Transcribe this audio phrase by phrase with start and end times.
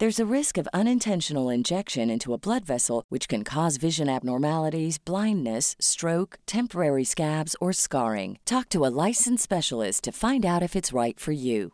[0.00, 4.96] There's a risk of unintentional injection into a blood vessel, which can cause vision abnormalities,
[4.96, 8.38] blindness, stroke, temporary scabs, or scarring.
[8.46, 11.72] Talk to a licensed specialist to find out if it's right for you.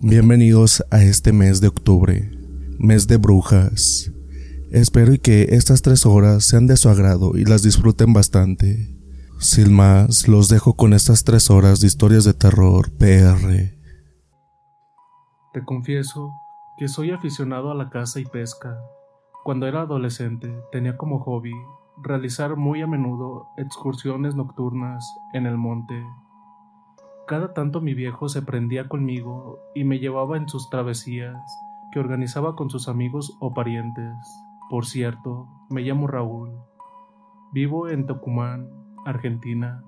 [0.00, 2.30] Bienvenidos a este mes de octubre,
[2.78, 4.12] mes de brujas.
[4.70, 8.97] Espero y que estas tres horas sean de su agrado y las disfruten bastante.
[9.38, 13.72] Sin más, los dejo con estas tres horas de historias de terror PR.
[15.52, 16.32] Te confieso
[16.76, 18.76] que soy aficionado a la caza y pesca.
[19.44, 21.52] Cuando era adolescente tenía como hobby
[22.02, 26.04] realizar muy a menudo excursiones nocturnas en el monte.
[27.28, 31.40] Cada tanto mi viejo se prendía conmigo y me llevaba en sus travesías
[31.92, 34.16] que organizaba con sus amigos o parientes.
[34.68, 36.50] Por cierto, me llamo Raúl.
[37.52, 38.77] Vivo en Tucumán,
[39.08, 39.82] Argentina.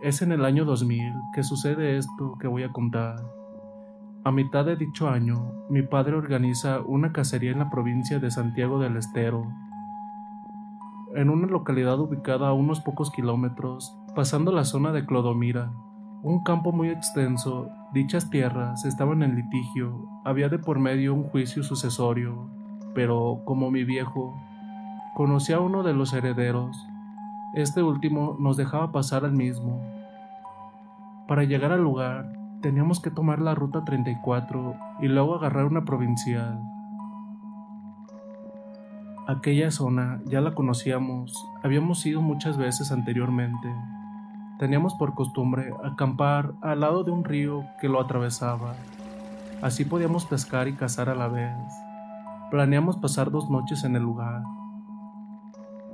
[0.00, 3.16] Es en el año 2000 que sucede esto que voy a contar.
[4.24, 8.78] A mitad de dicho año, mi padre organiza una cacería en la provincia de Santiago
[8.78, 9.52] del Estero,
[11.16, 15.72] en una localidad ubicada a unos pocos kilómetros, pasando la zona de Clodomira,
[16.22, 17.68] un campo muy extenso.
[17.92, 22.48] Dichas tierras estaban en litigio, había de por medio un juicio sucesorio,
[22.94, 24.40] pero como mi viejo
[25.14, 26.86] conocía a uno de los herederos,
[27.54, 29.80] este último nos dejaba pasar al mismo.
[31.28, 32.32] Para llegar al lugar,
[32.62, 36.60] teníamos que tomar la ruta 34 y luego agarrar una provincial.
[39.28, 41.32] Aquella zona ya la conocíamos,
[41.62, 43.68] habíamos ido muchas veces anteriormente.
[44.58, 48.74] Teníamos por costumbre acampar al lado de un río que lo atravesaba.
[49.60, 51.54] Así podíamos pescar y cazar a la vez.
[52.50, 54.42] Planeamos pasar dos noches en el lugar.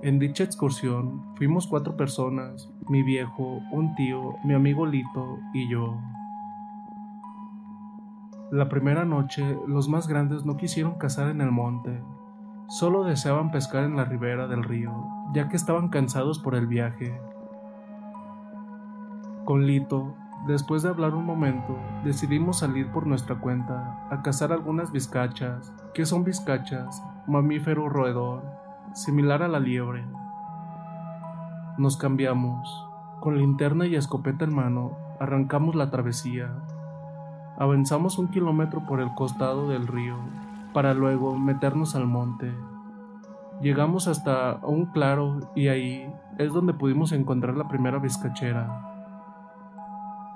[0.03, 5.99] En dicha excursión fuimos cuatro personas, mi viejo, un tío, mi amigo Lito y yo.
[8.51, 12.01] La primera noche los más grandes no quisieron cazar en el monte,
[12.69, 14.93] Solo deseaban pescar en la ribera del río,
[15.33, 17.19] ya que estaban cansados por el viaje.
[19.47, 20.15] Con Lito,
[20.47, 25.73] después de hablar un momento, decidimos salir por nuestra cuenta a cazar algunas vizcachas.
[25.95, 27.03] que son vizcachas?
[27.27, 28.45] Mamífero roedor,
[28.95, 30.05] similar a la liebre.
[31.79, 32.87] Nos cambiamos.
[33.21, 36.51] Con linterna y escopeta en mano, arrancamos la travesía.
[37.59, 40.17] Avanzamos un kilómetro por el costado del río
[40.73, 42.55] para luego meternos al monte.
[43.61, 48.85] Llegamos hasta un claro y ahí es donde pudimos encontrar la primera vizcachera.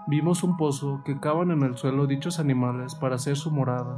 [0.08, 3.96] Vimos un pozo que cavan en el suelo dichos animales para hacer su morada.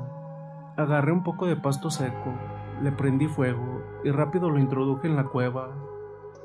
[0.77, 2.35] Agarré un poco de pasto seco,
[2.83, 3.74] le prendí fuego
[4.05, 5.71] y rápido lo introduje en la cueva.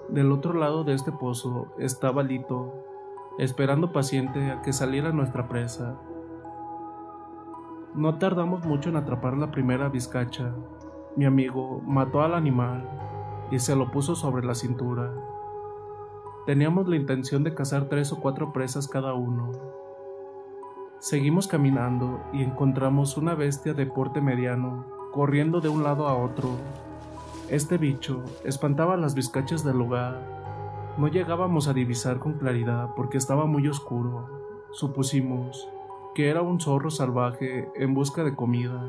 [0.08, 2.74] Del otro lado de este pozo estaba Lito,
[3.38, 6.00] esperando paciente a que saliera nuestra presa.
[7.94, 10.54] No tardamos mucho en atrapar la primera vizcacha.
[11.16, 12.90] Mi amigo mató al animal
[13.52, 15.12] y se lo puso sobre la cintura.
[16.46, 19.52] Teníamos la intención de cazar tres o cuatro presas cada uno.
[21.00, 26.50] Seguimos caminando y encontramos una bestia de porte mediano, corriendo de un lado a otro.
[27.50, 30.22] Este bicho espantaba las vizcachas del lugar.
[31.00, 34.68] No llegábamos a divisar con claridad porque estaba muy oscuro.
[34.72, 35.68] Supusimos
[36.14, 38.84] que era un zorro salvaje en busca de comida.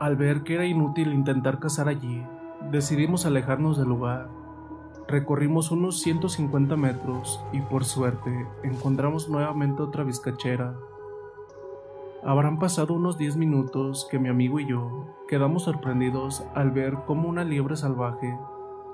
[0.00, 2.24] Al ver que era inútil intentar cazar allí,
[2.70, 4.30] decidimos alejarnos del lugar.
[5.08, 10.74] Recorrimos unos 150 metros y por suerte encontramos nuevamente otra vizcachera.
[12.24, 17.28] Habrán pasado unos 10 minutos que mi amigo y yo quedamos sorprendidos al ver cómo
[17.28, 18.38] una liebre salvaje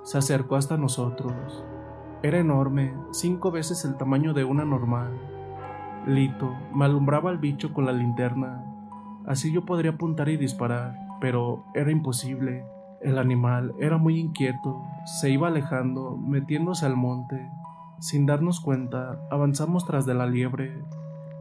[0.02, 1.62] se acercó hasta nosotros.
[2.22, 5.12] Era enorme, cinco veces el tamaño de una normal.
[6.06, 8.64] Lito me alumbraba al bicho con la linterna,
[9.26, 12.64] así yo podría apuntar y disparar, pero era imposible.
[13.02, 17.46] El animal era muy inquieto, se iba alejando, metiéndose al monte.
[18.00, 20.82] Sin darnos cuenta, avanzamos tras de la liebre,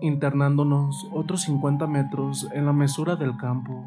[0.01, 3.83] internándonos otros 50 metros en la mesura del campo.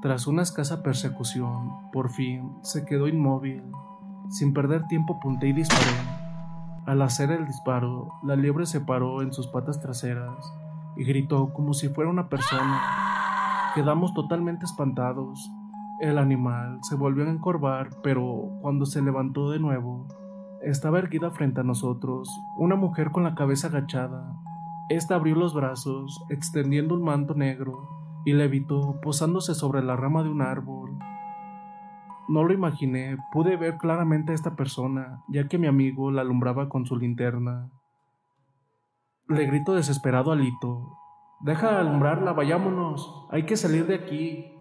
[0.00, 3.64] Tras una escasa persecución, por fin se quedó inmóvil.
[4.30, 5.96] Sin perder tiempo apunté y disparé.
[6.86, 10.52] Al hacer el disparo, la liebre se paró en sus patas traseras
[10.96, 12.80] y gritó como si fuera una persona.
[13.74, 15.50] Quedamos totalmente espantados.
[16.00, 20.06] El animal se volvió a encorvar, pero cuando se levantó de nuevo,
[20.62, 24.36] estaba erguida frente a nosotros, una mujer con la cabeza agachada.
[24.88, 27.88] Esta abrió los brazos, extendiendo un manto negro,
[28.24, 30.98] y levitó posándose sobre la rama de un árbol.
[32.28, 36.68] No lo imaginé, pude ver claramente a esta persona, ya que mi amigo la alumbraba
[36.68, 37.70] con su linterna.
[39.28, 40.98] Le grito desesperado a Lito.
[41.40, 43.26] Deja de alumbrarla, vayámonos.
[43.30, 44.57] Hay que salir de aquí.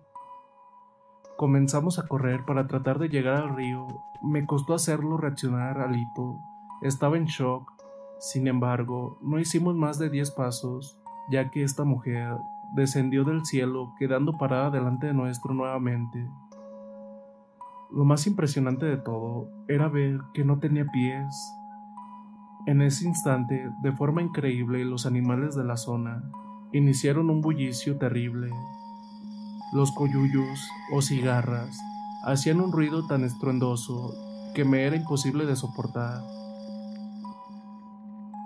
[1.38, 3.86] Comenzamos a correr para tratar de llegar al río.
[4.24, 6.40] Me costó hacerlo reaccionar a Lito.
[6.82, 7.72] Estaba en shock.
[8.20, 10.98] Sin embargo, no hicimos más de diez pasos,
[11.30, 12.36] ya que esta mujer
[12.74, 16.28] descendió del cielo, quedando parada delante de nuestro nuevamente.
[17.92, 21.54] Lo más impresionante de todo era ver que no tenía pies.
[22.66, 26.24] En ese instante, de forma increíble, los animales de la zona
[26.74, 28.50] iniciaron un bullicio terrible.
[29.74, 31.82] Los coyullos o cigarras
[32.24, 34.14] hacían un ruido tan estruendoso
[34.56, 36.24] que me era imposible de soportar.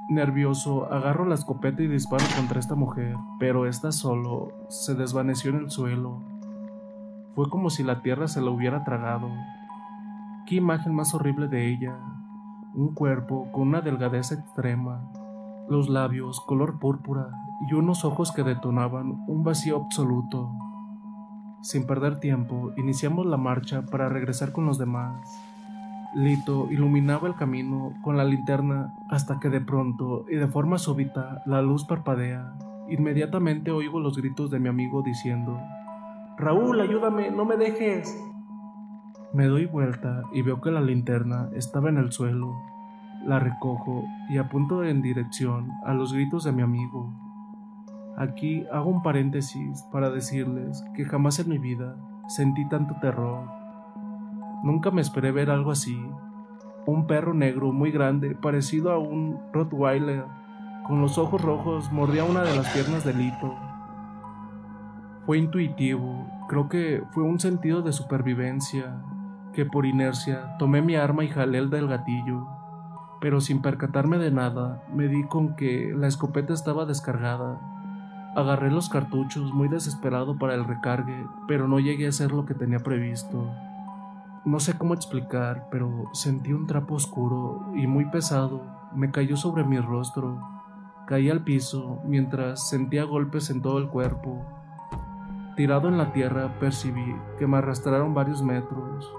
[0.09, 5.57] Nervioso, agarro la escopeta y disparo contra esta mujer, pero esta solo se desvaneció en
[5.57, 6.23] el suelo.
[7.35, 9.29] Fue como si la tierra se la hubiera tragado.
[10.47, 11.97] Qué imagen más horrible de ella.
[12.73, 15.07] Un cuerpo con una delgadez extrema,
[15.69, 17.29] los labios color púrpura
[17.69, 20.51] y unos ojos que detonaban un vacío absoluto.
[21.61, 25.13] Sin perder tiempo, iniciamos la marcha para regresar con los demás.
[26.15, 31.43] Lito iluminaba el camino con la linterna hasta que de pronto y de forma súbita
[31.45, 32.53] la luz parpadea.
[32.89, 35.61] Inmediatamente oigo los gritos de mi amigo diciendo,
[36.37, 38.19] Raúl, ayúdame, no me dejes.
[39.31, 42.55] Me doy vuelta y veo que la linterna estaba en el suelo.
[43.23, 47.13] La recojo y apunto en dirección a los gritos de mi amigo.
[48.21, 51.95] Aquí hago un paréntesis para decirles que jamás en mi vida
[52.27, 53.61] sentí tanto terror
[54.63, 55.99] Nunca me esperé ver algo así.
[56.85, 60.23] Un perro negro muy grande, parecido a un Rottweiler,
[60.85, 63.55] con los ojos rojos, mordía una de las piernas de Lito.
[65.25, 69.01] Fue intuitivo, creo que fue un sentido de supervivencia,
[69.51, 72.45] que por inercia tomé mi arma y jalé el del gatillo,
[73.19, 77.80] pero sin percatarme de nada, me di con que la escopeta estaba descargada.
[78.33, 82.53] Agarré los cartuchos muy desesperado para el recargue, pero no llegué a hacer lo que
[82.53, 83.51] tenía previsto.
[84.45, 88.61] No sé cómo explicar, pero sentí un trapo oscuro y muy pesado.
[88.95, 90.39] Me cayó sobre mi rostro.
[91.07, 94.45] Caí al piso mientras sentía golpes en todo el cuerpo.
[95.57, 99.13] Tirado en la tierra percibí que me arrastraron varios metros.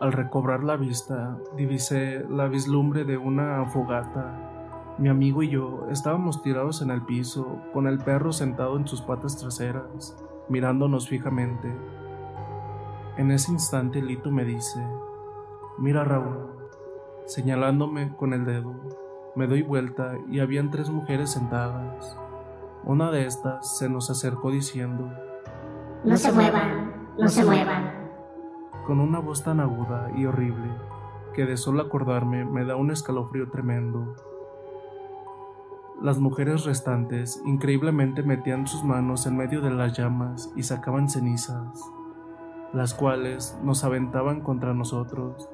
[0.00, 4.53] Al recobrar la vista, divisé la vislumbre de una fogata.
[4.96, 9.00] Mi amigo y yo estábamos tirados en el piso, con el perro sentado en sus
[9.00, 10.16] patas traseras,
[10.48, 11.74] mirándonos fijamente.
[13.16, 14.80] En ese instante Lito me dice,
[15.78, 16.48] mira Raúl,
[17.26, 18.72] señalándome con el dedo,
[19.34, 22.16] me doy vuelta y habían tres mujeres sentadas.
[22.84, 25.10] Una de estas se nos acercó diciendo,
[26.04, 28.10] No se muevan, no se muevan.
[28.86, 30.70] Con una voz tan aguda y horrible
[31.34, 34.14] que de solo acordarme me da un escalofrío tremendo.
[36.04, 41.82] Las mujeres restantes increíblemente metían sus manos en medio de las llamas y sacaban cenizas
[42.74, 45.48] las cuales nos aventaban contra nosotros.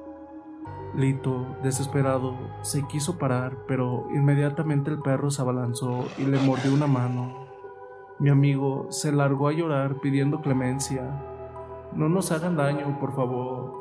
[0.95, 6.87] Lito, desesperado, se quiso parar, pero inmediatamente el perro se abalanzó y le mordió una
[6.87, 7.45] mano.
[8.19, 11.23] Mi amigo se largó a llorar pidiendo clemencia.
[11.93, 13.80] No nos hagan daño, por favor.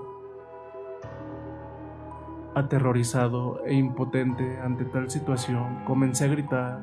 [2.55, 6.81] Aterrorizado e impotente ante tal situación, comencé a gritar,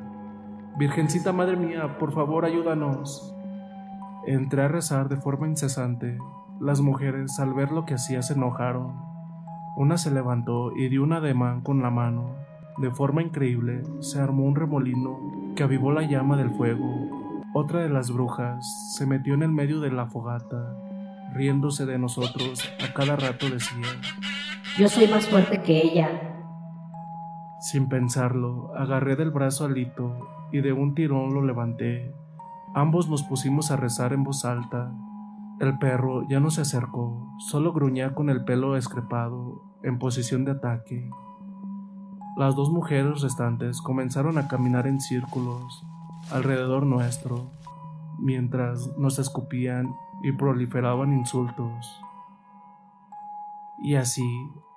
[0.78, 3.34] Virgencita Madre mía, por favor ayúdanos.
[4.26, 6.18] Entré a rezar de forma incesante
[6.58, 8.94] Las mujeres, al ver lo que hacía, se enojaron.
[9.76, 12.30] Una se levantó y dio un ademán con la mano.
[12.78, 15.18] De forma increíble, se armó un remolino
[15.54, 16.88] que avivó la llama del fuego.
[17.52, 20.76] Otra de las brujas se metió en el medio de la fogata,
[21.32, 23.86] riéndose de nosotros, a cada rato decía,
[24.78, 26.08] Yo soy más fuerte que ella.
[27.60, 32.14] Sin pensarlo, agarré del brazo a Lito y de un tirón lo levanté.
[32.74, 34.92] Ambos nos pusimos a rezar en voz alta.
[35.60, 40.52] El perro ya no se acercó, solo gruñía con el pelo escrepado, en posición de
[40.52, 41.10] ataque.
[42.36, 45.84] Las dos mujeres restantes comenzaron a caminar en círculos
[46.30, 47.50] alrededor nuestro,
[48.20, 52.00] mientras nos escupían y proliferaban insultos.
[53.80, 54.26] Y así,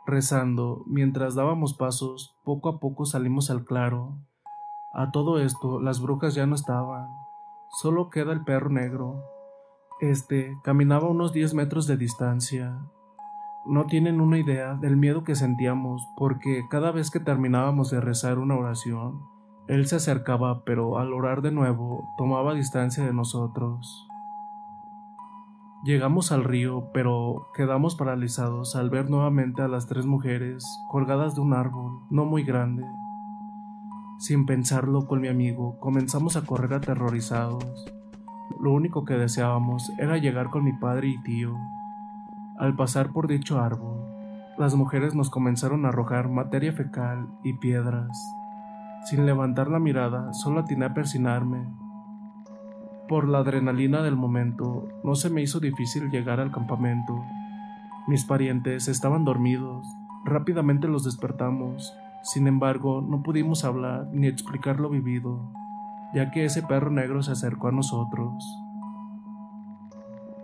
[0.05, 4.17] rezando, mientras dábamos pasos, poco a poco salimos al claro.
[4.93, 7.07] A todo esto, las brujas ya no estaban,
[7.69, 9.23] solo queda el perro negro.
[10.01, 12.77] Este caminaba unos 10 metros de distancia.
[13.65, 18.39] No tienen una idea del miedo que sentíamos, porque cada vez que terminábamos de rezar
[18.39, 19.21] una oración,
[19.67, 24.07] él se acercaba, pero al orar de nuevo, tomaba distancia de nosotros.
[25.83, 31.41] Llegamos al río, pero quedamos paralizados al ver nuevamente a las tres mujeres colgadas de
[31.41, 32.85] un árbol no muy grande.
[34.19, 37.65] Sin pensarlo con mi amigo, comenzamos a correr aterrorizados.
[38.61, 41.57] Lo único que deseábamos era llegar con mi padre y tío.
[42.59, 44.05] Al pasar por dicho árbol,
[44.59, 48.15] las mujeres nos comenzaron a arrojar materia fecal y piedras.
[49.05, 51.80] Sin levantar la mirada, solo atiné a persinarme
[53.11, 57.21] por la adrenalina del momento, no se me hizo difícil llegar al campamento.
[58.07, 59.85] Mis parientes estaban dormidos.
[60.23, 61.93] Rápidamente los despertamos.
[62.23, 65.51] Sin embargo, no pudimos hablar ni explicar lo vivido,
[66.13, 68.45] ya que ese perro negro se acercó a nosotros.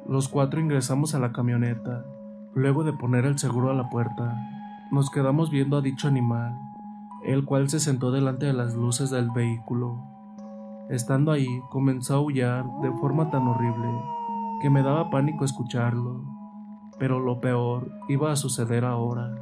[0.05, 2.03] Los cuatro ingresamos a la camioneta.
[2.53, 4.35] Luego de poner el seguro a la puerta,
[4.91, 6.59] nos quedamos viendo a dicho animal,
[7.23, 10.16] el cual se sentó delante de las luces del vehículo.
[10.89, 13.89] Estando ahí, comenzó a aullar de forma tan horrible
[14.61, 16.23] que me daba pánico escucharlo,
[16.97, 19.35] pero lo peor iba a suceder ahora.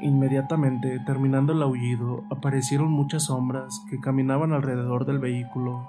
[0.00, 5.88] Inmediatamente, terminando el aullido, aparecieron muchas sombras que caminaban alrededor del vehículo.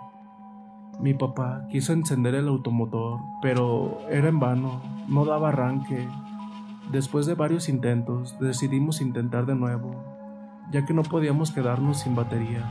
[1.02, 6.08] Mi papá quiso encender el automotor, pero era en vano, no daba arranque.
[6.92, 9.92] Después de varios intentos, decidimos intentar de nuevo,
[10.72, 12.64] ya que no podíamos quedarnos sin batería.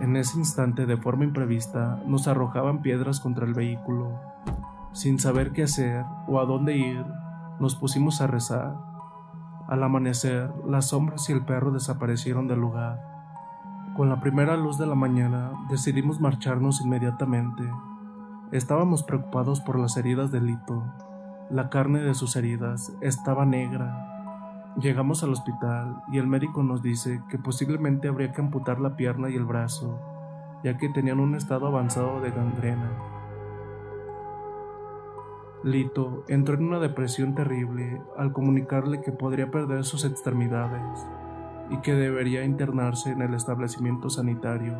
[0.00, 4.10] En ese instante, de forma imprevista, nos arrojaban piedras contra el vehículo.
[4.92, 7.04] Sin saber qué hacer o a dónde ir,
[7.60, 8.76] nos pusimos a rezar.
[9.68, 13.00] Al amanecer, las sombras y el perro desaparecieron del lugar.
[13.96, 17.62] Con la primera luz de la mañana, decidimos marcharnos inmediatamente.
[18.50, 20.82] Estábamos preocupados por las heridas de Lito.
[21.50, 24.11] La carne de sus heridas estaba negra
[24.80, 29.28] Llegamos al hospital y el médico nos dice que posiblemente habría que amputar la pierna
[29.28, 30.00] y el brazo,
[30.64, 32.90] ya que tenían un estado avanzado de gangrena.
[35.62, 41.06] Lito entró en una depresión terrible al comunicarle que podría perder sus extremidades
[41.68, 44.74] y que debería internarse en el establecimiento sanitario.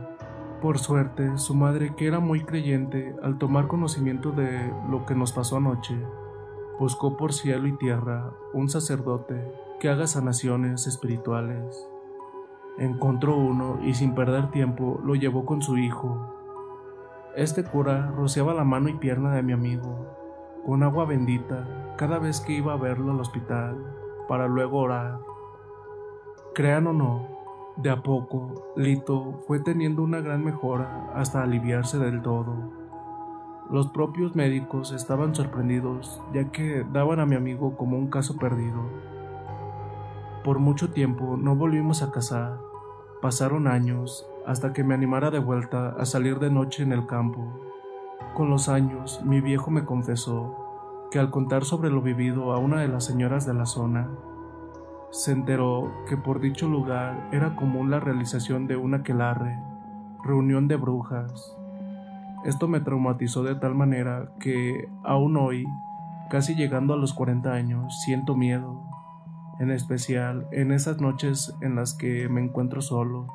[0.62, 5.32] Por suerte, su madre, que era muy creyente, al tomar conocimiento de lo que nos
[5.32, 5.96] pasó anoche,
[6.80, 11.88] buscó por cielo y tierra un sacerdote que haga sanaciones espirituales.
[12.78, 16.36] Encontró uno y sin perder tiempo lo llevó con su hijo.
[17.34, 20.06] Este cura rociaba la mano y pierna de mi amigo
[20.64, 23.76] con agua bendita cada vez que iba a verlo al hospital
[24.28, 25.18] para luego orar.
[26.54, 27.26] Crean o no,
[27.74, 32.54] de a poco Lito fue teniendo una gran mejora hasta aliviarse del todo.
[33.68, 39.11] Los propios médicos estaban sorprendidos ya que daban a mi amigo como un caso perdido
[40.44, 42.58] por mucho tiempo no volvimos a casar.
[43.20, 47.60] Pasaron años hasta que me animara de vuelta a salir de noche en el campo.
[48.34, 50.56] Con los años, mi viejo me confesó
[51.12, 54.08] que al contar sobre lo vivido a una de las señoras de la zona,
[55.10, 59.58] se enteró que por dicho lugar era común la realización de una aquelarre,
[60.24, 61.56] reunión de brujas.
[62.44, 65.66] Esto me traumatizó de tal manera que, aún hoy,
[66.30, 68.91] casi llegando a los 40 años, siento miedo
[69.60, 73.26] en especial en esas noches en las que me encuentro solo.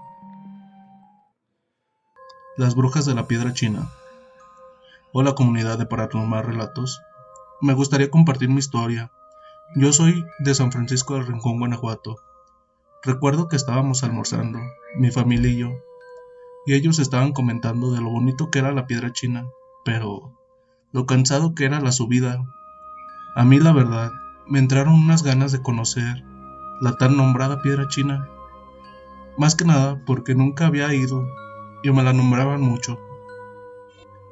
[2.57, 3.89] Las brujas de la piedra china.
[5.13, 7.01] Hola comunidad de Paranormal Relatos.
[7.61, 9.11] Me gustaría compartir mi historia.
[9.75, 12.17] Yo soy de San Francisco del Rincón, Guanajuato.
[13.03, 14.59] Recuerdo que estábamos almorzando,
[14.95, 15.71] mi familia y yo,
[16.65, 19.47] y ellos estaban comentando de lo bonito que era la piedra china,
[19.85, 20.37] pero
[20.91, 22.43] lo cansado que era la subida.
[23.35, 24.11] A mí la verdad,
[24.49, 26.23] me entraron unas ganas de conocer
[26.79, 28.29] la tan nombrada piedra china.
[29.37, 31.27] Más que nada porque nunca había ido
[31.83, 32.99] y me la nombraban mucho.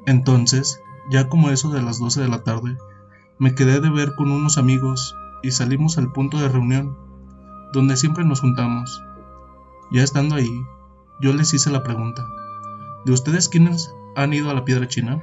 [0.06, 0.80] Entonces,
[1.10, 2.78] ya como eso de las 12 de la tarde,
[3.38, 6.98] me quedé de ver con unos amigos y salimos al punto de reunión,
[7.74, 9.04] donde siempre nos juntamos.
[9.92, 10.52] Ya estando ahí,
[11.22, 12.26] yo les hice la pregunta,
[13.06, 15.22] ¿de ustedes quiénes han ido a la piedra china?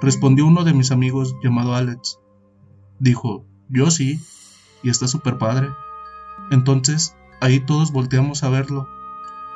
[0.00, 2.20] Respondió uno de mis amigos llamado Alex.
[2.98, 4.20] Dijo, yo sí,
[4.82, 5.70] y está súper padre.
[6.50, 8.88] Entonces, ahí todos volteamos a verlo,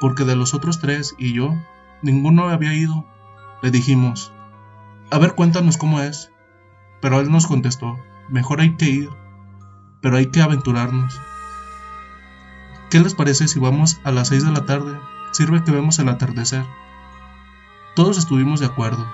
[0.01, 1.55] porque de los otros tres y yo,
[2.03, 3.07] ninguno había ido.
[3.63, 4.33] Le dijimos,
[5.11, 6.31] a ver, cuéntanos cómo es.
[7.01, 9.11] Pero él nos contestó, mejor hay que ir,
[10.01, 11.21] pero hay que aventurarnos.
[12.91, 14.99] ¿Qué les parece si vamos a las seis de la tarde?
[15.33, 16.65] Sirve que vemos el atardecer.
[17.97, 19.07] Todos estuvimos de acuerdo.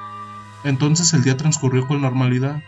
[0.64, 2.62] Entonces el día transcurrió con normalidad.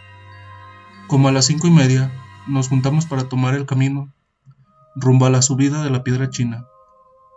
[1.10, 2.12] Como a las cinco y media,
[2.46, 4.12] nos juntamos para tomar el camino
[4.94, 6.68] rumbo a la subida de la piedra china,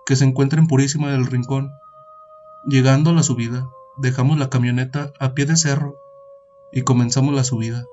[0.05, 1.71] que se encuentra en Purísima del Rincón.
[2.67, 5.95] Llegando a la subida, dejamos la camioneta a pie de cerro
[6.71, 7.83] y comenzamos la subida.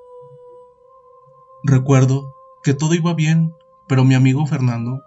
[1.64, 3.54] Recuerdo que todo iba bien,
[3.88, 5.02] pero mi amigo Fernando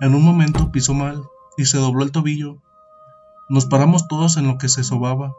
[0.00, 2.58] en un momento pisó mal y se dobló el tobillo.
[3.48, 5.34] Nos paramos todos en lo que se sobaba,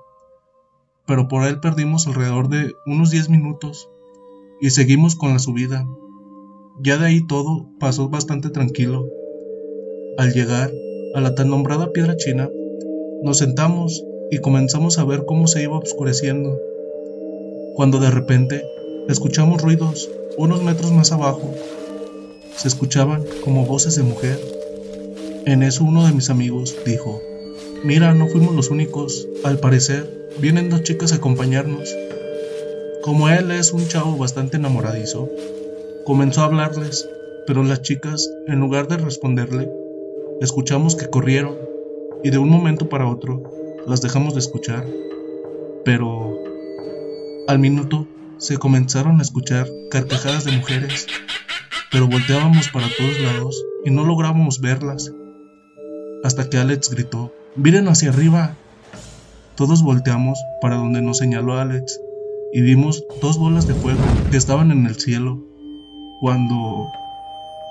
[1.06, 3.90] pero por él perdimos alrededor de unos 10 minutos
[4.62, 5.88] y seguimos con la subida.
[6.82, 9.08] Ya de ahí todo pasó bastante tranquilo.
[10.18, 10.72] Al llegar
[11.14, 12.50] a la tan nombrada piedra china,
[13.24, 16.60] nos sentamos y comenzamos a ver cómo se iba oscureciendo,
[17.76, 18.64] cuando de repente
[19.08, 21.54] escuchamos ruidos unos metros más abajo.
[22.56, 24.40] Se escuchaban como voces de mujer.
[25.46, 27.22] En eso uno de mis amigos dijo,
[27.84, 31.96] Mira, no fuimos los únicos, al parecer vienen dos chicas a acompañarnos.
[33.06, 35.30] Como él es un chavo bastante enamoradizo,
[36.06, 37.10] Comenzó a hablarles,
[37.48, 39.72] pero las chicas, en lugar de responderle,
[40.40, 41.58] escuchamos que corrieron
[42.24, 43.42] y de un momento para otro
[43.88, 44.86] las dejamos de escuchar.
[45.84, 46.38] Pero
[47.48, 51.08] al minuto se comenzaron a escuchar carcajadas de mujeres,
[51.92, 55.12] pero volteábamos para todos lados y no lográbamos verlas.
[56.24, 58.56] Hasta que Alex gritó, miren hacia arriba.
[59.56, 62.00] Todos volteamos para donde nos señaló Alex
[62.56, 65.44] y vimos dos bolas de fuego que estaban en el cielo
[66.22, 66.88] cuando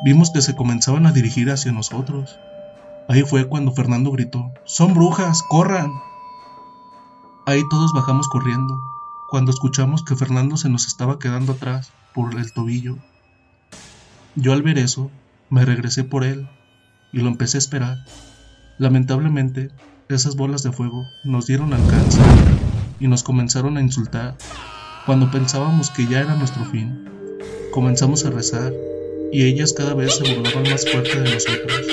[0.05, 2.39] vimos que se comenzaban a dirigir hacia nosotros.
[3.09, 5.43] Ahí fue cuando Fernando gritó, ¡Son brujas!
[5.49, 5.91] ¡Corran!
[7.47, 8.79] Ahí todos bajamos corriendo,
[9.31, 12.99] cuando escuchamos que Fernando se nos estaba quedando atrás por el tobillo.
[14.35, 15.11] Yo al ver eso,
[15.49, 16.47] me regresé por él
[17.11, 17.97] y lo empecé a esperar.
[18.77, 19.71] Lamentablemente,
[20.11, 22.21] esas bolas de fuego nos dieron alcance
[23.01, 24.37] y nos comenzaron a insultar
[25.07, 27.05] cuando pensábamos que ya era nuestro fin.
[27.73, 28.73] Comenzamos a rezar
[29.33, 31.87] y ellas cada vez se burlaban más fuerte de nosotros.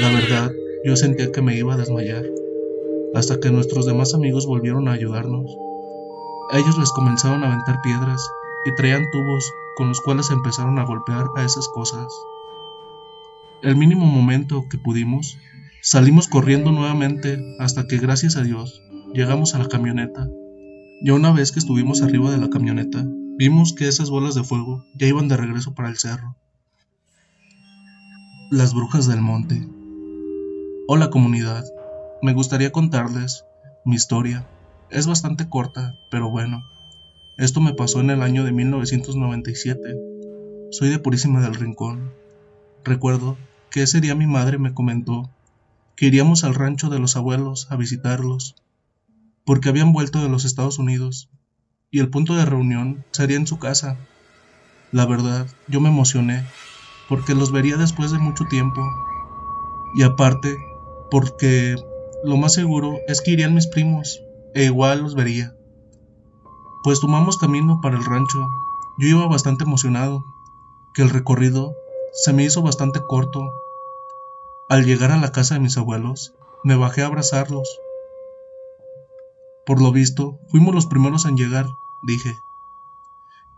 [0.00, 0.52] La verdad,
[0.84, 2.24] yo sentía que me iba a desmayar,
[3.14, 5.56] hasta que nuestros demás amigos volvieron a ayudarnos.
[6.52, 8.30] Ellos les comenzaron a aventar piedras
[8.64, 12.06] y traían tubos con los cuales empezaron a golpear a esas cosas.
[13.60, 15.36] El mínimo momento que pudimos,
[15.82, 20.28] salimos corriendo nuevamente hasta que gracias a Dios llegamos a la camioneta.
[21.02, 23.06] Ya una vez que estuvimos arriba de la camioneta,
[23.38, 26.34] Vimos que esas bolas de fuego ya iban de regreso para el cerro.
[28.50, 29.64] Las brujas del monte.
[30.88, 31.64] Hola comunidad,
[32.20, 33.44] me gustaría contarles
[33.84, 34.44] mi historia.
[34.90, 36.64] Es bastante corta, pero bueno.
[37.36, 39.96] Esto me pasó en el año de 1997.
[40.72, 42.10] Soy de Purísima del Rincón.
[42.82, 43.36] Recuerdo
[43.70, 45.30] que ese día mi madre me comentó
[45.94, 48.56] que iríamos al rancho de los abuelos a visitarlos,
[49.48, 51.30] porque habían vuelto de los Estados Unidos
[51.90, 53.96] y el punto de reunión sería en su casa.
[54.92, 56.46] La verdad, yo me emocioné,
[57.08, 58.82] porque los vería después de mucho tiempo.
[59.94, 60.54] Y aparte,
[61.10, 61.76] porque
[62.22, 64.20] lo más seguro es que irían mis primos,
[64.54, 65.54] e igual los vería.
[66.84, 68.46] Pues tomamos camino para el rancho.
[68.98, 70.26] Yo iba bastante emocionado,
[70.92, 71.72] que el recorrido
[72.12, 73.50] se me hizo bastante corto.
[74.68, 76.34] Al llegar a la casa de mis abuelos,
[76.64, 77.80] me bajé a abrazarlos
[79.68, 81.66] por lo visto, fuimos los primeros en llegar,
[82.02, 82.40] dije.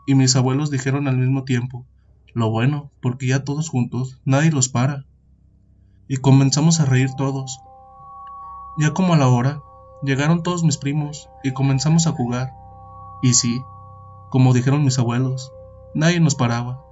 [0.09, 1.87] Y mis abuelos dijeron al mismo tiempo,
[2.35, 5.07] lo bueno, porque ya todos juntos, nadie los para.
[6.09, 7.61] Y comenzamos a reír todos.
[8.77, 9.63] Ya como a la hora,
[10.03, 12.53] llegaron todos mis primos y comenzamos a jugar.
[13.23, 13.63] Y sí,
[14.31, 15.53] como dijeron mis abuelos,
[15.95, 16.85] nadie nos paraba.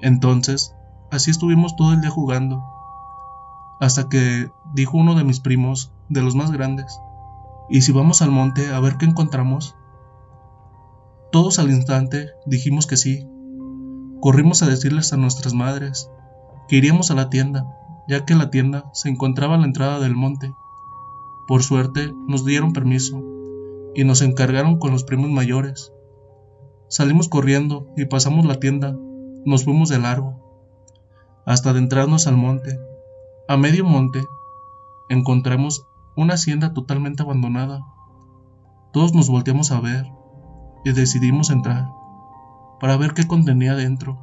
[0.00, 0.74] Entonces,
[1.10, 2.64] así estuvimos todo el día jugando.
[3.78, 6.98] Hasta que dijo uno de mis primos, de los más grandes,
[7.72, 9.76] ¿Y si vamos al monte a ver qué encontramos?
[11.30, 13.26] Todos al instante dijimos que sí.
[14.20, 16.10] Corrimos a decirles a nuestras madres
[16.68, 17.64] que iríamos a la tienda,
[18.06, 20.52] ya que la tienda se encontraba a la entrada del monte.
[21.48, 23.22] Por suerte nos dieron permiso
[23.94, 25.94] y nos encargaron con los primos mayores.
[26.88, 28.94] Salimos corriendo y pasamos la tienda,
[29.46, 30.34] nos fuimos de largo,
[31.46, 32.78] hasta adentrarnos al monte.
[33.48, 34.22] A medio monte
[35.08, 37.86] encontramos una hacienda totalmente abandonada.
[38.92, 40.12] Todos nos volteamos a ver
[40.84, 41.90] y decidimos entrar
[42.80, 44.18] para ver qué contenía dentro.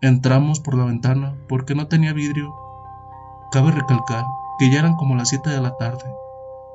[0.00, 2.54] Entramos por la ventana porque no tenía vidrio.
[3.52, 4.24] Cabe recalcar
[4.58, 6.04] que ya eran como las 7 de la tarde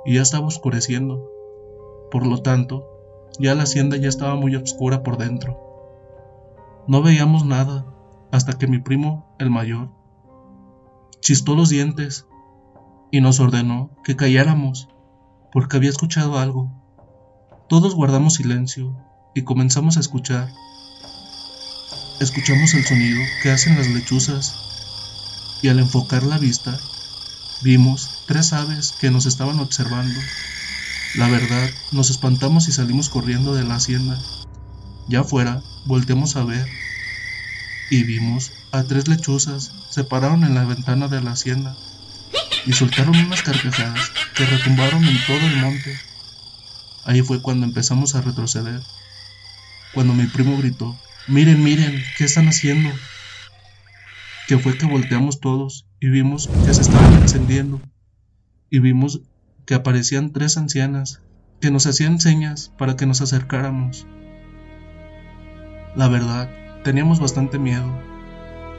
[0.05, 1.21] y ya estaba oscureciendo.
[2.11, 2.85] Por lo tanto,
[3.39, 5.59] ya la hacienda ya estaba muy oscura por dentro.
[6.87, 7.85] No veíamos nada
[8.31, 9.89] hasta que mi primo, el mayor,
[11.19, 12.27] chistó los dientes
[13.11, 14.87] y nos ordenó que calláramos
[15.51, 16.71] porque había escuchado algo.
[17.67, 18.95] Todos guardamos silencio
[19.33, 20.49] y comenzamos a escuchar.
[22.19, 24.55] Escuchamos el sonido que hacen las lechuzas
[25.61, 26.77] y al enfocar la vista
[27.61, 30.19] vimos tres aves que nos estaban observando.
[31.15, 34.17] La verdad, nos espantamos y salimos corriendo de la hacienda.
[35.07, 36.67] Ya afuera, volteamos a ver
[37.89, 41.75] y vimos a tres lechuzas se pararon en la ventana de la hacienda
[42.65, 45.97] y soltaron unas carcajadas que retumbaron en todo el monte.
[47.05, 48.81] Ahí fue cuando empezamos a retroceder,
[49.93, 52.89] cuando mi primo gritó, miren, miren, ¿qué están haciendo?
[54.47, 57.81] Que fue que volteamos todos y vimos que se estaban encendiendo
[58.69, 59.21] y vimos
[59.65, 61.21] que aparecían tres ancianas
[61.61, 64.07] que nos hacían señas para que nos acercáramos.
[65.95, 66.49] La verdad,
[66.83, 67.91] teníamos bastante miedo,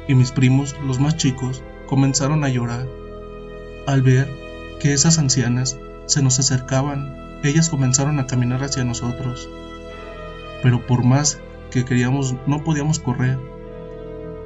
[0.08, 2.88] y mis primos, los más chicos, comenzaron a llorar.
[3.86, 4.28] Al ver
[4.78, 9.48] que esas ancianas se nos acercaban, ellas comenzaron a caminar hacia nosotros.
[10.62, 11.40] Pero por más
[11.70, 13.38] que queríamos, no podíamos correr.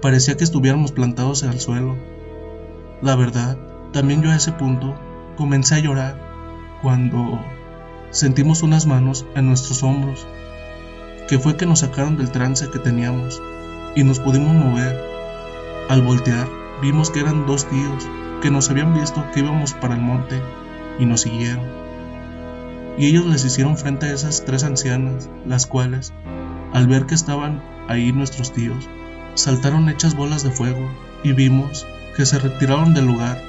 [0.01, 1.97] Parecía que estuviéramos plantados en el suelo.
[3.01, 3.57] La verdad,
[3.93, 4.95] también yo a ese punto
[5.37, 6.17] comencé a llorar
[6.83, 7.41] cuando
[8.11, 10.27] sentimos unas manos en nuestros hombros,
[11.29, 13.43] que fue que nos sacaron del trance que teníamos
[13.97, 15.01] y nos pudimos mover.
[15.89, 16.49] Al voltear,
[16.81, 18.09] vimos que eran dos tíos
[18.45, 20.39] que nos habían visto que íbamos para el monte
[20.99, 21.65] y nos siguieron.
[22.99, 26.13] Y ellos les hicieron frente a esas tres ancianas, las cuales,
[26.75, 28.87] al ver que estaban ahí nuestros tíos,
[29.33, 30.87] saltaron hechas bolas de fuego
[31.23, 31.87] y vimos
[32.19, 33.41] que se retiraron del lugar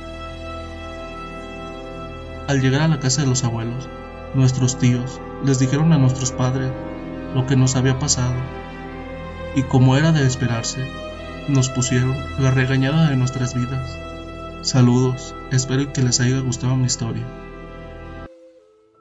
[2.47, 3.89] al llegar a la casa de los abuelos,
[4.33, 6.71] nuestros tíos les dijeron a nuestros padres
[7.33, 8.35] lo que nos había pasado,
[9.57, 10.87] y como era de esperarse,
[11.49, 14.04] nos pusieron la regañada de nuestras vidas.
[14.65, 17.23] Saludos, espero que les haya gustado mi historia.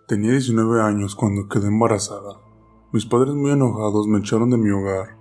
[0.06, 2.38] Tenía 19 años cuando quedé embarazada.
[2.92, 5.16] Mis padres muy enojados me echaron de mi hogar,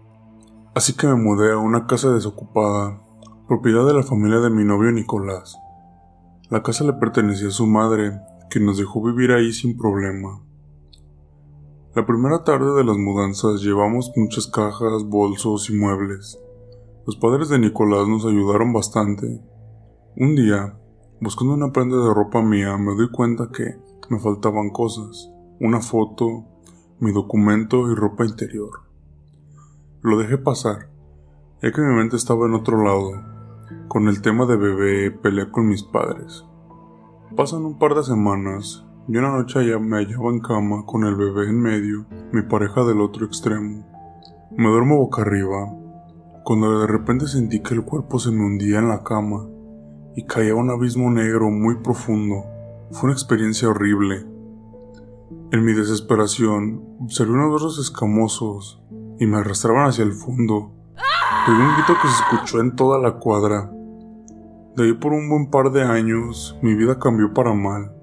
[0.76, 3.02] así que me mudé a una casa desocupada,
[3.48, 5.56] propiedad de la familia de mi novio Nicolás.
[6.50, 8.12] La casa le pertenecía a su madre,
[8.50, 10.44] que nos dejó vivir ahí sin problema.
[11.96, 16.38] La primera tarde de las mudanzas llevamos muchas cajas, bolsos y muebles.
[17.06, 19.53] Los padres de Nicolás nos ayudaron bastante.
[20.16, 20.78] Un día,
[21.22, 23.80] buscando una prenda de ropa mía, me doy cuenta que
[24.12, 25.32] me faltaban cosas.
[25.60, 26.46] Una foto,
[27.00, 28.82] mi documento y ropa interior.
[30.04, 30.92] Lo dejé pasar,
[31.64, 33.10] ya que mi mente estaba en otro lado,
[33.88, 36.46] con el tema de bebé peleé con mis padres.
[37.36, 41.16] Pasan un par de semanas y una noche ya me hallaba en cama con el
[41.16, 43.84] bebé en medio, mi pareja del otro extremo.
[44.56, 45.74] Me duermo boca arriba,
[46.44, 49.48] cuando de repente sentí que el cuerpo se me hundía en la cama
[50.16, 52.46] y caía a un abismo negro muy profundo.
[52.92, 54.26] Fue una experiencia horrible.
[55.52, 58.82] En mi desesperación, observé unos brazos escamosos
[59.20, 60.72] y me arrastraban hacia el fondo.
[61.46, 63.72] Pegué un grito que se escuchó en toda la cuadra.
[64.76, 67.94] De ahí por un buen par de años, mi vida cambió para mal.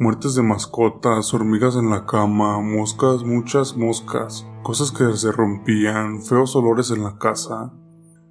[0.00, 6.56] Muertes de mascotas, hormigas en la cama, moscas, muchas moscas, cosas que se rompían, feos
[6.56, 7.72] olores en la casa.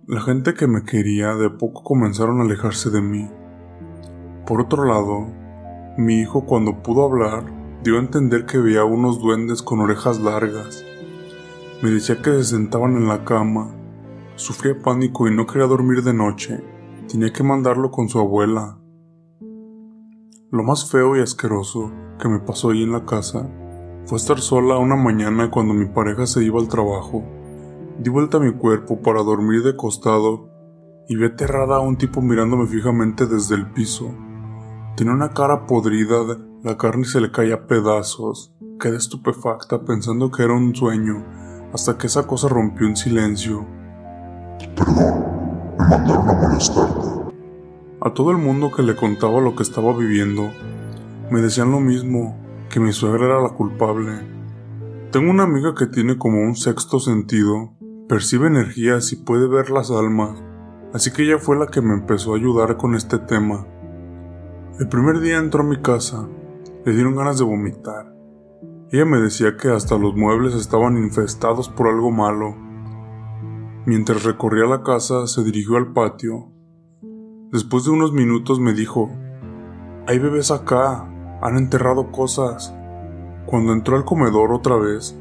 [0.07, 3.29] La gente que me quería de poco comenzaron a alejarse de mí.
[4.45, 5.27] Por otro lado,
[5.97, 7.45] mi hijo cuando pudo hablar
[7.83, 10.85] dio a entender que veía unos duendes con orejas largas
[11.83, 13.75] me decía que se sentaban en la cama.
[14.35, 16.63] Sufría pánico y no quería dormir de noche.
[17.11, 18.79] Tenía que mandarlo con su abuela.
[20.49, 23.49] Lo más feo y asqueroso que me pasó ahí en la casa
[24.05, 27.25] fue estar sola una mañana cuando mi pareja se iba al trabajo.
[27.99, 30.49] Di vuelta a mi cuerpo para dormir de costado
[31.07, 34.13] y vi aterrada a un tipo mirándome fijamente desde el piso.
[34.95, 36.17] Tenía una cara podrida,
[36.63, 41.23] la carne se le caía a pedazos Quedé estupefacta pensando que era un sueño,
[41.73, 43.65] hasta que esa cosa rompió en silencio.
[44.75, 47.07] Perdón, me mandaron a molestarte.
[48.01, 50.49] A todo el mundo que le contaba lo que estaba viviendo,
[51.31, 52.35] me decían lo mismo,
[52.69, 54.11] que mi suegra era la culpable.
[55.11, 57.72] Tengo una amiga que tiene como un sexto sentido,
[58.07, 60.43] percibe energías y puede ver las almas,
[60.93, 63.65] así que ella fue la que me empezó a ayudar con este tema.
[64.79, 66.27] El primer día entró a mi casa,
[66.85, 68.13] le dieron ganas de vomitar.
[68.91, 72.55] Ella me decía que hasta los muebles estaban infestados por algo malo.
[73.85, 76.51] Mientras recorría la casa, se dirigió al patio.
[77.51, 79.09] Después de unos minutos me dijo,
[80.07, 81.09] hay bebés acá,
[81.41, 82.75] han enterrado cosas.
[83.45, 85.17] Cuando entró al comedor otra vez,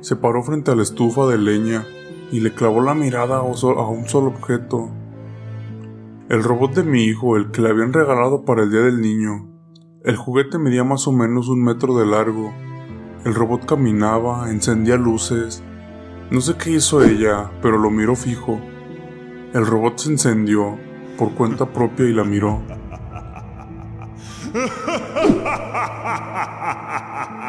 [0.00, 1.84] se paró frente a la estufa de leña
[2.32, 4.90] y le clavó la mirada a un solo objeto.
[6.28, 9.48] El robot de mi hijo, el que le habían regalado para el día del niño.
[10.04, 12.54] El juguete medía más o menos un metro de largo.
[13.24, 15.62] El robot caminaba, encendía luces.
[16.30, 18.60] No sé qué hizo ella, pero lo miró fijo.
[19.52, 20.78] El robot se encendió
[21.18, 22.62] por cuenta propia y la miró.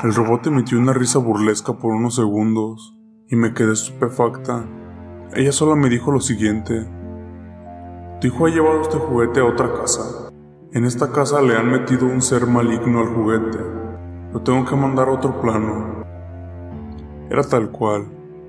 [0.04, 2.98] El robot emitió una risa burlesca por unos segundos
[3.32, 4.66] y me quedé estupefacta.
[5.34, 6.86] Ella solo me dijo lo siguiente.
[8.20, 10.30] Tu hijo ha llevado este juguete a otra casa.
[10.74, 13.58] En esta casa le han metido un ser maligno al juguete.
[14.34, 16.04] Lo tengo que mandar a otro plano.
[17.30, 18.06] Era tal cual.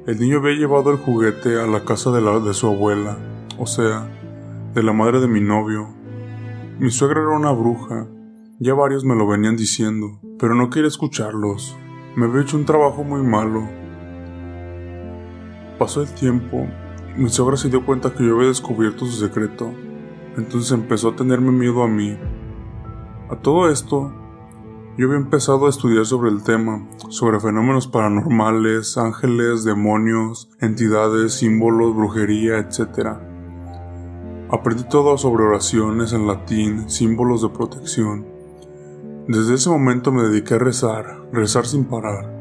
[0.06, 3.16] El niño había llevado el juguete a la casa de, la, de su abuela,
[3.58, 4.08] o sea,
[4.74, 5.88] de la madre de mi novio.
[6.80, 8.08] Mi suegra era una bruja.
[8.58, 11.76] Ya varios me lo venían diciendo, pero no quería escucharlos.
[12.16, 13.81] Me había hecho un trabajo muy malo.
[15.82, 16.68] Pasó el tiempo
[17.16, 19.68] mi suegra se dio cuenta que yo había descubierto su secreto,
[20.36, 22.16] entonces empezó a tenerme miedo a mí.
[23.28, 24.12] A todo esto,
[24.96, 31.96] yo había empezado a estudiar sobre el tema, sobre fenómenos paranormales, ángeles, demonios, entidades, símbolos,
[31.96, 33.16] brujería, etc.
[34.50, 38.24] Aprendí todo sobre oraciones en latín, símbolos de protección.
[39.26, 42.32] Desde ese momento me dediqué a rezar, rezar sin parar.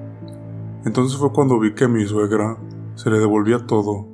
[0.86, 2.56] Entonces fue cuando vi que mi suegra
[2.96, 4.12] se le devolvía todo,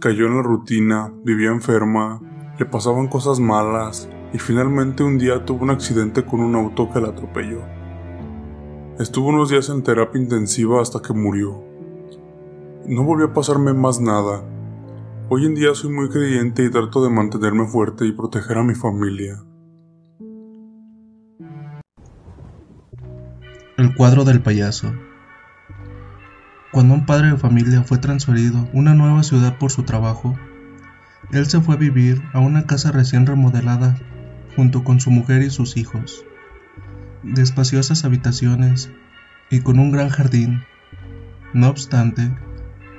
[0.00, 2.22] Cayó en la rutina, vivía enferma,
[2.58, 7.00] le pasaban cosas malas y finalmente un día tuvo un accidente con un auto que
[7.00, 7.60] la atropelló.
[8.98, 11.62] Estuvo unos días en terapia intensiva hasta que murió.
[12.86, 14.42] No volvió a pasarme más nada.
[15.28, 18.74] Hoy en día soy muy creyente y trato de mantenerme fuerte y proteger a mi
[18.74, 19.42] familia.
[23.76, 24.92] El cuadro del payaso.
[26.72, 30.38] Cuando un padre de familia fue transferido a una nueva ciudad por su trabajo,
[31.32, 33.96] él se fue a vivir a una casa recién remodelada
[34.54, 36.24] junto con su mujer y sus hijos,
[37.24, 38.90] de espaciosas habitaciones
[39.50, 40.62] y con un gran jardín.
[41.52, 42.30] No obstante,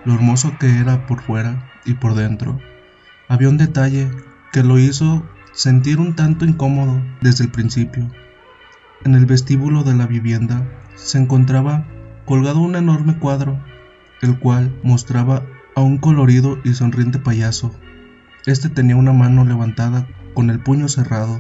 [0.03, 2.59] lo hermoso que era por fuera y por dentro,
[3.29, 4.11] había un detalle
[4.51, 8.11] que lo hizo sentir un tanto incómodo desde el principio.
[9.05, 11.85] En el vestíbulo de la vivienda se encontraba
[12.25, 13.59] colgado un enorme cuadro,
[14.21, 15.43] el cual mostraba
[15.75, 17.73] a un colorido y sonriente payaso.
[18.45, 21.39] Este tenía una mano levantada con el puño cerrado.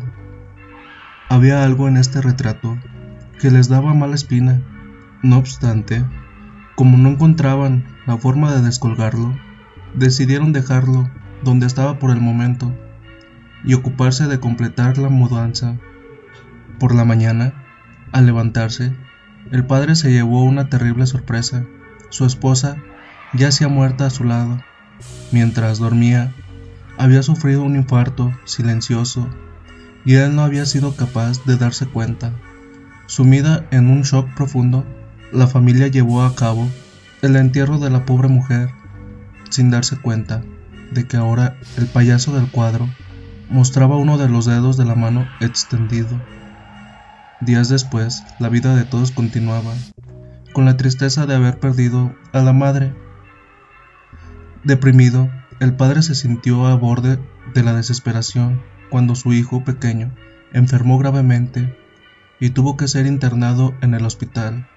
[1.29, 2.77] Había algo en este retrato
[3.39, 4.61] que les daba mala espina.
[5.23, 6.03] No obstante,
[6.75, 9.35] como no encontraban la forma de descolgarlo,
[9.93, 11.09] decidieron dejarlo
[11.43, 12.73] donde estaba por el momento
[13.63, 15.77] y ocuparse de completar la mudanza.
[16.79, 17.53] Por la mañana,
[18.11, 18.95] al levantarse,
[19.51, 21.65] el padre se llevó una terrible sorpresa.
[22.09, 22.77] Su esposa
[23.33, 24.61] yacía muerta a su lado.
[25.31, 26.33] Mientras dormía,
[26.97, 29.27] había sufrido un infarto silencioso
[30.05, 32.33] y él no había sido capaz de darse cuenta.
[33.07, 34.85] Sumida en un shock profundo,
[35.31, 36.67] la familia llevó a cabo
[37.21, 38.69] el entierro de la pobre mujer
[39.49, 40.41] sin darse cuenta
[40.91, 42.89] de que ahora el payaso del cuadro
[43.49, 46.21] mostraba uno de los dedos de la mano extendido.
[47.41, 49.73] Días después, la vida de todos continuaba,
[50.53, 52.93] con la tristeza de haber perdido a la madre.
[54.63, 55.27] Deprimido,
[55.59, 57.17] el padre se sintió a borde
[57.55, 60.11] de la desesperación cuando su hijo pequeño
[60.53, 61.75] enfermó gravemente
[62.39, 64.67] y tuvo que ser internado en el hospital,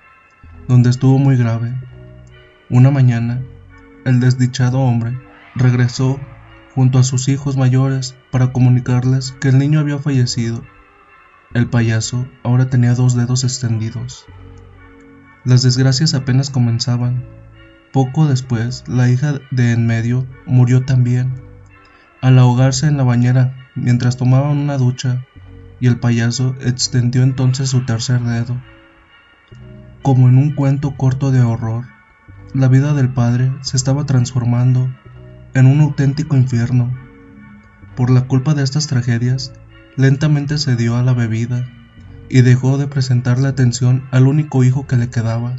[0.66, 1.74] donde estuvo muy grave.
[2.70, 3.42] Una mañana,
[4.07, 5.20] el desdichado hombre
[5.55, 6.18] regresó
[6.74, 10.64] junto a sus hijos mayores para comunicarles que el niño había fallecido
[11.54, 14.26] el payaso ahora tenía dos dedos extendidos.
[15.44, 17.24] Las desgracias apenas comenzaban.
[17.92, 21.42] Poco después, la hija de en medio murió también,
[22.20, 25.24] al ahogarse en la bañera mientras tomaban una ducha,
[25.78, 28.60] y el payaso extendió entonces su tercer dedo.
[30.02, 31.84] Como en un cuento corto de horror,
[32.52, 34.92] la vida del padre se estaba transformando
[35.54, 36.92] en un auténtico infierno.
[37.94, 39.52] Por la culpa de estas tragedias,
[39.96, 41.66] lentamente se dio a la bebida
[42.28, 45.57] y dejó de prestarle atención al único hijo que le quedaba.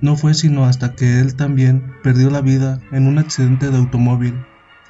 [0.00, 4.34] No fue sino hasta que él también perdió la vida en un accidente de automóvil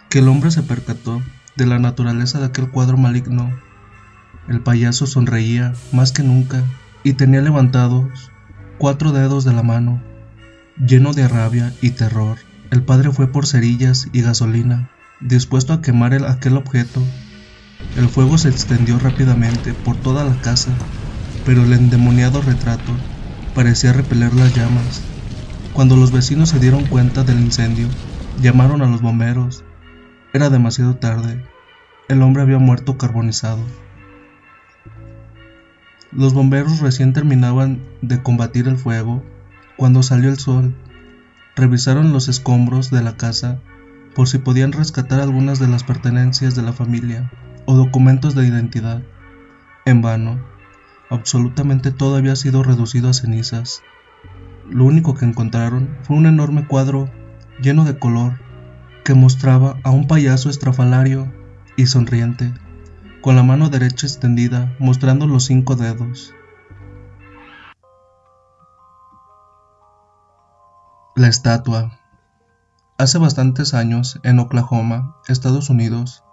[0.09, 1.23] que el hombre se percató
[1.57, 3.51] de la naturaleza de aquel cuadro maligno.
[4.49, 6.63] El payaso sonreía más que nunca
[7.03, 8.31] y tenía levantados
[8.79, 10.03] cuatro dedos de la mano.
[10.77, 12.39] Lleno de rabia y terror,
[12.71, 17.03] el padre fue por cerillas y gasolina, dispuesto a quemar el, aquel objeto.
[17.97, 20.71] El fuego se extendió rápidamente por toda la casa,
[21.47, 22.93] pero el endemoniado retrato
[23.55, 25.03] parecía repeler las llamas.
[25.73, 27.89] Cuando los vecinos se dieron cuenta del incendio,
[28.43, 29.65] llamaron a los bomberos.
[30.35, 31.43] Era demasiado tarde.
[32.09, 33.63] El hombre había muerto carbonizado.
[36.13, 39.25] Los bomberos recién terminaban de combatir el fuego
[39.79, 40.75] cuando salió el sol.
[41.57, 43.59] Revisaron los escombros de la casa
[44.15, 47.31] por si podían rescatar algunas de las pertenencias de la familia
[47.67, 49.03] o documentos de identidad.
[49.85, 50.41] En vano,
[51.11, 53.83] absolutamente todo había sido reducido a cenizas.
[54.69, 57.11] Lo único que encontraron fue un enorme cuadro
[57.61, 58.39] lleno de color
[59.05, 61.33] que mostraba a un payaso estrafalario
[61.77, 62.53] y sonriente,
[63.21, 66.35] con la mano derecha extendida mostrando los cinco dedos.
[71.15, 71.99] La estatua.
[72.99, 76.25] Hace bastantes años, en Oklahoma, Estados Unidos,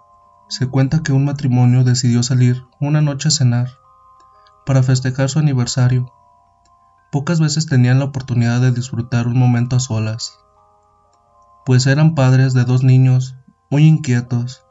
[0.54, 3.70] se cuenta que un matrimonio decidió salir una noche a cenar
[4.64, 6.12] para festejar su aniversario.
[7.10, 10.38] Pocas veces tenían la oportunidad de disfrutar un momento a solas,
[11.66, 13.34] pues eran padres de dos niños
[13.68, 14.62] muy inquietos.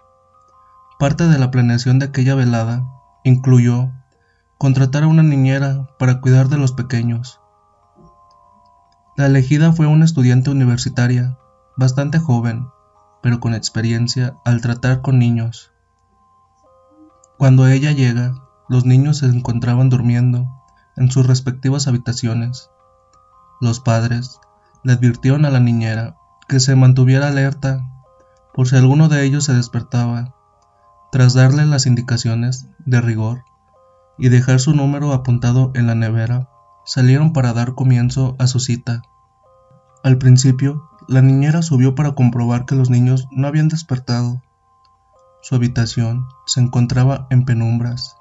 [1.00, 2.90] Parte de la planeación de aquella velada
[3.26, 3.92] incluyó
[4.58, 7.42] contratar a una niñera para cuidar de los pequeños.
[9.18, 11.38] La elegida fue una estudiante universitaria,
[11.76, 12.68] bastante joven,
[13.22, 15.73] pero con experiencia al tratar con niños.
[17.38, 18.36] Cuando ella llega,
[18.70, 20.48] los niños se encontraban durmiendo
[20.96, 22.70] en sus respectivas habitaciones.
[23.60, 24.40] Los padres
[24.84, 26.16] le advirtieron a la niñera
[26.48, 27.86] que se mantuviera alerta
[28.54, 30.36] por si alguno de ellos se despertaba,
[31.12, 33.44] tras darle las indicaciones de rigor
[34.18, 36.50] y dejar su número apuntado en la nevera
[36.86, 39.02] salieron para dar comienzo a su cita.
[40.04, 44.42] Al principio, la niñera subió para comprobar que los niños no habían despertado.
[45.44, 48.16] Su habitación se encontraba en penumbras.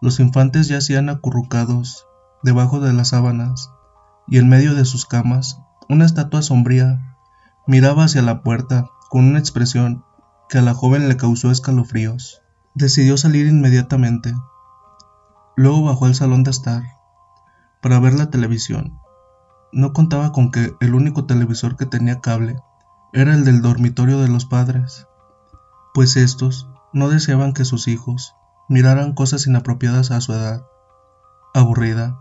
[0.00, 2.06] Los infantes yacían acurrucados
[2.44, 3.72] debajo de las sábanas,
[4.28, 7.16] y en medio de sus camas, una estatua sombría
[7.66, 10.04] miraba hacia la puerta con una expresión
[10.48, 12.40] que a la joven le causó escalofríos.
[12.76, 14.32] Decidió salir inmediatamente.
[15.56, 16.84] Luego bajó al salón de estar
[17.82, 19.00] para ver la televisión.
[19.72, 22.60] No contaba con que el único televisor que tenía cable
[23.12, 25.08] era el del dormitorio de los padres,
[25.94, 28.34] pues estos no deseaban que sus hijos
[28.68, 30.66] miraran cosas inapropiadas a su edad.
[31.54, 32.18] Aburrida,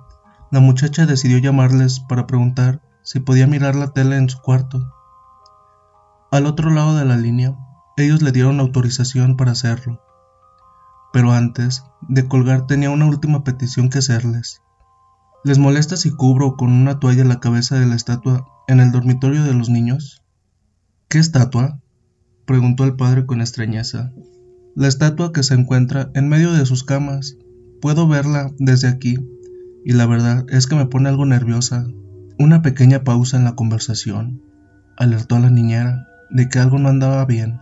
[0.52, 4.94] la muchacha decidió llamarles para preguntar si podía mirar la tele en su cuarto.
[6.30, 7.58] Al otro lado de la línea,
[7.98, 10.00] ellos le dieron autorización para hacerlo.
[11.12, 14.62] Pero antes de colgar tenía una última petición que hacerles.
[15.44, 19.44] ¿Les molesta si cubro con una toalla la cabeza de la estatua en el dormitorio
[19.44, 20.24] de los niños?
[21.08, 21.80] ¿Qué estatua?
[22.46, 24.14] Preguntó el padre con extrañeza.
[24.76, 27.38] La estatua que se encuentra en medio de sus camas.
[27.82, 29.18] Puedo verla desde aquí,
[29.86, 31.86] y la verdad es que me pone algo nerviosa.
[32.40, 34.42] Una pequeña pausa en la conversación
[34.98, 37.60] alertó a la niñera de que algo no andaba bien.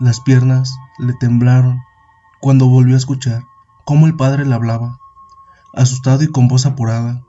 [0.00, 1.78] Las piernas le temblaron
[2.40, 3.42] cuando volvió a escuchar
[3.84, 4.98] cómo el padre le hablaba
[5.74, 7.22] asustado y con voz apurada.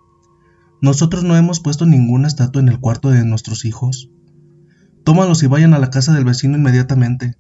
[0.82, 4.10] Nosotros no hemos puesto ninguna estatua en el cuarto de nuestros hijos.
[5.10, 7.34] Tómalos y vayan a la casa del vecino inmediatamente.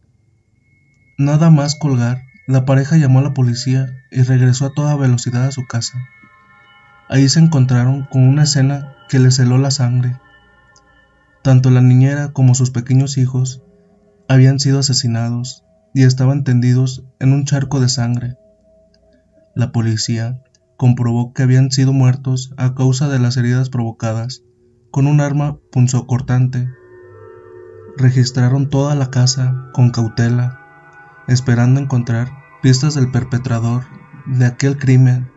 [1.19, 5.51] Nada más colgar, la pareja llamó a la policía y regresó a toda velocidad a
[5.51, 5.99] su casa.
[7.09, 10.19] Ahí se encontraron con una escena que les heló la sangre.
[11.43, 13.61] Tanto la niñera como sus pequeños hijos
[14.27, 18.35] habían sido asesinados y estaban tendidos en un charco de sangre.
[19.53, 20.41] La policía
[20.75, 24.41] comprobó que habían sido muertos a causa de las heridas provocadas
[24.89, 26.67] con un arma punzocortante.
[27.99, 30.57] Registraron toda la casa con cautela,
[31.27, 32.31] esperando encontrar
[32.61, 33.83] pistas del perpetrador
[34.25, 35.29] de aquel crimen,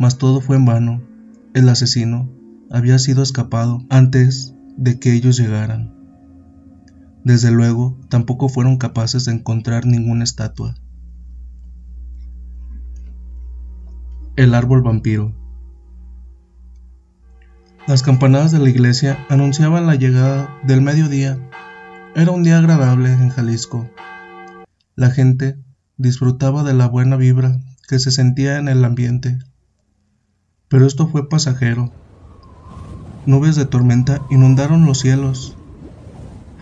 [0.00, 1.00] mas todo fue en vano.
[1.54, 2.28] El asesino
[2.72, 5.94] había sido escapado antes de que ellos llegaran.
[7.22, 10.74] Desde luego, tampoco fueron capaces de encontrar ninguna estatua.
[14.34, 15.36] El árbol vampiro.
[17.86, 21.38] Las campanadas de la iglesia anunciaban la llegada del mediodía.
[22.14, 23.88] Era un día agradable en Jalisco.
[24.96, 25.56] La gente
[25.98, 29.38] disfrutaba de la buena vibra que se sentía en el ambiente.
[30.68, 31.92] Pero esto fue pasajero.
[33.26, 35.56] Nubes de tormenta inundaron los cielos.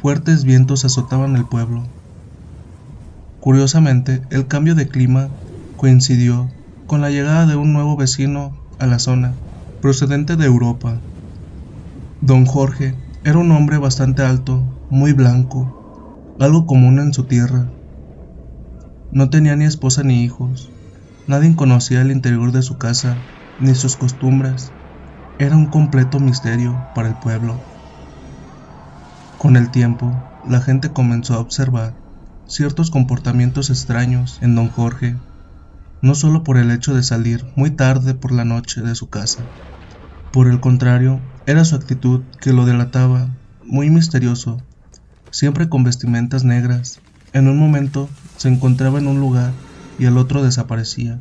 [0.02, 1.84] Fuertes vientos azotaban el pueblo.
[3.40, 5.30] Curiosamente, el cambio de clima
[5.76, 6.48] coincidió
[6.86, 9.38] con la llegada de un nuevo vecino a la zona,
[9.80, 11.00] procedente de Europa.
[12.20, 12.94] Don Jorge
[13.24, 15.66] era un hombre bastante alto, muy blanco,
[16.38, 17.72] algo común en su tierra.
[19.10, 20.70] No tenía ni esposa ni hijos.
[21.26, 23.18] Nadie conocía el interior de su casa,
[23.58, 24.72] ni sus costumbres.
[25.38, 27.60] Era un completo misterio para el pueblo.
[29.38, 30.14] Con el tiempo,
[30.44, 31.96] la gente comenzó a observar
[32.46, 35.16] ciertos comportamientos extraños en don Jorge,
[36.00, 39.44] no solo por el hecho de salir muy tarde por la noche de su casa.
[40.30, 43.28] Por el contrario, era su actitud que lo delataba,
[43.64, 44.58] muy misterioso,
[45.36, 46.98] siempre con vestimentas negras.
[47.34, 48.08] En un momento
[48.38, 49.52] se encontraba en un lugar
[49.98, 51.18] y el otro desaparecía.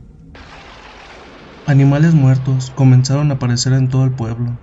[1.67, 4.57] Animales muertos comenzaron a aparecer en todo el pueblo,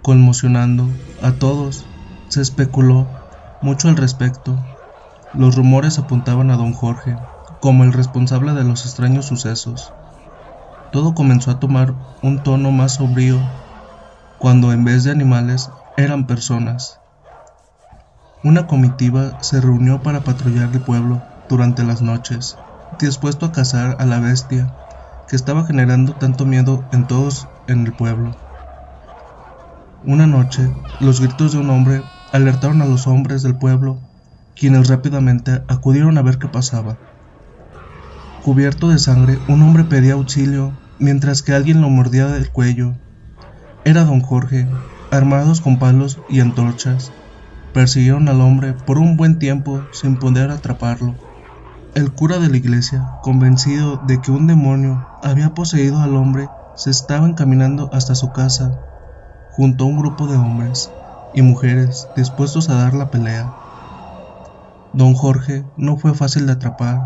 [0.00, 0.88] conmocionando
[1.22, 1.84] a todos.
[2.28, 3.06] Se especuló
[3.60, 4.58] mucho al respecto.
[5.34, 7.18] Los rumores apuntaban a don Jorge
[7.60, 9.92] como el responsable de los extraños sucesos.
[10.90, 13.38] Todo comenzó a tomar un tono más sombrío
[14.38, 15.68] cuando en vez de animales
[15.98, 16.99] eran personas.
[18.42, 22.56] Una comitiva se reunió para patrullar el pueblo durante las noches,
[22.90, 24.72] dispuesto a cazar a la bestia
[25.26, 28.32] que estaba generando tanto miedo en todos en el pueblo.
[30.02, 34.00] Una noche, los gritos de un hombre alertaron a los hombres del pueblo,
[34.54, 36.98] quienes rápidamente acudieron a ver qué pasaba.
[38.40, 42.94] Cubierto de sangre, un hombre pedía auxilio mientras que alguien lo mordía del cuello
[43.84, 44.66] era don Jorge,
[45.10, 47.19] armados con palos y antorchas.
[47.72, 51.14] Persiguieron al hombre por un buen tiempo sin poder atraparlo.
[51.94, 56.90] El cura de la iglesia, convencido de que un demonio había poseído al hombre, se
[56.90, 58.72] estaba encaminando hasta su casa,
[59.50, 60.90] junto a un grupo de hombres
[61.32, 63.52] y mujeres dispuestos a dar la pelea.
[64.92, 67.00] Don Jorge no fue fácil de atrapar.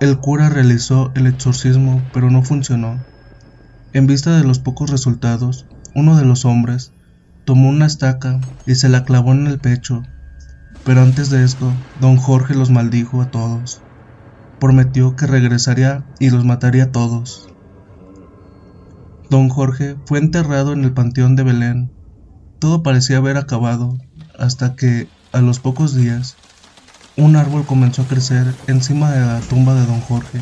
[0.00, 2.98] El cura realizó el exorcismo, pero no funcionó.
[3.92, 6.92] En vista de los pocos resultados, uno de los hombres
[7.44, 10.02] tomó una estaca y se la clavó en el pecho.
[10.84, 13.80] Pero antes de esto, don Jorge los maldijo a todos.
[14.58, 17.48] Prometió que regresaría y los mataría a todos.
[19.30, 21.92] Don Jorge fue enterrado en el panteón de Belén.
[22.58, 23.98] Todo parecía haber acabado,
[24.38, 26.36] hasta que, a los pocos días,
[27.16, 30.40] un árbol comenzó a crecer encima de la tumba de don Jorge.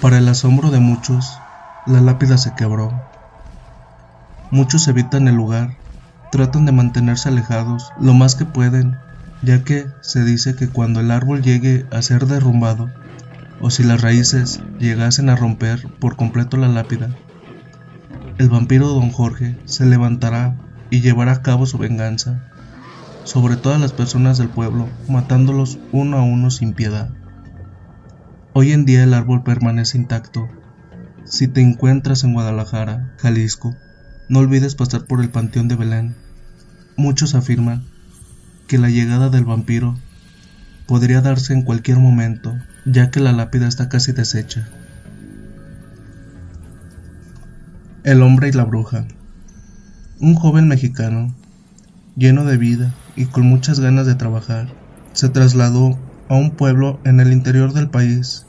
[0.00, 1.38] Para el asombro de muchos,
[1.86, 2.92] la lápida se quebró.
[4.50, 5.77] Muchos evitan el lugar,
[6.30, 8.96] tratan de mantenerse alejados lo más que pueden,
[9.42, 12.90] ya que se dice que cuando el árbol llegue a ser derrumbado,
[13.60, 17.10] o si las raíces llegasen a romper por completo la lápida,
[18.38, 20.56] el vampiro Don Jorge se levantará
[20.90, 22.44] y llevará a cabo su venganza
[23.24, 27.10] sobre todas las personas del pueblo, matándolos uno a uno sin piedad.
[28.52, 30.48] Hoy en día el árbol permanece intacto
[31.24, 33.76] si te encuentras en Guadalajara, Jalisco,
[34.28, 36.14] no olvides pasar por el Panteón de Belén.
[36.96, 37.84] Muchos afirman
[38.66, 39.96] que la llegada del vampiro
[40.86, 42.54] podría darse en cualquier momento,
[42.84, 44.68] ya que la lápida está casi deshecha.
[48.04, 49.06] El hombre y la bruja.
[50.20, 51.34] Un joven mexicano,
[52.16, 54.68] lleno de vida y con muchas ganas de trabajar,
[55.12, 55.98] se trasladó
[56.28, 58.46] a un pueblo en el interior del país.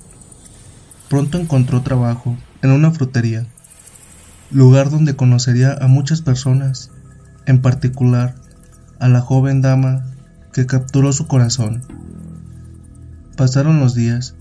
[1.10, 3.48] Pronto encontró trabajo en una frutería,
[4.52, 6.92] lugar donde conocería a muchas personas,
[7.46, 8.36] en particular
[9.00, 10.06] a la joven dama
[10.54, 11.84] que capturó su corazón.
[13.38, 14.36] Pasaron los días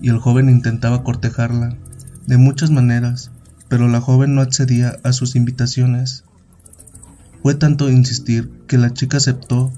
[0.00, 1.76] y el joven intentaba cortejarla
[2.26, 3.32] de muchas maneras,
[3.68, 6.24] pero la joven no accedía a sus invitaciones.
[7.42, 9.72] Fue tanto insistir que la chica aceptó,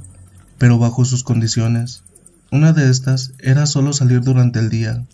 [0.59, 2.05] pero bajo sus condiciones.
[2.53, 5.07] Una de estas era solo salir durante el día.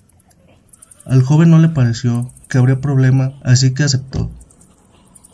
[1.04, 4.30] Al joven no le pareció que habría problema, así que aceptó.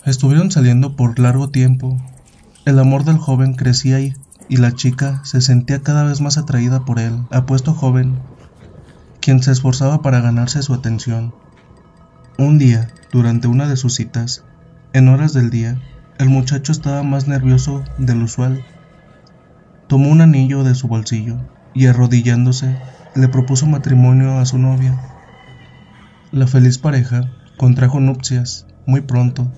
[0.05, 1.97] Estuvieron saliendo por largo tiempo.
[2.65, 4.15] El amor del joven crecía y,
[4.49, 8.19] la chica se sentía cada vez más atraída por él, apuesto joven,
[9.21, 11.33] quien se esforzaba para ganarse su atención.
[12.37, 14.45] Un día, durante una de sus citas,
[14.93, 15.81] en horas del día,
[16.19, 18.65] el muchacho estaba más nervioso del usual.
[19.87, 21.39] Tomó un anillo de su bolsillo
[21.75, 22.77] y arrodillándose
[23.15, 25.01] le propuso matrimonio a su novia.
[26.33, 29.51] La feliz pareja contrajo nupcias muy pronto.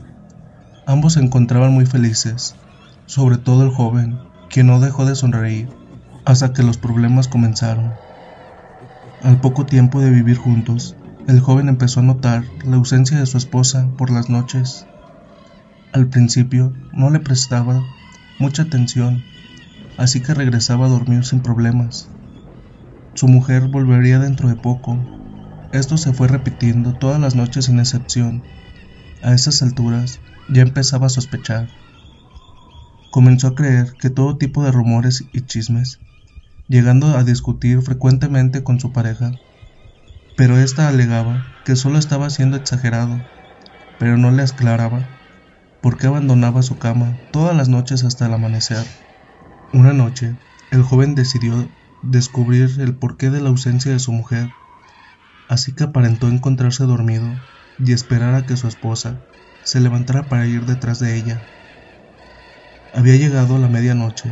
[0.87, 2.57] Ambos se encontraban muy felices,
[3.07, 4.19] sobre todo el joven,
[4.51, 5.69] quien no dejó de sonreír
[6.27, 7.95] hasta que los problemas comenzaron.
[9.23, 13.39] Al poco tiempo de vivir juntos, el joven empezó a notar la ausencia de su
[13.39, 14.87] esposa por las noches.
[15.93, 17.83] Al principio no le prestaba
[18.39, 19.23] mucha atención,
[19.97, 22.11] así que regresaba a dormir sin problemas.
[23.15, 24.99] Su mujer volvería dentro de poco.
[25.73, 28.43] Esto se fue repitiendo todas las noches sin excepción.
[29.23, 31.69] A esas alturas ya empezaba a sospechar.
[33.11, 36.01] Comenzó a creer que todo tipo de rumores y chismes,
[36.69, 39.33] llegando a discutir frecuentemente con su pareja.
[40.37, 43.23] Pero ésta alegaba que solo estaba siendo exagerado,
[43.99, 45.09] pero no le aclaraba
[45.81, 48.85] por qué abandonaba su cama todas las noches hasta el amanecer.
[49.73, 50.37] Una noche,
[50.71, 51.69] el joven decidió
[52.03, 54.51] descubrir el porqué de la ausencia de su mujer,
[55.49, 57.39] así que aparentó encontrarse dormido
[57.79, 59.21] y esperar a que su esposa
[59.65, 61.43] se levantara para ir detrás de ella.
[62.95, 64.31] Había llegado la medianoche,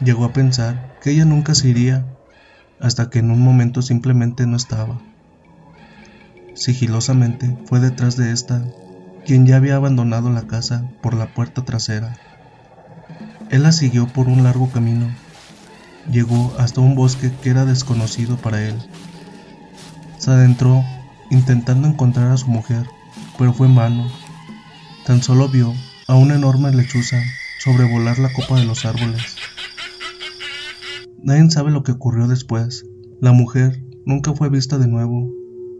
[0.00, 2.06] llegó a pensar que ella nunca se iría,
[2.78, 5.00] hasta que en un momento simplemente no estaba.
[6.54, 8.62] Sigilosamente fue detrás de esta,
[9.24, 12.16] quien ya había abandonado la casa por la puerta trasera.
[13.50, 15.08] Él la siguió por un largo camino
[16.10, 18.76] llegó hasta un bosque que era desconocido para él.
[20.18, 20.84] Se adentró
[21.30, 22.86] intentando encontrar a su mujer,
[23.38, 24.10] pero fue en vano.
[25.06, 25.72] Tan solo vio
[26.08, 27.22] a una enorme lechuza
[27.60, 29.36] sobrevolar la copa de los árboles.
[31.22, 32.84] Nadie sabe lo que ocurrió después.
[33.20, 35.32] La mujer nunca fue vista de nuevo,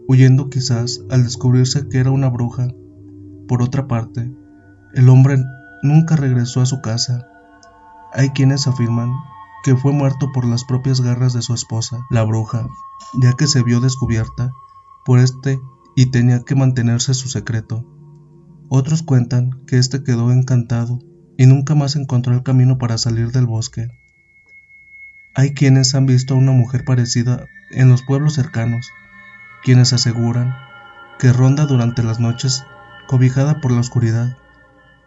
[0.07, 2.69] huyendo quizás al descubrirse que era una bruja.
[3.49, 4.33] Por otra parte,
[4.93, 5.43] el hombre
[5.83, 7.27] nunca regresó a su casa.
[8.13, 9.11] Hay quienes afirman
[9.65, 12.65] que fue muerto por las propias garras de su esposa, la bruja,
[13.21, 14.53] ya que se vio descubierta
[15.03, 15.59] por este
[15.97, 17.83] y tenía que mantenerse su secreto.
[18.69, 20.99] Otros cuentan que este quedó encantado
[21.37, 23.89] y nunca más encontró el camino para salir del bosque.
[25.35, 28.91] Hay quienes han visto a una mujer parecida en los pueblos cercanos,
[29.63, 30.53] quienes aseguran
[31.19, 32.65] que ronda durante las noches
[33.07, 34.35] cobijada por la oscuridad,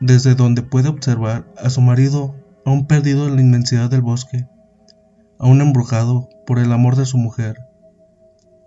[0.00, 2.34] desde donde puede observar a su marido
[2.64, 4.46] aún perdido en la inmensidad del bosque,
[5.38, 7.56] aún embrujado por el amor de su mujer,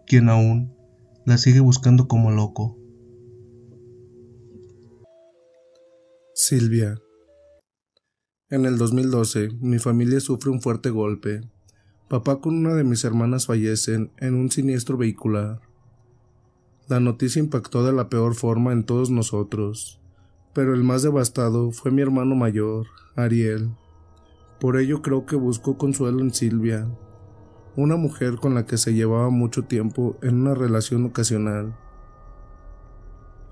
[0.06, 0.76] quien aún
[1.26, 2.78] la sigue buscando como loco.
[6.36, 7.00] Silvia.
[8.50, 11.42] En el 2012, mi familia sufre un fuerte golpe.
[12.10, 15.62] Papá con una de mis hermanas fallecen en un siniestro vehicular.
[16.88, 20.02] La noticia impactó de la peor forma en todos nosotros,
[20.56, 23.70] pero el más devastado fue mi hermano mayor, Ariel,
[24.60, 26.88] por ello creo que buscó consuelo en Silvia,
[27.76, 31.78] una mujer con la que se llevaba mucho tiempo en una relación ocasional.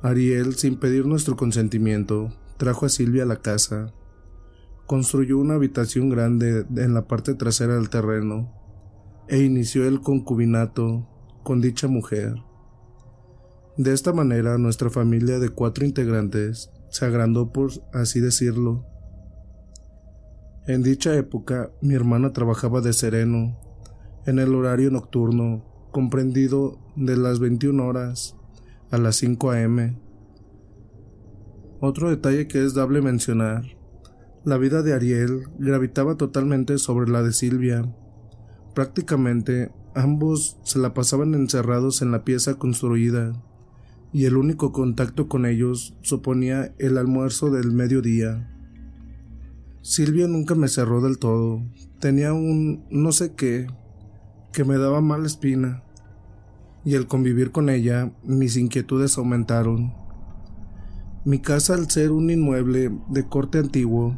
[0.02, 3.91] Ariel, sin pedir nuestro consentimiento, trajo a Silvia a la casa.
[4.86, 8.53] Construyó una habitación grande en la parte trasera del terreno
[9.28, 11.09] e inició el concubinato
[11.41, 12.36] con dicha mujer.
[13.78, 18.86] De esta manera nuestra familia de cuatro integrantes se agrandó por así decirlo
[20.68, 23.57] en dicha época, mi hermana trabajaba de sereno,
[24.28, 28.36] en el horario nocturno, comprendido de las 21 horas
[28.91, 29.97] a las 5 a.m.
[31.82, 33.64] Otro detalle que es dable mencionar,
[34.46, 37.92] la vida de Ariel gravitaba totalmente sobre la de Silvia.
[38.76, 43.34] Prácticamente ambos se la pasaban encerrados en la pieza construida,
[44.14, 48.48] y el único contacto con ellos suponía el almuerzo del mediodía.
[49.82, 51.64] Silvia nunca me cerró del todo.
[52.00, 53.66] Tenía un no sé qué
[54.54, 55.84] que me daba mala espina.
[56.86, 60.01] Y al convivir con ella, mis inquietudes aumentaron.
[61.24, 64.17] Mi casa, al ser un inmueble de corte antiguo,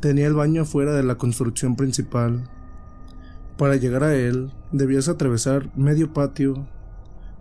[0.00, 2.50] tenía el baño afuera de la construcción principal.
[3.56, 6.68] Para llegar a él, debías atravesar medio patio,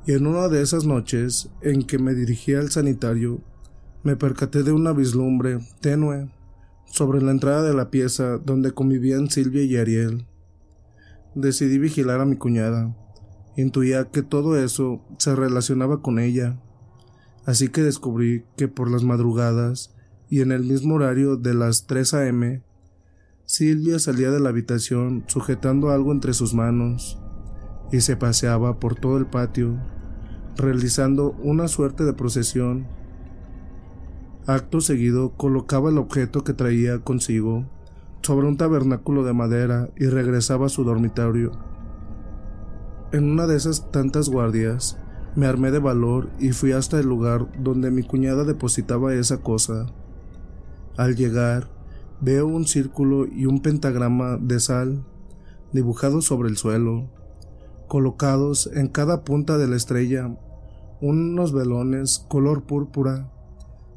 [0.07, 3.41] y en una de esas noches en que me dirigía al sanitario,
[4.03, 6.29] me percaté de una vislumbre tenue
[6.85, 10.25] sobre la entrada de la pieza donde convivían Silvia y Ariel.
[11.33, 12.95] Decidí vigilar a mi cuñada.
[13.57, 16.61] Intuía que todo eso se relacionaba con ella,
[17.45, 19.93] así que descubrí que por las madrugadas
[20.29, 22.61] y en el mismo horario de las 3 a.m.,
[23.45, 27.19] Silvia salía de la habitación sujetando algo entre sus manos
[27.91, 29.77] y se paseaba por todo el patio,
[30.57, 32.87] realizando una suerte de procesión
[34.47, 37.65] Acto seguido colocaba el objeto que traía consigo
[38.21, 41.51] sobre un tabernáculo de madera y regresaba a su dormitorio.
[43.11, 44.99] En una de esas tantas guardias,
[45.35, 49.87] me armé de valor y fui hasta el lugar donde mi cuñada depositaba esa cosa.
[50.97, 51.69] Al llegar,
[52.21, 55.05] veo un círculo y un pentagrama de sal
[55.73, 57.09] dibujados sobre el suelo,
[57.87, 60.37] colocados en cada punta de la estrella
[61.01, 63.31] unos velones color púrpura,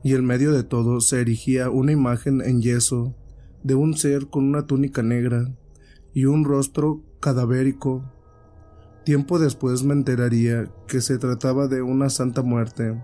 [0.02, 3.14] y en medio de todo se erigía una imagen en yeso
[3.62, 5.54] de un ser con una túnica negra
[6.14, 8.04] y un rostro cadavérico.
[9.08, 13.02] Tiempo después me enteraría que se trataba de una santa muerte.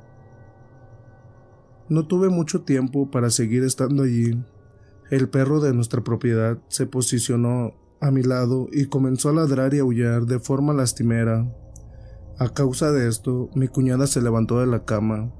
[1.89, 4.39] No tuve mucho tiempo para seguir estando allí.
[5.11, 9.79] El perro de nuestra propiedad se posicionó a mi lado y comenzó a ladrar y
[9.79, 11.51] aullar de forma lastimera.
[12.39, 15.33] A causa de esto, mi cuñada se levantó de la cama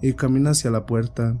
[0.00, 1.38] y camina hacia la puerta.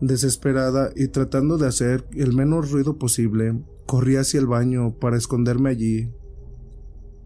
[0.00, 5.68] Desesperada y tratando de hacer el menos ruido posible, corrí hacia el baño para esconderme
[5.68, 6.14] allí.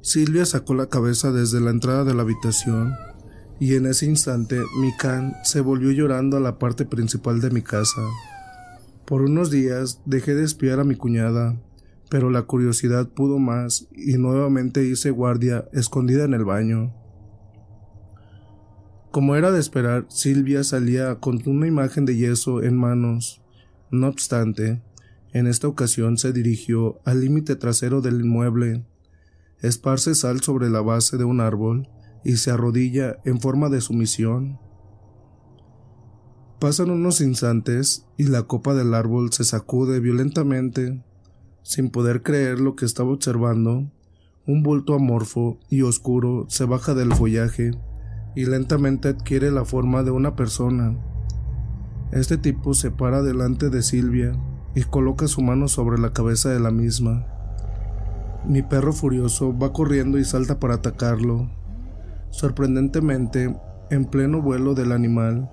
[0.07, 2.95] Silvia sacó la cabeza desde la entrada de la habitación
[3.59, 7.61] y en ese instante mi can se volvió llorando a la parte principal de mi
[7.61, 8.03] casa.
[9.05, 11.61] Por unos días dejé de espiar a mi cuñada,
[12.09, 16.95] pero la curiosidad pudo más y nuevamente hice guardia escondida en el baño.
[19.11, 23.43] Como era de esperar, Silvia salía con una imagen de yeso en manos.
[23.91, 24.81] No obstante,
[25.33, 28.85] en esta ocasión se dirigió al límite trasero del inmueble,
[29.67, 31.89] esparce sal sobre la base de un árbol
[32.25, 34.59] y se arrodilla en forma de sumisión.
[36.59, 41.05] Pasan unos instantes y la copa del árbol se sacude violentamente.
[41.63, 43.93] Sin poder creer lo que estaba observando,
[44.47, 47.73] un bulto amorfo y oscuro se baja del follaje
[48.35, 50.97] y lentamente adquiere la forma de una persona.
[52.13, 54.33] Este tipo se para delante de Silvia
[54.75, 57.27] y coloca su mano sobre la cabeza de la misma.
[58.49, 61.49] Mi perro furioso va corriendo y salta para atacarlo,
[62.37, 63.57] Sorprendentemente,
[63.89, 65.49] en pleno vuelo del animal,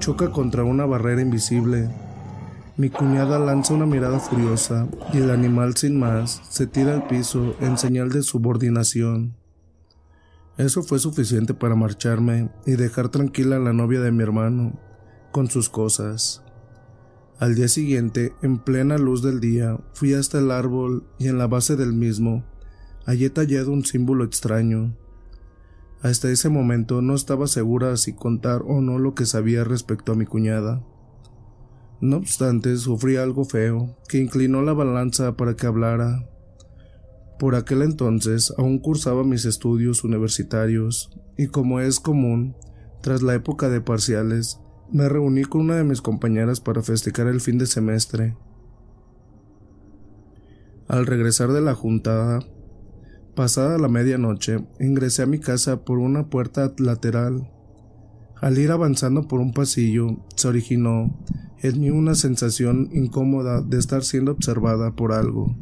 [0.00, 1.88] choca contra una barrera invisible.
[2.76, 7.54] Mi cuñada lanza una mirada furiosa y el animal sin más se tira al piso
[7.60, 9.36] en señal de subordinación.
[10.58, 14.72] Eso fue suficiente para marcharme y dejar tranquila a la novia de mi hermano,
[15.30, 16.42] con sus cosas.
[17.38, 21.46] Al día siguiente, en plena luz del día, fui hasta el árbol y en la
[21.46, 22.44] base del mismo
[23.04, 24.96] hallé tallado un símbolo extraño.
[26.02, 30.14] Hasta ese momento no estaba segura si contar o no lo que sabía respecto a
[30.14, 30.82] mi cuñada.
[32.00, 36.28] No obstante, sufrí algo feo, que inclinó la balanza para que hablara.
[37.38, 42.56] Por aquel entonces aún cursaba mis estudios universitarios, y como es común,
[43.02, 44.58] tras la época de parciales,
[44.92, 48.36] me reuní con una de mis compañeras para festejar el fin de semestre.
[50.88, 52.40] Al regresar de la juntada,
[53.36, 57.46] Pasada la medianoche, ingresé a mi casa por una puerta lateral.
[58.40, 61.14] Al ir avanzando por un pasillo, se originó
[61.60, 65.54] en mí una sensación incómoda de estar siendo observada por algo.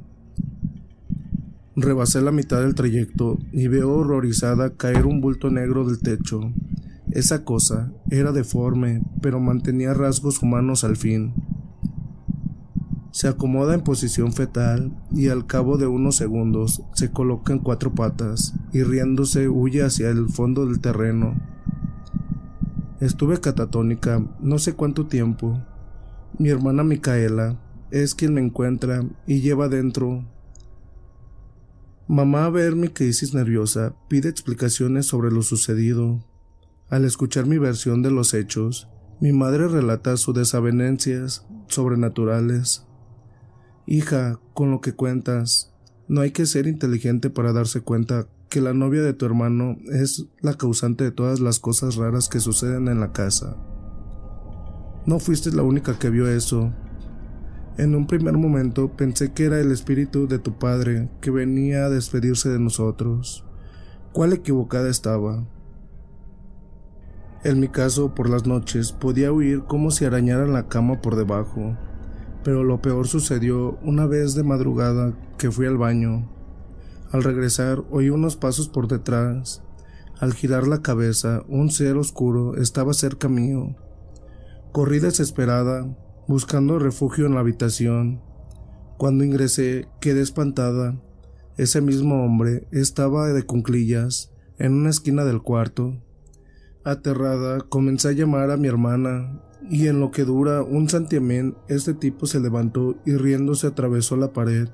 [1.75, 6.53] Rebasé la mitad del trayecto y veo horrorizada caer un bulto negro del techo.
[7.15, 11.33] Esa cosa era deforme, pero mantenía rasgos humanos al fin.
[13.13, 17.95] Se acomoda en posición fetal y al cabo de unos segundos se coloca en cuatro
[17.95, 21.37] patas y riéndose huye hacia el fondo del terreno.
[22.99, 25.65] Estuve catatónica no sé cuánto tiempo.
[26.37, 27.61] Mi hermana Micaela
[27.93, 30.25] es quien me encuentra y lleva dentro.
[32.09, 36.25] Mamá, a ver mi crisis nerviosa, pide explicaciones sobre lo sucedido.
[36.95, 38.89] Al escuchar mi versión de los hechos,
[39.21, 42.87] mi madre relata sus desavenencias sobrenaturales
[43.85, 45.75] Hija, con lo que cuentas,
[46.07, 50.27] no hay que ser inteligente para darse cuenta que la novia de tu hermano es
[50.41, 53.57] la causante de todas las cosas raras que suceden en la casa.
[55.05, 56.73] No fuiste la única que vio eso.
[57.77, 61.91] En un primer momento pensé que era el espíritu de tu padre que venía a
[61.91, 63.45] despedirse de nosotros.
[64.13, 65.45] ¿Cuál equivocada estaba?
[67.45, 71.77] En mi caso, por las noches, podía oír cómo se arañara la cama por debajo
[72.45, 76.31] pero lo peor sucedió una vez de madrugada que fui al baño.
[77.11, 79.63] Al regresar oí unos pasos por detrás.
[80.21, 83.75] Al girar la cabeza, un ser oscuro estaba cerca mío.
[84.73, 85.89] Corrí desesperada,
[86.29, 88.21] buscando refugio en la habitación.
[88.99, 91.01] Cuando ingresé, quedé espantada.
[91.57, 95.97] Ese mismo hombre estaba de cunclillas en una esquina del cuarto.
[96.85, 101.95] Aterrada, comencé a llamar a mi hermana, y en lo que dura un santiamén, este
[101.95, 104.69] tipo se levantó y riéndose atravesó la pared.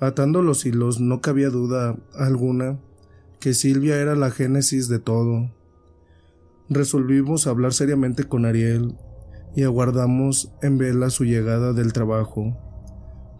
[0.00, 2.78] Atando los hilos, no cabía duda alguna
[3.40, 5.50] que Silvia era la génesis de todo.
[6.68, 8.96] Resolvimos hablar seriamente con Ariel,
[9.56, 12.54] y aguardamos en vela su llegada del trabajo.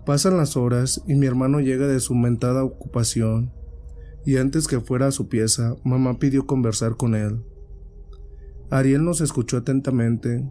[0.06, 3.52] Pasan las horas y mi hermano llega de su mentada ocupación,
[4.28, 7.46] y antes que fuera a su pieza, mamá pidió conversar con él.
[8.68, 10.46] Ariel nos escuchó atentamente,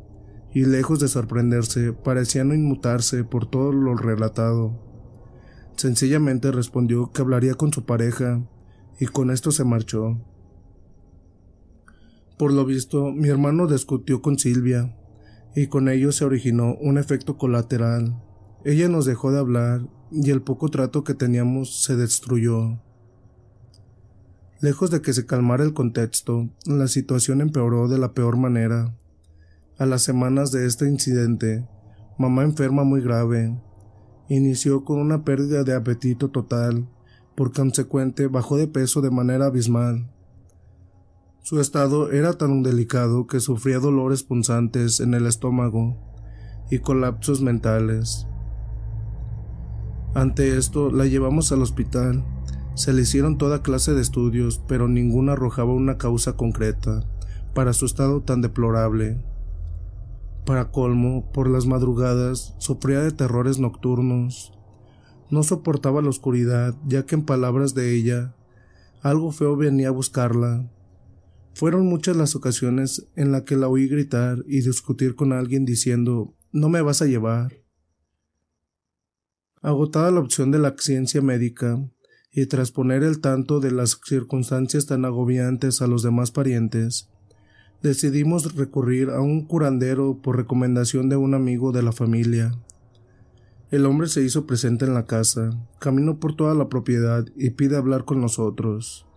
[0.51, 4.81] y lejos de sorprenderse, parecía no inmutarse por todo lo relatado.
[5.75, 8.49] Sencillamente respondió que hablaría con su pareja,
[8.99, 10.25] y con esto se marchó.
[12.39, 14.97] Por lo visto, mi hermano discutió con Silvia,
[15.55, 18.19] y con ello se originó un efecto colateral.
[18.65, 22.79] Ella nos dejó de hablar, y el poco trato que teníamos se destruyó.
[24.59, 28.97] Lejos de que se calmara el contexto, la situación empeoró de la peor manera.
[29.77, 31.67] A las semanas de este incidente,
[32.17, 33.55] mamá enferma muy grave,
[34.29, 36.89] inició con una pérdida de apetito total,
[37.35, 40.11] por consecuente bajó de peso de manera abismal.
[41.43, 45.95] Su estado era tan delicado que sufría dolores punzantes en el estómago
[46.71, 48.25] y colapsos mentales.
[50.15, 52.25] Ante esto la llevamos al hospital
[52.77, 57.03] se le hicieron toda clase de estudios, pero ninguno arrojaba una causa concreta
[57.55, 59.17] para su estado tan deplorable.
[60.45, 64.53] Para colmo, por las madrugadas sufría de terrores nocturnos.
[65.31, 68.35] No soportaba la oscuridad, ya que en palabras de ella,
[69.01, 70.71] algo feo venía a buscarla.
[71.55, 76.35] Fueron muchas las ocasiones en las que la oí gritar y discutir con alguien diciendo
[76.51, 77.63] No me vas a llevar.
[79.63, 81.89] Agotada la opción de la ciencia médica,
[82.37, 87.09] y tras poner el tanto de las circunstancias tan agobiantes a los demás parientes,
[87.81, 92.53] decidimos recurrir a un curandero por recomendación de un amigo de la familia.
[93.71, 97.75] El hombre se hizo presente en la casa, caminó por toda la propiedad y pide
[97.75, 99.07] hablar con nosotros.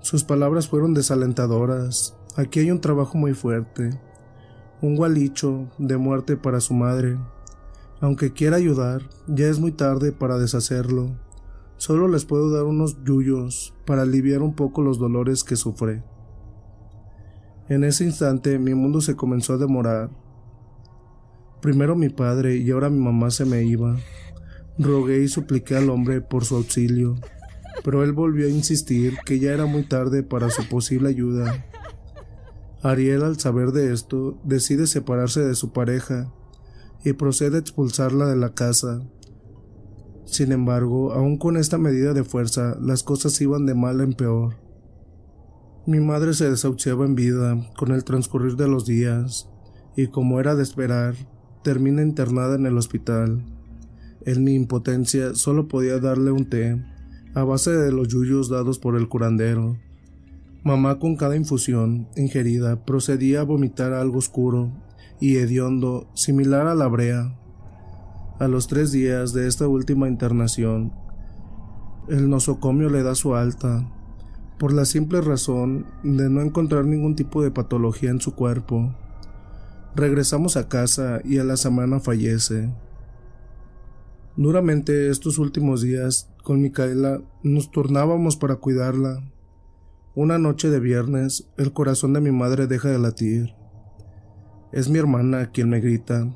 [0.00, 2.16] Sus palabras fueron desalentadoras.
[2.34, 3.90] Aquí hay un trabajo muy fuerte,
[4.80, 7.18] un gualicho de muerte para su madre.
[8.00, 11.14] Aunque quiera ayudar, ya es muy tarde para deshacerlo.
[11.80, 16.04] Solo les puedo dar unos yuyos para aliviar un poco los dolores que sufre.
[17.70, 20.10] En ese instante mi mundo se comenzó a demorar.
[21.62, 23.96] Primero mi padre y ahora mi mamá se me iba.
[24.78, 27.16] Rogué y supliqué al hombre por su auxilio,
[27.82, 31.64] pero él volvió a insistir que ya era muy tarde para su posible ayuda.
[32.82, 36.30] Ariel, al saber de esto, decide separarse de su pareja
[37.06, 39.00] y procede a expulsarla de la casa.
[40.30, 44.54] Sin embargo, aun con esta medida de fuerza, las cosas iban de mal en peor.
[45.88, 49.48] Mi madre se desahuciaba en vida con el transcurrir de los días,
[49.96, 51.16] y como era de esperar,
[51.64, 53.44] termina internada en el hospital.
[54.24, 56.80] En mi impotencia solo podía darle un té,
[57.34, 59.78] a base de los yuyos dados por el curandero.
[60.62, 64.70] Mamá con cada infusión ingerida procedía a vomitar algo oscuro
[65.18, 67.39] y hediondo, similar a la brea.
[68.40, 70.94] A los tres días de esta última internación,
[72.08, 73.86] el nosocomio le da su alta,
[74.58, 78.96] por la simple razón de no encontrar ningún tipo de patología en su cuerpo.
[79.94, 82.72] Regresamos a casa y a la semana fallece.
[84.38, 89.22] Duramente estos últimos días, con Micaela, nos turnábamos para cuidarla.
[90.14, 93.54] Una noche de viernes, el corazón de mi madre deja de latir.
[94.72, 96.26] Es mi hermana quien me grita,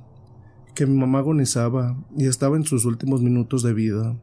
[0.74, 4.16] que mi mamá agonizaba y estaba en sus últimos minutos de vida.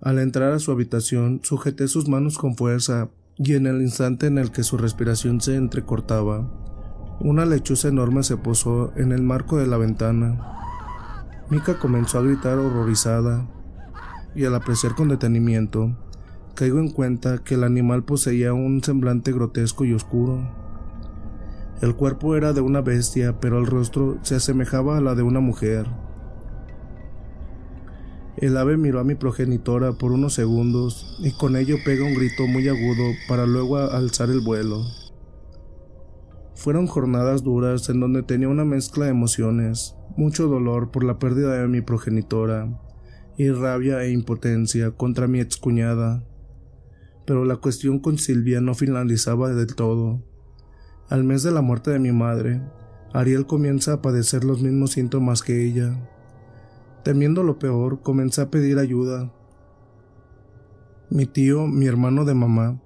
[0.00, 4.38] Al entrar a su habitación, sujeté sus manos con fuerza y en el instante en
[4.38, 6.48] el que su respiración se entrecortaba,
[7.20, 10.38] una lechuza enorme se posó en el marco de la ventana.
[11.50, 13.44] Mika comenzó a gritar horrorizada
[14.36, 15.96] y al apreciar con detenimiento,
[16.54, 20.67] caigo en cuenta que el animal poseía un semblante grotesco y oscuro.
[21.80, 25.38] El cuerpo era de una bestia, pero el rostro se asemejaba a la de una
[25.38, 25.86] mujer.
[28.36, 32.46] El ave miró a mi progenitora por unos segundos y con ello pega un grito
[32.46, 34.84] muy agudo para luego alzar el vuelo.
[36.54, 41.54] Fueron jornadas duras en donde tenía una mezcla de emociones, mucho dolor por la pérdida
[41.54, 42.68] de mi progenitora
[43.36, 46.24] y rabia e impotencia contra mi excuñada.
[47.24, 50.27] Pero la cuestión con Silvia no finalizaba del todo.
[51.08, 52.60] Al mes de la muerte de mi madre,
[53.14, 55.98] Ariel comienza a padecer los mismos síntomas que ella.
[57.02, 59.32] Temiendo lo peor, comencé a pedir ayuda.
[61.08, 62.82] Mi tío, mi hermano de mamá,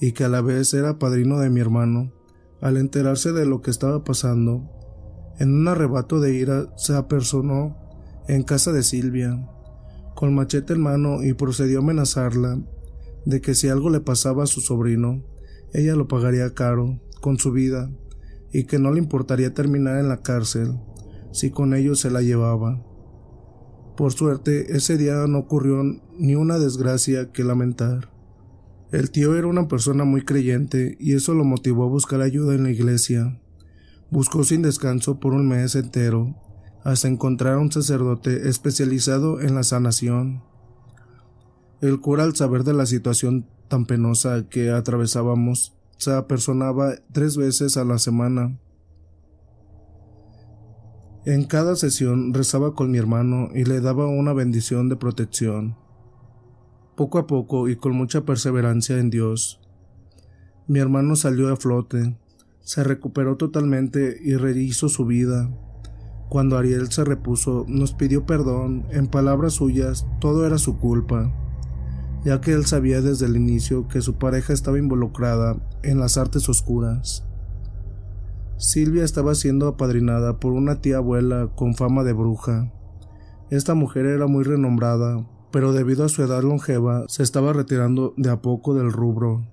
[0.00, 2.10] y que a la vez era padrino de mi hermano,
[2.62, 4.70] al enterarse de lo que estaba pasando,
[5.38, 7.76] en un arrebato de ira se apersonó
[8.28, 9.46] en casa de Silvia,
[10.14, 12.58] con machete en mano y procedió a amenazarla
[13.26, 15.22] de que si algo le pasaba a su sobrino,
[15.74, 17.90] ella lo pagaría caro con su vida
[18.52, 20.78] y que no le importaría terminar en la cárcel
[21.32, 22.82] si con ello se la llevaba.
[23.96, 25.82] Por suerte, ese día no ocurrió
[26.18, 28.10] ni una desgracia que lamentar.
[28.90, 32.62] El tío era una persona muy creyente y eso lo motivó a buscar ayuda en
[32.62, 33.40] la iglesia.
[34.10, 36.34] Buscó sin descanso por un mes entero
[36.84, 40.42] hasta encontrar a un sacerdote especializado en la sanación.
[41.80, 47.76] El cura, al saber de la situación tan penosa que atravesábamos, se apersonaba tres veces
[47.76, 48.58] a la semana.
[51.24, 55.76] En cada sesión rezaba con mi hermano y le daba una bendición de protección.
[56.96, 59.60] Poco a poco y con mucha perseverancia en Dios,
[60.68, 62.16] mi hermano salió a flote,
[62.60, 65.50] se recuperó totalmente y rehizo su vida.
[66.28, 71.32] Cuando Ariel se repuso, nos pidió perdón, en palabras suyas, todo era su culpa,
[72.28, 76.46] ya que él sabía desde el inicio que su pareja estaba involucrada en las artes
[76.50, 77.24] oscuras.
[78.58, 82.70] Silvia estaba siendo apadrinada por una tía abuela con fama de bruja.
[83.48, 88.28] Esta mujer era muy renombrada, pero debido a su edad longeva se estaba retirando de
[88.28, 89.48] a poco del rubro.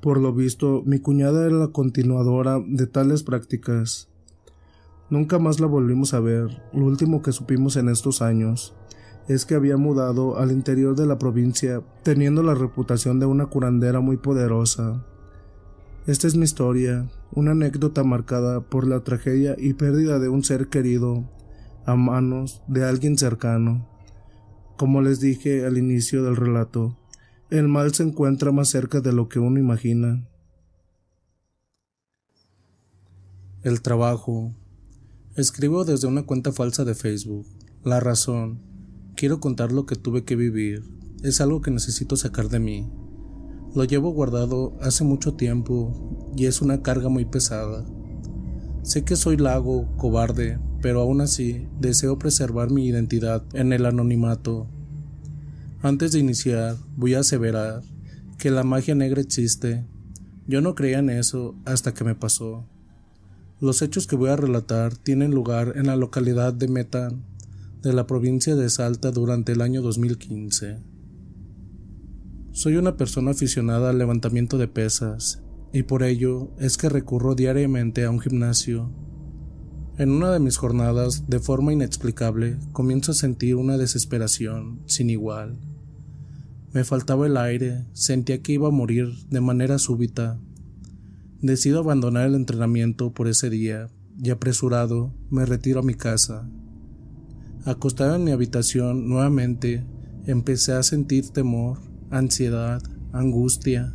[0.00, 4.08] Por lo visto, mi cuñada era la continuadora de tales prácticas.
[5.10, 6.62] Nunca más la volvimos a ver.
[6.72, 8.74] Lo último que supimos en estos años
[9.28, 14.00] es que había mudado al interior de la provincia, teniendo la reputación de una curandera
[14.00, 15.04] muy poderosa.
[16.06, 20.68] Esta es mi historia, una anécdota marcada por la tragedia y pérdida de un ser
[20.68, 21.28] querido
[21.84, 23.88] a manos de alguien cercano.
[24.76, 26.96] Como les dije al inicio del relato,
[27.50, 30.28] el mal se encuentra más cerca de lo que uno imagina.
[33.62, 34.54] El trabajo,
[35.36, 37.46] Escribo desde una cuenta falsa de Facebook.
[37.84, 38.75] La razón.
[39.16, 40.84] Quiero contar lo que tuve que vivir.
[41.22, 42.86] Es algo que necesito sacar de mí.
[43.74, 47.86] Lo llevo guardado hace mucho tiempo y es una carga muy pesada.
[48.82, 54.66] Sé que soy lago, cobarde, pero aún así deseo preservar mi identidad en el anonimato.
[55.80, 57.80] Antes de iniciar, voy a aseverar
[58.36, 59.86] que la magia negra existe.
[60.46, 62.66] Yo no creía en eso hasta que me pasó.
[63.62, 67.24] Los hechos que voy a relatar tienen lugar en la localidad de Metan,
[67.86, 70.78] de la provincia de Salta durante el año 2015.
[72.50, 75.40] Soy una persona aficionada al levantamiento de pesas,
[75.72, 78.90] y por ello es que recurro diariamente a un gimnasio.
[79.98, 85.56] En una de mis jornadas, de forma inexplicable, comienzo a sentir una desesperación sin igual.
[86.72, 90.40] Me faltaba el aire, sentía que iba a morir de manera súbita,
[91.40, 93.88] Decido abandonar el entrenamiento por ese día
[94.20, 96.48] y apresurado me retiro a mi casa.
[97.66, 99.82] Acostado en mi habitación nuevamente
[100.24, 101.78] empecé a sentir temor,
[102.10, 102.80] ansiedad,
[103.12, 103.92] angustia.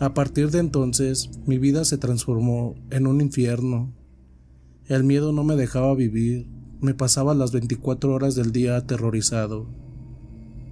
[0.00, 3.94] A partir de entonces mi vida se transformó en un infierno.
[4.86, 6.48] El miedo no me dejaba vivir,
[6.80, 9.68] me pasaba las 24 horas del día aterrorizado.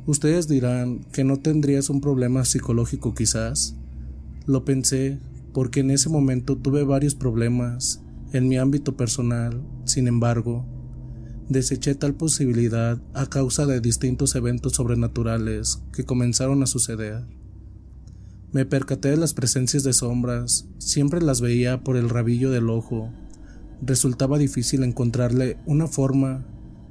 [0.07, 3.77] Ustedes dirán que no tendrías un problema psicológico quizás.
[4.45, 5.21] Lo pensé,
[5.53, 10.67] porque en ese momento tuve varios problemas en mi ámbito personal, sin embargo,
[11.49, 17.25] deseché tal posibilidad a causa de distintos eventos sobrenaturales que comenzaron a suceder.
[18.53, 23.13] Me percaté de las presencias de sombras, siempre las veía por el rabillo del ojo.
[23.81, 26.45] Resultaba difícil encontrarle una forma,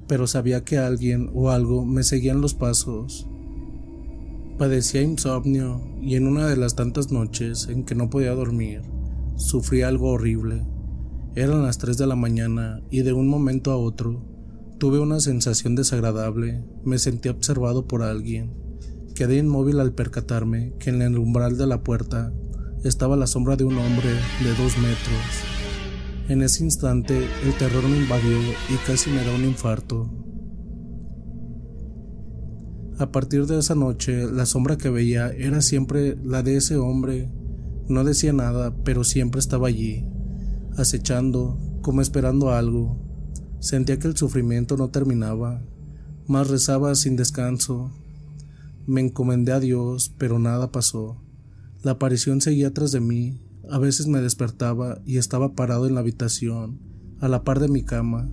[0.08, 3.28] pero sabía que alguien o algo me seguían los pasos.
[4.58, 8.84] Padecía insomnio y en una de las tantas noches en que no podía dormir,
[9.36, 10.66] sufrí algo horrible.
[11.36, 14.35] Eran las 3 de la mañana y de un momento a otro
[14.78, 18.53] tuve una sensación desagradable, me sentí observado por alguien.
[19.15, 22.34] Quedé inmóvil al percatarme que en el umbral de la puerta
[22.84, 25.55] estaba la sombra de un hombre de dos metros.
[26.28, 28.38] En ese instante el terror me invadió
[28.69, 30.11] y casi me da un infarto.
[32.97, 37.30] A partir de esa noche, la sombra que veía era siempre la de ese hombre.
[37.88, 40.05] No decía nada, pero siempre estaba allí,
[40.78, 43.05] acechando, como esperando algo.
[43.66, 45.59] Sentía que el sufrimiento no terminaba,
[46.28, 47.89] más rezaba sin descanso.
[48.86, 51.20] Me encomendé a Dios, pero nada pasó.
[51.82, 53.41] La aparición seguía tras de mí.
[53.68, 56.80] A veces me despertaba y estaba parado en la habitación,
[57.20, 58.30] a la par de mi cama.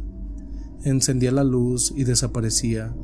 [0.85, 2.95] Encendía la luz y desaparecía.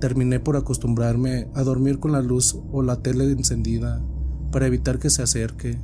[0.00, 4.00] Terminé por acostumbrarme a dormir con la luz o la tele encendida
[4.52, 5.80] para evitar que se acerque.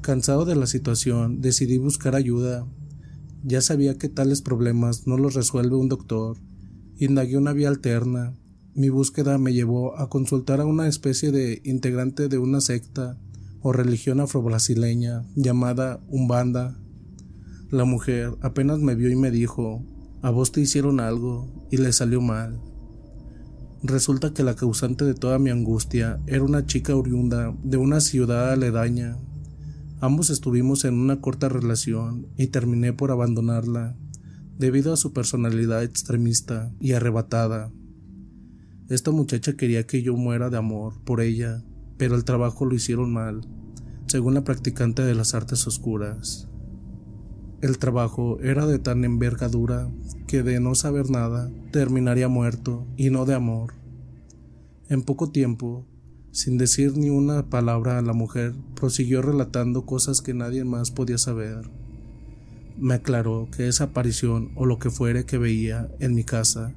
[0.00, 2.66] Cansado de la situación, decidí buscar ayuda.
[3.44, 6.36] Ya sabía que tales problemas no los resuelve un doctor.
[6.96, 8.34] Indagué una vía alterna.
[8.74, 13.18] Mi búsqueda me llevó a consultar a una especie de integrante de una secta
[13.60, 16.78] o religión afrobrasileña llamada Umbanda.
[17.70, 19.84] La mujer apenas me vio y me dijo,
[20.22, 22.60] a vos te hicieron algo y le salió mal.
[23.82, 28.52] Resulta que la causante de toda mi angustia era una chica oriunda de una ciudad
[28.52, 29.16] aledaña.
[30.00, 33.96] Ambos estuvimos en una corta relación y terminé por abandonarla
[34.56, 37.72] debido a su personalidad extremista y arrebatada.
[38.88, 41.64] Esta muchacha quería que yo muera de amor por ella,
[41.96, 43.40] pero el trabajo lo hicieron mal,
[44.06, 46.48] según la practicante de las artes oscuras.
[47.60, 49.90] El trabajo era de tan envergadura
[50.28, 53.74] que de no saber nada terminaría muerto y no de amor.
[54.88, 55.84] En poco tiempo,
[56.30, 61.18] sin decir ni una palabra a la mujer, prosiguió relatando cosas que nadie más podía
[61.18, 61.68] saber.
[62.78, 66.72] Me aclaró que esa aparición o lo que fuere que veía en mi casa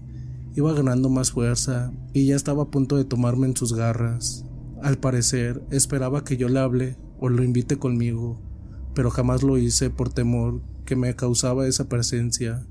[0.55, 4.43] iba ganando más fuerza y ya estaba a punto de tomarme en sus garras.
[4.81, 8.41] Al parecer, esperaba que yo le hable o lo invite conmigo,
[8.95, 12.65] pero jamás lo hice por temor que me causaba esa presencia,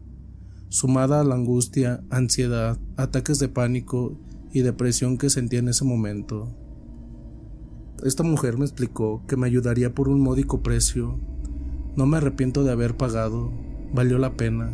[0.69, 4.19] sumada a la angustia, ansiedad, ataques de pánico
[4.53, 6.49] y depresión que sentía en ese momento.
[8.03, 11.21] Esta mujer me explicó que me ayudaría por un módico precio.
[11.97, 13.53] No me arrepiento de haber pagado,
[13.93, 14.73] valió la pena.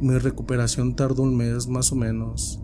[0.00, 2.60] Mi recuperación tardó un mes más o menos,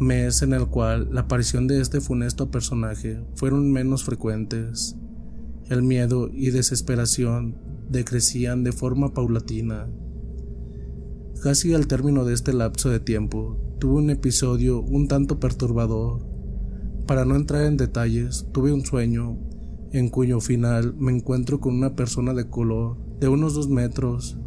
[0.00, 4.96] mes en el cual la aparición de este funesto personaje fueron menos frecuentes.
[5.68, 7.56] El miedo y desesperación
[7.88, 9.88] decrecían de forma paulatina.
[11.42, 16.31] Casi al término de este lapso de tiempo, tuve un episodio un tanto perturbador.
[17.06, 19.38] Para no entrar en detalles, tuve un sueño
[19.92, 24.38] en cuyo final me encuentro con una persona de color de unos dos metros,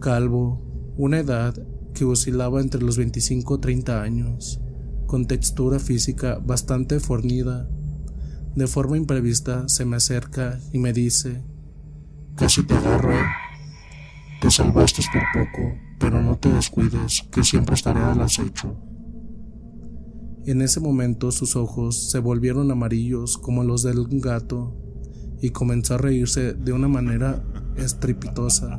[0.00, 1.54] calvo, una edad
[1.94, 4.60] que oscilaba entre los 25 y 30 años,
[5.06, 7.68] con textura física bastante fornida.
[8.54, 11.42] De forma imprevista se me acerca y me dice,
[12.36, 13.14] Casi te agarro,
[14.40, 18.76] te salvaste por poco, pero no te descuides, que siempre estaré al acecho.
[20.46, 24.76] En ese momento sus ojos se volvieron amarillos como los del gato
[25.40, 27.42] y comenzó a reírse de una manera
[27.76, 28.78] estrepitosa,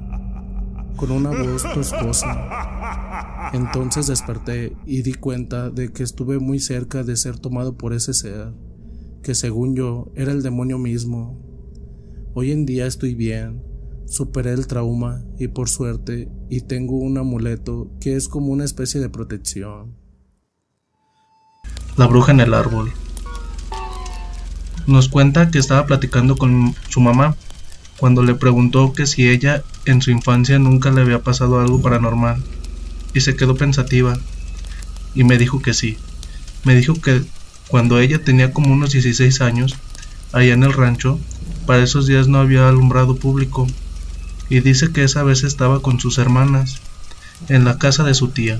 [0.95, 3.49] con una voz toscosa.
[3.51, 8.13] Entonces desperté y di cuenta de que estuve muy cerca de ser tomado por ese
[8.13, 8.53] ser,
[9.23, 11.41] que según yo era el demonio mismo.
[12.35, 13.63] Hoy en día estoy bien,
[14.05, 19.01] superé el trauma y por suerte y tengo un amuleto que es como una especie
[19.01, 20.04] de protección.
[21.97, 22.91] La bruja en el árbol.
[24.85, 27.37] Nos cuenta que estaba platicando con su mamá
[27.97, 32.43] cuando le preguntó que si ella en su infancia nunca le había pasado algo paranormal
[33.13, 34.17] y se quedó pensativa
[35.13, 35.97] y me dijo que sí.
[36.65, 37.23] Me dijo que
[37.69, 39.77] cuando ella tenía como unos 16 años,
[40.33, 41.17] allá en el rancho,
[41.65, 43.67] para esos días no había alumbrado público
[44.49, 46.81] y dice que esa vez estaba con sus hermanas
[47.47, 48.59] en la casa de su tía,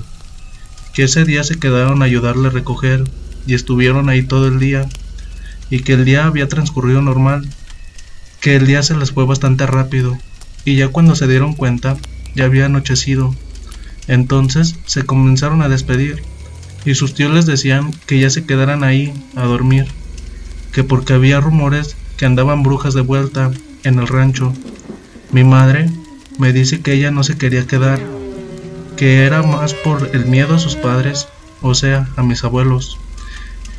[0.94, 3.04] que ese día se quedaron a ayudarle a recoger
[3.46, 4.88] y estuvieron ahí todo el día
[5.70, 7.48] y que el día había transcurrido normal,
[8.40, 10.16] que el día se les fue bastante rápido,
[10.64, 11.96] y ya cuando se dieron cuenta
[12.34, 13.34] ya había anochecido.
[14.06, 16.22] Entonces se comenzaron a despedir,
[16.84, 19.86] y sus tíos les decían que ya se quedaran ahí a dormir,
[20.72, 23.50] que porque había rumores que andaban brujas de vuelta
[23.82, 24.52] en el rancho.
[25.32, 25.90] Mi madre
[26.38, 28.00] me dice que ella no se quería quedar,
[28.96, 31.28] que era más por el miedo a sus padres,
[31.62, 32.98] o sea, a mis abuelos,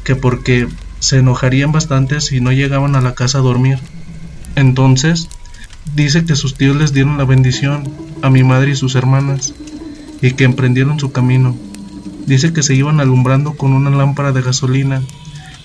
[0.08, 3.78] que porque se enojarían bastante si no llegaban a la casa a dormir.
[4.56, 5.28] Entonces,
[5.96, 7.92] dice que sus tíos les dieron la bendición
[8.22, 9.54] a mi madre y sus hermanas,
[10.22, 11.58] y que emprendieron su camino.
[12.26, 15.02] Dice que se iban alumbrando con una lámpara de gasolina,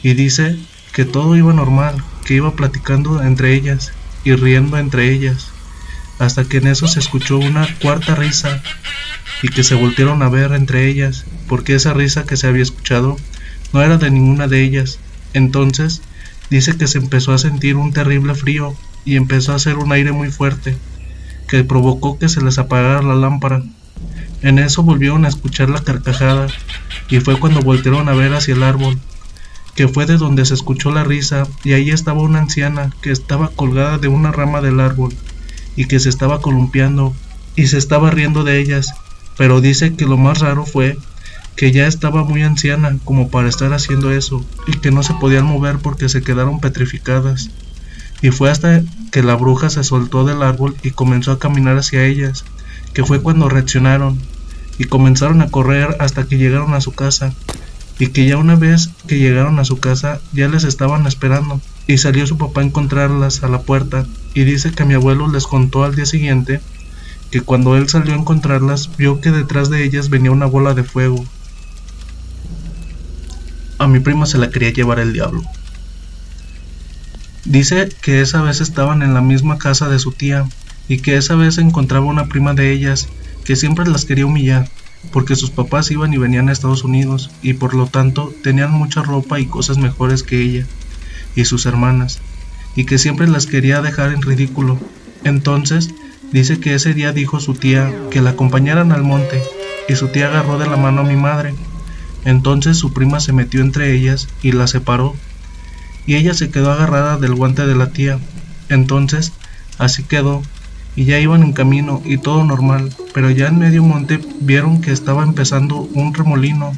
[0.03, 0.59] y dice
[0.93, 3.93] que todo iba normal, que iba platicando entre ellas
[4.25, 5.53] y riendo entre ellas,
[6.19, 8.61] hasta que en eso se escuchó una cuarta risa
[9.41, 13.17] y que se voltearon a ver entre ellas, porque esa risa que se había escuchado
[13.73, 14.99] no era de ninguna de ellas,
[15.35, 16.03] entonces
[16.51, 20.13] dice que se empezó a sentir un terrible frío y empezó a hacer un aire
[20.13, 20.77] muy fuerte,
[21.49, 23.63] que provocó que se les apagara la lámpara.
[24.43, 26.49] En eso volvieron a escuchar la carcajada
[27.09, 28.99] y fue cuando voltearon a ver hacia el árbol,
[29.75, 33.49] que fue de donde se escuchó la risa y ahí estaba una anciana que estaba
[33.49, 35.15] colgada de una rama del árbol
[35.77, 37.15] y que se estaba columpiando
[37.57, 38.93] y se estaba riendo de ellas,
[39.39, 40.99] pero dice que lo más raro fue
[41.57, 45.47] que ya estaba muy anciana como para estar haciendo eso y que no se podían
[45.47, 47.51] mover porque se quedaron petrificadas.
[48.21, 52.05] Y fue hasta que la bruja se soltó del árbol y comenzó a caminar hacia
[52.05, 52.45] ellas,
[52.95, 54.19] que fue cuando reaccionaron
[54.79, 57.33] y comenzaron a correr hasta que llegaron a su casa
[57.99, 61.99] y que ya una vez que llegaron a su casa ya les estaban esperando y
[61.99, 65.85] salió su papá a encontrarlas a la puerta y dice que mi abuelo les contó
[65.85, 66.61] al día siguiente
[67.31, 70.85] que cuando él salió a encontrarlas vio que detrás de ellas venía una bola de
[70.85, 71.25] fuego.
[73.83, 75.43] A mi prima se la quería llevar el diablo.
[77.45, 80.47] Dice que esa vez estaban en la misma casa de su tía
[80.87, 83.09] y que esa vez encontraba una prima de ellas
[83.45, 84.69] que siempre las quería humillar
[85.11, 89.03] porque sus papás iban y venían a Estados Unidos y por lo tanto tenían mucha
[89.03, 90.65] ropa y cosas mejores que ella
[91.35, 92.21] y sus hermanas
[92.77, 94.79] y que siempre las quería dejar en ridículo.
[95.25, 95.91] Entonces
[96.31, 99.43] dice que ese día dijo su tía que la acompañaran al monte
[99.89, 101.53] y su tía agarró de la mano a mi madre.
[102.25, 105.15] Entonces su prima se metió entre ellas y la separó
[106.07, 108.19] y ella se quedó agarrada del guante de la tía.
[108.69, 109.33] Entonces
[109.79, 110.43] así quedó
[110.95, 114.93] y ya iban en camino y todo normal, pero ya en medio monte vieron que
[114.93, 116.73] estaba empezando un remolino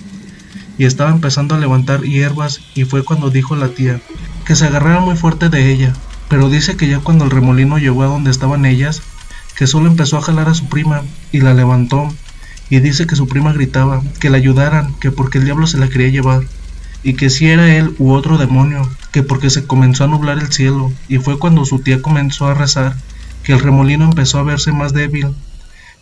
[0.79, 4.01] y estaba empezando a levantar hierbas y fue cuando dijo la tía
[4.45, 5.93] que se agarrara muy fuerte de ella,
[6.29, 9.03] pero dice que ya cuando el remolino llegó a donde estaban ellas,
[9.57, 12.13] que solo empezó a jalar a su prima y la levantó
[12.71, 15.89] y dice que su prima gritaba que la ayudaran, que porque el diablo se la
[15.89, 16.43] quería llevar
[17.03, 20.51] y que si era él u otro demonio, que porque se comenzó a nublar el
[20.51, 22.97] cielo y fue cuando su tía comenzó a rezar
[23.45, 25.29] que el remolino empezó a verse más débil,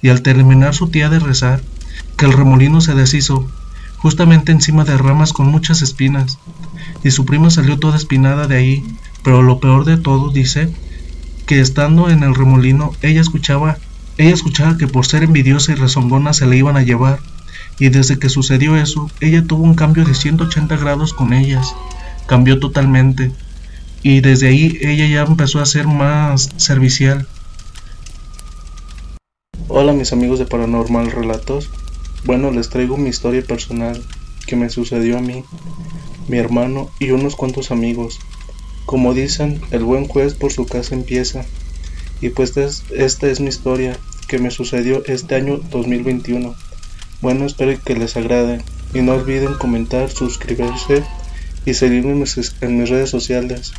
[0.00, 1.60] y al terminar su tía de rezar,
[2.16, 3.50] que el remolino se deshizo,
[3.98, 6.38] justamente encima de ramas con muchas espinas,
[7.02, 10.72] y su prima salió toda espinada de ahí, pero lo peor de todo, dice,
[11.46, 13.76] que estando en el remolino, ella escuchaba,
[14.18, 17.20] ella escuchaba que por ser envidiosa y rezongona se le iban a llevar,
[17.78, 21.74] y desde que sucedió eso, ella tuvo un cambio de 180 grados con ellas,
[22.26, 23.32] cambió totalmente,
[24.02, 27.26] y desde ahí ella ya empezó a ser más servicial.
[29.68, 31.70] Hola mis amigos de Paranormal Relatos.
[32.24, 34.00] Bueno, les traigo mi historia personal
[34.46, 35.44] que me sucedió a mí,
[36.28, 38.18] mi hermano y unos cuantos amigos.
[38.84, 41.44] Como dicen, el buen juez por su casa empieza.
[42.22, 43.98] Y pues esta es mi historia
[44.28, 46.54] que me sucedió este año 2021.
[47.20, 48.62] Bueno, espero que les agrade
[48.94, 51.02] y no olviden comentar, suscribirse
[51.66, 53.72] y seguirme en mis redes sociales.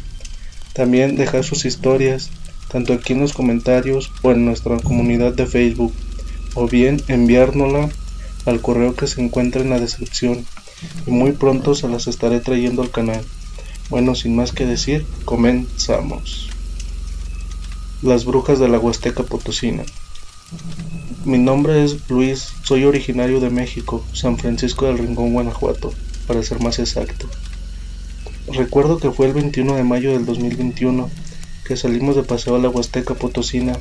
[0.73, 2.29] También dejar sus historias,
[2.69, 5.93] tanto aquí en los comentarios o en nuestra comunidad de Facebook,
[6.53, 7.89] o bien enviárnosla
[8.45, 10.45] al correo que se encuentra en la descripción,
[11.07, 13.23] y muy pronto se las estaré trayendo al canal.
[13.89, 16.52] Bueno, sin más que decir, comenzamos.
[18.03, 19.83] Las brujas de la Huasteca Potosina.
[21.23, 25.93] Mi nombre es Luis, soy originario de México, San Francisco del Rincón, Guanajuato,
[26.27, 27.27] para ser más exacto.
[28.51, 31.09] Recuerdo que fue el 21 de mayo del 2021
[31.65, 33.79] que salimos de paseo a la Huasteca Potosina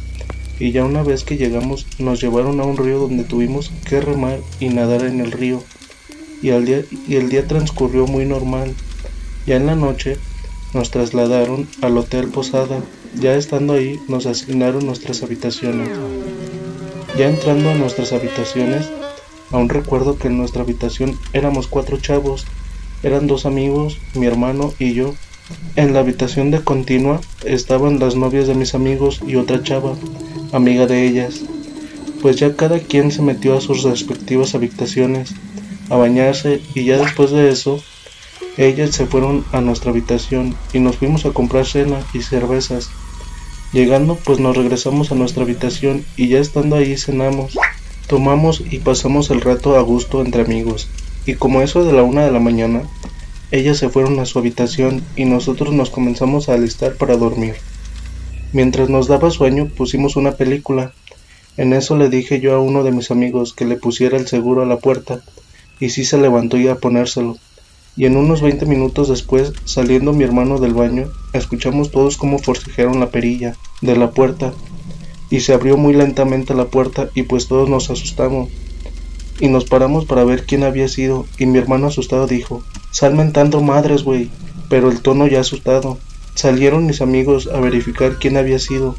[0.60, 4.38] y ya una vez que llegamos nos llevaron a un río donde tuvimos que remar
[4.60, 5.64] y nadar en el río
[6.42, 8.72] y, día, y el día transcurrió muy normal.
[9.48, 10.16] Ya en la noche
[10.74, 12.80] nos trasladaron al Hotel Posada.
[13.20, 15.90] Ya estando ahí nos asignaron nuestras habitaciones.
[17.18, 18.90] Ya entrando a nuestras habitaciones,
[19.50, 22.46] aún recuerdo que en nuestra habitación éramos cuatro chavos
[23.02, 25.14] eran dos amigos, mi hermano y yo.
[25.74, 29.96] En la habitación de continua estaban las novias de mis amigos y otra chava,
[30.52, 31.40] amiga de ellas.
[32.20, 35.34] Pues ya cada quien se metió a sus respectivas habitaciones
[35.90, 37.82] a bañarse y ya después de eso
[38.56, 42.88] ellas se fueron a nuestra habitación y nos fuimos a comprar cena y cervezas.
[43.72, 47.58] Llegando pues nos regresamos a nuestra habitación y ya estando ahí cenamos,
[48.06, 50.88] tomamos y pasamos el rato a gusto entre amigos
[51.24, 52.82] y como eso de la una de la mañana,
[53.52, 57.54] ellas se fueron a su habitación y nosotros nos comenzamos a alistar para dormir.
[58.52, 60.92] Mientras nos daba sueño pusimos una película.
[61.56, 64.62] En eso le dije yo a uno de mis amigos que le pusiera el seguro
[64.62, 65.20] a la puerta,
[65.78, 67.36] y sí se levantó y a ponérselo.
[67.96, 73.00] Y en unos veinte minutos después, saliendo mi hermano del baño, escuchamos todos cómo forcejearon
[73.00, 74.52] la perilla de la puerta,
[75.32, 78.50] y se abrió muy lentamente la puerta y pues todos nos asustamos
[79.40, 83.62] y nos paramos para ver quién había sido y mi hermano asustado dijo, sal mentando
[83.62, 84.30] madres, güey,
[84.68, 85.98] pero el tono ya asustado.
[86.34, 88.94] Salieron mis amigos a verificar quién había sido,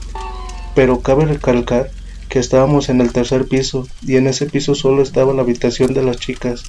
[0.73, 1.91] pero cabe recalcar
[2.29, 6.01] que estábamos en el tercer piso y en ese piso solo estaba la habitación de
[6.01, 6.63] las chicas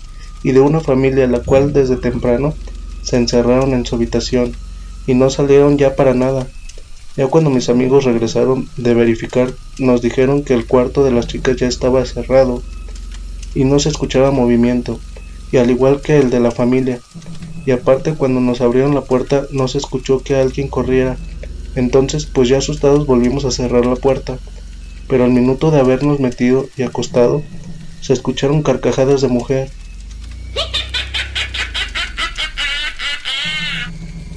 [0.44, 2.54] y de una familia la cual desde temprano
[3.02, 4.52] se encerraron en su habitación
[5.06, 6.46] y no salieron ya para nada.
[7.16, 11.56] Ya cuando mis amigos regresaron de verificar nos dijeron que el cuarto de las chicas
[11.56, 12.62] ya estaba cerrado
[13.54, 14.98] y no se escuchaba movimiento,
[15.52, 17.00] y al igual que el de la familia.
[17.66, 21.16] Y aparte cuando nos abrieron la puerta no se escuchó que alguien corriera.
[21.76, 24.38] Entonces pues ya asustados volvimos a cerrar la puerta.
[25.08, 27.42] Pero al minuto de habernos metido y acostado,
[28.00, 29.70] se escucharon carcajadas de mujer.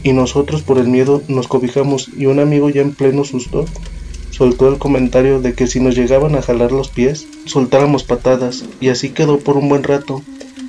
[0.03, 3.65] Y nosotros por el miedo nos cobijamos y un amigo ya en pleno susto
[4.37, 8.89] soltó el comentario de que si nos llegaban a jalar los pies, soltáramos patadas, y
[8.89, 10.21] así quedó por un buen rato.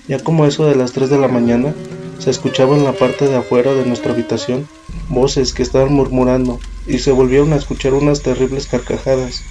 [0.09, 1.75] Ya como eso de las 3 de la mañana,
[2.19, 4.67] se escuchaba en la parte de afuera de nuestra habitación
[5.11, 9.43] voces que estaban murmurando, y se volvieron a escuchar unas terribles carcajadas.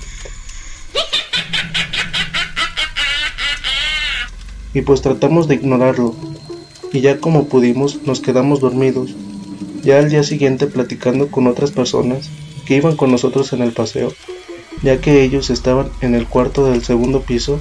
[4.78, 6.14] Y pues tratamos de ignorarlo,
[6.94, 9.16] y ya como pudimos nos quedamos dormidos.
[9.84, 12.30] Ya al día siguiente platicando con otras personas,
[12.68, 14.14] que iban con nosotros en el paseo,
[14.84, 17.60] ya que ellos estaban en el cuarto del segundo piso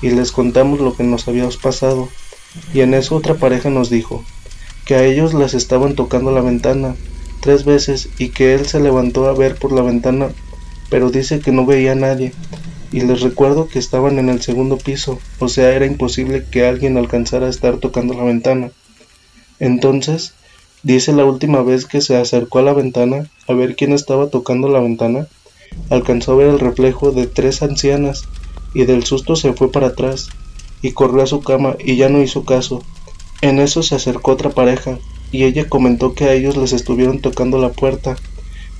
[0.00, 2.08] y les contamos lo que nos había pasado,
[2.72, 4.24] y en eso otra pareja nos dijo
[4.86, 6.96] que a ellos les estaban tocando la ventana
[7.40, 10.30] tres veces y que él se levantó a ver por la ventana,
[10.88, 12.32] pero dice que no veía a nadie,
[12.92, 16.96] y les recuerdo que estaban en el segundo piso, o sea, era imposible que alguien
[16.96, 18.70] alcanzara a estar tocando la ventana.
[19.58, 20.34] Entonces,
[20.86, 24.68] Dice la última vez que se acercó a la ventana a ver quién estaba tocando
[24.68, 25.26] la ventana,
[25.90, 28.22] alcanzó a ver el reflejo de tres ancianas
[28.72, 30.28] y del susto se fue para atrás
[30.82, 32.84] y corrió a su cama y ya no hizo caso.
[33.40, 35.00] En eso se acercó otra pareja
[35.32, 38.14] y ella comentó que a ellos les estuvieron tocando la puerta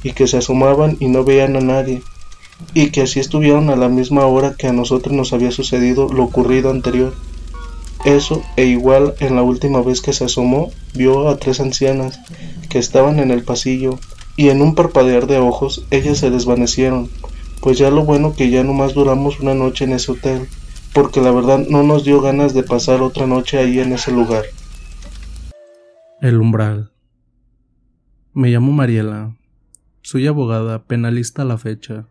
[0.04, 2.02] y que se asomaban y no veían a nadie
[2.74, 6.24] y que así estuvieron a la misma hora que a nosotros nos había sucedido lo
[6.24, 7.14] ocurrido anterior.
[8.04, 12.20] Eso e igual en la última vez que se asomó vio a tres ancianas
[12.68, 13.98] que estaban en el pasillo
[14.36, 17.08] y en un parpadear de ojos ellas se desvanecieron,
[17.60, 20.46] pues ya lo bueno que ya nomás duramos una noche en ese hotel,
[20.92, 24.44] porque la verdad no nos dio ganas de pasar otra noche ahí en ese lugar.
[26.20, 26.92] El umbral.
[28.32, 29.34] Me llamo Mariela.
[30.02, 32.06] Soy abogada penalista a la fecha.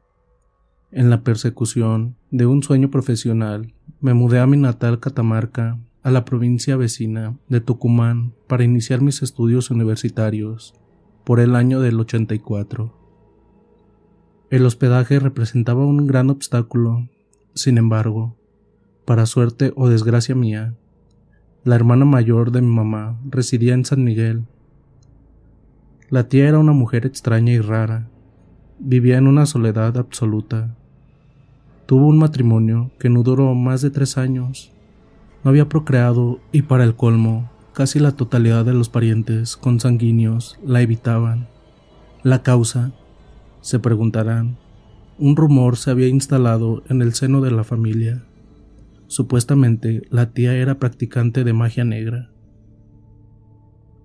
[0.92, 6.26] En la persecución de un sueño profesional, me mudé a mi natal Catamarca, a la
[6.26, 10.74] provincia vecina de Tucumán, para iniciar mis estudios universitarios
[11.24, 12.94] por el año del 84.
[14.52, 17.10] El hospedaje representaba un gran obstáculo,
[17.56, 18.38] sin embargo,
[19.06, 20.76] para suerte o desgracia mía,
[21.64, 24.46] la hermana mayor de mi mamá residía en San Miguel.
[26.12, 28.08] La tía era una mujer extraña y rara,
[28.80, 30.76] vivía en una soledad absoluta
[31.86, 34.72] Tuvo un matrimonio que no duró más de tres años.
[35.44, 40.82] No había procreado y para el colmo, casi la totalidad de los parientes consanguíneos la
[40.82, 41.48] evitaban.
[42.24, 42.92] La causa,
[43.62, 44.58] se preguntarán,
[45.20, 48.24] un rumor se había instalado en el seno de la familia.
[49.06, 52.32] Supuestamente la tía era practicante de magia negra.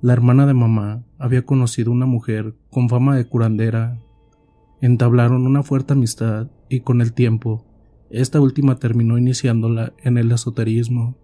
[0.02, 3.98] La hermana de mamá había conocido una mujer con fama de curandera.
[4.80, 7.66] Entablaron una fuerte amistad y con el tiempo
[8.10, 11.16] esta última terminó iniciándola en el esoterismo.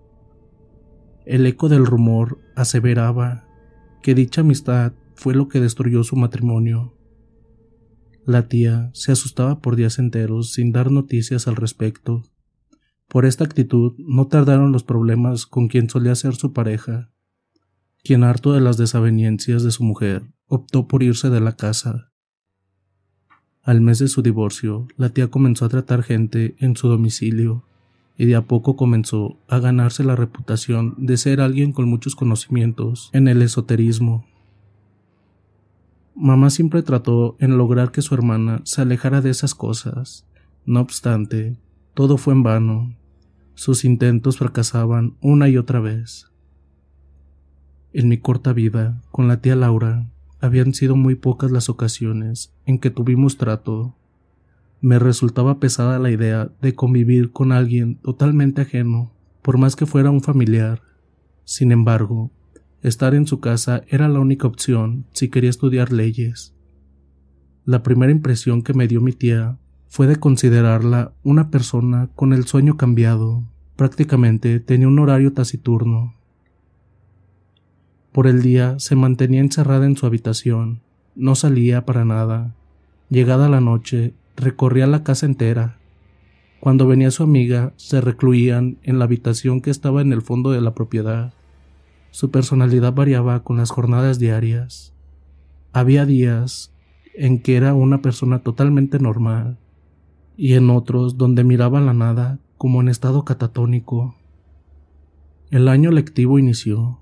[1.25, 3.49] El eco del rumor aseveraba
[4.03, 6.95] que dicha amistad fue lo que destruyó su matrimonio.
[8.25, 12.23] La tía se asustaba por días enteros sin dar noticias al respecto.
[13.09, 17.11] Por esta actitud no tardaron los problemas con quien solía ser su pareja,
[18.05, 22.13] quien harto de las desavenencias de su mujer optó por irse de la casa.
[23.67, 27.65] Al mes de su divorcio, la tía comenzó a tratar gente en su domicilio
[28.17, 33.11] y de a poco comenzó a ganarse la reputación de ser alguien con muchos conocimientos
[33.13, 34.25] en el esoterismo.
[36.15, 40.25] Mamá siempre trató en lograr que su hermana se alejara de esas cosas.
[40.65, 41.57] No obstante,
[41.93, 42.95] todo fue en vano.
[43.57, 46.31] Sus intentos fracasaban una y otra vez.
[47.93, 50.07] En mi corta vida con la tía Laura,
[50.47, 53.95] habían sido muy pocas las ocasiones en que tuvimos trato.
[54.81, 59.13] Me resultaba pesada la idea de convivir con alguien totalmente ajeno,
[59.43, 60.83] por más que fuera un familiar.
[61.45, 62.31] Sin embargo,
[62.83, 66.55] estar en su casa era la única opción si quería estudiar leyes.
[67.65, 69.59] La primera impresión que me dio mi tía
[69.89, 73.45] fue de considerarla una persona con el sueño cambiado.
[73.77, 76.16] Prácticamente tenía un horario taciturno,
[78.17, 80.81] por el día se mantenía encerrada en su habitación,
[81.17, 82.55] no salía para nada.
[83.11, 85.77] Llegada la noche, recorría la casa entera.
[86.59, 90.63] Cuando venía su amiga, se recluían en la habitación que estaba en el fondo de
[90.63, 91.35] la propiedad.
[92.11, 94.95] Su personalidad variaba con las jornadas diarias.
[95.75, 96.73] Había días
[97.15, 99.59] en que era una persona totalmente normal,
[100.39, 104.15] y en otros donde miraba la nada como en estado catatónico.
[105.51, 107.01] El año lectivo inició.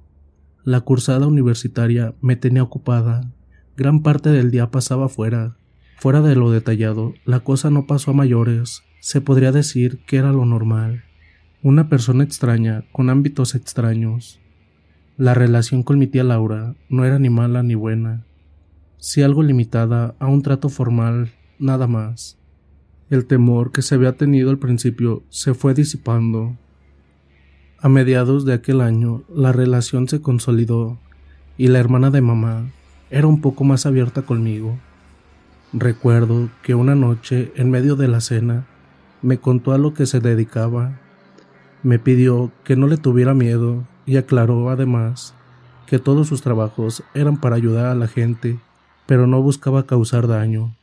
[0.65, 3.31] La cursada universitaria me tenía ocupada.
[3.77, 5.59] Gran parte del día pasaba fuera.
[5.99, 8.83] Fuera de lo detallado, la cosa no pasó a mayores.
[8.99, 11.05] Se podría decir que era lo normal.
[11.63, 14.41] Una persona extraña, con ámbitos extraños.
[15.19, 18.25] La relación con mi tía Laura no era ni mala ni buena.
[18.97, 22.39] si algo limitada a un trato formal, nada más.
[23.11, 26.57] El temor que se había tenido al principio se fue disipando.
[27.85, 30.97] A mediados de aquel año la relación se consolidó
[31.59, 32.71] y la hermana de mamá
[33.11, 34.79] era un poco más abierta conmigo.
[35.75, 38.65] Recuerdo que una noche, en medio de la cena,
[39.21, 40.99] me contó a lo que se dedicaba.
[41.83, 45.35] Me pidió que no le tuviera miedo y aclaró además
[45.87, 48.59] que todos sus trabajos eran para ayudar a la gente,
[49.05, 50.75] pero no buscaba causar daño.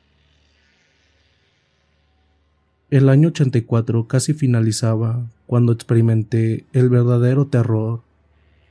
[2.91, 8.01] El año 84 casi finalizaba cuando experimenté el verdadero terror.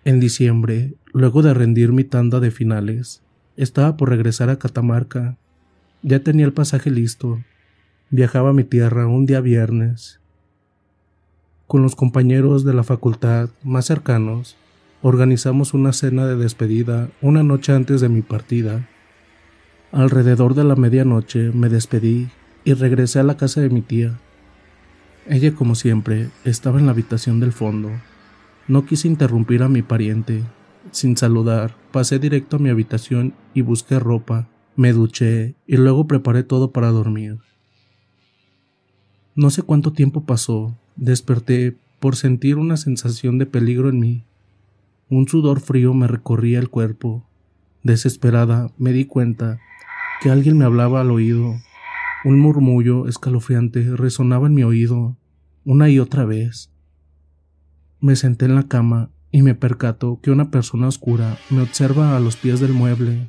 [0.05, 3.23] En diciembre, luego de rendir mi tanda de finales,
[3.57, 5.39] estaba por regresar a Catamarca.
[6.03, 7.43] Ya tenía el pasaje listo.
[8.11, 10.21] Viajaba a mi tierra un día viernes.
[11.67, 14.55] Con los compañeros de la facultad más cercanos,
[15.01, 18.87] organizamos una cena de despedida una noche antes de mi partida.
[19.93, 22.29] Alrededor de la medianoche me despedí
[22.65, 24.19] y regresé a la casa de mi tía.
[25.29, 27.91] Ella, como siempre, estaba en la habitación del fondo.
[28.69, 30.43] No quise interrumpir a mi pariente.
[30.91, 36.43] Sin saludar, pasé directo a mi habitación y busqué ropa, me duché y luego preparé
[36.43, 37.39] todo para dormir.
[39.35, 44.25] No sé cuánto tiempo pasó, desperté por sentir una sensación de peligro en mí.
[45.09, 47.27] Un sudor frío me recorría el cuerpo.
[47.83, 49.61] Desesperada me di cuenta
[50.23, 51.57] que alguien me hablaba al oído
[52.25, 55.17] un murmullo escalofriante resonaba en mi oído
[55.65, 56.71] una y otra vez.
[58.01, 62.21] Me senté en la cama y me percató que una persona oscura me observa a
[62.21, 63.29] los pies del mueble.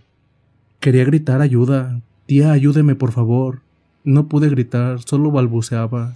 [0.80, 2.02] Quería gritar ayuda.
[2.26, 3.62] Tía, ayúdeme, por favor.
[4.04, 6.16] No pude gritar, solo balbuceaba.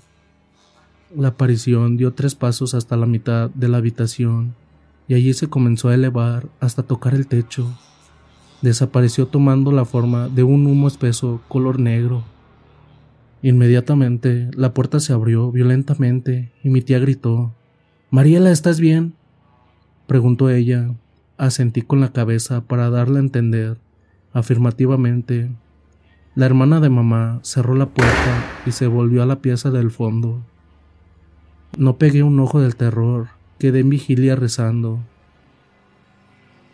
[1.16, 4.56] La aparición dio tres pasos hasta la mitad de la habitación
[5.08, 7.78] y allí se comenzó a elevar hasta tocar el techo.
[8.62, 12.24] Desapareció tomando la forma de un humo espeso color negro.
[13.46, 17.54] Inmediatamente la puerta se abrió violentamente y mi tía gritó
[18.10, 19.14] Mariela, ¿estás bien?
[20.08, 20.96] preguntó ella.
[21.38, 23.78] Asentí con la cabeza para darle a entender
[24.34, 25.52] afirmativamente.
[26.34, 30.42] La hermana de mamá cerró la puerta y se volvió a la pieza del fondo.
[31.78, 33.28] No pegué un ojo del terror,
[33.60, 35.02] quedé en vigilia rezando.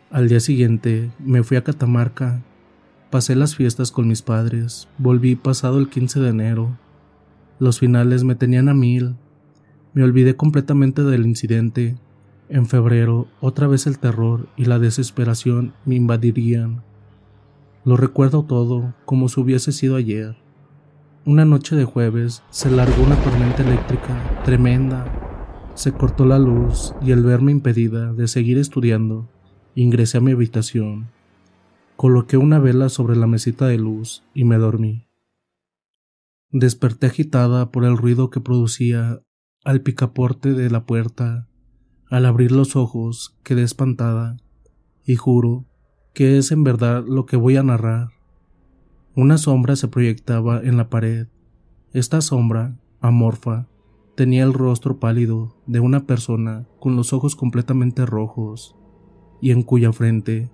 [0.09, 2.39] Al día siguiente me fui a Catamarca
[3.11, 6.77] Pasé las fiestas con mis padres, volví pasado el 15 de enero.
[7.59, 9.17] Los finales me tenían a mil.
[9.93, 11.97] Me olvidé completamente del incidente.
[12.47, 16.83] En febrero, otra vez el terror y la desesperación me invadirían.
[17.83, 20.37] Lo recuerdo todo como si hubiese sido ayer.
[21.25, 25.05] Una noche de jueves se largó una tormenta eléctrica tremenda.
[25.73, 29.27] Se cortó la luz y al verme impedida de seguir estudiando,
[29.75, 31.09] ingresé a mi habitación
[32.01, 35.07] Coloqué una vela sobre la mesita de luz y me dormí.
[36.49, 39.21] Desperté agitada por el ruido que producía
[39.63, 41.47] al picaporte de la puerta.
[42.09, 44.37] Al abrir los ojos quedé espantada
[45.05, 45.67] y juro
[46.15, 48.07] que es en verdad lo que voy a narrar.
[49.15, 51.27] Una sombra se proyectaba en la pared.
[51.93, 53.67] Esta sombra, amorfa,
[54.15, 58.75] tenía el rostro pálido de una persona con los ojos completamente rojos
[59.39, 60.49] y en cuya frente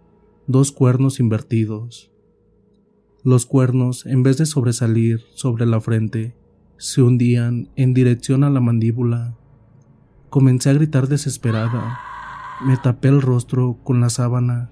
[0.47, 2.09] dos cuernos invertidos.
[3.21, 6.35] Los cuernos, en vez de sobresalir sobre la frente,
[6.77, 9.35] se hundían en dirección a la mandíbula.
[10.29, 11.99] Comencé a gritar desesperada.
[12.65, 14.71] Me tapé el rostro con la sábana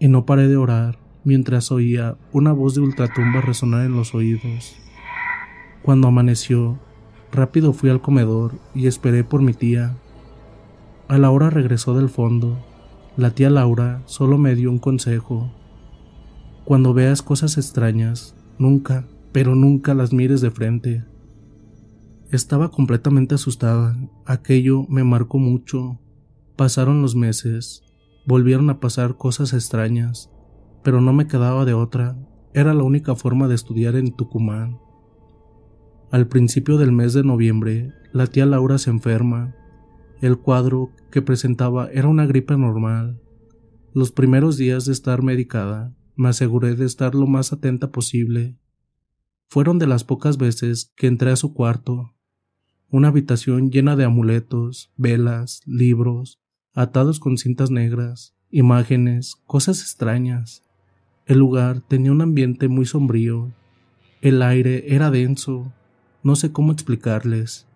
[0.00, 4.74] y no paré de orar mientras oía una voz de ultratumba resonar en los oídos.
[5.82, 6.80] Cuando amaneció,
[7.30, 9.94] rápido fui al comedor y esperé por mi tía.
[11.06, 12.58] A la hora regresó del fondo
[13.16, 15.50] la tía Laura solo me dio un consejo.
[16.64, 21.04] Cuando veas cosas extrañas, nunca, pero nunca las mires de frente.
[22.30, 23.96] Estaba completamente asustada.
[24.24, 25.98] Aquello me marcó mucho.
[26.56, 27.82] Pasaron los meses.
[28.26, 30.30] Volvieron a pasar cosas extrañas,
[30.82, 32.16] pero no me quedaba de otra.
[32.54, 34.78] Era la única forma de estudiar en Tucumán.
[36.10, 39.54] Al principio del mes de noviembre, la tía Laura se enferma
[40.22, 43.20] el cuadro que presentaba era una gripe normal.
[43.92, 48.56] Los primeros días de estar medicada, me aseguré de estar lo más atenta posible.
[49.48, 52.14] Fueron de las pocas veces que entré a su cuarto,
[52.88, 56.40] una habitación llena de amuletos, velas, libros,
[56.72, 60.62] atados con cintas negras, imágenes, cosas extrañas.
[61.26, 63.50] El lugar tenía un ambiente muy sombrío.
[64.20, 65.72] El aire era denso.
[66.22, 67.66] No sé cómo explicarles.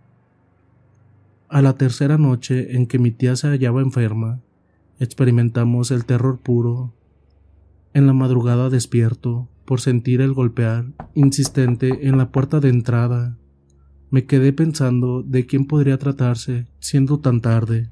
[1.49, 4.41] A la tercera noche en que mi tía se hallaba enferma,
[4.99, 6.93] experimentamos el terror puro.
[7.95, 13.37] En la madrugada despierto, por sentir el golpear insistente en la puerta de entrada.
[14.11, 17.91] Me quedé pensando de quién podría tratarse siendo tan tarde.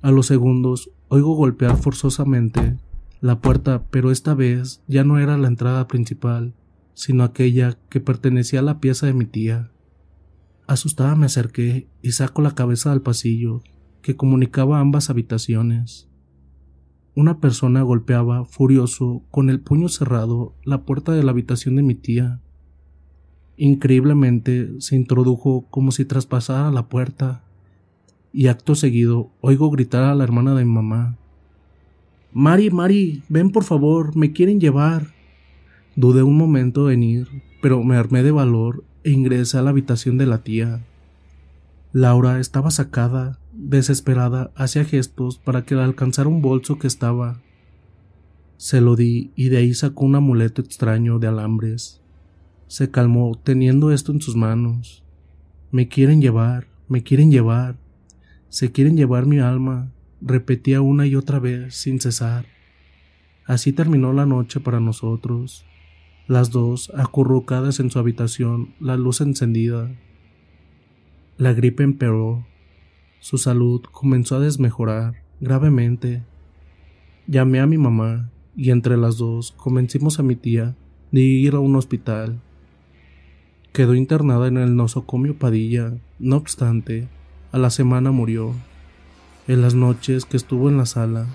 [0.00, 2.78] A los segundos oigo golpear forzosamente
[3.20, 6.54] la puerta, pero esta vez ya no era la entrada principal,
[6.94, 9.70] sino aquella que pertenecía a la pieza de mi tía.
[10.72, 13.62] Asustada me acerqué y saco la cabeza al pasillo
[14.00, 16.08] que comunicaba ambas habitaciones.
[17.14, 21.94] Una persona golpeaba, furioso, con el puño cerrado, la puerta de la habitación de mi
[21.94, 22.40] tía.
[23.58, 27.44] Increíblemente se introdujo como si traspasara la puerta,
[28.32, 31.18] y acto seguido oigo gritar a la hermana de mi mamá.
[32.32, 35.08] Mari, Mari, ven por favor, me quieren llevar.
[35.96, 37.28] Dudé un momento en ir,
[37.60, 40.84] pero me armé de valor e ingresé a la habitación de la tía.
[41.92, 47.40] Laura estaba sacada, desesperada, hacía gestos para que alcanzara un bolso que estaba.
[48.56, 52.00] Se lo di y de ahí sacó un amuleto extraño de alambres.
[52.66, 55.02] Se calmó teniendo esto en sus manos.
[55.70, 57.76] Me quieren llevar, me quieren llevar,
[58.48, 62.46] se quieren llevar mi alma, repetía una y otra vez sin cesar.
[63.46, 65.64] Así terminó la noche para nosotros,
[66.26, 69.90] las dos acurrucadas en su habitación, la luz encendida.
[71.36, 72.46] La gripe empeoró,
[73.20, 76.22] su salud comenzó a desmejorar gravemente.
[77.26, 80.76] Llamé a mi mamá y entre las dos convencimos a mi tía
[81.10, 82.40] de ir a un hospital.
[83.72, 87.08] Quedó internada en el nosocomio Padilla, no obstante,
[87.52, 88.54] a la semana murió.
[89.48, 91.26] En las noches que estuvo en la sala,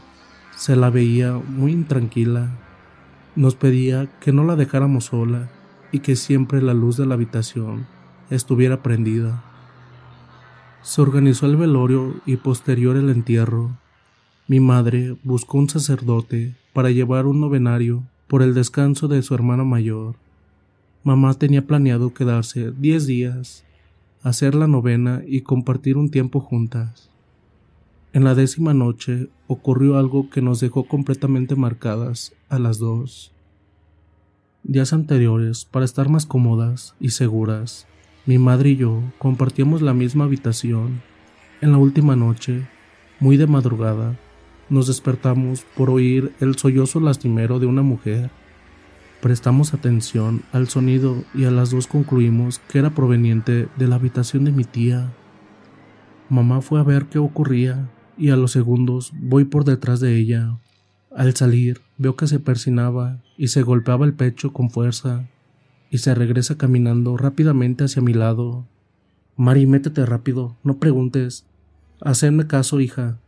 [0.55, 2.66] se la veía muy intranquila.
[3.38, 5.47] Nos pedía que no la dejáramos sola
[5.91, 7.85] y que siempre la luz de la habitación
[8.31, 9.43] estuviera prendida.
[10.81, 13.77] Se organizó el velorio y posterior el entierro.
[14.47, 19.64] Mi madre buscó un sacerdote para llevar un novenario por el descanso de su hermana
[19.64, 20.15] mayor.
[21.03, 23.64] Mamá tenía planeado quedarse diez días,
[24.23, 27.11] hacer la novena y compartir un tiempo juntas.
[28.18, 33.31] En la décima noche ocurrió algo que nos dejó completamente marcadas a las dos.
[34.64, 37.85] Días anteriores, para estar más cómodas y seguras,
[38.26, 41.03] mi madre y yo compartíamos la misma habitación.
[41.61, 42.68] En la última noche,
[43.19, 44.18] muy de madrugada,
[44.68, 48.31] nos despertamos por oír el sollozo lastimero de una mujer
[49.22, 54.44] Prestamos atención al sonido y a las dos concluimos que era proveniente de la habitación
[54.44, 55.14] de mi tía.
[56.30, 60.57] Mamá fue a ver qué ocurría y a los segundos voy por detrás de ella.
[61.15, 65.27] Al salir veo que se persinaba y se golpeaba el pecho con fuerza
[65.89, 68.68] y se regresa caminando rápidamente hacia mi lado.
[69.35, 71.45] Mari, métete rápido, no preguntes.
[72.02, 73.19] Hacedme caso, hija.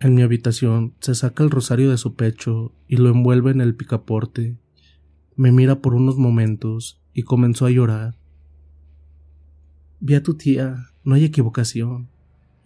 [0.00, 3.74] En mi habitación se saca el rosario de su pecho y lo envuelve en el
[3.74, 4.56] picaporte.
[5.36, 8.14] Me mira por unos momentos y comenzó a llorar.
[10.00, 12.08] Vi a tu tía, no hay equivocación.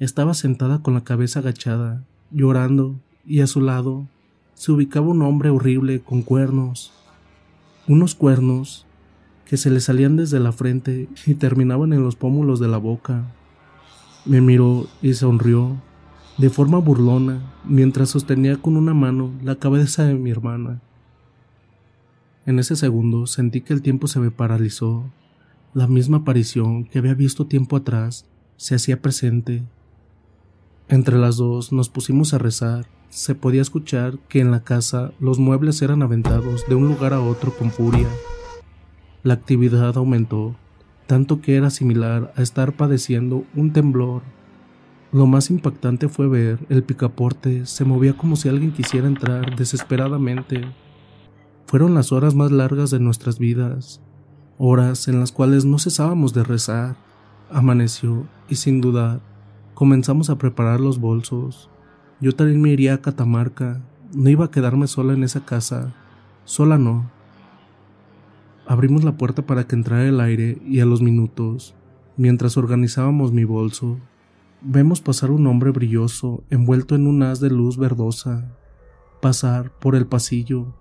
[0.01, 4.09] Estaba sentada con la cabeza agachada, llorando, y a su lado
[4.55, 6.91] se ubicaba un hombre horrible con cuernos.
[7.87, 8.87] Unos cuernos
[9.45, 13.31] que se le salían desde la frente y terminaban en los pómulos de la boca.
[14.25, 15.77] Me miró y sonrió
[16.39, 20.81] de forma burlona mientras sostenía con una mano la cabeza de mi hermana.
[22.47, 25.05] En ese segundo sentí que el tiempo se me paralizó.
[25.75, 28.25] La misma aparición que había visto tiempo atrás
[28.57, 29.63] se hacía presente.
[30.91, 32.87] Entre las dos nos pusimos a rezar.
[33.11, 37.21] Se podía escuchar que en la casa los muebles eran aventados de un lugar a
[37.21, 38.09] otro con furia.
[39.23, 40.57] La actividad aumentó,
[41.07, 44.23] tanto que era similar a estar padeciendo un temblor.
[45.13, 50.65] Lo más impactante fue ver el picaporte se movía como si alguien quisiera entrar desesperadamente.
[51.67, 54.01] Fueron las horas más largas de nuestras vidas,
[54.59, 56.97] horas en las cuales no cesábamos de rezar.
[57.49, 59.30] Amaneció y sin dudar
[59.81, 61.71] comenzamos a preparar los bolsos.
[62.21, 63.81] Yo también me iría a Catamarca,
[64.13, 65.95] no iba a quedarme sola en esa casa,
[66.45, 67.11] sola no.
[68.67, 71.75] Abrimos la puerta para que entrara el aire y a los minutos,
[72.19, 73.97] mientras organizábamos mi bolso,
[74.61, 78.55] vemos pasar un hombre brilloso envuelto en un haz de luz verdosa,
[79.23, 80.75] pasar por el pasillo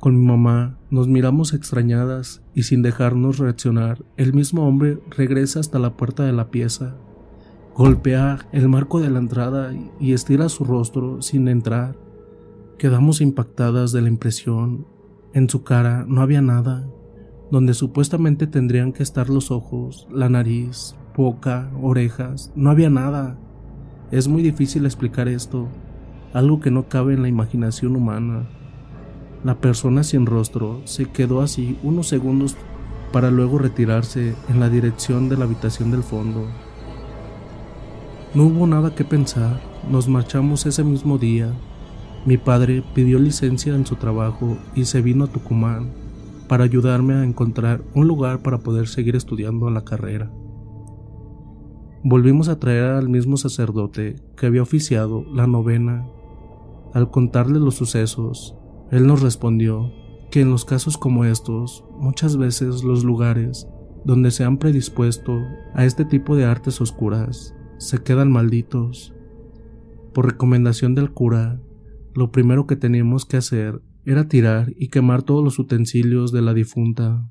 [0.00, 5.80] con mi mamá nos miramos extrañadas y sin dejarnos reaccionar, el mismo hombre regresa hasta
[5.80, 6.94] la puerta de la pieza,
[7.78, 11.96] golpea el marco de la entrada y estira su rostro sin entrar.
[12.76, 14.84] Quedamos impactadas de la impresión.
[15.32, 16.88] En su cara no había nada,
[17.52, 23.38] donde supuestamente tendrían que estar los ojos, la nariz, boca, orejas, no había nada.
[24.10, 25.68] Es muy difícil explicar esto,
[26.32, 28.48] algo que no cabe en la imaginación humana.
[29.44, 32.56] La persona sin rostro se quedó así unos segundos
[33.12, 36.48] para luego retirarse en la dirección de la habitación del fondo.
[38.34, 39.58] No hubo nada que pensar,
[39.90, 41.50] nos marchamos ese mismo día.
[42.26, 45.92] Mi padre pidió licencia en su trabajo y se vino a Tucumán
[46.46, 50.30] para ayudarme a encontrar un lugar para poder seguir estudiando la carrera.
[52.04, 56.06] Volvimos a traer al mismo sacerdote que había oficiado la novena.
[56.92, 58.54] Al contarle los sucesos,
[58.90, 59.90] él nos respondió
[60.30, 63.66] que en los casos como estos, muchas veces los lugares
[64.04, 65.40] donde se han predispuesto
[65.74, 69.14] a este tipo de artes oscuras se quedan malditos.
[70.12, 71.60] Por recomendación del cura,
[72.14, 76.54] lo primero que teníamos que hacer era tirar y quemar todos los utensilios de la
[76.54, 77.30] difunta.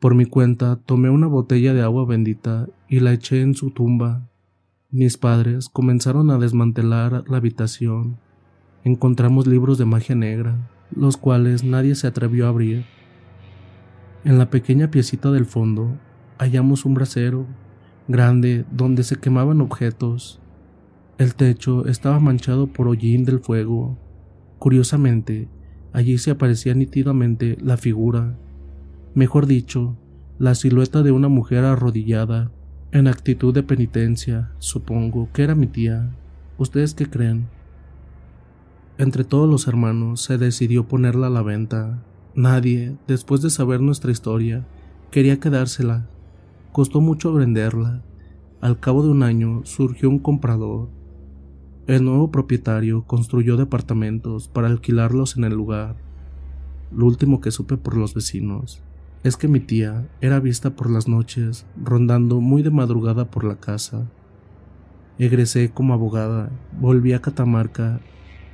[0.00, 4.28] Por mi cuenta tomé una botella de agua bendita y la eché en su tumba.
[4.90, 8.18] Mis padres comenzaron a desmantelar la habitación.
[8.82, 12.86] Encontramos libros de magia negra, los cuales nadie se atrevió a abrir.
[14.24, 15.96] En la pequeña piecita del fondo
[16.38, 17.46] hallamos un brasero
[18.10, 20.40] grande donde se quemaban objetos.
[21.18, 23.98] El techo estaba manchado por hollín del fuego.
[24.58, 25.48] Curiosamente,
[25.92, 28.36] allí se aparecía nítidamente la figura,
[29.14, 29.96] mejor dicho,
[30.38, 32.50] la silueta de una mujer arrodillada,
[32.92, 36.10] en actitud de penitencia, supongo que era mi tía.
[36.58, 37.48] ¿Ustedes qué creen?
[38.98, 42.02] Entre todos los hermanos se decidió ponerla a la venta.
[42.34, 44.66] Nadie, después de saber nuestra historia,
[45.10, 46.08] quería quedársela.
[46.72, 48.02] Costó mucho venderla.
[48.60, 50.88] Al cabo de un año surgió un comprador.
[51.86, 55.96] El nuevo propietario construyó departamentos para alquilarlos en el lugar.
[56.92, 58.82] Lo último que supe por los vecinos
[59.24, 63.56] es que mi tía era vista por las noches rondando muy de madrugada por la
[63.56, 64.10] casa.
[65.18, 68.00] Egresé como abogada, volví a Catamarca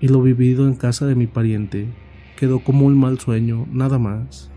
[0.01, 1.93] y lo vivido en casa de mi pariente
[2.37, 4.51] quedó como un mal sueño, nada más.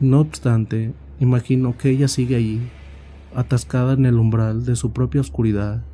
[0.00, 2.60] No obstante, imagino que ella sigue allí,
[3.34, 5.84] atascada en el umbral de su propia oscuridad.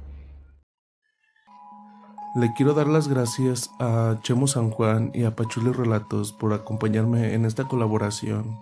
[2.37, 7.35] Le quiero dar las gracias a Chemo San Juan y a Pachuli Relatos por acompañarme
[7.35, 8.59] en esta colaboración,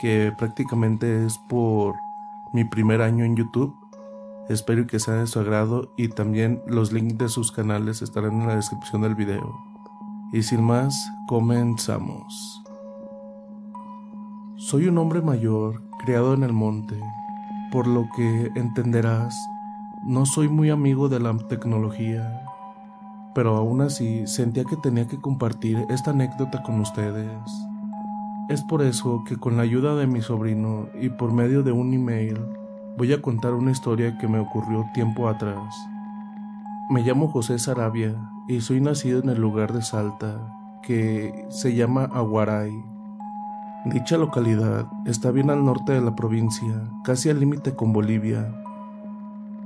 [0.00, 1.94] que prácticamente es por
[2.52, 3.74] mi primer año en YouTube
[4.48, 8.48] Espero que sea de su agrado y también los links de sus canales estarán en
[8.48, 9.54] la descripción del video.
[10.32, 12.62] Y sin más, comenzamos.
[14.56, 16.98] Soy un hombre mayor, criado en el monte,
[17.70, 19.48] por lo que entenderás,
[20.02, 22.42] no soy muy amigo de la tecnología,
[23.34, 27.28] pero aún así sentía que tenía que compartir esta anécdota con ustedes.
[28.48, 31.92] Es por eso que con la ayuda de mi sobrino y por medio de un
[31.92, 32.38] email
[32.96, 35.74] voy a contar una historia que me ocurrió tiempo atrás.
[36.90, 38.16] Me llamo José Sarabia
[38.48, 40.40] y soy nacido en el lugar de Salta,
[40.82, 42.72] que se llama Aguaray.
[43.92, 46.74] Dicha localidad está bien al norte de la provincia,
[47.04, 48.54] casi al límite con Bolivia.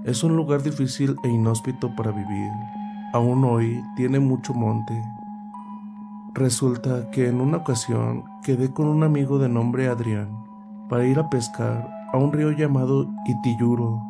[0.05, 2.53] Es un lugar difícil e inhóspito para vivir.
[3.13, 4.95] Aún hoy tiene mucho monte.
[6.35, 10.29] Resulta que en una ocasión quedé con un amigo de nombre Adrián
[10.89, 14.01] para ir a pescar a un río llamado Itiyuro.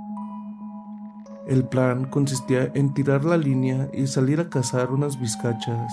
[1.46, 5.90] El plan consistía en tirar la línea y salir a cazar unas vizcachas.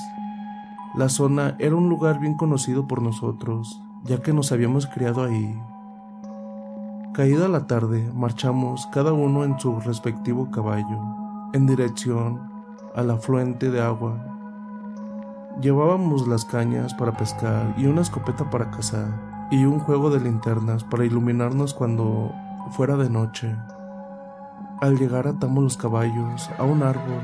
[0.93, 5.61] La zona era un lugar bien conocido por nosotros, ya que nos habíamos criado ahí.
[7.13, 10.99] Caída la tarde, marchamos cada uno en su respectivo caballo,
[11.53, 12.49] en dirección
[12.95, 14.17] al afluente de agua.
[15.61, 20.83] Llevábamos las cañas para pescar y una escopeta para cazar y un juego de linternas
[20.83, 22.31] para iluminarnos cuando
[22.71, 23.55] fuera de noche.
[24.79, 27.21] Al llegar atamos los caballos a un árbol,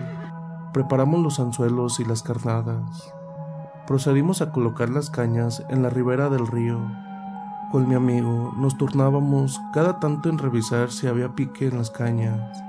[0.74, 3.15] preparamos los anzuelos y las carnadas.
[3.88, 6.80] Procedimos a colocar las cañas en la ribera del río.
[7.72, 12.64] Con mi amigo nos turnábamos cada tanto en revisar si había pique en las cañas.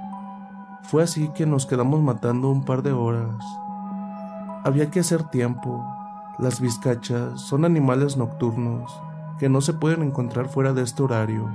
[0.83, 3.43] Fue así que nos quedamos matando un par de horas.
[4.63, 5.83] Había que hacer tiempo.
[6.39, 8.93] Las vizcachas son animales nocturnos
[9.39, 11.49] que no se pueden encontrar fuera de este horario.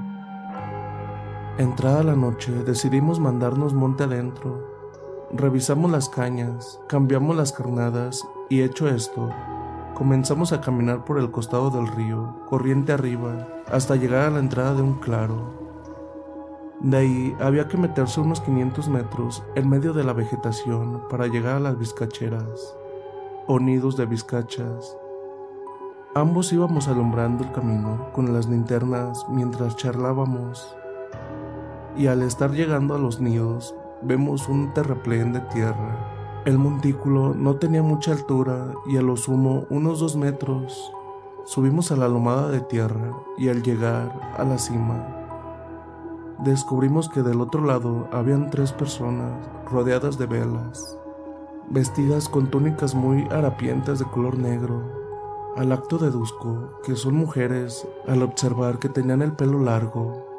[1.59, 4.67] Entrada la noche, decidimos mandarnos monte adentro.
[5.31, 9.29] Revisamos las cañas, cambiamos las carnadas y hecho esto,
[9.93, 14.73] comenzamos a caminar por el costado del río, corriente arriba, hasta llegar a la entrada
[14.73, 15.53] de un claro.
[16.81, 21.55] De ahí había que meterse unos 500 metros en medio de la vegetación para llegar
[21.55, 22.75] a las vizcacheras,
[23.47, 24.97] o nidos de vizcachas,
[26.13, 30.75] Ambos íbamos alumbrando el camino con las linternas mientras charlábamos.
[31.95, 36.10] Y al estar llegando a los nidos, vemos un terraplén de tierra.
[36.43, 40.91] El montículo no tenía mucha altura y a lo sumo unos dos metros.
[41.45, 45.05] Subimos a la lomada de tierra y al llegar a la cima,
[46.39, 50.97] descubrimos que del otro lado habían tres personas rodeadas de velas,
[51.69, 54.81] vestidas con túnicas muy harapientas de color negro.
[55.55, 60.30] Al acto deduzco que son mujeres al observar que tenían el pelo largo.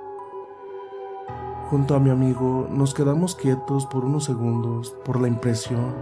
[1.72, 5.94] Junto a mi amigo nos quedamos quietos por unos segundos por la impresión,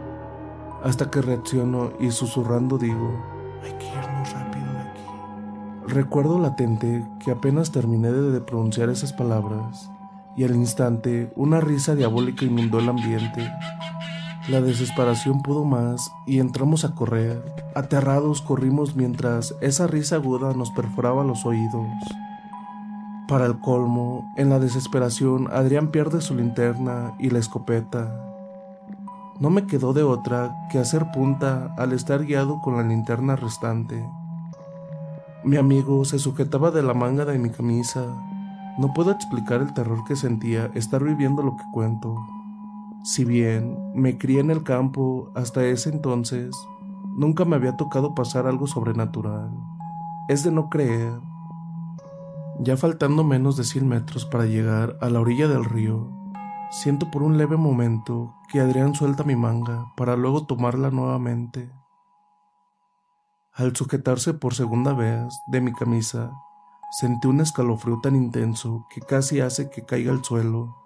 [0.82, 3.12] hasta que reacciono y susurrando digo,
[3.62, 5.02] hay que irnos rápido de aquí.
[5.86, 9.88] Recuerdo latente que apenas terminé de pronunciar esas palabras
[10.36, 13.48] y al instante una risa diabólica inundó el ambiente.
[14.48, 17.44] La desesperación pudo más y entramos a correr.
[17.76, 21.86] Aterrados corrimos mientras esa risa aguda nos perforaba los oídos.
[23.30, 28.12] Para el colmo, en la desesperación, Adrián pierde su linterna y la escopeta.
[29.38, 34.04] No me quedó de otra que hacer punta al estar guiado con la linterna restante.
[35.44, 38.04] Mi amigo se sujetaba de la manga de mi camisa.
[38.78, 42.16] No puedo explicar el terror que sentía estar viviendo lo que cuento.
[43.04, 46.50] Si bien me crié en el campo hasta ese entonces,
[47.16, 49.52] nunca me había tocado pasar algo sobrenatural.
[50.28, 51.29] Es de no creer.
[52.62, 56.20] Ya faltando menos de 100 metros para llegar a la orilla del río,
[56.72, 61.68] Siento por un leve momento que Adrián suelta mi manga para luego tomarla nuevamente.
[63.52, 66.30] Al sujetarse por segunda vez de mi camisa,
[66.92, 70.76] sentí un escalofrío tan intenso que casi hace que caiga al suelo.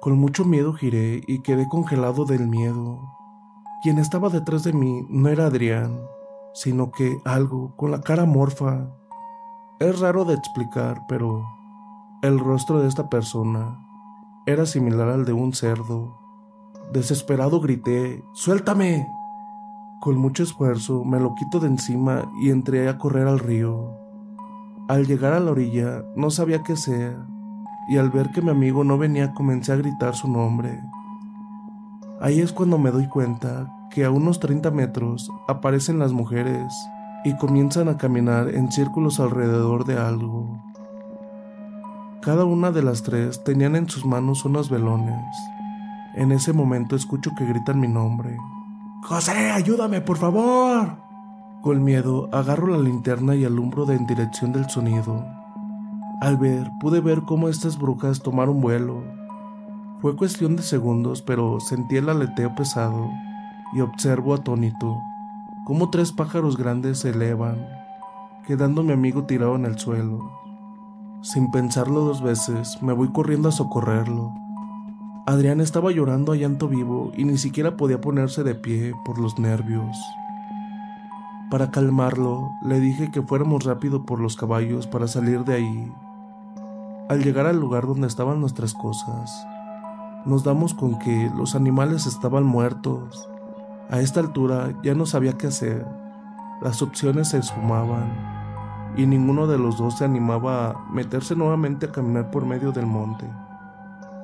[0.00, 3.02] Con mucho miedo giré y quedé congelado del miedo.
[3.82, 6.00] Quien estaba detrás de mí no era Adrián,
[6.54, 8.96] sino que algo con la cara morfa.
[9.80, 11.48] Es raro de explicar, pero
[12.20, 13.78] el rostro de esta persona
[14.44, 16.18] era similar al de un cerdo.
[16.92, 19.08] Desesperado grité, ¡Suéltame!
[20.02, 23.96] Con mucho esfuerzo me lo quito de encima y entré a correr al río.
[24.86, 27.16] Al llegar a la orilla no sabía qué hacer
[27.88, 30.78] y al ver que mi amigo no venía comencé a gritar su nombre.
[32.20, 36.70] Ahí es cuando me doy cuenta que a unos 30 metros aparecen las mujeres
[37.24, 40.62] y comienzan a caminar en círculos alrededor de algo.
[42.22, 45.24] Cada una de las tres tenían en sus manos unos velones.
[46.14, 48.36] En ese momento escucho que gritan mi nombre.
[49.02, 50.96] José, ayúdame, por favor.
[51.62, 55.26] Con miedo agarro la linterna y alumbro de en dirección del sonido.
[56.20, 59.02] Al ver, pude ver cómo estas brujas tomaron vuelo.
[60.00, 63.10] Fue cuestión de segundos, pero sentí el aleteo pesado
[63.74, 64.96] y observo atónito
[65.70, 67.64] cómo tres pájaros grandes se elevan,
[68.44, 70.18] quedando mi amigo tirado en el suelo.
[71.22, 74.32] Sin pensarlo dos veces, me voy corriendo a socorrerlo.
[75.28, 79.38] Adrián estaba llorando a llanto vivo y ni siquiera podía ponerse de pie por los
[79.38, 79.96] nervios.
[81.52, 85.92] Para calmarlo, le dije que fuéramos rápido por los caballos para salir de ahí.
[87.08, 89.46] Al llegar al lugar donde estaban nuestras cosas,
[90.26, 93.29] nos damos con que los animales estaban muertos.
[93.90, 95.84] A esta altura ya no sabía qué hacer.
[96.62, 101.92] Las opciones se esfumaban y ninguno de los dos se animaba a meterse nuevamente a
[101.92, 103.28] caminar por medio del monte.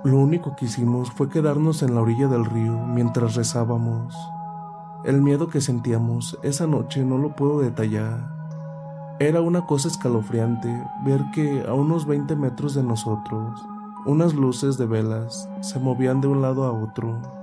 [0.05, 4.17] Lo único que hicimos fue quedarnos en la orilla del río mientras rezábamos.
[5.05, 8.37] El miedo que sentíamos esa noche no lo puedo detallar.
[9.19, 10.69] Era una cosa escalofriante
[11.05, 13.67] ver que a unos 20 metros de nosotros,
[14.05, 17.36] unas luces de velas se movían de un lado a otro.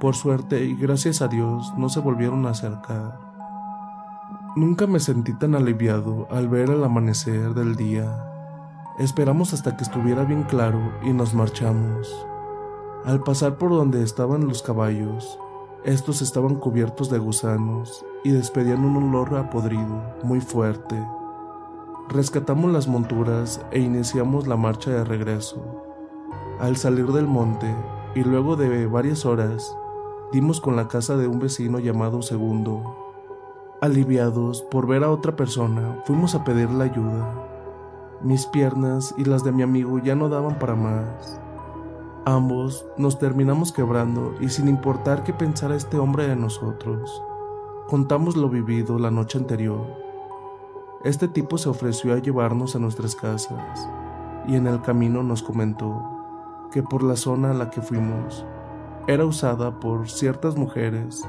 [0.00, 3.18] Por suerte y gracias a Dios no se volvieron a acercar.
[4.54, 8.22] Nunca me sentí tan aliviado al ver el amanecer del día.
[8.98, 12.26] Esperamos hasta que estuviera bien claro y nos marchamos.
[13.06, 15.38] Al pasar por donde estaban los caballos,
[15.84, 21.02] estos estaban cubiertos de gusanos y despedían un olor a podrido muy fuerte.
[22.10, 25.62] Rescatamos las monturas e iniciamos la marcha de regreso.
[26.60, 27.74] Al salir del monte
[28.14, 29.76] y luego de varias horas,
[30.32, 33.06] dimos con la casa de un vecino llamado Segundo,
[33.80, 37.30] Aliviados por ver a otra persona, fuimos a pedirle ayuda.
[38.22, 41.38] Mis piernas y las de mi amigo ya no daban para más.
[42.24, 47.22] Ambos nos terminamos quebrando y sin importar qué pensara este hombre de nosotros,
[47.86, 49.86] contamos lo vivido la noche anterior.
[51.04, 53.88] Este tipo se ofreció a llevarnos a nuestras casas
[54.48, 56.02] y en el camino nos comentó
[56.72, 58.44] que por la zona a la que fuimos
[59.08, 61.24] era usada por ciertas mujeres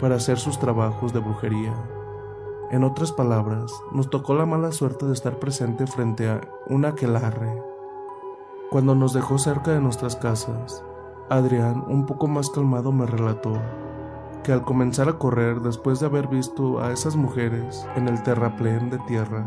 [0.00, 1.74] para hacer sus trabajos de brujería.
[2.70, 7.62] En otras palabras, nos tocó la mala suerte de estar presente frente a un aquelarre.
[8.70, 10.82] Cuando nos dejó cerca de nuestras casas,
[11.28, 13.52] Adrián, un poco más calmado, me relató
[14.42, 18.88] que al comenzar a correr después de haber visto a esas mujeres en el terraplén
[18.88, 19.46] de tierra,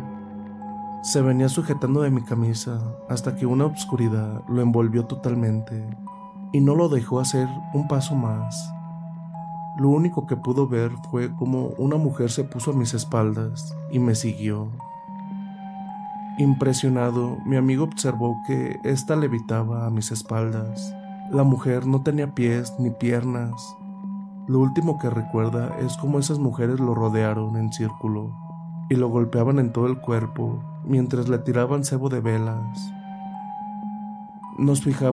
[1.02, 2.80] se venía sujetando de mi camisa
[3.10, 5.84] hasta que una obscuridad lo envolvió totalmente
[6.54, 8.74] y no lo dejó hacer un paso más.
[9.76, 13.98] Lo único que pudo ver fue como una mujer se puso a mis espaldas y
[13.98, 14.70] me siguió.
[16.38, 20.96] Impresionado, mi amigo observó que ésta levitaba a mis espaldas.
[21.32, 23.76] La mujer no tenía pies ni piernas.
[24.48, 28.36] Lo último que recuerda es cómo esas mujeres lo rodearon en círculo
[28.90, 32.94] y lo golpeaban en todo el cuerpo mientras le tiraban cebo de velas.
[34.60, 35.13] Nos fijamos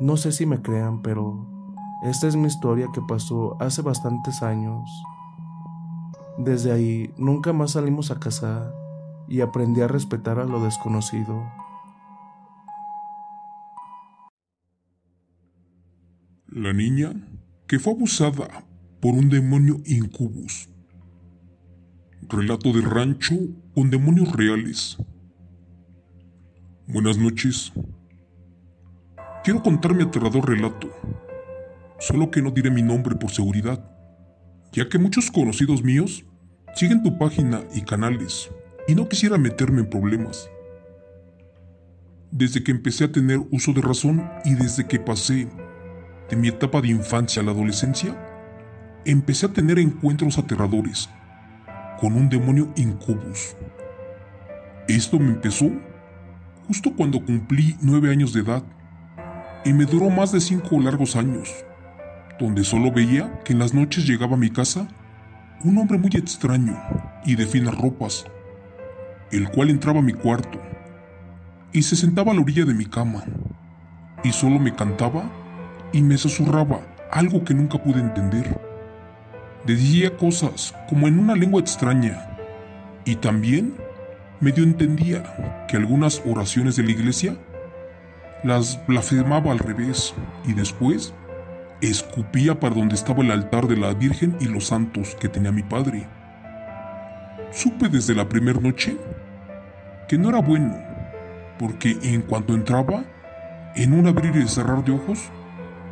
[0.00, 1.46] No sé si me crean, pero
[2.04, 4.88] esta es mi historia que pasó hace bastantes años.
[6.38, 8.72] Desde ahí nunca más salimos a cazar
[9.28, 11.42] y aprendí a respetar a lo desconocido.
[16.46, 17.12] La niña
[17.66, 18.64] que fue abusada
[19.00, 20.68] por un demonio incubus.
[22.22, 23.34] Relato de rancho
[23.74, 24.96] con demonios reales.
[26.86, 27.72] Buenas noches.
[29.44, 30.90] Quiero contar mi aterrador relato,
[32.00, 33.82] solo que no diré mi nombre por seguridad,
[34.72, 36.24] ya que muchos conocidos míos
[36.74, 38.50] siguen tu página y canales,
[38.88, 40.50] y no quisiera meterme en problemas.
[42.30, 45.48] Desde que empecé a tener uso de razón y desde que pasé
[46.28, 48.16] de mi etapa de infancia a la adolescencia,
[49.04, 51.08] empecé a tener encuentros aterradores
[52.00, 53.56] con un demonio incubus.
[54.88, 55.70] Esto me empezó
[56.66, 58.62] justo cuando cumplí nueve años de edad
[59.68, 61.52] y me duró más de cinco largos años,
[62.40, 64.88] donde solo veía que en las noches llegaba a mi casa
[65.62, 66.74] un hombre muy extraño
[67.26, 68.24] y de finas ropas,
[69.30, 70.58] el cual entraba a mi cuarto
[71.70, 73.24] y se sentaba a la orilla de mi cama
[74.24, 75.30] y solo me cantaba
[75.92, 76.80] y me susurraba
[77.12, 78.58] algo que nunca pude entender.
[79.66, 82.38] Decía cosas como en una lengua extraña
[83.04, 83.74] y también
[84.40, 87.36] medio entendía que algunas oraciones de la iglesia
[88.44, 91.12] las blasfemaba al revés y después
[91.80, 95.62] escupía para donde estaba el altar de la Virgen y los santos que tenía mi
[95.62, 96.06] padre.
[97.50, 98.96] Supe desde la primera noche
[100.08, 100.76] que no era bueno,
[101.58, 103.04] porque en cuanto entraba,
[103.76, 105.30] en un abrir y cerrar de ojos,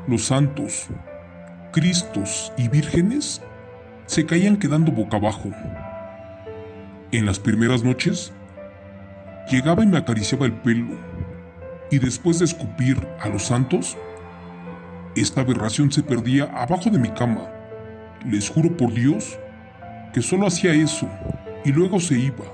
[0.06, 0.88] los santos,
[1.72, 3.42] Cristos y vírgenes
[4.06, 5.50] se caían quedando boca abajo.
[7.12, 8.32] En las primeras noches,
[9.50, 10.96] llegaba y me acariciaba el pelo,
[11.90, 13.96] y después de escupir a los santos,
[15.14, 17.48] esta aberración se perdía abajo de mi cama.
[18.24, 19.38] Les juro por Dios
[20.12, 21.08] que solo hacía eso
[21.64, 22.44] y luego se iba,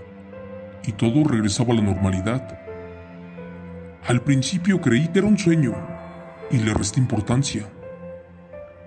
[0.85, 2.59] y todo regresaba a la normalidad.
[4.07, 5.75] Al principio creí que era un sueño
[6.51, 7.67] y le resté importancia,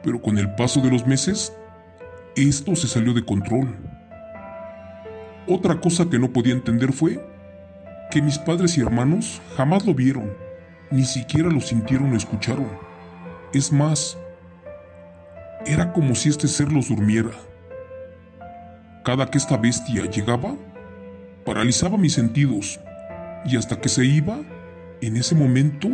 [0.04, 1.54] pero con el paso de los meses,
[2.36, 3.76] esto se salió de control.
[5.48, 7.35] Otra cosa que no podía entender fue
[8.12, 10.32] que mis padres y hermanos jamás lo vieron,
[10.92, 12.70] ni siquiera lo sintieron o escucharon.
[13.54, 14.18] Es más,
[15.66, 17.32] era como si este ser los durmiera.
[19.04, 20.56] Cada que esta bestia llegaba,
[21.46, 22.80] paralizaba mis sentidos,
[23.46, 24.40] y hasta que se iba,
[25.02, 25.90] en ese momento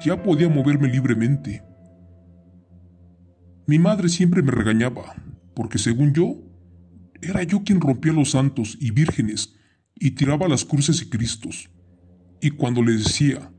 [0.00, 1.62] ya podía moverme libremente.
[3.66, 5.14] Mi madre siempre me regañaba,
[5.54, 6.36] porque según yo,
[7.20, 9.54] era yo quien rompía los santos y vírgenes
[10.02, 11.70] y tiraba las cruces y cristos.
[12.40, 13.52] Y cuando le decía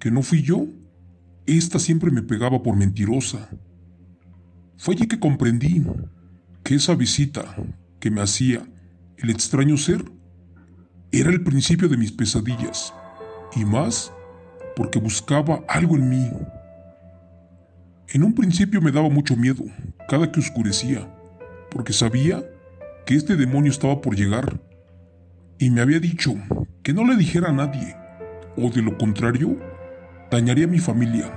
[0.00, 0.66] que no fui yo,
[1.46, 3.48] esta siempre me pegaba por mentirosa.
[4.76, 5.84] Fue allí que comprendí
[6.64, 7.44] que esa visita
[8.00, 8.66] que me hacía
[9.18, 10.04] el extraño ser
[11.12, 12.92] era el principio de mis pesadillas,
[13.54, 14.12] y más
[14.74, 16.28] porque buscaba algo en mí.
[18.08, 19.62] En un principio me daba mucho miedo
[20.08, 21.08] cada que oscurecía,
[21.70, 22.42] porque sabía
[23.06, 24.60] que este demonio estaba por llegar,
[25.58, 26.34] y me había dicho
[26.82, 27.96] que no le dijera a nadie,
[28.56, 29.56] o de lo contrario,
[30.30, 31.32] dañaría a mi familia.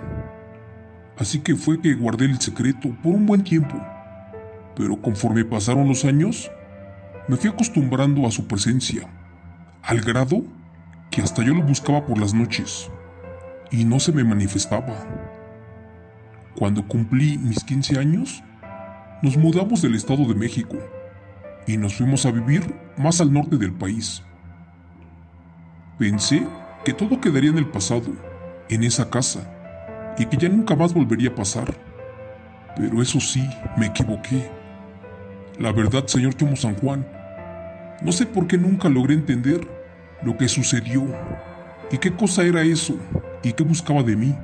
[1.17, 3.75] Así que fue que guardé el secreto por un buen tiempo.
[4.75, 6.51] Pero conforme pasaron los años,
[7.27, 9.07] me fui acostumbrando a su presencia,
[9.81, 10.43] al grado
[11.09, 12.91] que hasta yo lo buscaba por las noches
[13.71, 14.95] y no se me manifestaba.
[16.55, 18.43] Cuando cumplí mis 15 años,
[19.21, 20.77] nos mudamos del Estado de México
[21.67, 24.23] y nos fuimos a vivir más al norte del país.
[25.99, 26.47] Pensé
[26.85, 28.05] que todo quedaría en el pasado
[28.69, 29.41] en esa casa
[30.17, 31.75] y que ya nunca más volvería a pasar.
[32.75, 34.49] Pero eso sí, me equivoqué.
[35.59, 37.05] La verdad, señor Chomo San Juan,
[38.01, 39.67] no sé por qué nunca logré entender
[40.21, 41.05] lo que sucedió
[41.91, 42.97] y qué cosa era eso
[43.43, 44.35] y qué buscaba de mí.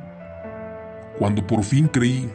[1.19, 2.29] Cuando por fin creí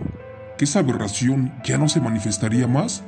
[0.56, 3.04] que esa aberración ya no se manifestaría más,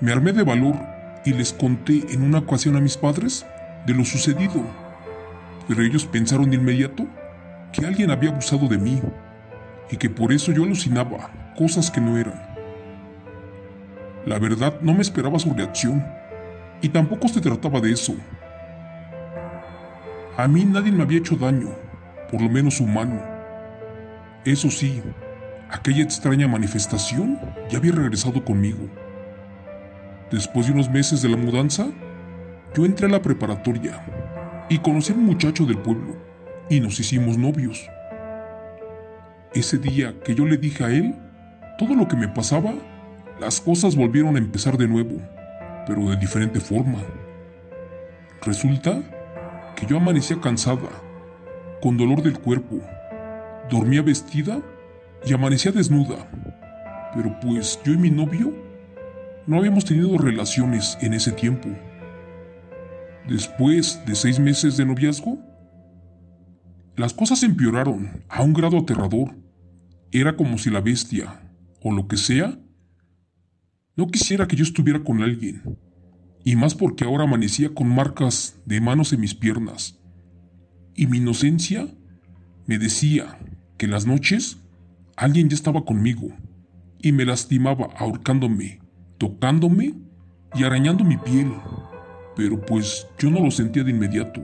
[0.00, 0.76] me armé de valor
[1.24, 3.46] y les conté en una ocasión a mis padres
[3.86, 4.64] de lo sucedido
[5.70, 7.06] pero ellos pensaron de inmediato
[7.72, 9.00] que alguien había abusado de mí
[9.88, 12.34] y que por eso yo alucinaba cosas que no eran.
[14.26, 16.04] La verdad no me esperaba su reacción
[16.82, 18.16] y tampoco se trataba de eso.
[20.36, 21.68] A mí nadie me había hecho daño,
[22.32, 23.22] por lo menos humano.
[24.44, 25.00] Eso sí,
[25.70, 27.38] aquella extraña manifestación
[27.70, 28.88] ya había regresado conmigo.
[30.30, 31.88] Después de unos meses de la mudanza,
[32.74, 34.00] yo entré a la preparatoria
[34.68, 36.14] y conocí a un muchacho del pueblo
[36.68, 37.90] y nos hicimos novios.
[39.52, 41.16] Ese día que yo le dije a él
[41.78, 42.72] todo lo que me pasaba,
[43.40, 45.16] las cosas volvieron a empezar de nuevo,
[45.86, 46.98] pero de diferente forma.
[48.42, 49.02] Resulta
[49.74, 50.90] que yo amanecía cansada,
[51.82, 52.80] con dolor del cuerpo,
[53.68, 54.62] dormía vestida
[55.26, 56.28] y amanecía desnuda.
[57.14, 58.69] Pero pues yo y mi novio
[59.50, 61.68] no habíamos tenido relaciones en ese tiempo.
[63.28, 65.40] Después de seis meses de noviazgo,
[66.94, 69.34] las cosas empeoraron a un grado aterrador.
[70.12, 71.52] Era como si la bestia,
[71.82, 72.60] o lo que sea,
[73.96, 75.76] no quisiera que yo estuviera con alguien,
[76.44, 79.98] y más porque ahora amanecía con marcas de manos en mis piernas.
[80.94, 81.88] Y mi inocencia
[82.66, 83.36] me decía
[83.78, 84.58] que las noches
[85.16, 86.28] alguien ya estaba conmigo,
[87.02, 88.79] y me lastimaba ahorcándome,
[89.20, 89.94] tocándome
[90.54, 91.52] y arañando mi piel
[92.40, 94.42] pero pues yo no lo sentía de inmediato.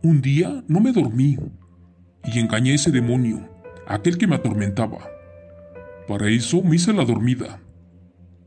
[0.00, 1.36] Un día no me dormí
[2.24, 3.48] y engañé a ese demonio,
[3.88, 4.98] aquel que me atormentaba.
[6.06, 7.58] Para eso me hice la dormida,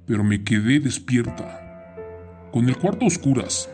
[0.05, 1.61] pero me quedé despierta.
[2.53, 3.69] Con el cuarto a oscuras,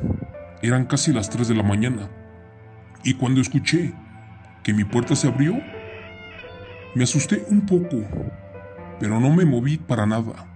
[0.63, 2.09] eran casi las 3 de la mañana,
[3.03, 3.93] y cuando escuché
[4.63, 5.53] que mi puerta se abrió,
[6.95, 8.03] me asusté un poco,
[8.99, 10.50] pero no me moví para nada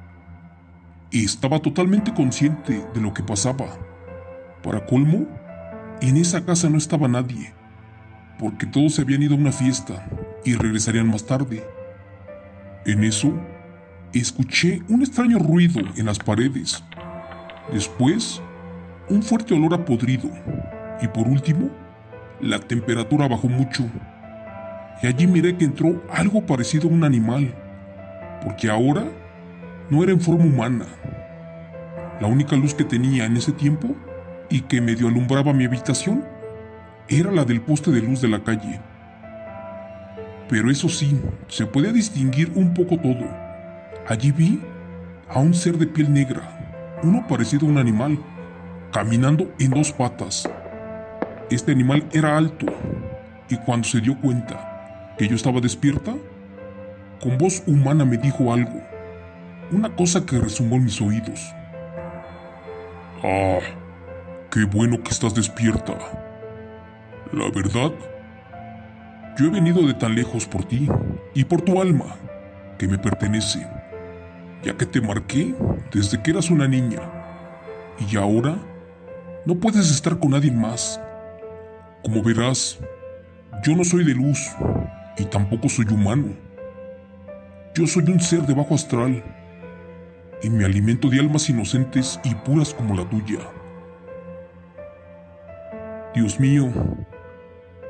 [1.12, 3.68] estaba totalmente consciente de lo que pasaba.
[4.64, 5.28] Para colmo,
[6.02, 7.54] en esa casa no estaba nadie,
[8.40, 10.06] porque todos se habían ido a una fiesta
[10.44, 11.64] y regresarían más tarde.
[12.86, 13.34] En eso,
[14.14, 16.84] escuché un extraño ruido en las paredes.
[17.72, 18.42] Después,
[19.10, 20.30] un fuerte olor a podrido.
[21.02, 21.70] Y por último,
[22.42, 23.86] la temperatura bajó mucho.
[25.02, 27.54] Y allí miré que entró algo parecido a un animal,
[28.44, 29.06] porque ahora
[29.90, 30.86] no era en forma humana.
[32.20, 33.96] La única luz que tenía en ese tiempo
[34.50, 36.24] y que medio alumbraba mi habitación
[37.08, 38.80] era la del poste de luz de la calle.
[40.50, 43.26] Pero eso sí, se podía distinguir un poco todo.
[44.08, 44.62] Allí vi
[45.30, 48.20] a un ser de piel negra, uno parecido a un animal,
[48.92, 50.50] caminando en dos patas.
[51.50, 52.66] Este animal era alto
[53.50, 56.16] y cuando se dio cuenta que yo estaba despierta,
[57.22, 58.82] con voz humana me dijo algo,
[59.72, 61.54] una cosa que resumó en mis oídos.
[63.24, 63.60] Ah,
[64.52, 65.98] qué bueno que estás despierta.
[67.32, 67.92] La verdad,
[69.38, 70.88] yo he venido de tan lejos por ti
[71.34, 72.16] y por tu alma,
[72.78, 73.66] que me pertenece,
[74.64, 75.56] ya que te marqué
[75.92, 77.02] desde que eras una niña.
[78.10, 78.58] Y ahora
[79.46, 81.02] no puedes estar con nadie más.
[82.04, 82.80] Como verás,
[83.64, 84.52] yo no soy de luz
[85.18, 86.28] y tampoco soy humano.
[87.74, 89.24] Yo soy un ser de bajo astral
[90.46, 93.40] y me alimento de almas inocentes y puras como la tuya.
[96.14, 96.72] Dios mío,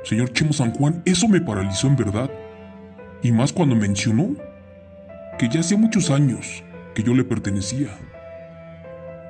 [0.04, 2.30] Señor Chemo San Juan, eso me paralizó en verdad.
[3.22, 4.36] Y más cuando mencionó
[5.38, 6.64] que ya hacía muchos años
[6.94, 7.90] que yo le pertenecía.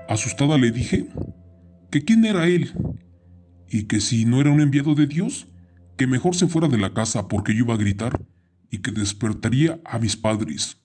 [0.08, 1.08] Asustada le dije
[1.90, 2.74] que quién era él
[3.68, 5.48] y que si no era un enviado de Dios,
[5.96, 8.20] que mejor se fuera de la casa porque yo iba a gritar
[8.70, 10.80] y que despertaría a mis padres.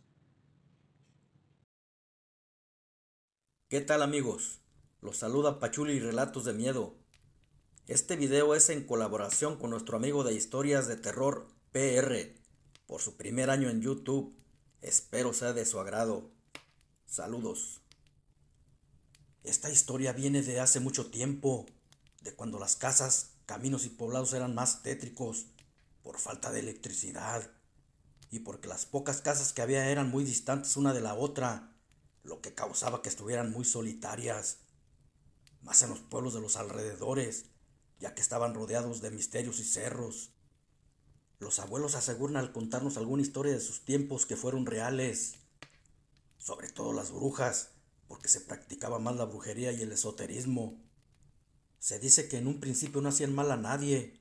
[3.72, 4.60] ¿Qué tal amigos?
[4.99, 6.98] Los saluda Pachuli y Relatos de Miedo.
[7.88, 12.35] Este video es en colaboración con nuestro amigo de historias de terror PR
[12.85, 14.35] por su primer año en YouTube.
[14.81, 16.30] Espero sea de su agrado.
[17.06, 17.80] Saludos.
[19.45, 21.65] Esta historia viene de hace mucho tiempo,
[22.23, 25.45] de cuando las casas, caminos y poblados eran más tétricos
[26.03, 27.49] por falta de electricidad
[28.31, 31.70] y porque las pocas casas que había eran muy distantes una de la otra,
[32.23, 34.60] lo que causaba que estuvieran muy solitarias,
[35.61, 37.45] más en los pueblos de los alrededores
[38.02, 40.31] ya que estaban rodeados de misterios y cerros.
[41.39, 45.35] Los abuelos aseguran al contarnos alguna historia de sus tiempos que fueron reales,
[46.39, 47.69] sobre todo las brujas,
[48.07, 50.81] porque se practicaba más la brujería y el esoterismo.
[51.80, 54.19] Se dice que en un principio no hacían mal a nadie,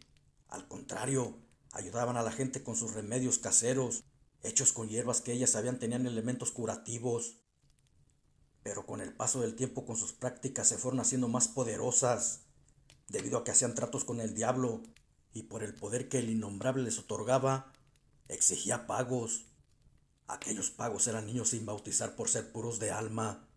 [0.49, 1.39] al contrario,
[1.73, 4.05] ayudaban a la gente con sus remedios caseros,
[4.43, 7.40] hechos con hierbas que ellas sabían tenían elementos curativos.
[8.63, 12.41] Pero con el paso del tiempo con sus prácticas se fueron haciendo más poderosas
[13.09, 14.83] debido a que hacían tratos con el diablo
[15.33, 17.73] y por el poder que el innombrable les otorgaba,
[18.29, 19.47] exigía pagos.
[20.27, 23.49] Aquellos pagos eran niños sin bautizar por ser puros de alma.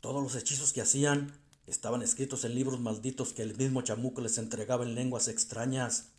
[0.00, 1.32] Todos los hechizos que hacían
[1.66, 6.10] estaban escritos en libros malditos que el mismo chamuco les entregaba en lenguas extrañas,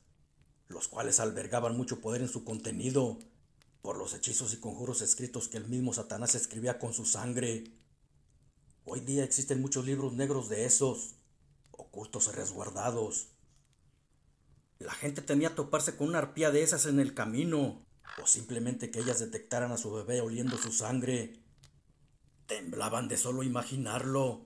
[0.67, 3.19] los cuales albergaban mucho poder en su contenido,
[3.83, 7.65] por los hechizos y conjuros escritos que el mismo Satanás escribía con su sangre.
[8.87, 11.15] Hoy día existen muchos libros negros de esos,
[11.71, 13.29] ocultos y resguardados.
[14.77, 17.83] La gente temía toparse con una arpía de esas en el camino,
[18.21, 21.41] o simplemente que ellas detectaran a su bebé oliendo su sangre.
[22.45, 24.45] Temblaban de solo imaginarlo.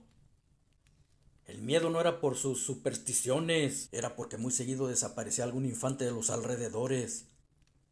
[1.45, 6.11] El miedo no era por sus supersticiones, era porque muy seguido desaparecía algún infante de
[6.11, 7.27] los alrededores.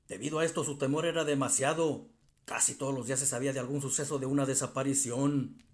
[0.07, 2.07] Debido a esto su temor era demasiado.
[2.45, 5.66] Casi todos los días se sabía de algún suceso de una desaparición.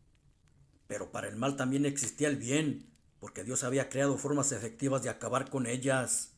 [0.94, 5.10] Pero para el mal también existía el bien, porque Dios había creado formas efectivas de
[5.10, 6.34] acabar con ellas.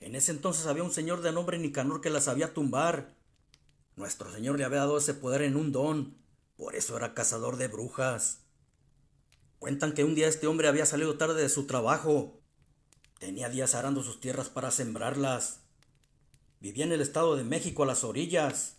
[0.00, 3.14] En ese entonces había un señor de nombre Nicanor que las sabía tumbar.
[3.94, 6.16] Nuestro Señor le había dado ese poder en un don,
[6.56, 8.46] por eso era cazador de brujas.
[9.58, 12.40] Cuentan que un día este hombre había salido tarde de su trabajo.
[13.18, 15.60] Tenía días arando sus tierras para sembrarlas.
[16.58, 18.78] Vivía en el estado de México a las orillas,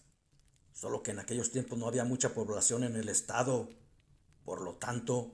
[0.73, 3.69] solo que en aquellos tiempos no había mucha población en el estado.
[4.45, 5.33] Por lo tanto,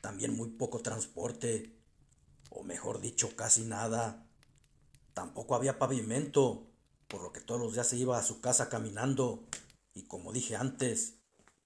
[0.00, 1.74] también muy poco transporte,
[2.50, 4.28] o mejor dicho, casi nada.
[5.14, 6.70] Tampoco había pavimento,
[7.08, 9.48] por lo que todos los días se iba a su casa caminando,
[9.94, 11.14] y como dije antes,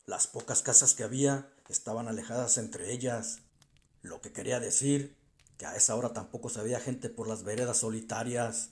[0.06, 3.40] las pocas casas que había estaban alejadas entre ellas,
[4.02, 5.18] lo que quería decir
[5.58, 8.70] que a esa hora tampoco se gente por las veredas solitarias.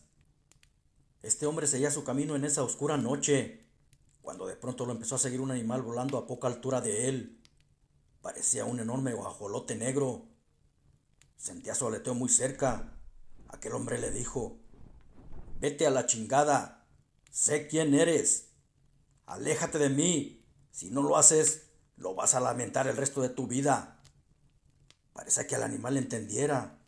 [1.23, 3.67] Este hombre seguía su camino en esa oscura noche,
[4.23, 7.43] cuando de pronto lo empezó a seguir un animal volando a poca altura de él.
[8.27, 10.27] Parecía un enorme guajolote negro.
[11.37, 12.99] Sentía su aleteo muy cerca.
[13.47, 14.59] Aquel hombre le dijo,
[15.61, 16.89] Vete a la chingada.
[17.31, 18.49] Sé quién eres.
[19.27, 20.45] Aléjate de mí.
[20.73, 24.03] Si no lo haces, lo vas a lamentar el resto de tu vida.
[25.13, 26.81] Parecía que el animal entendiera,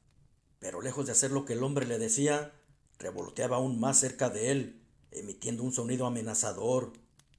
[0.59, 2.53] pero lejos de hacer lo que el hombre le decía,
[2.99, 6.95] revoloteaba aún más cerca de él, emitiendo un sonido amenazador,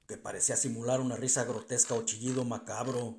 [0.06, 3.18] que parecía simular una risa grotesca o chillido macabro.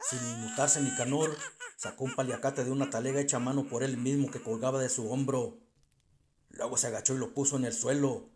[0.00, 1.36] Sin inmutarse Nicanor,
[1.76, 4.88] sacó un paliacate de una talega hecha a mano por él mismo que colgaba de
[4.88, 5.58] su hombro.
[6.50, 8.30] Luego se agachó y lo puso en el suelo.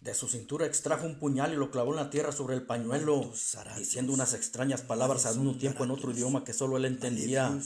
[0.00, 3.32] De su cintura extrajo un puñal y lo clavó en la tierra sobre el pañuelo,
[3.78, 7.56] diciendo unas extrañas palabras al mismo tiempo en otro idioma que solo él entendía.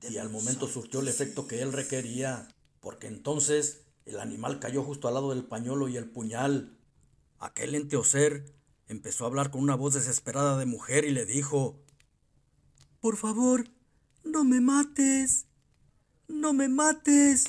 [0.00, 2.48] Y al momento surtió el efecto que él requería,
[2.80, 6.78] porque entonces el animal cayó justo al lado del pañuelo y el puñal.
[7.38, 8.54] Aquel ente o ser
[8.88, 11.82] empezó a hablar con una voz desesperada de mujer y le dijo,
[13.00, 13.68] Por favor,
[14.24, 15.46] no me mates,
[16.28, 17.44] no me mates.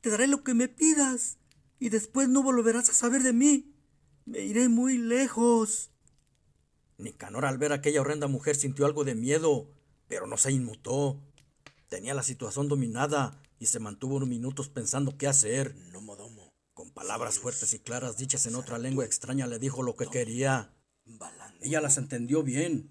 [0.00, 1.38] Te daré lo que me pidas
[1.78, 3.74] y después no volverás a saber de mí.
[4.24, 5.90] Me iré muy lejos.
[6.98, 9.68] Nicanor al ver a aquella horrenda mujer sintió algo de miedo,
[10.08, 11.20] pero no se inmutó.
[11.88, 15.74] Tenía la situación dominada y se mantuvo unos minutos pensando qué hacer.
[16.74, 20.72] Con palabras fuertes y claras dichas en otra lengua extraña le dijo lo que quería.
[21.62, 22.90] Ella las entendió bien,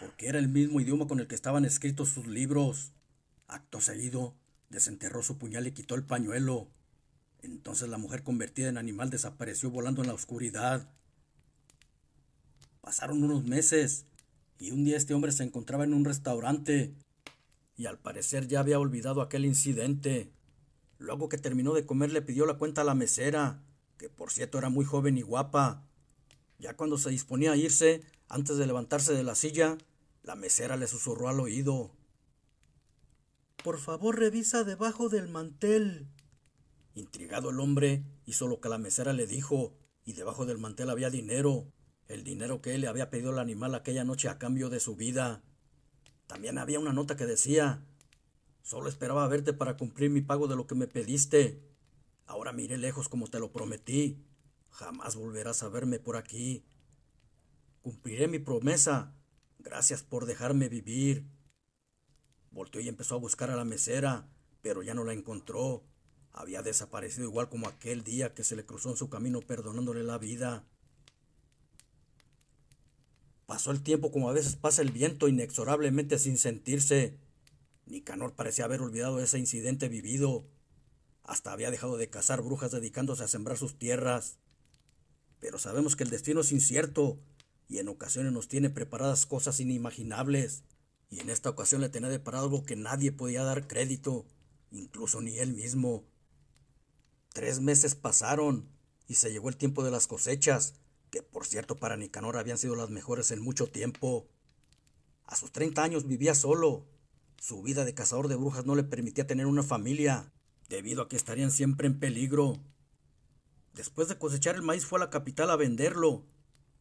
[0.00, 2.92] porque era el mismo idioma con el que estaban escritos sus libros.
[3.48, 4.36] Acto seguido,
[4.70, 6.68] desenterró su puñal y quitó el pañuelo.
[7.42, 10.88] Entonces la mujer convertida en animal desapareció volando en la oscuridad.
[12.80, 14.06] Pasaron unos meses
[14.58, 16.94] y un día este hombre se encontraba en un restaurante
[17.76, 20.30] y al parecer ya había olvidado aquel incidente.
[20.98, 23.60] Luego que terminó de comer le pidió la cuenta a la mesera,
[23.98, 25.88] que por cierto era muy joven y guapa.
[26.62, 29.78] Ya cuando se disponía a irse, antes de levantarse de la silla,
[30.22, 31.90] la mesera le susurró al oído.
[33.64, 36.06] Por favor revisa debajo del mantel.
[36.94, 39.74] Intrigado el hombre hizo lo que la mesera le dijo,
[40.04, 41.66] y debajo del mantel había dinero,
[42.06, 44.94] el dinero que él le había pedido al animal aquella noche a cambio de su
[44.94, 45.42] vida.
[46.28, 47.84] También había una nota que decía,
[48.62, 51.60] solo esperaba verte para cumplir mi pago de lo que me pediste.
[52.24, 54.22] Ahora miré lejos como te lo prometí.
[54.72, 56.64] Jamás volverás a verme por aquí.
[57.82, 59.14] Cumpliré mi promesa.
[59.58, 61.26] Gracias por dejarme vivir.
[62.50, 64.28] Volteó y empezó a buscar a la mesera,
[64.62, 65.84] pero ya no la encontró.
[66.32, 70.18] Había desaparecido igual como aquel día que se le cruzó en su camino perdonándole la
[70.18, 70.64] vida.
[73.44, 77.18] Pasó el tiempo como a veces pasa el viento inexorablemente sin sentirse.
[77.84, 80.46] Nicanor parecía haber olvidado ese incidente vivido.
[81.24, 84.38] Hasta había dejado de cazar brujas dedicándose a sembrar sus tierras.
[85.42, 87.18] Pero sabemos que el destino es incierto
[87.66, 90.62] y en ocasiones nos tiene preparadas cosas inimaginables.
[91.10, 94.24] Y en esta ocasión le tenía deparado algo que nadie podía dar crédito,
[94.70, 96.04] incluso ni él mismo.
[97.32, 98.68] Tres meses pasaron
[99.08, 100.74] y se llegó el tiempo de las cosechas,
[101.10, 104.28] que por cierto para Nicanor habían sido las mejores en mucho tiempo.
[105.24, 106.86] A sus 30 años vivía solo.
[107.40, 110.32] Su vida de cazador de brujas no le permitía tener una familia,
[110.68, 112.60] debido a que estarían siempre en peligro.
[113.74, 116.24] Después de cosechar el maíz fue a la capital a venderlo.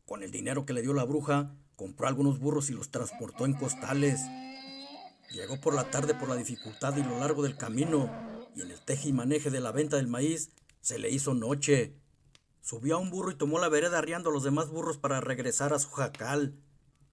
[0.06, 3.54] Con el dinero que le dio la bruja, compró algunos burros y los transportó en
[3.54, 4.20] costales.
[5.32, 8.12] Llegó por la tarde por la dificultad y lo largo del camino,
[8.54, 10.52] y en el teje y maneje de la venta del maíz
[10.82, 11.96] se le hizo noche.
[12.60, 15.74] Subió a un burro y tomó la vereda arriando a los demás burros para regresar
[15.74, 16.60] a su jacal.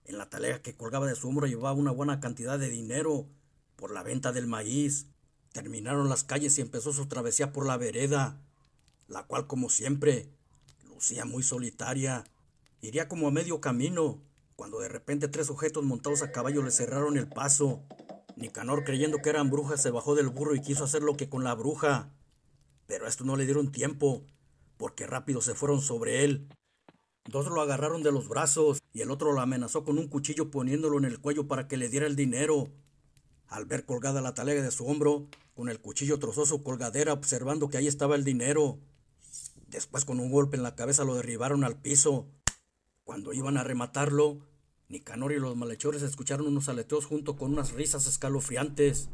[0.05, 3.29] En la talega que colgaba de su hombro llevaba una buena cantidad de dinero
[3.77, 5.07] por la venta del maíz.
[5.53, 8.43] Terminaron las calles y empezó su travesía por la vereda,
[9.09, 10.29] la cual, como siempre,
[10.87, 12.25] lucía muy solitaria.
[12.81, 14.23] Iría como a medio camino,
[14.55, 17.83] cuando de repente tres sujetos montados a caballo le cerraron el paso.
[18.37, 21.43] Nicanor, creyendo que eran brujas, se bajó del burro y quiso hacer lo que con
[21.43, 22.11] la bruja.
[22.87, 24.23] Pero esto no le dieron tiempo,
[24.77, 26.49] porque rápido se fueron sobre él.
[27.29, 30.99] Dos lo agarraron de los brazos y el otro lo amenazó con un cuchillo poniéndolo
[30.99, 32.69] en el cuello para que le diera el dinero.
[33.49, 37.69] Al ver colgada la talega de su hombro, con el cuchillo trozó su colgadera observando
[37.69, 38.79] que ahí estaba el dinero.
[39.69, 42.27] Después con un golpe en la cabeza lo derribaron al piso.
[43.05, 44.41] Cuando iban a rematarlo,
[44.89, 49.11] Nicanor y los malhechores escucharon unos aleteos junto con unas risas escalofriantes,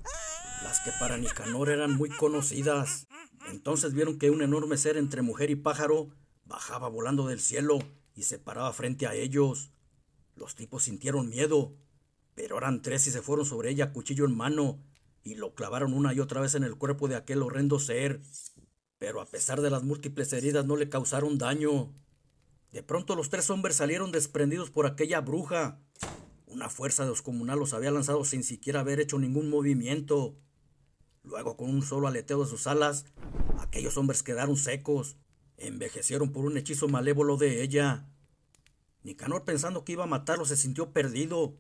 [0.63, 3.09] las que para Nicanor eran muy conocidas.
[3.51, 6.09] Entonces vieron que un enorme ser entre mujer y pájaro
[6.45, 7.79] bajaba volando del cielo
[8.15, 9.73] y se paraba frente a ellos.
[10.37, 11.77] Los tipos sintieron miedo,
[12.37, 14.79] pero eran tres y se fueron sobre ella cuchillo en mano
[15.25, 18.21] y lo clavaron una y otra vez en el cuerpo de aquel horrendo ser.
[19.05, 21.93] Pero a pesar de las múltiples heridas no le causaron daño.
[22.73, 25.79] De pronto los tres hombres salieron desprendidos por aquella bruja.
[26.47, 30.39] Una fuerza descomunal los había lanzado sin siquiera haber hecho ningún movimiento.
[31.23, 33.05] Luego, con un solo aleteo de sus alas,
[33.59, 35.19] aquellos hombres quedaron secos,
[35.59, 38.09] envejecieron por un hechizo malévolo de ella.
[39.03, 41.59] Nicanor, pensando que iba a matarlo, se sintió perdido,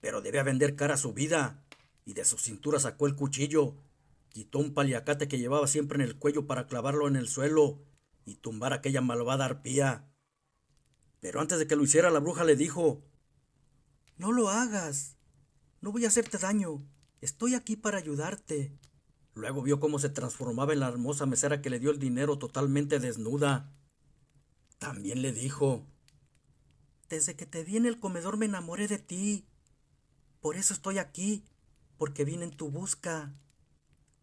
[0.00, 1.62] pero debía vender cara a su vida,
[2.06, 3.74] y de su cintura sacó el cuchillo,
[4.34, 7.84] quitó un paliacate que llevaba siempre en el cuello para clavarlo en el suelo
[8.24, 10.10] y tumbar aquella malvada arpía.
[11.20, 13.04] Pero antes de que lo hiciera, la bruja le dijo,
[14.18, 15.16] No lo hagas.
[15.80, 16.84] No voy a hacerte daño.
[17.20, 18.76] Estoy aquí para ayudarte.
[19.34, 22.98] Luego vio cómo se transformaba en la hermosa mesera que le dio el dinero totalmente
[22.98, 23.72] desnuda.
[24.78, 25.86] También le dijo,
[27.08, 29.46] Desde que te vi en el comedor me enamoré de ti.
[30.40, 31.44] Por eso estoy aquí,
[31.98, 33.32] porque vine en tu busca.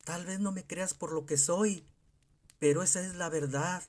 [0.03, 1.85] Tal vez no me creas por lo que soy,
[2.59, 3.83] pero esa es la verdad.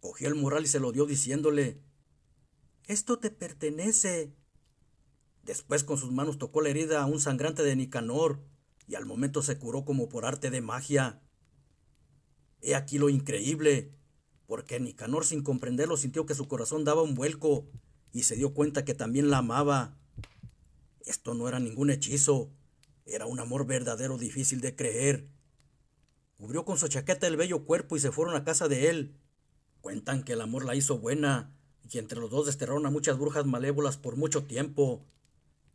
[0.00, 1.80] Cogió el morral y se lo dio diciéndole,
[2.86, 4.34] Esto te pertenece.
[5.42, 8.40] Después con sus manos tocó la herida a un sangrante de Nicanor,
[8.86, 11.22] y al momento se curó como por arte de magia.
[12.60, 13.94] He aquí lo increíble,
[14.46, 17.66] porque Nicanor sin comprenderlo sintió que su corazón daba un vuelco,
[18.12, 19.98] y se dio cuenta que también la amaba.
[21.04, 22.50] Esto no era ningún hechizo,
[23.08, 25.28] era un amor verdadero difícil de creer.
[26.36, 29.16] Cubrió con su chaqueta el bello cuerpo y se fueron a casa de él.
[29.80, 31.52] Cuentan que el amor la hizo buena,
[31.90, 35.04] y entre los dos desterraron a muchas brujas malévolas por mucho tiempo,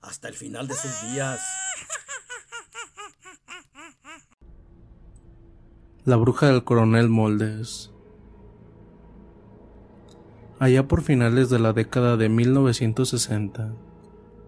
[0.02, 1.42] hasta el final de sus días.
[6.06, 7.90] La bruja del coronel Moldes.
[10.60, 13.74] Allá por finales de la década de 1960,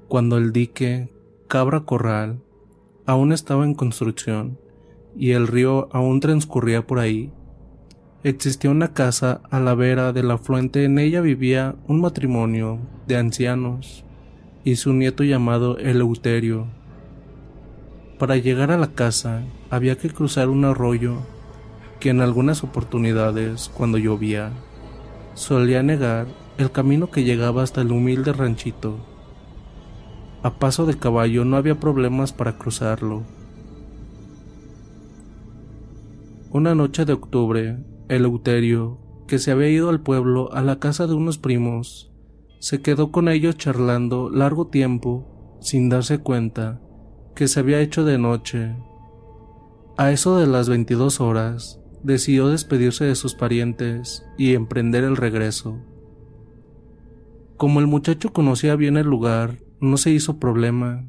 [0.08, 1.12] cuando el dique
[1.48, 2.45] Cabra Corral
[3.06, 4.58] aún estaba en construcción
[5.18, 7.32] y el río aún transcurría por ahí,
[8.24, 10.84] existía una casa a la vera del afluente.
[10.84, 14.04] En ella vivía un matrimonio de ancianos
[14.64, 16.68] y su nieto llamado Eleuterio.
[18.18, 21.18] Para llegar a la casa había que cruzar un arroyo
[22.00, 24.52] que en algunas oportunidades, cuando llovía,
[25.34, 26.28] solía negar
[26.58, 28.98] el camino que llegaba hasta el humilde ranchito.
[30.46, 33.24] A paso de caballo no había problemas para cruzarlo.
[36.52, 41.16] Una noche de octubre, Eleuterio, que se había ido al pueblo a la casa de
[41.16, 42.14] unos primos,
[42.60, 46.80] se quedó con ellos charlando largo tiempo, sin darse cuenta
[47.34, 48.76] que se había hecho de noche.
[49.98, 55.80] A eso de las veintidós horas, decidió despedirse de sus parientes y emprender el regreso.
[57.58, 61.06] Como el muchacho conocía bien el lugar, no se hizo problema.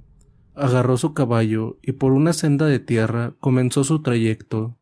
[0.55, 4.77] Agarró su caballo y por una senda de tierra comenzó su trayecto.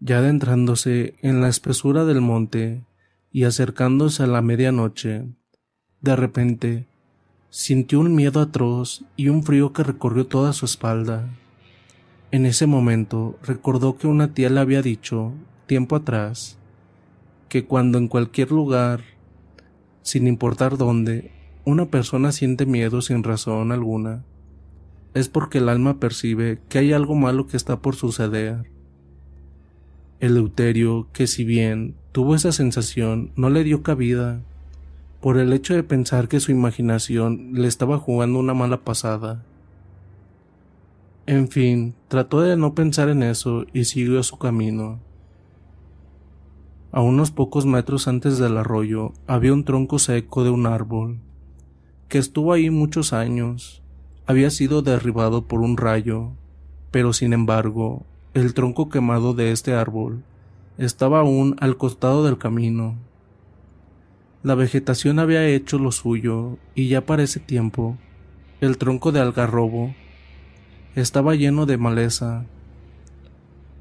[0.00, 2.84] Ya adentrándose en la espesura del monte
[3.32, 5.26] y acercándose a la medianoche,
[6.00, 6.86] de repente
[7.50, 11.28] sintió un miedo atroz y un frío que recorrió toda su espalda.
[12.30, 15.32] En ese momento recordó que una tía le había dicho,
[15.66, 16.58] tiempo atrás,
[17.48, 19.02] que cuando en cualquier lugar,
[20.02, 21.32] sin importar dónde,
[21.68, 24.24] una persona siente miedo sin razón alguna,
[25.12, 28.70] es porque el alma percibe que hay algo malo que está por suceder.
[30.18, 34.40] Eleuterio, que si bien tuvo esa sensación, no le dio cabida,
[35.20, 39.44] por el hecho de pensar que su imaginación le estaba jugando una mala pasada.
[41.26, 45.00] En fin, trató de no pensar en eso y siguió su camino.
[46.92, 51.20] A unos pocos metros antes del arroyo había un tronco seco de un árbol,
[52.08, 53.82] que estuvo ahí muchos años.
[54.26, 56.32] Había sido derribado por un rayo,
[56.90, 58.04] pero sin embargo
[58.34, 60.22] el tronco quemado de este árbol
[60.76, 62.96] estaba aún al costado del camino.
[64.42, 67.96] La vegetación había hecho lo suyo y ya para ese tiempo
[68.60, 69.94] el tronco de algarrobo
[70.94, 72.46] estaba lleno de maleza.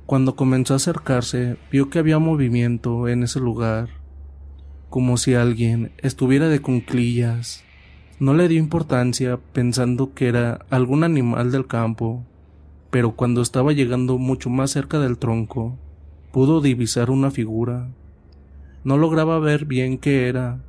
[0.06, 3.90] Cuando comenzó a acercarse vio que había movimiento en ese lugar,
[4.90, 7.64] como si alguien estuviera de cunclillas.
[8.20, 12.26] No le dio importancia pensando que era algún animal del campo
[12.90, 15.78] pero cuando estaba llegando mucho más cerca del tronco,
[16.32, 17.90] pudo divisar una figura.
[18.84, 20.60] No lograba ver bien qué era,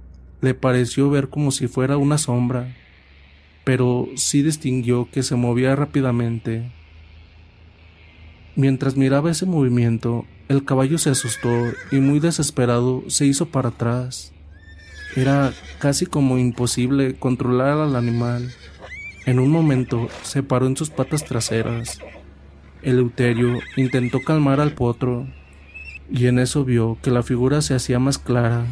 [0.41, 2.75] le pareció ver como si fuera una sombra,
[3.65, 6.73] pero sí distinguió que se movía rápidamente.
[8.57, 11.49] Mientras miraba ese movimiento, el caballo se asustó
[11.93, 14.33] y muy desesperado se hizo para atrás.
[15.17, 18.53] Era casi como imposible controlar al animal.
[19.25, 21.99] En un momento se paró en sus patas traseras.
[22.83, 25.27] Eleuterio intentó calmar al potro,
[26.11, 28.65] y en eso vio que la figura se hacía más clara.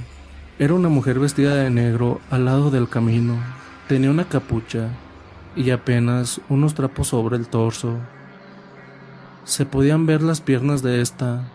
[0.58, 3.36] Era una mujer vestida de negro al lado del camino.
[3.88, 4.90] Tenía una capucha
[5.54, 7.98] y apenas unos trapos sobre el torso.
[9.44, 11.48] Se podían ver las piernas de esta.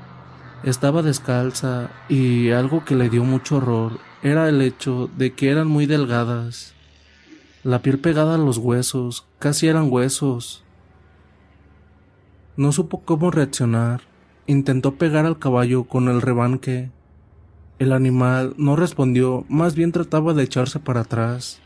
[0.63, 5.67] Estaba descalza y algo que le dio mucho horror era el hecho de que eran
[5.67, 6.73] muy delgadas
[7.63, 10.63] la piel pegada a los huesos, casi eran huesos.
[12.57, 14.01] No supo cómo reaccionar.
[14.47, 16.89] Intentó pegar al caballo con el rebanque.
[17.77, 21.59] El animal no respondió, más bien trataba de echarse para atrás.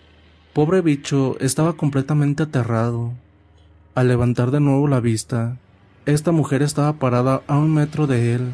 [0.51, 3.13] Pobre bicho estaba completamente aterrado.
[3.95, 5.59] Al levantar de nuevo la vista,
[6.05, 8.51] esta mujer estaba parada a un metro de él.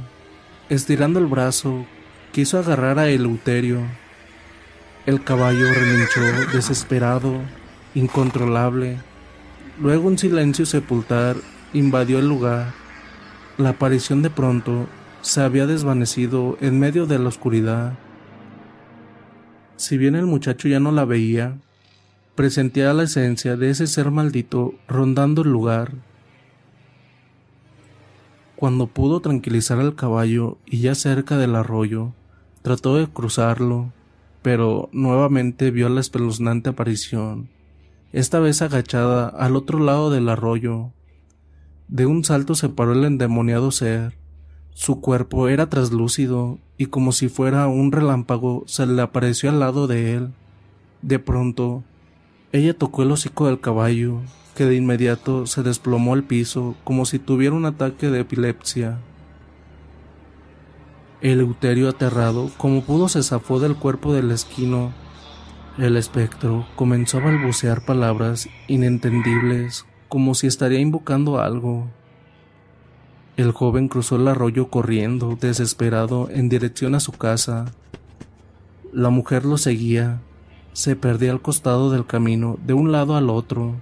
[0.70, 1.88] Estirando el brazo,
[2.32, 3.82] quiso agarrar a Eleuterio.
[5.06, 6.22] El caballo relinchó
[6.54, 7.42] desesperado,
[7.96, 8.98] incontrolable.
[9.80, 11.36] Luego un silencio sepultar
[11.74, 12.74] invadió el lugar.
[13.58, 14.88] La aparición de pronto
[15.22, 17.94] se había desvanecido en medio de la oscuridad.
[19.76, 21.58] Si bien el muchacho ya no la veía,
[22.36, 25.94] presentía la esencia de ese ser maldito rondando el lugar.
[28.56, 32.14] Cuando pudo tranquilizar al caballo y ya cerca del arroyo,
[32.62, 33.92] trató de cruzarlo,
[34.42, 37.50] pero nuevamente vio la espeluznante aparición,
[38.12, 40.92] esta vez agachada al otro lado del arroyo.
[41.88, 44.18] De un salto se paró el endemoniado ser,
[44.74, 49.86] su cuerpo era traslúcido y como si fuera un relámpago se le apareció al lado
[49.88, 50.34] de él.
[51.02, 51.84] De pronto,
[52.52, 54.22] ella tocó el hocico del caballo,
[54.56, 59.00] que de inmediato se desplomó al piso como si tuviera un ataque de epilepsia.
[61.22, 64.92] El Euterio aterrado, como pudo, se zafó del cuerpo del esquino.
[65.78, 71.88] El espectro comenzó a balbucear palabras inentendibles, como si estaría invocando algo.
[73.38, 77.66] El joven cruzó el arroyo corriendo, desesperado, en dirección a su casa.
[78.92, 80.22] La mujer lo seguía.
[80.74, 83.76] Se perdía al costado del camino, de un lado al otro,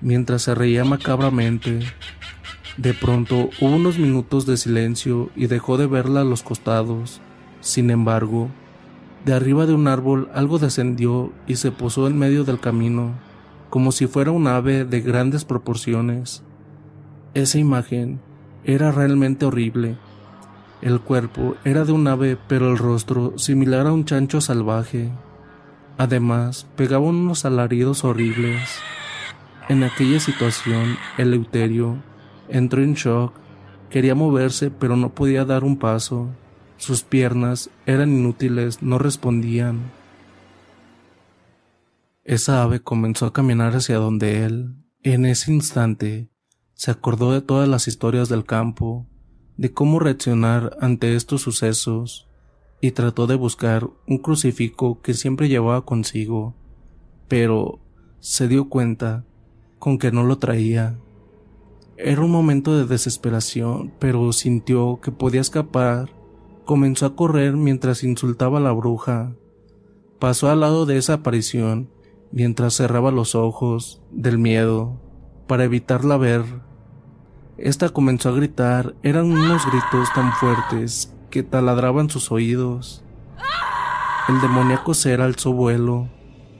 [0.00, 1.80] mientras se reía macabramente.
[2.76, 7.22] De pronto hubo unos minutos de silencio y dejó de verla a los costados.
[7.60, 8.50] Sin embargo,
[9.24, 13.14] de arriba de un árbol algo descendió y se posó en medio del camino,
[13.70, 16.42] como si fuera un ave de grandes proporciones.
[17.32, 18.20] Esa imagen
[18.62, 19.96] era realmente horrible.
[20.82, 25.10] El cuerpo era de un ave, pero el rostro similar a un chancho salvaje.
[25.96, 28.68] Además, pegaba unos alaridos horribles.
[29.70, 31.96] En aquella situación, el Eleuterio
[32.48, 33.32] entró en shock.
[33.90, 36.28] Quería moverse, pero no podía dar un paso.
[36.76, 39.90] Sus piernas eran inútiles, no respondían.
[42.24, 44.74] Esa ave comenzó a caminar hacia donde él.
[45.02, 46.28] En ese instante,
[46.74, 49.06] se acordó de todas las historias del campo,
[49.56, 52.28] de cómo reaccionar ante estos sucesos,
[52.80, 56.54] y trató de buscar un crucifijo que siempre llevaba consigo,
[57.28, 57.80] pero
[58.20, 59.24] se dio cuenta
[59.78, 60.98] con que no lo traía.
[61.98, 66.10] Era un momento de desesperación, pero sintió que podía escapar.
[66.66, 69.32] Comenzó a correr mientras insultaba a la bruja.
[70.18, 71.88] Pasó al lado de esa aparición
[72.32, 75.00] mientras cerraba los ojos del miedo
[75.46, 76.44] para evitarla ver.
[77.56, 83.02] Esta comenzó a gritar, eran unos gritos tan fuertes que taladraban sus oídos.
[84.28, 86.08] El demoníaco ser alzó vuelo,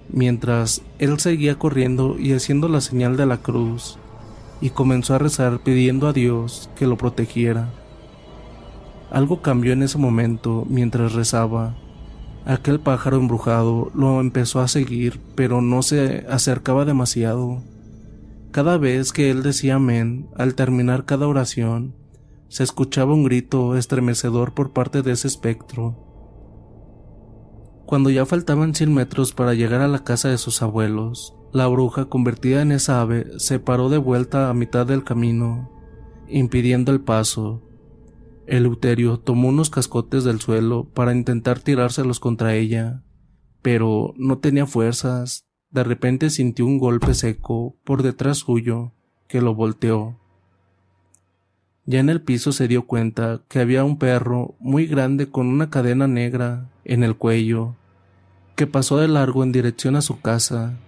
[0.09, 3.99] mientras él seguía corriendo y haciendo la señal de la cruz,
[4.61, 7.71] y comenzó a rezar pidiendo a Dios que lo protegiera.
[9.11, 11.75] Algo cambió en ese momento mientras rezaba.
[12.45, 17.63] Aquel pájaro embrujado lo empezó a seguir, pero no se acercaba demasiado.
[18.53, 21.95] Cada vez que él decía amén, al terminar cada oración,
[22.49, 25.97] se escuchaba un grito estremecedor por parte de ese espectro.
[27.85, 32.05] Cuando ya faltaban cien metros para llegar a la casa de sus abuelos, la bruja,
[32.05, 35.71] convertida en esa ave, se paró de vuelta a mitad del camino,
[36.29, 37.63] impidiendo el paso.
[38.47, 43.03] Eleuterio tomó unos cascotes del suelo para intentar tirárselos contra ella,
[43.63, 48.93] pero no tenía fuerzas, de repente sintió un golpe seco por detrás suyo
[49.27, 50.21] que lo volteó.
[51.87, 55.71] Ya en el piso se dio cuenta que había un perro muy grande con una
[55.71, 57.77] cadena negra en el cuello,
[58.57, 60.79] que pasó de largo en dirección a su casa.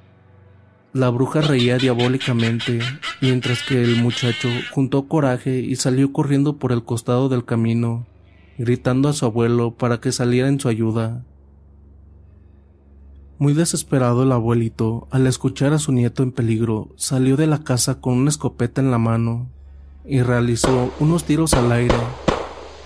[0.95, 2.81] La bruja reía diabólicamente,
[3.21, 8.07] mientras que el muchacho juntó coraje y salió corriendo por el costado del camino,
[8.57, 11.25] gritando a su abuelo para que saliera en su ayuda.
[13.39, 18.01] Muy desesperado el abuelito, al escuchar a su nieto en peligro, salió de la casa
[18.01, 19.51] con una escopeta en la mano
[20.07, 21.95] y realizó unos tiros al aire,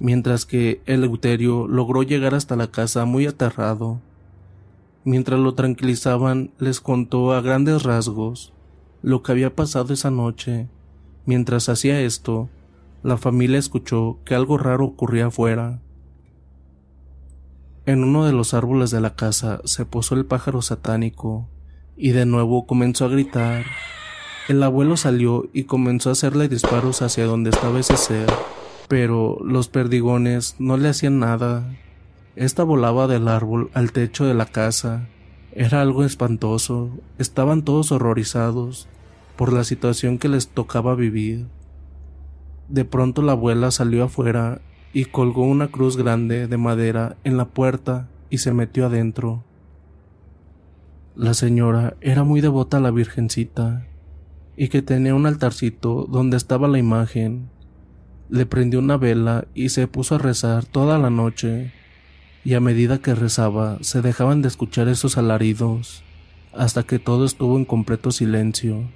[0.01, 4.01] mientras que el Euterio logró llegar hasta la casa muy aterrado.
[5.05, 8.53] Mientras lo tranquilizaban, les contó a grandes rasgos
[9.03, 10.69] lo que había pasado esa noche.
[11.27, 12.49] Mientras hacía esto,
[13.03, 15.81] la familia escuchó que algo raro ocurría afuera.
[17.85, 21.49] En uno de los árboles de la casa se posó el pájaro satánico
[21.97, 23.65] y de nuevo comenzó a gritar.
[24.49, 28.29] El abuelo salió y comenzó a hacerle disparos hacia donde estaba ese ser,
[28.87, 31.65] pero los perdigones no le hacían nada.
[32.35, 35.07] Esta volaba del árbol al techo de la casa.
[35.55, 36.91] Era algo espantoso.
[37.19, 38.89] Estaban todos horrorizados
[39.37, 41.47] por la situación que les tocaba vivir.
[42.69, 44.63] De pronto la abuela salió afuera
[44.95, 49.45] y colgó una cruz grande de madera en la puerta y se metió adentro.
[51.15, 53.87] La señora era muy devota a la Virgencita
[54.57, 57.51] y que tenía un altarcito donde estaba la imagen.
[58.31, 61.73] Le prendió una vela y se puso a rezar toda la noche
[62.45, 66.03] y a medida que rezaba se dejaban de escuchar esos alaridos
[66.53, 68.89] hasta que todo estuvo en completo silencio.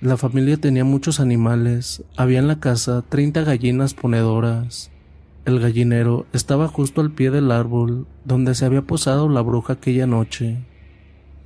[0.00, 4.90] La familia tenía muchos animales, había en la casa 30 gallinas ponedoras.
[5.44, 10.06] El gallinero estaba justo al pie del árbol donde se había posado la bruja aquella
[10.06, 10.58] noche.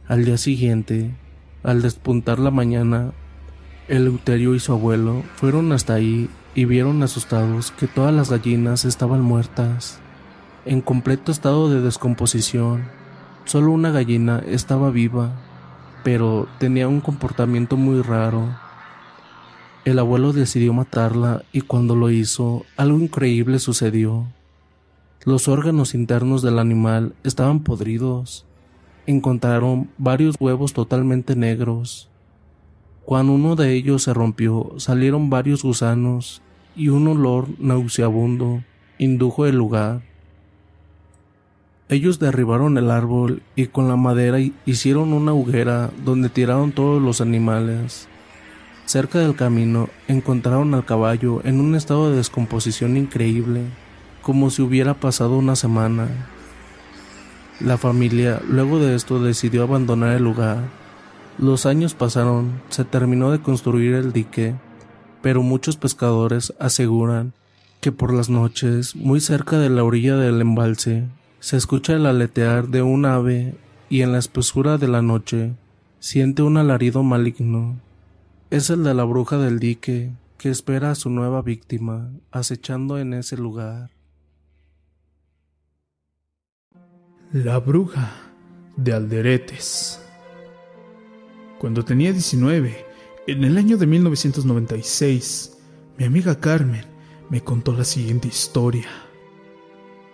[0.09, 1.15] Al día siguiente,
[1.63, 3.13] al despuntar la mañana,
[3.89, 9.21] Eleuterio y su abuelo fueron hasta ahí y vieron asustados que todas las gallinas estaban
[9.21, 10.01] muertas,
[10.65, 12.85] en completo estado de descomposición.
[13.45, 15.33] Solo una gallina estaba viva,
[16.05, 18.49] pero tenía un comportamiento muy raro.
[19.85, 24.27] El abuelo decidió matarla y cuando lo hizo, algo increíble sucedió.
[25.25, 28.45] Los órganos internos del animal estaban podridos.
[29.07, 32.10] Encontraron varios huevos totalmente negros.
[33.11, 36.43] Cuando uno de ellos se rompió, salieron varios gusanos
[36.77, 38.63] y un olor nauseabundo
[38.99, 40.03] indujo el lugar.
[41.89, 47.21] Ellos derribaron el árbol y con la madera hicieron una hoguera donde tiraron todos los
[47.21, 48.07] animales.
[48.87, 53.63] Cerca del camino encontraron al caballo en un estado de descomposición increíble,
[54.23, 56.07] como si hubiera pasado una semana.
[57.59, 60.80] La familia luego de esto decidió abandonar el lugar
[61.41, 64.55] los años pasaron, se terminó de construir el dique,
[65.23, 67.33] pero muchos pescadores aseguran
[67.81, 71.09] que por las noches, muy cerca de la orilla del embalse,
[71.41, 73.55] se escucha el aletear de un ave
[73.89, 75.55] y en la espesura de la noche
[75.99, 77.81] siente un alarido maligno.
[78.51, 83.15] Es el de la bruja del dique que espera a su nueva víctima acechando en
[83.15, 83.91] ese lugar.
[87.33, 88.13] La bruja
[88.77, 90.00] de Alderetes.
[91.61, 92.87] Cuando tenía 19,
[93.27, 95.59] en el año de 1996,
[95.99, 96.87] mi amiga Carmen
[97.29, 98.89] me contó la siguiente historia.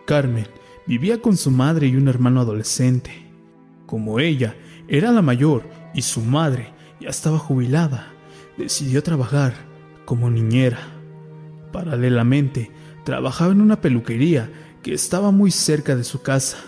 [0.07, 0.49] Carmen
[0.89, 3.13] vivía con su madre y un hermano adolescente.
[3.87, 4.57] Como ella
[4.89, 8.09] era la mayor y su madre ya estaba jubilada,
[8.59, 9.55] decidió trabajar
[10.05, 10.81] como niñera.
[11.73, 12.73] Paralelamente,
[13.05, 14.51] trabajaba en una peluquería
[14.83, 16.59] que estaba muy cerca de su casa.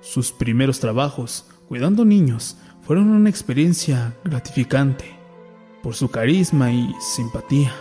[0.00, 5.04] Sus primeros trabajos, cuidando niños, fueron una experiencia gratificante
[5.82, 7.72] por su carisma y simpatía.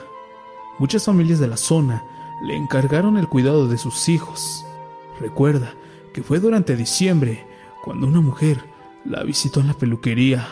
[0.77, 2.03] Muchas familias de la zona
[2.45, 4.65] le encargaron el cuidado de sus hijos.
[5.19, 5.73] Recuerda
[6.13, 7.45] que fue durante diciembre
[7.83, 8.63] cuando una mujer
[9.05, 10.47] la visitó en la peluquería.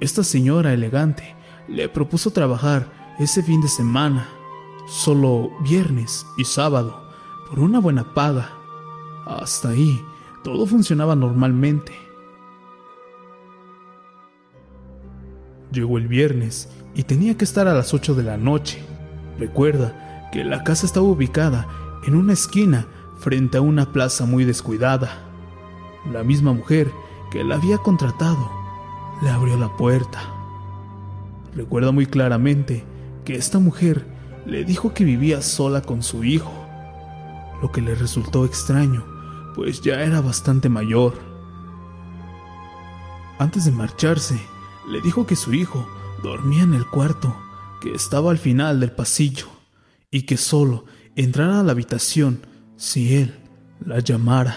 [0.00, 1.34] Esta señora elegante
[1.68, 4.28] le propuso trabajar ese fin de semana,
[4.86, 7.10] solo viernes y sábado,
[7.48, 8.52] por una buena paga.
[9.26, 10.00] Hasta ahí
[10.44, 12.05] todo funcionaba normalmente.
[15.76, 18.82] Llegó el viernes y tenía que estar a las 8 de la noche.
[19.38, 21.68] Recuerda que la casa estaba ubicada
[22.06, 22.86] en una esquina
[23.18, 25.18] frente a una plaza muy descuidada.
[26.10, 26.90] La misma mujer
[27.30, 28.50] que la había contratado
[29.20, 30.18] le abrió la puerta.
[31.54, 32.82] Recuerda muy claramente
[33.26, 34.06] que esta mujer
[34.46, 36.54] le dijo que vivía sola con su hijo,
[37.60, 39.04] lo que le resultó extraño,
[39.54, 41.12] pues ya era bastante mayor.
[43.38, 44.40] Antes de marcharse,
[44.88, 45.86] le dijo que su hijo
[46.22, 47.36] dormía en el cuarto
[47.80, 49.46] que estaba al final del pasillo
[50.10, 50.84] y que solo
[51.16, 52.46] entrara a la habitación
[52.76, 53.34] si él
[53.84, 54.56] la llamara.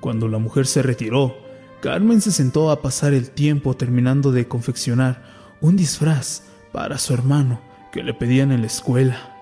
[0.00, 1.36] Cuando la mujer se retiró,
[1.80, 7.60] Carmen se sentó a pasar el tiempo terminando de confeccionar un disfraz para su hermano
[7.92, 9.34] que le pedían en la escuela.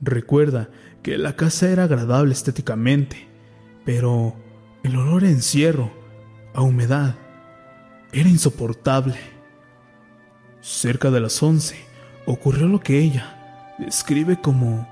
[0.00, 0.70] Recuerda
[1.02, 3.28] que la casa era agradable estéticamente,
[3.84, 4.34] pero
[4.82, 5.90] el olor a encierro,
[6.54, 7.16] a humedad
[8.12, 9.16] era insoportable.
[10.60, 11.76] Cerca de las once
[12.26, 14.88] ocurrió lo que ella describe como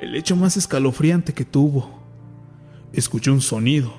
[0.00, 2.02] el hecho más escalofriante que tuvo.
[2.92, 3.92] Escuchó un sonido,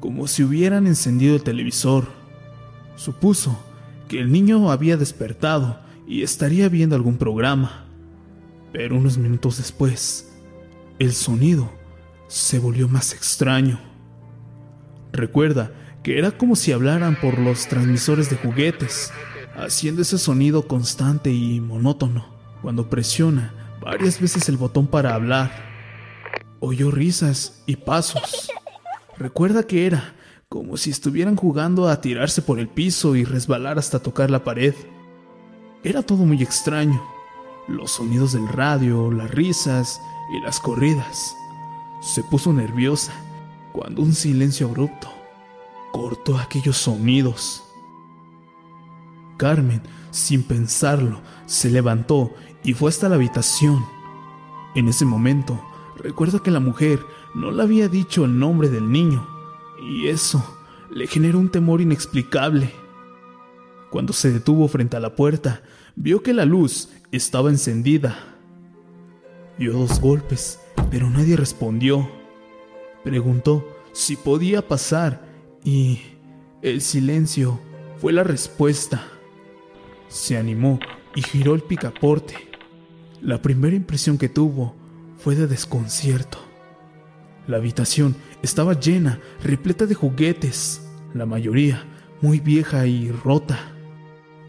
[0.00, 2.08] como si hubieran encendido el televisor.
[2.96, 3.58] Supuso
[4.08, 7.86] que el niño había despertado y estaría viendo algún programa.
[8.72, 10.32] Pero unos minutos después,
[10.98, 11.70] el sonido
[12.28, 13.78] se volvió más extraño.
[15.12, 15.72] Recuerda
[16.04, 19.10] que era como si hablaran por los transmisores de juguetes,
[19.56, 22.26] haciendo ese sonido constante y monótono.
[22.60, 25.50] Cuando presiona varias veces el botón para hablar.
[26.60, 28.50] Oyó risas y pasos.
[29.16, 30.14] Recuerda que era
[30.50, 34.74] como si estuvieran jugando a tirarse por el piso y resbalar hasta tocar la pared.
[35.82, 37.02] Era todo muy extraño.
[37.66, 39.98] Los sonidos del radio, las risas
[40.36, 41.34] y las corridas.
[42.02, 43.14] Se puso nerviosa
[43.72, 45.13] cuando un silencio abrupto
[45.94, 47.62] cortó aquellos sonidos.
[49.36, 49.80] Carmen,
[50.10, 52.32] sin pensarlo, se levantó
[52.64, 53.86] y fue hasta la habitación.
[54.74, 55.64] En ese momento,
[55.96, 56.98] recuerda que la mujer
[57.36, 59.24] no le había dicho el nombre del niño,
[59.88, 60.44] y eso
[60.90, 62.72] le generó un temor inexplicable.
[63.92, 65.62] Cuando se detuvo frente a la puerta,
[65.94, 68.18] vio que la luz estaba encendida.
[69.58, 70.58] Dio dos golpes,
[70.90, 72.10] pero nadie respondió.
[73.04, 75.33] Preguntó si podía pasar
[75.64, 76.00] y
[76.62, 77.58] el silencio
[77.96, 79.02] fue la respuesta.
[80.08, 80.78] Se animó
[81.16, 82.34] y giró el picaporte.
[83.22, 84.74] La primera impresión que tuvo
[85.16, 86.38] fue de desconcierto.
[87.46, 91.84] La habitación estaba llena, repleta de juguetes, la mayoría
[92.20, 93.58] muy vieja y rota.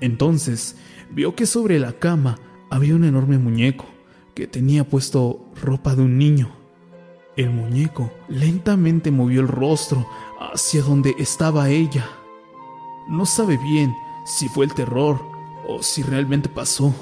[0.02, 0.78] Entonces
[1.12, 2.38] vio que sobre la cama
[2.70, 3.86] había un enorme muñeco
[4.34, 6.52] que tenía puesto ropa de un niño.
[7.38, 10.08] El muñeco lentamente movió el rostro
[10.56, 12.10] hacia donde estaba ella.
[13.10, 13.94] No sabe bien
[14.26, 15.20] si fue el terror
[15.68, 16.96] o si realmente pasó,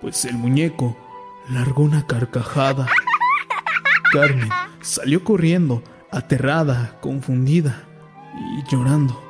[0.00, 0.96] pues el muñeco
[1.50, 2.88] largó una carcajada.
[4.12, 4.48] Carmen
[4.80, 7.84] salió corriendo, aterrada, confundida
[8.34, 9.22] y llorando.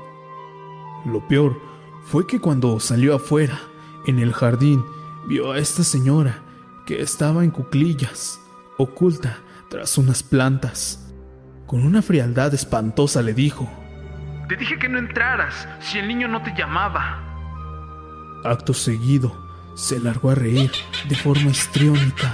[1.05, 1.61] Lo peor
[2.05, 3.59] fue que cuando salió afuera,
[4.07, 4.85] en el jardín,
[5.27, 6.41] vio a esta señora
[6.87, 8.39] que estaba en cuclillas,
[8.79, 9.39] oculta
[9.69, 11.06] tras unas plantas.
[11.67, 13.69] Con una frialdad espantosa le dijo,
[14.49, 17.21] Te dije que no entraras si el niño no te llamaba.
[18.45, 19.37] Acto seguido,
[19.75, 20.71] se largó a reír
[21.09, 22.33] de forma histriónica.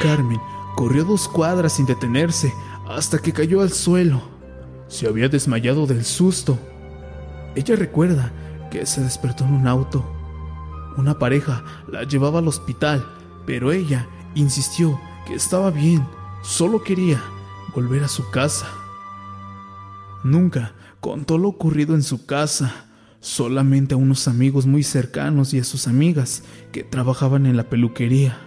[0.00, 0.40] Carmen
[0.76, 2.54] corrió dos cuadras sin detenerse
[2.88, 4.22] hasta que cayó al suelo.
[4.86, 6.56] Se había desmayado del susto.
[7.56, 8.30] Ella recuerda
[8.70, 10.08] que se despertó en un auto.
[10.96, 13.04] Una pareja la llevaba al hospital,
[13.44, 14.06] pero ella
[14.36, 16.06] insistió que estaba bien,
[16.42, 17.20] solo quería
[17.74, 18.68] volver a su casa.
[20.24, 22.86] Nunca contó lo ocurrido en su casa,
[23.20, 26.42] solamente a unos amigos muy cercanos y a sus amigas
[26.72, 28.38] que trabajaban en la peluquería.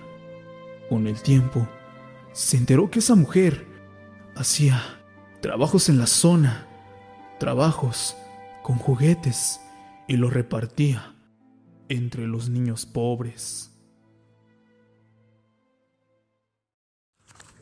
[0.89, 1.67] Con el tiempo,
[2.33, 3.65] se enteró que esa mujer
[4.35, 4.81] hacía
[5.41, 6.67] trabajos en la zona,
[7.39, 8.15] trabajos
[8.63, 9.59] con juguetes
[10.07, 11.15] y los repartía
[11.89, 13.70] entre los niños pobres.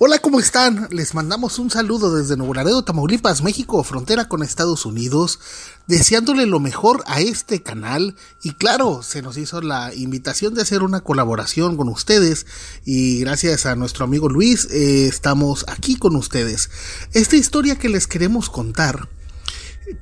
[0.02, 0.88] Hola, ¿cómo están?
[0.92, 5.42] Les mandamos un saludo desde Nuevo Laredo, Tamaulipas, México, frontera con Estados Unidos,
[5.88, 10.84] deseándole lo mejor a este canal y claro, se nos hizo la invitación de hacer
[10.84, 12.46] una colaboración con ustedes
[12.86, 16.70] y gracias a nuestro amigo Luis eh, estamos aquí con ustedes.
[17.12, 19.10] Esta historia que les queremos contar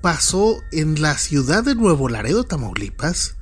[0.01, 3.36] pasó en la ciudad de Nuevo Laredo, Tamaulipas,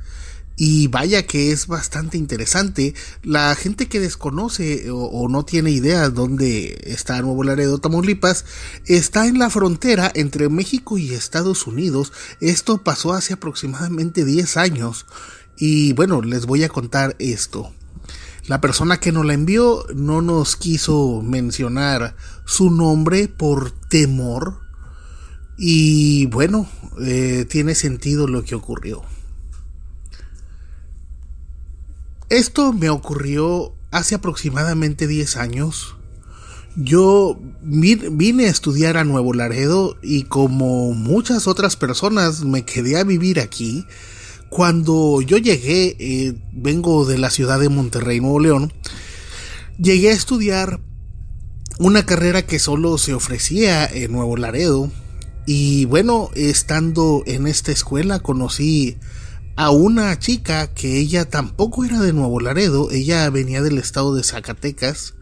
[0.57, 2.94] y vaya que es bastante interesante.
[3.23, 8.45] La gente que desconoce o, no tiene idea dónde está Nuevo Laredo, Tamaulipas,
[8.86, 12.14] está en la frontera entre México y Estados Unidos.
[12.40, 15.06] Esto pasó hace aproximadamente 10 años.
[15.57, 17.72] Y bueno, les voy a contar esto.
[18.48, 22.15] La persona que nos la envió no nos quiso mencionar
[22.45, 24.61] su nombre por temor.
[25.57, 26.69] Y bueno,
[27.02, 29.03] eh, tiene sentido lo que ocurrió.
[32.30, 35.96] Esto me ocurrió hace aproximadamente 10 años.
[36.76, 43.04] Yo vine a estudiar a Nuevo Laredo y como muchas otras personas me quedé a
[43.04, 43.86] vivir aquí.
[44.50, 48.74] Cuando yo llegué, eh, vengo de la ciudad de Monterrey, Nuevo León,
[49.78, 50.82] llegué a estudiar
[51.78, 54.92] una carrera que solo se ofrecía en Nuevo Laredo.
[55.46, 58.98] Y bueno, estando en esta escuela conocí
[59.56, 64.23] a una chica que ella tampoco era de Nuevo Laredo, ella venía del estado de
[64.23, 65.14] Zacatecas.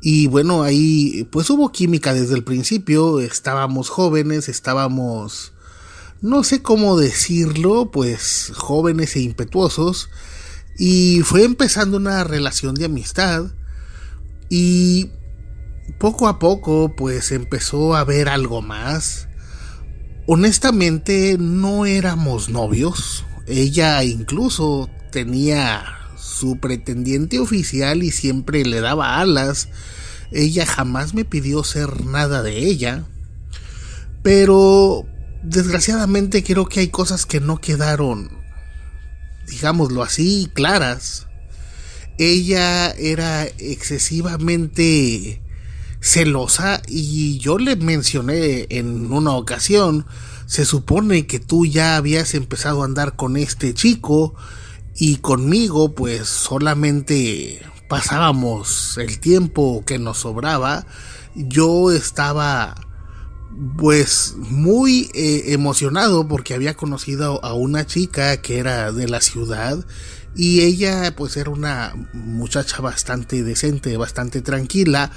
[0.00, 5.52] Y bueno, ahí pues hubo química desde el principio, estábamos jóvenes, estábamos,
[6.20, 10.08] no sé cómo decirlo, pues jóvenes e impetuosos.
[10.78, 13.46] Y fue empezando una relación de amistad.
[14.48, 15.10] Y
[15.98, 19.28] poco a poco pues empezó a haber algo más.
[20.26, 25.84] Honestamente no éramos novios, ella incluso tenía
[26.16, 29.68] su pretendiente oficial y siempre le daba alas.
[30.30, 33.04] Ella jamás me pidió ser nada de ella.
[34.22, 35.06] Pero
[35.42, 38.30] desgraciadamente creo que hay cosas que no quedaron,
[39.48, 41.26] digámoslo así, claras.
[42.18, 45.42] ella era excesivamente
[46.00, 50.06] celosa y yo le mencioné en una ocasión,
[50.52, 54.34] se supone que tú ya habías empezado a andar con este chico
[54.94, 60.84] y conmigo pues solamente pasábamos el tiempo que nos sobraba.
[61.34, 62.74] Yo estaba
[63.78, 69.78] pues muy eh, emocionado porque había conocido a una chica que era de la ciudad
[70.36, 75.12] y ella pues era una muchacha bastante decente, bastante tranquila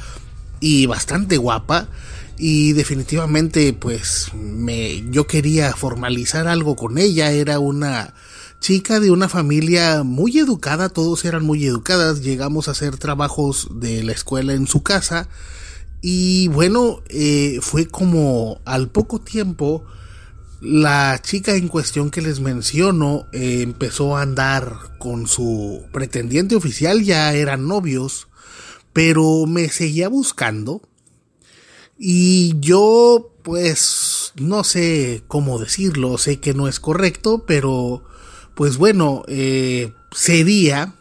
[0.62, 1.90] y bastante guapa
[2.38, 7.32] y definitivamente pues me yo quería formalizar algo con ella.
[7.32, 8.14] Era una
[8.60, 12.22] chica de una familia muy educada todos eran muy educadas.
[12.22, 15.30] Llegamos a hacer trabajos de la escuela en su casa
[16.02, 19.86] y bueno eh, fue como al poco tiempo
[20.62, 27.04] la chica en cuestión que les menciono eh, empezó a andar con su pretendiente oficial
[27.04, 28.28] ya eran novios
[28.94, 30.82] pero me seguía buscando
[31.98, 38.04] y yo pues no sé cómo decirlo, sé que no es correcto, pero
[38.56, 40.96] pues bueno, eh, cedía.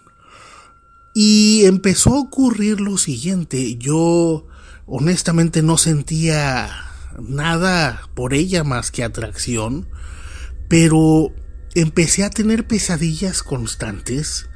[1.15, 4.47] Y empezó a ocurrir lo siguiente, yo
[4.85, 6.69] honestamente no sentía
[7.21, 9.89] nada por ella más que atracción,
[10.69, 11.33] pero
[11.77, 14.49] empecé a tener pesadillas constantes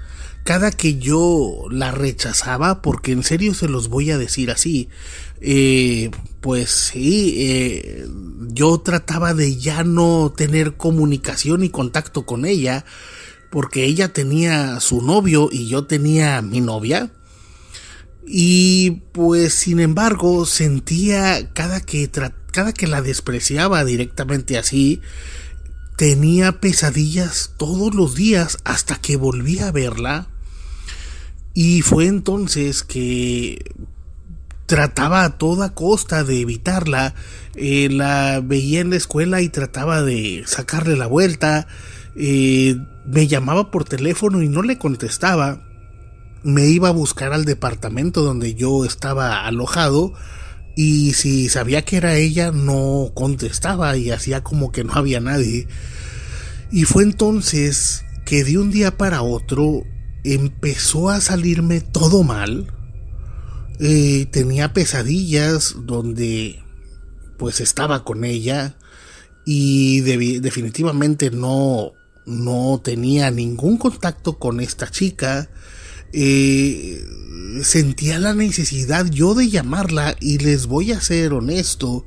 [0.48, 4.88] cada que yo la rechazaba, porque en serio se los voy a decir así,
[5.42, 6.10] eh,
[6.40, 8.08] pues sí, eh,
[8.54, 12.86] yo trataba de ya no tener comunicación y contacto con ella,
[13.50, 17.12] porque ella tenía su novio y yo tenía mi novia.
[18.26, 22.10] Y pues sin embargo sentía cada que,
[22.52, 25.02] cada que la despreciaba directamente así,
[25.98, 30.28] tenía pesadillas todos los días hasta que volví a verla
[31.60, 33.74] y fue entonces que
[34.66, 37.16] trataba a toda costa de evitarla.
[37.56, 41.66] Eh, la veía en la escuela y trataba de sacarle la vuelta.
[42.14, 45.66] Eh, me llamaba por teléfono y no le contestaba.
[46.44, 50.12] Me iba a buscar al departamento donde yo estaba alojado
[50.76, 55.66] y si sabía que era ella no contestaba y hacía como que no había nadie.
[56.70, 59.82] Y fue entonces que de un día para otro
[60.34, 62.72] empezó a salirme todo mal.
[63.80, 66.62] Eh, tenía pesadillas donde
[67.38, 68.76] pues estaba con ella
[69.46, 71.92] y definitivamente no,
[72.26, 75.48] no tenía ningún contacto con esta chica.
[76.12, 77.06] Eh,
[77.62, 82.04] sentía la necesidad yo de llamarla y les voy a ser honesto,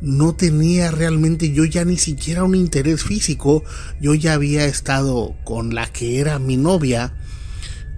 [0.00, 3.62] no tenía realmente yo ya ni siquiera un interés físico,
[4.00, 7.14] yo ya había estado con la que era mi novia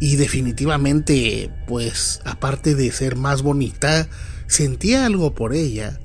[0.02, 4.08] y definitivamente, pues, aparte de ser más bonita,
[4.48, 6.00] sentía algo por ella.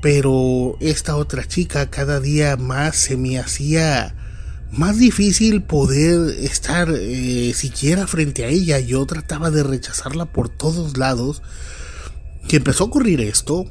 [0.00, 4.14] Pero esta otra chica cada día más se me hacía
[4.70, 8.78] más difícil poder estar eh, siquiera frente a ella.
[8.78, 11.42] Yo trataba de rechazarla por todos lados.
[12.46, 13.64] Que empezó a ocurrir esto.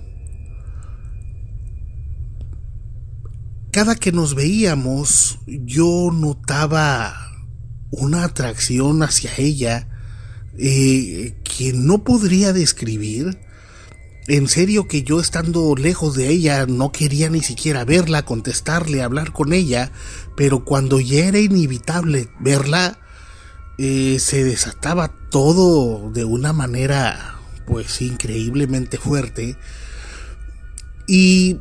[3.71, 7.34] Cada que nos veíamos, yo notaba
[7.91, 9.87] una atracción hacia ella
[10.57, 13.37] eh, que no podría describir.
[14.27, 19.33] En serio que yo estando lejos de ella no quería ni siquiera verla, contestarle, hablar
[19.33, 19.91] con ella,
[20.35, 22.97] pero cuando ya era inevitable verla,
[23.77, 27.35] eh, se desataba todo de una manera
[27.67, 29.57] pues increíblemente fuerte.
[31.07, 31.59] Y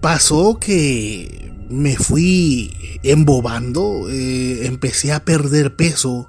[0.00, 6.28] pasó que me fui embobando, eh, empecé a perder peso,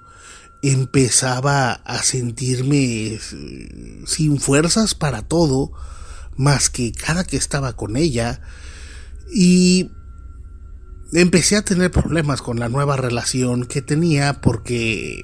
[0.62, 5.72] empezaba a sentirme eh, sin fuerzas para todo,
[6.38, 8.42] más que cada que estaba con ella,
[9.34, 9.90] y
[11.12, 15.22] empecé a tener problemas con la nueva relación que tenía porque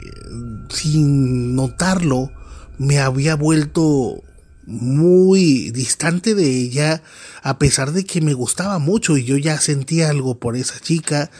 [0.69, 2.31] sin notarlo
[2.77, 4.23] me había vuelto
[4.67, 7.01] muy distante de ella,
[7.41, 11.31] a pesar de que me gustaba mucho y yo ya sentía algo por esa chica,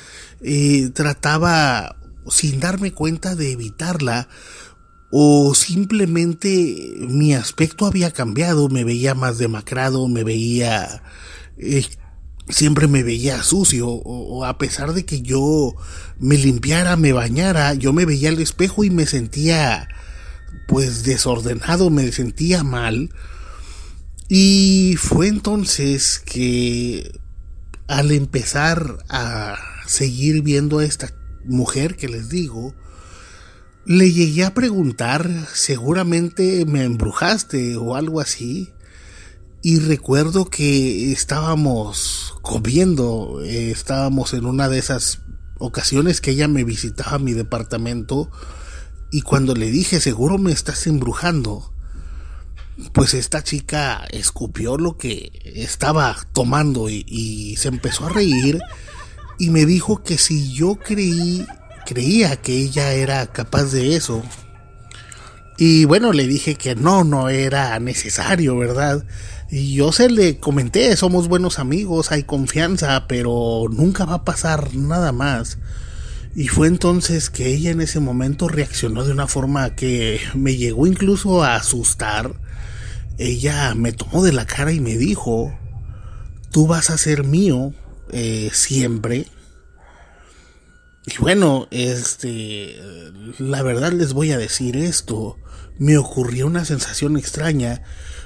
[0.41, 1.97] eh, trataba
[2.29, 4.29] sin darme cuenta de evitarla
[5.11, 11.03] o simplemente mi aspecto había cambiado, me veía más demacrado, me veía...
[11.57, 11.85] Eh,
[12.49, 15.75] siempre me veía sucio o, a pesar de que yo
[16.17, 19.89] me limpiara, me bañara, yo me veía al espejo y me sentía
[20.67, 23.09] pues desordenado, me sentía mal.
[24.29, 27.19] Y fue entonces que
[27.87, 31.13] al empezar a seguir viendo a esta
[31.45, 32.75] mujer que les digo,
[33.89, 38.73] Le llegué a preguntar, seguramente me embrujaste o algo así.
[39.61, 45.21] Y recuerdo que estábamos comiendo, eh, estábamos en una de esas
[45.57, 48.29] ocasiones que ella me visitaba a mi departamento
[49.11, 51.71] y cuando le dije seguro me estás embrujando,
[52.93, 58.59] pues esta chica escupió lo que estaba tomando y, se empezó a reír
[59.39, 61.45] y me dijo que si yo creí,
[61.85, 64.21] creía que ella era capaz de eso.
[65.57, 69.03] Y bueno, le dije que no, no era necesario, ¿verdad?
[69.49, 74.75] Y yo se le comenté, somos buenos amigos, hay confianza, pero nunca va a pasar
[74.75, 75.57] nada más.
[76.37, 80.85] Y fue entonces que ella en ese momento reaccionó de una forma que me llegó
[80.85, 82.35] incluso a asustar.
[83.17, 85.51] Ella me tomó de la cara y me dijo,
[86.51, 87.73] tú vas a ser mío
[88.11, 89.25] eh, siempre.
[91.07, 92.75] Y bueno, este,
[93.39, 95.39] la verdad les voy a decir esto,
[95.79, 97.81] me ocurrió una sensación extraña.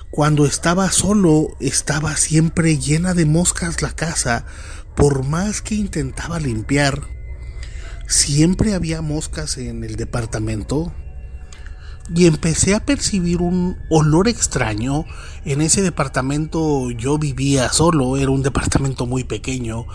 [0.10, 4.46] Cuando estaba solo, estaba siempre llena de moscas la casa,
[4.98, 7.21] por más que intentaba limpiar
[8.12, 10.94] siempre había moscas en el departamento
[12.14, 15.06] y empecé a percibir un olor extraño.
[15.46, 19.86] En ese departamento yo vivía solo, era un departamento muy pequeño.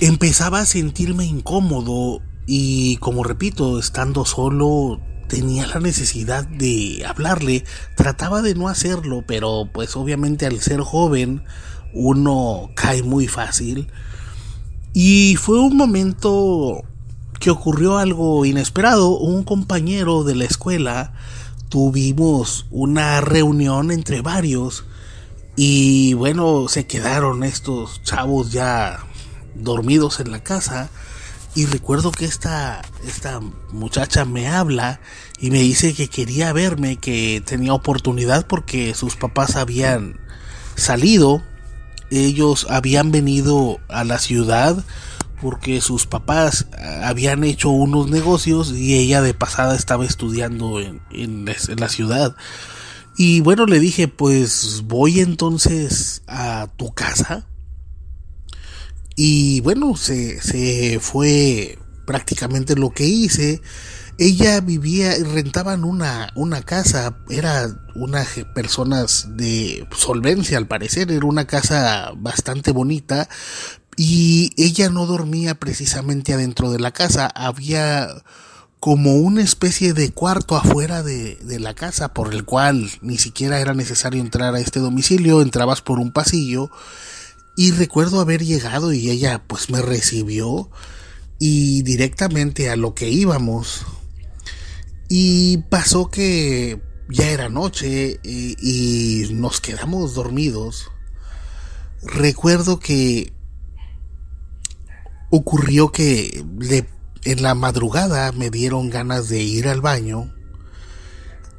[0.00, 7.64] Empezaba a sentirme incómodo y como repito, estando solo tenía la necesidad de hablarle.
[7.96, 11.44] Trataba de no hacerlo, pero pues obviamente al ser joven
[11.94, 13.86] uno cae muy fácil.
[14.92, 16.82] Y fue un momento
[17.42, 19.18] que ocurrió algo inesperado.
[19.18, 21.12] Un compañero de la escuela
[21.68, 24.84] tuvimos una reunión entre varios
[25.56, 29.00] y bueno, se quedaron estos chavos ya
[29.56, 30.88] dormidos en la casa
[31.56, 33.40] y recuerdo que esta, esta
[33.72, 35.00] muchacha me habla
[35.40, 40.20] y me dice que quería verme, que tenía oportunidad porque sus papás habían
[40.76, 41.42] salido,
[42.12, 44.84] ellos habían venido a la ciudad
[45.42, 46.66] porque sus papás
[47.02, 51.44] habían hecho unos negocios y ella de pasada estaba estudiando en,
[51.76, 52.36] la ciudad.
[53.16, 57.48] Y bueno, le dije, pues voy entonces a tu casa.
[59.16, 63.60] Y bueno, se, se fue prácticamente lo que hice.
[64.18, 71.46] Ella vivía, rentaban una, una casa, era una personas de solvencia al parecer, era una
[71.46, 73.28] casa bastante bonita,
[73.96, 78.08] y ella no dormía precisamente adentro de la casa, había
[78.80, 83.60] como una especie de cuarto afuera de, de, la casa por el cual ni siquiera
[83.60, 86.70] era necesario entrar a este domicilio, entrabas por un pasillo
[87.56, 90.70] y recuerdo haber llegado y ella pues me recibió
[91.38, 93.84] y directamente a lo que íbamos.
[95.08, 100.90] Y pasó que ya era noche y, y nos quedamos dormidos.
[102.02, 103.32] Recuerdo que
[105.34, 106.44] ocurrió que
[107.24, 110.30] en la madrugada me dieron ganas de ir al baño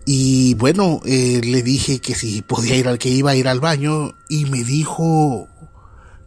[0.06, 3.60] y bueno, eh, le dije que si podía ir al que iba a ir al
[3.60, 5.48] baño y me dijo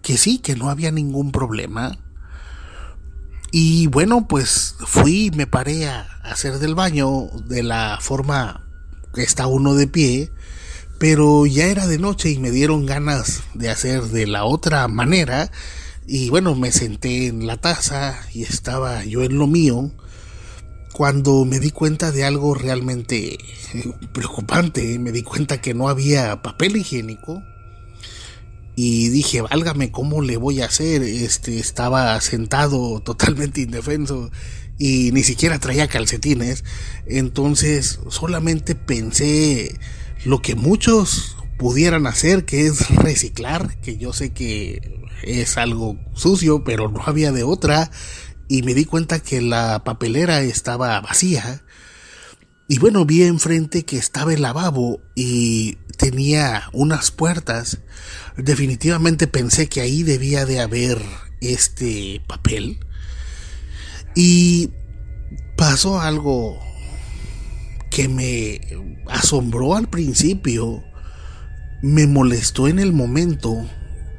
[0.03, 1.97] que sí, que no había ningún problema.
[3.53, 8.67] Y bueno, pues fui, me paré a hacer del baño de la forma
[9.15, 10.33] que está uno de pie,
[10.99, 15.53] pero ya era de noche y me dieron ganas de hacer de la otra manera
[16.07, 19.91] y bueno, me senté en la taza y estaba yo en lo mío
[20.93, 23.37] cuando me di cuenta de algo realmente
[24.13, 24.99] preocupante.
[24.99, 27.43] Me di cuenta que no había papel higiénico.
[28.77, 31.03] Y dije, válgame, ¿cómo le voy a hacer?
[31.03, 34.31] Este, estaba sentado totalmente indefenso
[34.79, 36.63] y ni siquiera traía calcetines.
[37.07, 39.79] Entonces solamente pensé
[40.25, 46.65] lo que muchos pudieran hacer, que es reciclar, que yo sé que es algo sucio,
[46.65, 47.91] pero no había de otra.
[48.49, 51.63] Y me di cuenta que la papelera estaba vacía.
[52.69, 57.79] Y bueno, vi enfrente que estaba el lavabo y tenía unas puertas.
[58.37, 61.01] Definitivamente pensé que ahí debía de haber
[61.41, 62.81] este papel.
[64.15, 64.71] Y
[65.57, 66.59] pasó algo
[67.91, 68.61] que me
[69.09, 70.83] asombró al principio,
[71.83, 73.67] me molestó en el momento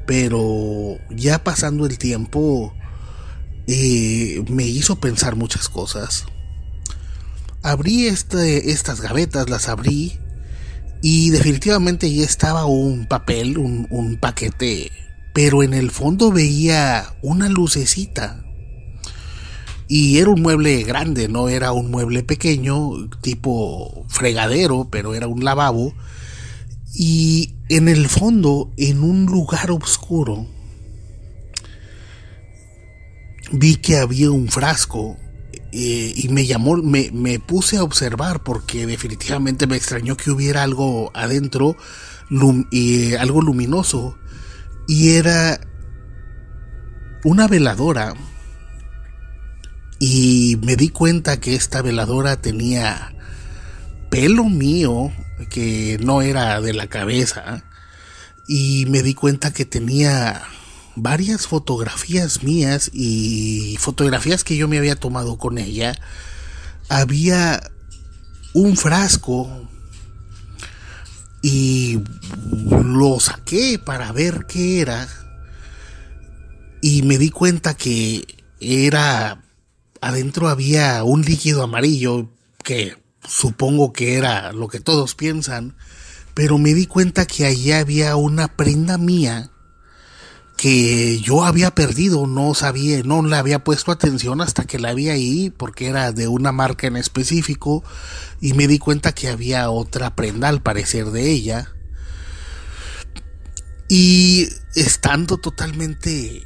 [0.08, 2.72] pero ya pasando el tiempo
[3.66, 6.24] eh, me hizo pensar muchas cosas.
[7.62, 10.18] Abrí este, estas gavetas, las abrí
[11.02, 14.90] y definitivamente ya estaba un papel, un, un paquete,
[15.34, 18.42] pero en el fondo veía una lucecita.
[19.88, 25.44] Y era un mueble grande, no era un mueble pequeño, tipo fregadero, pero era un
[25.44, 25.92] lavabo.
[26.94, 30.46] Y en el fondo, en un lugar oscuro,
[33.52, 35.16] vi que había un frasco
[35.72, 40.62] eh, y me llamó, me, me, puse a observar porque definitivamente me extrañó que hubiera
[40.62, 41.76] algo adentro,
[42.70, 44.16] y, algo luminoso,
[44.86, 45.60] y era
[47.24, 48.14] una veladora.
[50.00, 53.14] Y me di cuenta que esta veladora tenía
[54.10, 55.12] pelo mío,
[55.50, 57.64] que no era de la cabeza,
[58.46, 60.42] y me di cuenta que tenía
[60.96, 65.94] varias fotografías mías y fotografías que yo me había tomado con ella,
[66.88, 67.70] había
[68.54, 69.68] un frasco
[71.42, 72.00] y
[72.82, 75.06] lo saqué para ver qué era
[76.80, 78.26] y me di cuenta que
[78.60, 79.42] era
[80.00, 82.30] adentro había un líquido amarillo
[82.64, 82.96] que
[83.28, 85.76] supongo que era lo que todos piensan,
[86.34, 89.50] pero me di cuenta que allí había una prenda mía
[90.56, 95.08] que yo había perdido, no sabía, no le había puesto atención hasta que la vi
[95.08, 97.84] ahí, porque era de una marca en específico,
[98.40, 101.72] y me di cuenta que había otra prenda al parecer de ella.
[103.88, 106.44] Y estando totalmente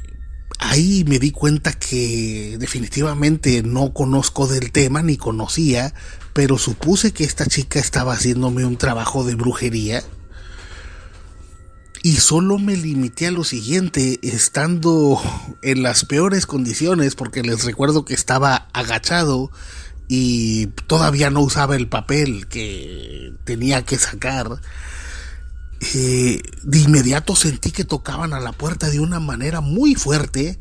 [0.59, 5.93] ahí me di cuenta que definitivamente no conozco del tema ni conocía,
[6.33, 10.03] pero supuse que esta chica estaba haciéndome un trabajo de brujería
[12.05, 15.21] y solo me limité a lo siguiente, estando
[15.61, 19.51] en las peores condiciones, porque les recuerdo que estaba agachado
[20.09, 24.59] y todavía no usaba el papel que tenía que sacar.
[25.95, 30.59] Eh, de inmediato sentí que tocaban a la puerta de una manera muy fuerte.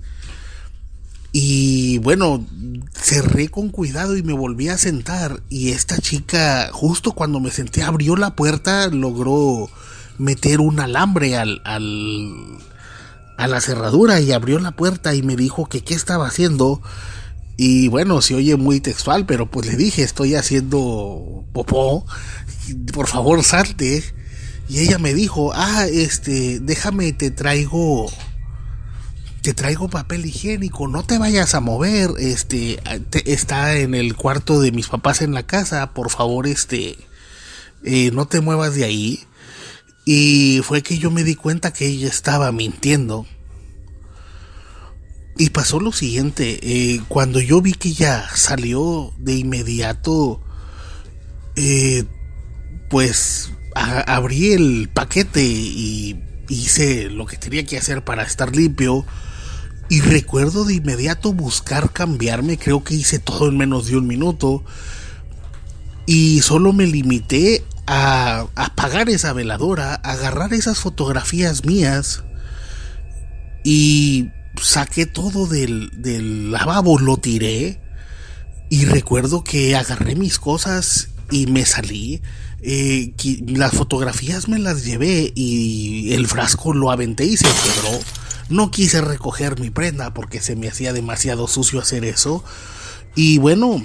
[1.32, 2.46] Y bueno,
[2.92, 5.42] cerré con cuidado y me volví a sentar.
[5.48, 9.70] Y esta chica, justo cuando me senté, abrió la puerta, logró
[10.18, 12.58] meter un alambre al, al,
[13.38, 16.82] a la cerradura y abrió la puerta y me dijo que qué estaba haciendo.
[17.56, 22.06] Y bueno, se oye muy textual, pero pues le dije, estoy haciendo popó,
[22.92, 24.02] por favor salte.
[24.68, 28.10] Y ella me dijo, ah, este, déjame, te traigo,
[29.42, 32.80] te traigo papel higiénico, no te vayas a mover, este,
[33.24, 36.96] está en el cuarto de mis papás en la casa, por favor, este,
[37.84, 39.24] eh, no te muevas de ahí.
[40.04, 43.26] Y fue que yo me di cuenta que ella estaba mintiendo.
[45.36, 50.40] Y pasó lo siguiente, eh, cuando yo vi que ella salió de inmediato,
[51.56, 52.04] eh,
[52.90, 59.04] pues abrí el paquete y hice lo que tenía que hacer para estar limpio.
[59.92, 64.64] Y recuerdo de inmediato buscar cambiarme, creo que hice todo en menos de un minuto.
[66.06, 72.24] Y solo me limité a apagar esa veladora, agarrar esas fotografías mías
[73.64, 74.30] y
[74.62, 77.78] saqué todo del, del lavabo, lo tiré
[78.70, 82.22] y recuerdo que agarré mis cosas y me salí.
[82.62, 83.14] Eh,
[83.46, 87.46] las fotografías me las llevé y el frasco lo aventé y se.
[88.48, 92.44] No quise recoger mi prenda porque se me hacía demasiado sucio hacer eso.
[93.14, 93.84] Y bueno,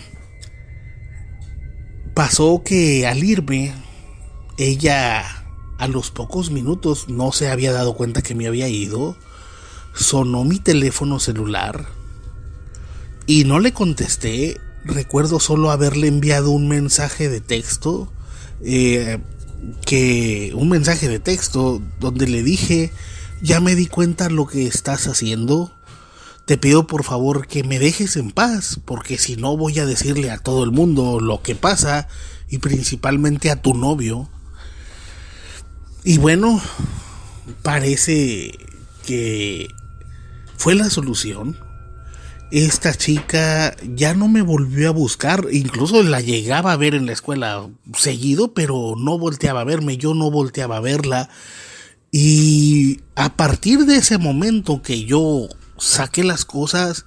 [2.13, 3.73] pasó que al irme
[4.57, 5.23] ella
[5.77, 9.17] a los pocos minutos no se había dado cuenta que me había ido.
[9.93, 11.85] Sonó mi teléfono celular
[13.25, 14.59] y no le contesté.
[14.83, 18.11] Recuerdo solo haberle enviado un mensaje de texto.
[18.63, 19.19] Eh,
[19.85, 22.91] que un mensaje de texto donde le dije
[23.41, 25.71] ya me di cuenta lo que estás haciendo
[26.45, 30.31] te pido por favor que me dejes en paz porque si no voy a decirle
[30.31, 32.07] a todo el mundo lo que pasa
[32.49, 34.29] y principalmente a tu novio
[36.07, 36.61] y bueno,
[37.63, 38.57] parece
[39.05, 39.67] que
[40.55, 41.57] fue la solución.
[42.49, 47.11] Esta chica ya no me volvió a buscar, incluso la llegaba a ver en la
[47.11, 51.29] escuela seguido, pero no volteaba a verme, yo no volteaba a verla.
[52.09, 57.05] Y a partir de ese momento que yo saqué las cosas,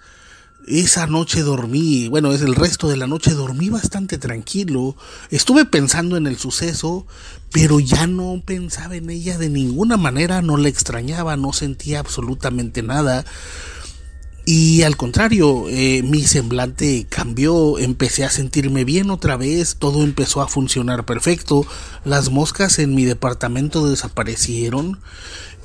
[0.69, 4.95] esa noche dormí, bueno, es el resto de la noche dormí bastante tranquilo.
[5.31, 7.07] Estuve pensando en el suceso,
[7.51, 12.83] pero ya no pensaba en ella de ninguna manera, no la extrañaba, no sentía absolutamente
[12.83, 13.25] nada.
[14.53, 20.43] Y al contrario, eh, mi semblante cambió, empecé a sentirme bien otra vez, todo empezó
[20.43, 21.65] a funcionar perfecto,
[22.05, 24.99] las moscas en mi departamento desaparecieron.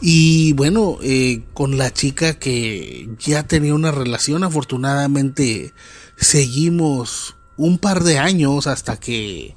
[0.01, 5.73] Y bueno, eh, con la chica que ya tenía una relación, afortunadamente
[6.15, 9.55] seguimos un par de años hasta que,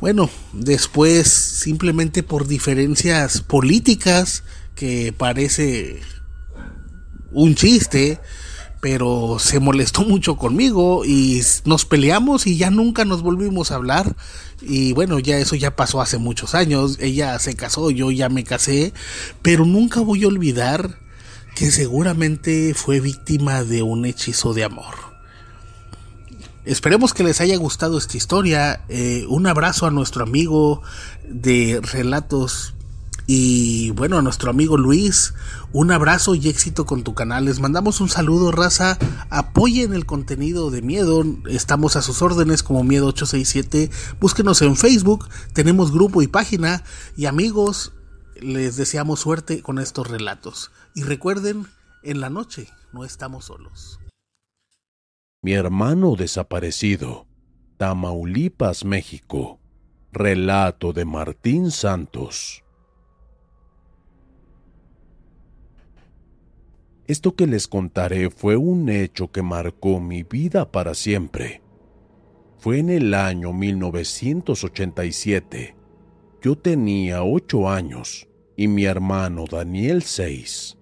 [0.00, 4.44] bueno, después simplemente por diferencias políticas
[4.74, 6.00] que parece
[7.32, 8.18] un chiste,
[8.82, 14.16] pero se molestó mucho conmigo y nos peleamos y ya nunca nos volvimos a hablar.
[14.60, 16.98] Y bueno, ya eso ya pasó hace muchos años.
[17.00, 18.92] Ella se casó, yo ya me casé,
[19.40, 20.98] pero nunca voy a olvidar
[21.54, 24.94] que seguramente fue víctima de un hechizo de amor.
[26.64, 28.84] Esperemos que les haya gustado esta historia.
[28.88, 30.82] Eh, un abrazo a nuestro amigo
[31.28, 32.74] de Relatos
[33.26, 35.34] y bueno, a nuestro amigo Luis,
[35.72, 37.44] un abrazo y éxito con tu canal.
[37.44, 38.98] Les mandamos un saludo, raza.
[39.30, 41.24] Apoyen el contenido de Miedo.
[41.48, 43.90] Estamos a sus órdenes como Miedo 867.
[44.20, 45.28] Búsquenos en Facebook.
[45.52, 46.82] Tenemos grupo y página.
[47.16, 47.92] Y amigos,
[48.40, 50.72] les deseamos suerte con estos relatos.
[50.94, 51.66] Y recuerden,
[52.02, 54.00] en la noche no estamos solos.
[55.42, 57.26] Mi hermano desaparecido.
[57.76, 59.60] Tamaulipas, México.
[60.12, 62.62] Relato de Martín Santos.
[67.08, 71.60] Esto que les contaré fue un hecho que marcó mi vida para siempre.
[72.58, 75.74] Fue en el año 1987.
[76.40, 80.78] Yo tenía ocho años y mi hermano Daniel seis.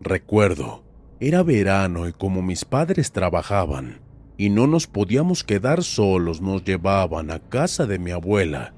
[0.00, 0.82] Recuerdo,
[1.20, 4.00] era verano y como mis padres trabajaban
[4.36, 8.74] y no nos podíamos quedar solos, nos llevaban a casa de mi abuela,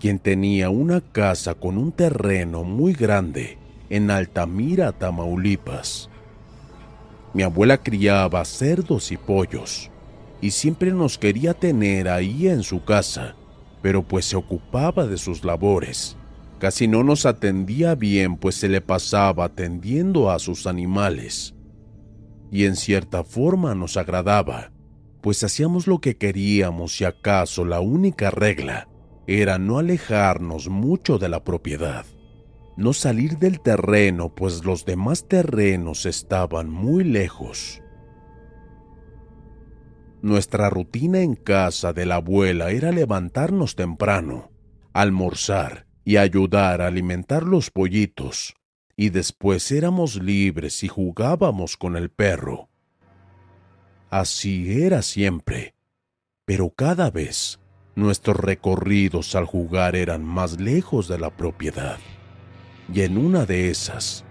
[0.00, 3.58] quien tenía una casa con un terreno muy grande
[3.94, 6.10] en Altamira, Tamaulipas.
[7.32, 9.88] Mi abuela criaba cerdos y pollos
[10.40, 13.36] y siempre nos quería tener ahí en su casa,
[13.82, 16.16] pero pues se ocupaba de sus labores.
[16.58, 21.54] Casi no nos atendía bien pues se le pasaba atendiendo a sus animales.
[22.50, 24.72] Y en cierta forma nos agradaba,
[25.20, 28.88] pues hacíamos lo que queríamos y acaso la única regla
[29.28, 32.04] era no alejarnos mucho de la propiedad
[32.76, 37.82] no salir del terreno, pues los demás terrenos estaban muy lejos.
[40.22, 44.50] Nuestra rutina en casa de la abuela era levantarnos temprano,
[44.92, 48.54] almorzar y ayudar a alimentar los pollitos,
[48.96, 52.68] y después éramos libres y jugábamos con el perro.
[54.10, 55.74] Así era siempre,
[56.44, 57.60] pero cada vez
[57.94, 61.98] nuestros recorridos al jugar eran más lejos de la propiedad
[62.92, 64.24] y en una de esas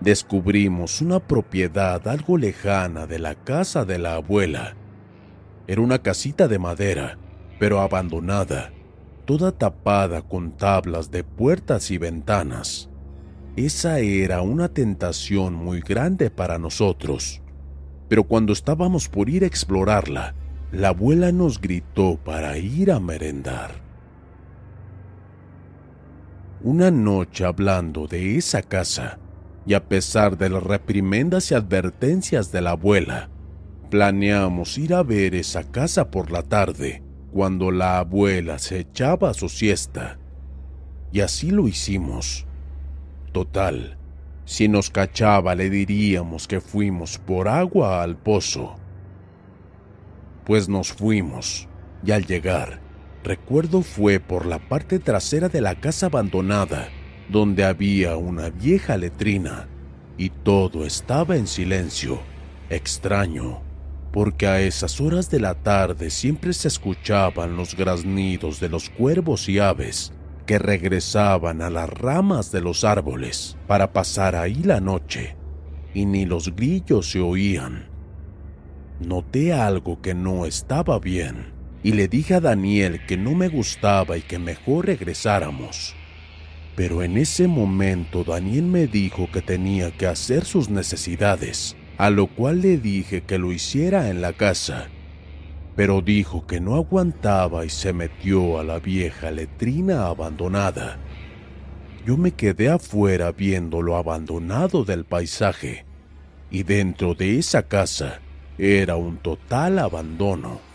[0.00, 4.74] descubrimos una propiedad algo lejana de la casa de la abuela.
[5.66, 7.18] Era una casita de madera,
[7.58, 8.72] pero abandonada,
[9.24, 12.88] toda tapada con tablas de puertas y ventanas.
[13.54, 17.42] Esa era una tentación muy grande para nosotros,
[18.08, 20.34] pero cuando estábamos por ir a explorarla,
[20.72, 23.91] la abuela nos gritó para ir a merendar.
[26.64, 29.18] Una noche hablando de esa casa,
[29.66, 33.30] y a pesar de las reprimendas y advertencias de la abuela,
[33.90, 39.48] planeamos ir a ver esa casa por la tarde, cuando la abuela se echaba su
[39.48, 40.20] siesta.
[41.10, 42.46] Y así lo hicimos.
[43.32, 43.98] Total,
[44.44, 48.76] si nos cachaba le diríamos que fuimos por agua al pozo.
[50.44, 51.68] Pues nos fuimos,
[52.04, 52.81] y al llegar,
[53.24, 56.88] Recuerdo fue por la parte trasera de la casa abandonada,
[57.28, 59.68] donde había una vieja letrina,
[60.18, 62.20] y todo estaba en silencio,
[62.68, 63.62] extraño,
[64.12, 69.48] porque a esas horas de la tarde siempre se escuchaban los graznidos de los cuervos
[69.48, 70.12] y aves
[70.44, 75.36] que regresaban a las ramas de los árboles para pasar ahí la noche,
[75.94, 77.88] y ni los grillos se oían.
[78.98, 81.51] Noté algo que no estaba bien
[81.82, 85.94] y le dije a Daniel que no me gustaba y que mejor regresáramos.
[86.76, 92.28] Pero en ese momento Daniel me dijo que tenía que hacer sus necesidades, a lo
[92.28, 94.88] cual le dije que lo hiciera en la casa.
[95.76, 100.98] Pero dijo que no aguantaba y se metió a la vieja letrina abandonada.
[102.06, 105.84] Yo me quedé afuera viendo lo abandonado del paisaje,
[106.50, 108.20] y dentro de esa casa
[108.58, 110.71] era un total abandono.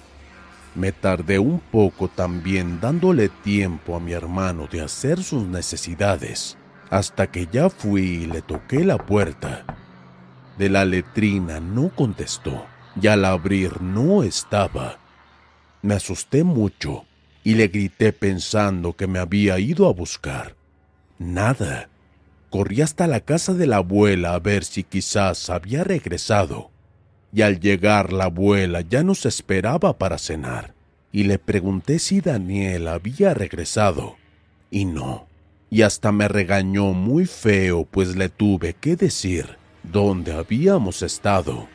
[0.78, 6.56] Me tardé un poco también dándole tiempo a mi hermano de hacer sus necesidades,
[6.92, 9.66] hasta que ya fui y le toqué la puerta.
[10.60, 12.68] De la letrina no contestó,
[13.02, 15.00] y al abrir no estaba.
[15.82, 17.06] Me asusté mucho
[17.44, 20.56] y le grité pensando que me había ido a buscar.
[21.18, 21.90] Nada.
[22.52, 26.70] Corrí hasta la casa de la abuela a ver si quizás había regresado
[27.34, 30.74] y al llegar la abuela ya nos esperaba para cenar,
[31.12, 34.18] y le pregunté si Daniel había regresado,
[34.72, 35.28] y no,
[35.70, 41.68] y hasta me regañó muy feo pues le tuve que decir dónde habíamos estado.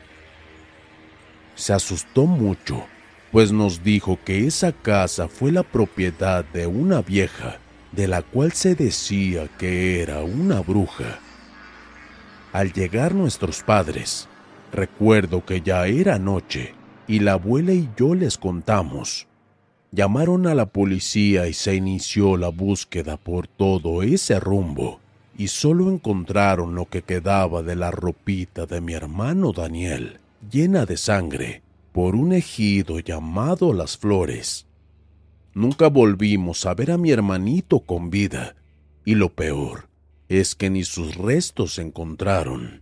[1.54, 2.84] Se asustó mucho,
[3.30, 7.58] pues nos dijo que esa casa fue la propiedad de una vieja,
[7.92, 11.18] de la cual se decía que era una bruja.
[12.52, 14.28] Al llegar nuestros padres,
[14.72, 16.74] recuerdo que ya era noche
[17.06, 19.26] y la abuela y yo les contamos.
[19.90, 25.00] Llamaron a la policía y se inició la búsqueda por todo ese rumbo
[25.36, 30.18] y solo encontraron lo que quedaba de la ropita de mi hermano Daniel,
[30.50, 34.66] llena de sangre, por un ejido llamado Las Flores.
[35.54, 38.56] Nunca volvimos a ver a mi hermanito con vida,
[39.04, 39.88] y lo peor
[40.28, 42.81] es que ni sus restos se encontraron.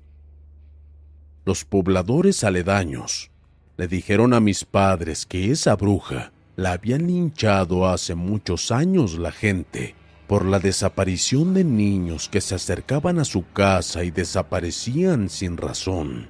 [1.44, 3.30] Los pobladores aledaños
[3.76, 9.32] le dijeron a mis padres que esa bruja la habían linchado hace muchos años la
[9.32, 9.94] gente
[10.26, 16.28] por la desaparición de niños que se acercaban a su casa y desaparecían sin razón.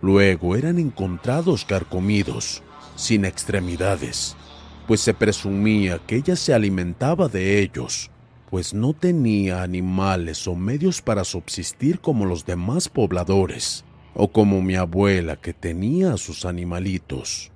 [0.00, 2.62] Luego eran encontrados carcomidos,
[2.96, 4.34] sin extremidades,
[4.88, 8.10] pues se presumía que ella se alimentaba de ellos,
[8.48, 14.76] pues no tenía animales o medios para subsistir como los demás pobladores, o como mi
[14.76, 17.50] abuela que tenía a sus animalitos.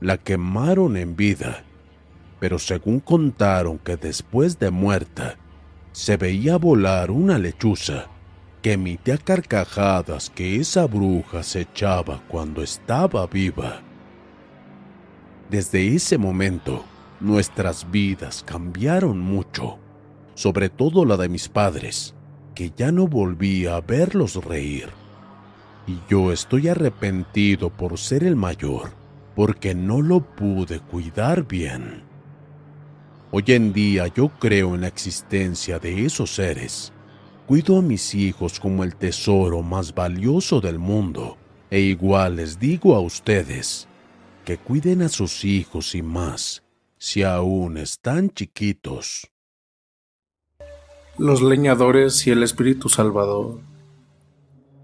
[0.00, 1.64] La quemaron en vida
[2.40, 5.36] pero según contaron que después de muerta
[5.92, 8.06] se veía volar una lechuza
[8.62, 13.82] que emitía carcajadas que esa bruja se echaba cuando estaba viva.
[15.50, 16.84] Desde ese momento,
[17.20, 19.78] nuestras vidas cambiaron mucho,
[20.34, 22.14] sobre todo la de mis padres,
[22.54, 24.99] que ya no volvía a verlos reír.
[25.90, 28.92] Y yo estoy arrepentido por ser el mayor,
[29.34, 32.04] porque no lo pude cuidar bien.
[33.32, 36.92] Hoy en día yo creo en la existencia de esos seres.
[37.48, 41.36] Cuido a mis hijos como el tesoro más valioso del mundo.
[41.72, 43.88] E igual les digo a ustedes
[44.44, 46.62] que cuiden a sus hijos y más,
[46.98, 49.28] si aún están chiquitos.
[51.18, 53.69] Los leñadores y el Espíritu Salvador.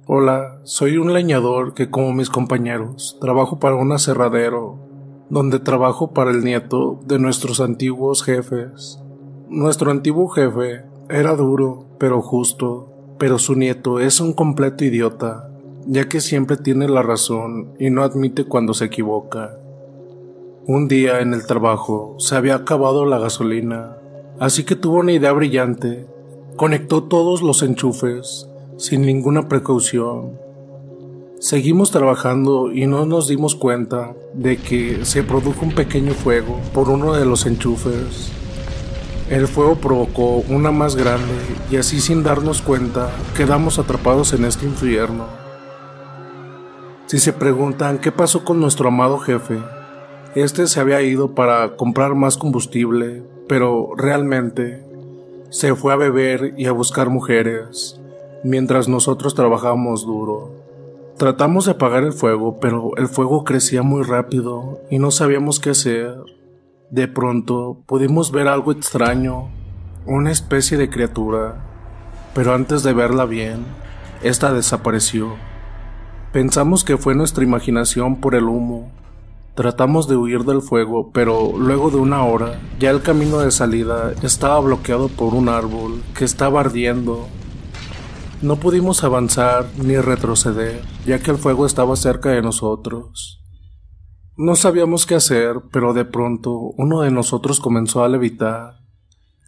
[0.09, 4.78] Hola, soy un leñador que como mis compañeros trabajo para un aserradero
[5.31, 9.01] donde trabajo para el nieto de nuestros antiguos jefes.
[9.49, 15.51] Nuestro antiguo jefe era duro, pero justo, pero su nieto es un completo idiota,
[15.89, 19.59] ya que siempre tiene la razón y no admite cuando se equivoca.
[20.68, 23.97] Un día en el trabajo se había acabado la gasolina,
[24.39, 26.07] así que tuvo una idea brillante.
[26.55, 30.46] Conectó todos los enchufes, sin ninguna precaución,
[31.38, 36.88] Seguimos trabajando y no nos dimos cuenta de que se produjo un pequeño fuego por
[36.88, 38.32] uno de los enchufes.
[39.28, 41.34] El fuego provocó una más grande
[41.70, 45.26] y así sin darnos cuenta quedamos atrapados en este infierno.
[47.05, 49.58] Si se preguntan qué pasó con nuestro amado jefe,
[50.34, 54.82] este se había ido para comprar más combustible, pero realmente
[55.50, 57.95] se fue a beber y a buscar mujeres,
[58.47, 60.52] mientras nosotros trabajábamos duro.
[61.18, 65.70] Tratamos de apagar el fuego, pero el fuego crecía muy rápido y no sabíamos qué
[65.70, 66.15] hacer.
[66.91, 69.49] De pronto pudimos ver algo extraño,
[70.07, 71.65] una especie de criatura,
[72.34, 73.65] pero antes de verla bien,
[74.23, 75.34] esta desapareció.
[76.33, 78.92] Pensamos que fue nuestra imaginación por el humo.
[79.57, 84.12] Tratamos de huir del fuego, pero luego de una hora, ya el camino de salida
[84.23, 87.26] estaba bloqueado por un árbol que estaba ardiendo
[88.42, 93.42] no pudimos avanzar ni retroceder, ya que el fuego estaba cerca de nosotros.
[94.36, 98.81] No sabíamos qué hacer, pero de pronto uno de nosotros comenzó a levitar,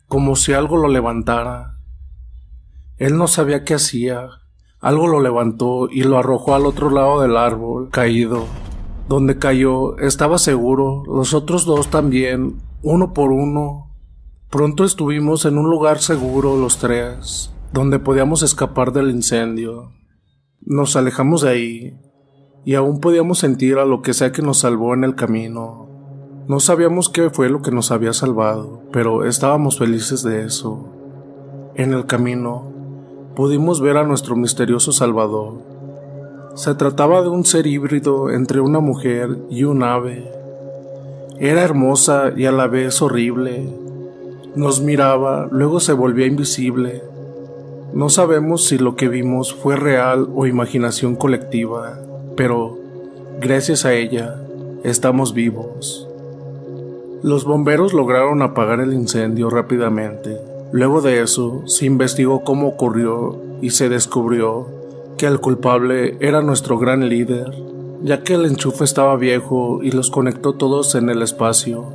[0.07, 1.78] como si algo lo levantara.
[2.97, 4.28] Él no sabía qué hacía,
[4.81, 8.47] algo lo levantó y lo arrojó al otro lado del árbol, caído.
[9.08, 13.91] Donde cayó, estaba seguro, los otros dos también, uno por uno.
[14.49, 19.93] Pronto estuvimos en un lugar seguro los tres, donde podíamos escapar del incendio.
[20.61, 22.01] Nos alejamos de ahí
[22.65, 25.89] y aún podíamos sentir a lo que sea que nos salvó en el camino.
[26.49, 30.89] No sabíamos qué fue lo que nos había salvado, pero estábamos felices de eso.
[31.75, 32.73] En el camino
[33.37, 35.63] pudimos ver a nuestro misterioso Salvador.
[36.55, 40.33] Se trataba de un ser híbrido entre una mujer y un ave.
[41.39, 43.69] Era hermosa y a la vez horrible.
[44.57, 47.08] Nos miraba, luego se volvía invisible
[47.99, 51.99] no sabemos si lo que vimos fue real o imaginación colectiva.
[52.36, 52.78] pero
[53.41, 54.41] gracias a ella
[54.85, 56.09] estamos vivos.
[57.25, 60.39] Los bomberos lograron apagar el incendio rápidamente.
[60.70, 64.68] Luego de eso, se investigó cómo ocurrió y se descubrió
[65.17, 67.52] que el culpable era nuestro gran líder,
[68.05, 71.86] ya que el enchufe estaba viejo y los conectó todos en el espacio.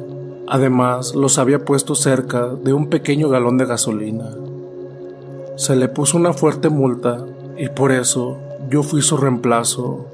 [0.49, 4.35] Además, los había puesto cerca de un pequeño galón de gasolina.
[5.55, 7.23] Se le puso una fuerte multa
[7.57, 10.07] y por eso yo fui su reemplazo,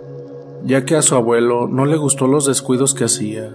[0.66, 3.50] ya que a su abuelo no le gustó los descuidos que hacía.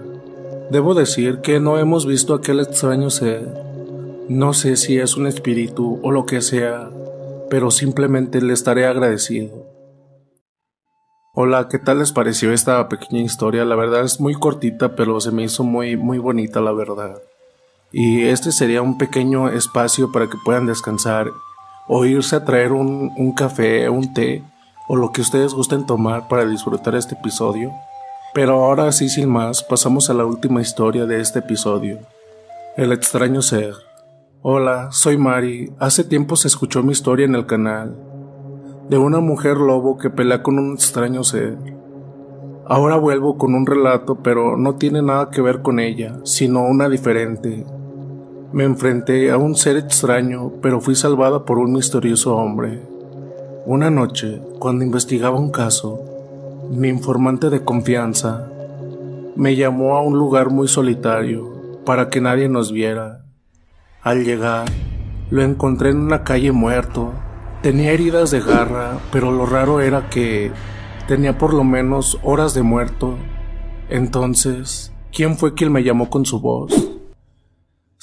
[0.71, 3.47] Debo decir que no hemos visto aquel extraño ser.
[4.27, 6.89] No sé si es un espíritu o lo que sea,
[7.51, 9.67] pero simplemente le estaré agradecido.
[11.35, 13.63] Hola, ¿qué tal les pareció esta pequeña historia?
[13.63, 17.21] La verdad es muy cortita, pero se me hizo muy muy bonita, la verdad.
[17.91, 21.29] Y este sería un pequeño espacio para que puedan descansar
[21.87, 24.43] o irse a traer un, un café, un té
[24.87, 27.71] o lo que ustedes gusten tomar para disfrutar este episodio.
[28.33, 31.99] Pero ahora sí, sin más, pasamos a la última historia de este episodio.
[32.75, 33.73] El extraño ser.
[34.41, 35.71] Hola, soy Mari.
[35.79, 37.95] Hace tiempo se escuchó mi historia en el canal.
[38.89, 41.57] De una mujer lobo que pelea con un extraño ser.
[42.67, 46.89] Ahora vuelvo con un relato, pero no tiene nada que ver con ella, sino una
[46.89, 47.65] diferente.
[48.55, 52.81] Me enfrenté a un ser extraño, pero fui salvada por un misterioso hombre.
[53.65, 55.99] Una noche, cuando investigaba un caso,
[56.71, 58.49] mi informante de confianza
[59.35, 63.25] me llamó a un lugar muy solitario para que nadie nos viera.
[64.01, 64.69] Al llegar,
[65.31, 67.11] lo encontré en una calle muerto.
[67.61, 70.53] Tenía heridas de garra, pero lo raro era que
[71.09, 73.15] tenía por lo menos horas de muerto.
[73.89, 76.94] Entonces, ¿quién fue quien me llamó con su voz?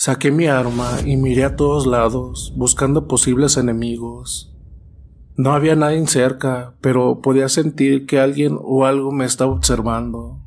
[0.04, 4.52] Saqué mi arma y miré a todos lados, buscando posibles enemigos.
[5.36, 10.40] No había nadie cerca, pero podía sentir que alguien o algo me estaba observando.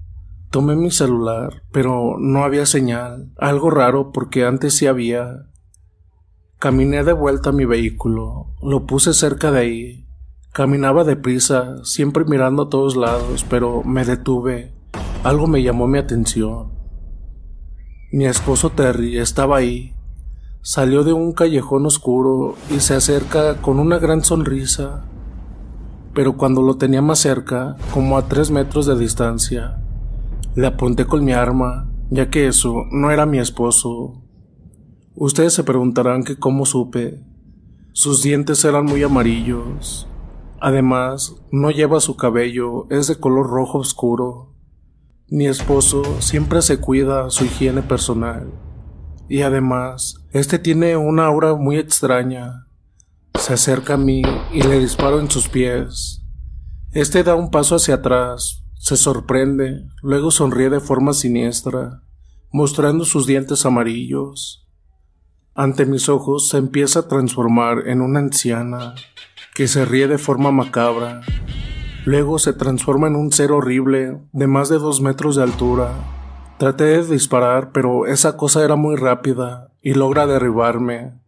[0.51, 5.45] Tomé mi celular, pero no había señal, algo raro porque antes sí había.
[6.59, 10.07] Caminé de vuelta a mi vehículo, lo puse cerca de ahí.
[10.51, 14.73] Caminaba deprisa, siempre mirando a todos lados, pero me detuve.
[15.23, 16.74] Algo me llamó mi atención.
[18.11, 19.95] Mi esposo Terry estaba ahí,
[20.67, 25.05] Salió de un callejón oscuro y se acerca con una gran sonrisa.
[26.15, 29.79] Pero cuando lo tenía más cerca, como a tres metros de distancia,
[30.55, 34.23] le apunté con mi arma, ya que eso no era mi esposo.
[35.13, 37.23] Ustedes se preguntarán que cómo supe.
[37.93, 40.07] Sus dientes eran muy amarillos.
[40.59, 44.54] Además, no lleva su cabello, es de color rojo oscuro.
[45.27, 48.47] Mi esposo siempre se cuida su higiene personal.
[49.27, 52.67] Y además, este tiene una aura muy extraña.
[53.33, 54.21] Se acerca a mí
[54.53, 56.21] y le disparo en sus pies.
[56.91, 62.03] Este da un paso hacia atrás, se sorprende, luego sonríe de forma siniestra,
[62.51, 64.67] mostrando sus dientes amarillos.
[65.55, 68.93] Ante mis ojos se empieza a transformar en una anciana
[69.55, 71.21] que se ríe de forma macabra.
[72.05, 75.91] Luego se transforma en un ser horrible de más de dos metros de altura
[76.57, 81.19] Traté de disparar, pero esa cosa era muy rápida y logra derribarme.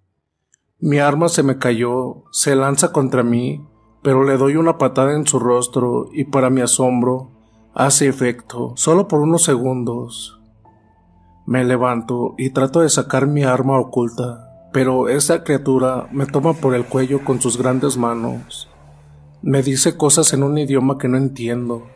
[0.80, 3.62] Mi arma se me cayó, se lanza contra mí,
[4.04, 7.32] pero le doy una patada en su rostro y para mi asombro
[7.74, 10.40] hace efecto, solo por unos segundos.
[11.46, 16.74] Me levanto y trato de sacar mi arma oculta, pero esa criatura me toma por
[16.74, 18.70] el cuello con sus grandes manos.
[19.41, 21.88] Me dice cosas en un idioma que no entiendo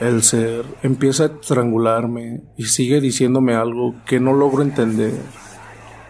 [0.00, 5.14] el ser empieza a estrangularme y sigue diciéndome algo que no logro entender.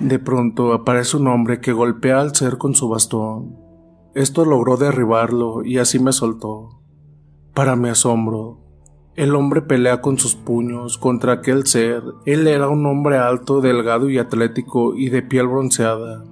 [0.00, 3.56] De pronto aparece un hombre que golpea al ser con su bastón.
[4.14, 6.82] Esto logró derribarlo y así me soltó.
[7.54, 8.60] Para mi asombro,
[9.14, 12.02] el hombre pelea con sus puños contra aquel ser.
[12.24, 16.24] Él era un hombre alto, delgado y atlético y de piel bronceada.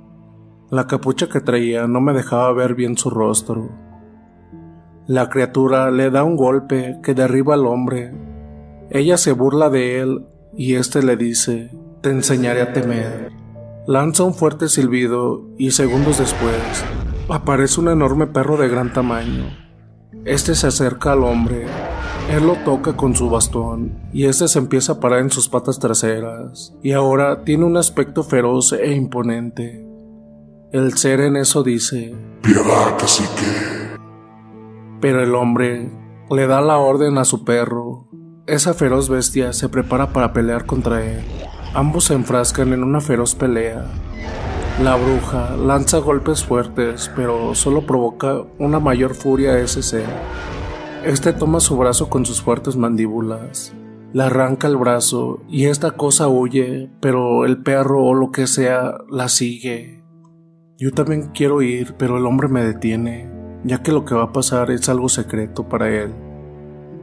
[0.71, 3.71] La capucha que traía no me dejaba ver bien su rostro.
[5.07, 8.15] La criatura le da un golpe que derriba al hombre.
[8.89, 10.25] Ella se burla de él
[10.57, 13.31] y éste le dice, te enseñaré a temer.
[13.87, 16.55] Lanza un fuerte silbido y segundos después
[17.29, 19.45] aparece un enorme perro de gran tamaño.
[20.25, 21.67] Este se acerca al hombre,
[22.31, 25.79] él lo toca con su bastón y este se empieza a parar en sus patas
[25.79, 29.87] traseras y ahora tiene un aspecto feroz e imponente.
[30.73, 33.84] El ser en eso dice, Piedad, cacique
[35.05, 35.91] pero el hombre
[36.31, 38.09] le da la orden a su perro.
[38.47, 41.23] Esa feroz bestia se prepara para pelear contra él.
[41.75, 43.85] Ambos se enfrascan en una feroz pelea.
[44.83, 50.09] La bruja lanza golpes fuertes, pero solo provoca una mayor furia a ese ser.
[51.05, 53.75] Este toma su brazo con sus fuertes mandíbulas,
[54.15, 58.95] le arranca el brazo y esta cosa huye, pero el perro o lo que sea
[59.11, 60.03] la sigue.
[60.79, 64.33] Yo también quiero ir, pero el hombre me detiene, ya que lo que va a
[64.33, 66.13] pasar es algo secreto para él.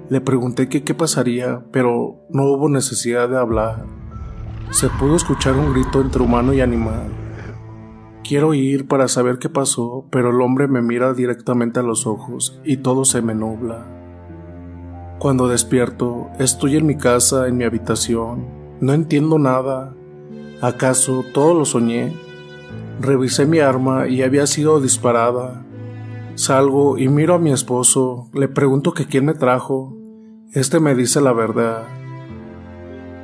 [0.09, 3.85] Le pregunté qué pasaría, pero no hubo necesidad de hablar.
[4.69, 7.11] Se pudo escuchar un grito entre humano y animal.
[8.23, 12.61] Quiero ir para saber qué pasó, pero el hombre me mira directamente a los ojos
[12.63, 13.85] y todo se me nubla.
[15.19, 18.45] Cuando despierto, estoy en mi casa, en mi habitación.
[18.79, 19.93] No entiendo nada.
[20.61, 22.13] ¿Acaso todo lo soñé?
[22.99, 25.65] Revisé mi arma y había sido disparada.
[26.35, 29.97] Salgo y miro a mi esposo, le pregunto que quién me trajo.
[30.53, 31.83] Este me dice la verdad.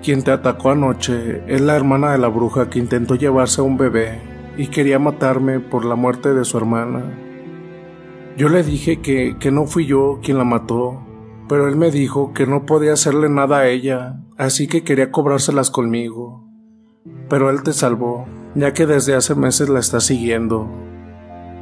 [0.04, 3.78] Quien te atacó anoche es la hermana de la bruja que intentó llevarse a un
[3.78, 4.20] bebé
[4.58, 7.04] y quería matarme por la muerte de su hermana.
[8.38, 11.02] Yo le dije que, que no fui yo quien la mató,
[11.48, 15.72] pero él me dijo que no podía hacerle nada a ella, así que quería cobrárselas
[15.72, 16.46] conmigo.
[17.30, 20.68] Pero él te salvó, ya que desde hace meses la está siguiendo.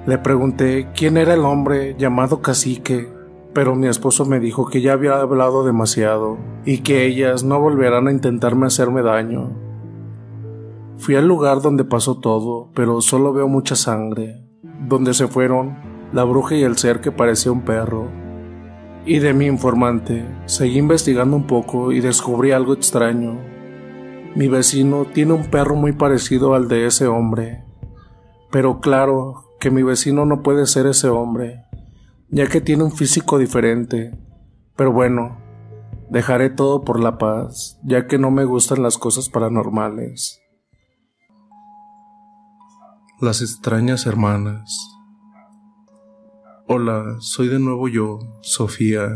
[0.05, 3.11] Le pregunté quién era el hombre llamado cacique,
[3.53, 8.07] pero mi esposo me dijo que ya había hablado demasiado y que ellas no volverán
[8.07, 9.49] a intentarme hacerme daño.
[10.97, 14.43] Fui al lugar donde pasó todo, pero solo veo mucha sangre.
[14.87, 15.75] Donde se fueron,
[16.13, 18.07] la bruja y el ser que parecía un perro.
[19.07, 23.39] Y de mi informante, seguí investigando un poco y descubrí algo extraño.
[24.35, 27.63] Mi vecino tiene un perro muy parecido al de ese hombre.
[28.51, 31.63] Pero claro que mi vecino no puede ser ese hombre,
[32.29, 34.17] ya que tiene un físico diferente.
[34.75, 35.37] Pero bueno,
[36.09, 40.41] dejaré todo por la paz, ya que no me gustan las cosas paranormales.
[43.21, 44.77] Las extrañas hermanas.
[46.67, 49.07] Hola, soy de nuevo yo, Sofía.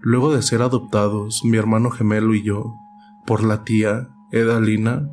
[0.00, 2.74] Luego de ser adoptados, mi hermano gemelo y yo,
[3.26, 5.08] por la tía Edalina,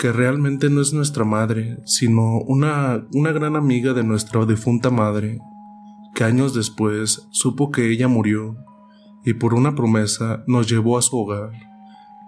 [0.00, 5.40] que realmente no es nuestra madre, sino una, una gran amiga de nuestra difunta madre,
[6.14, 8.56] que años después supo que ella murió
[9.26, 11.50] y por una promesa nos llevó a su hogar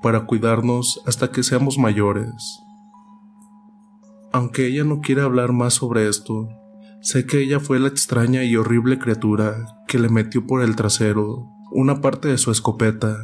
[0.02, 2.60] para cuidarnos hasta que seamos mayores.
[4.32, 6.50] Aunque ella no quiere hablar más sobre esto,
[7.00, 11.48] sé que ella fue la extraña y horrible criatura que le metió por el trasero
[11.70, 13.16] una parte de su escopeta.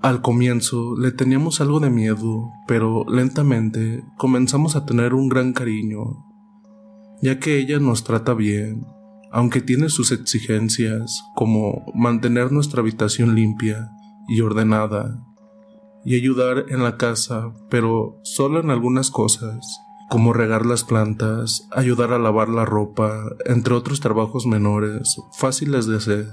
[0.00, 6.24] Al comienzo le teníamos algo de miedo, pero lentamente comenzamos a tener un gran cariño,
[7.20, 8.86] ya que ella nos trata bien,
[9.32, 13.90] aunque tiene sus exigencias como mantener nuestra habitación limpia
[14.28, 15.24] y ordenada
[16.04, 22.12] y ayudar en la casa, pero solo en algunas cosas, como regar las plantas, ayudar
[22.12, 26.28] a lavar la ropa, entre otros trabajos menores, fáciles de hacer.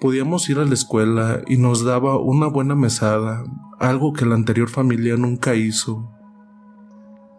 [0.00, 3.42] Podíamos ir a la escuela y nos daba una buena mesada,
[3.80, 6.12] algo que la anterior familia nunca hizo.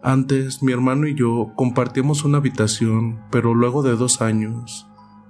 [0.02, 4.86] Antes mi hermano y yo compartíamos una habitación, pero luego de dos años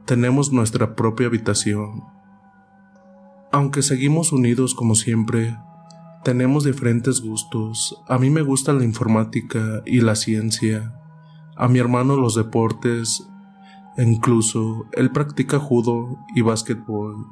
[0.07, 2.03] tenemos nuestra propia habitación.
[3.53, 5.57] Aunque seguimos unidos como siempre,
[6.25, 8.03] tenemos diferentes gustos.
[8.09, 10.95] A mí me gusta la informática y la ciencia.
[11.57, 13.27] A mi hermano los deportes.
[13.97, 17.27] E incluso él practica judo y básquetbol.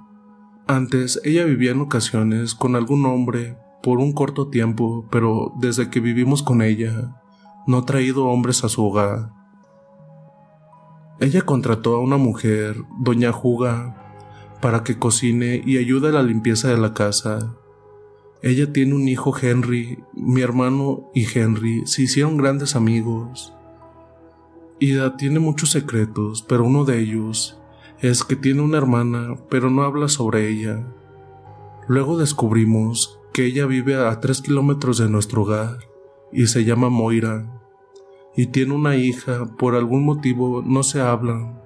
[0.67, 6.01] Antes ella vivía en ocasiones con algún hombre por un corto tiempo, pero desde que
[6.01, 7.23] vivimos con ella,
[7.67, 9.31] no ha traído hombres a su hogar.
[11.21, 14.15] Ella contrató a una mujer, doña Juga,
[14.61, 17.55] para que cocine y ayude a la limpieza de la casa.
[18.43, 23.53] Ella tiene un hijo Henry, mi hermano y Henry se hicieron grandes amigos.
[24.81, 27.59] Ida tiene muchos secretos, pero uno de ellos
[28.01, 30.87] es que tiene una hermana, pero no habla sobre ella.
[31.89, 35.79] Luego descubrimos que ella vive a tres kilómetros de nuestro hogar
[36.33, 37.61] y se llama Moira,
[38.37, 41.61] y tiene una hija, por algún motivo no se hablan.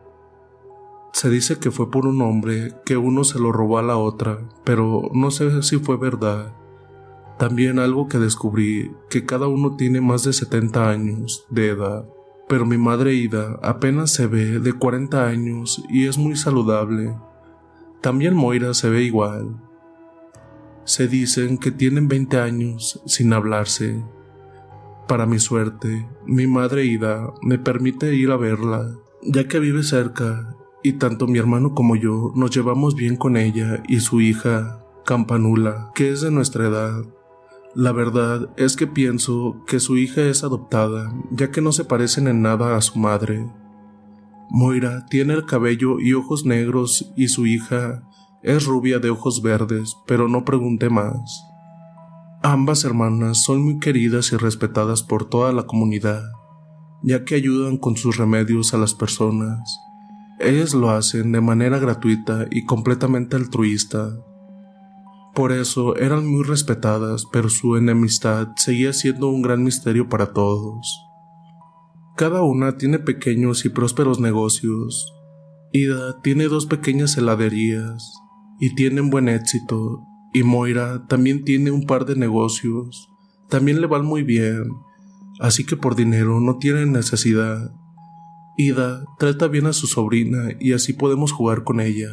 [1.12, 4.38] Se dice que fue por un hombre que uno se lo robó a la otra,
[4.64, 6.54] pero no sé si fue verdad.
[7.38, 12.06] También algo que descubrí, que cada uno tiene más de 70 años de edad,
[12.52, 17.16] pero mi madre Ida apenas se ve de 40 años y es muy saludable.
[18.02, 19.56] También Moira se ve igual.
[20.84, 24.04] Se dicen que tienen 20 años sin hablarse.
[25.08, 30.54] Para mi suerte, mi madre Ida me permite ir a verla, ya que vive cerca
[30.82, 35.90] y tanto mi hermano como yo nos llevamos bien con ella y su hija, Campanula,
[35.94, 37.02] que es de nuestra edad.
[37.74, 42.28] La verdad es que pienso que su hija es adoptada, ya que no se parecen
[42.28, 43.50] en nada a su madre.
[44.50, 48.02] Moira tiene el cabello y ojos negros y su hija
[48.42, 51.44] es rubia de ojos verdes, pero no pregunté más.
[52.42, 56.22] Ambas hermanas son muy queridas y respetadas por toda la comunidad,
[57.02, 59.78] ya que ayudan con sus remedios a las personas.
[60.40, 64.10] Ellas lo hacen de manera gratuita y completamente altruista.
[65.34, 71.06] Por eso eran muy respetadas, pero su enemistad seguía siendo un gran misterio para todos.
[72.16, 75.10] Cada una tiene pequeños y prósperos negocios.
[75.72, 78.12] Ida tiene dos pequeñas heladerías
[78.60, 80.02] y tienen buen éxito,
[80.34, 83.08] y Moira también tiene un par de negocios.
[83.48, 84.64] También le van muy bien,
[85.40, 87.72] así que por dinero no tienen necesidad.
[88.58, 92.10] Ida trata bien a su sobrina y así podemos jugar con ella.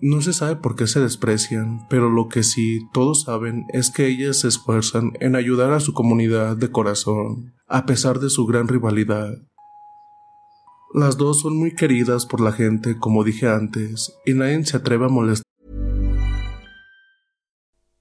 [0.00, 4.06] No se sabe por qué se desprecian, pero lo que sí todos saben es que
[4.06, 8.68] ellas se esfuerzan en ayudar a su comunidad de corazón, a pesar de su gran
[8.68, 9.34] rivalidad.
[10.94, 15.06] Las dos son muy queridas por la gente, como dije antes, y nadie se atreve
[15.06, 15.42] a molestar.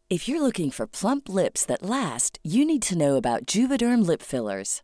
[0.09, 4.21] If you're looking for plump lips that last, you need to know about Juvederm lip
[4.21, 4.83] fillers.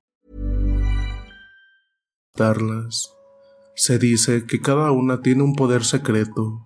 [3.75, 6.65] Se dice que cada una tiene un poder secreto,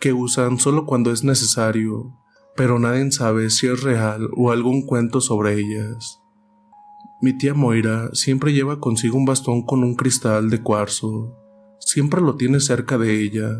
[0.00, 2.14] que usan solo cuando es necesario,
[2.56, 6.20] pero nadie sabe si es real o algún cuento sobre ellas.
[7.20, 11.36] Mi tía Moira siempre lleva consigo un bastón con un cristal de cuarzo,
[11.80, 13.50] siempre lo tiene cerca de ella.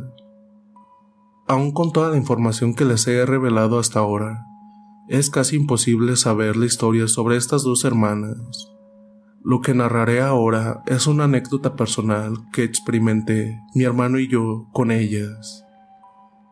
[1.48, 4.44] Aun con toda la información que les he revelado hasta ahora,
[5.08, 8.77] es casi imposible saber la historia sobre estas dos hermanas.
[9.48, 14.90] Lo que narraré ahora es una anécdota personal que experimenté mi hermano y yo con
[14.90, 15.64] ellas.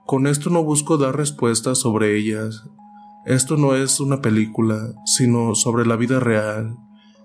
[0.06, 2.64] Con esto no busco dar respuestas sobre ellas.
[3.26, 6.78] Esto no es una película, sino sobre la vida real,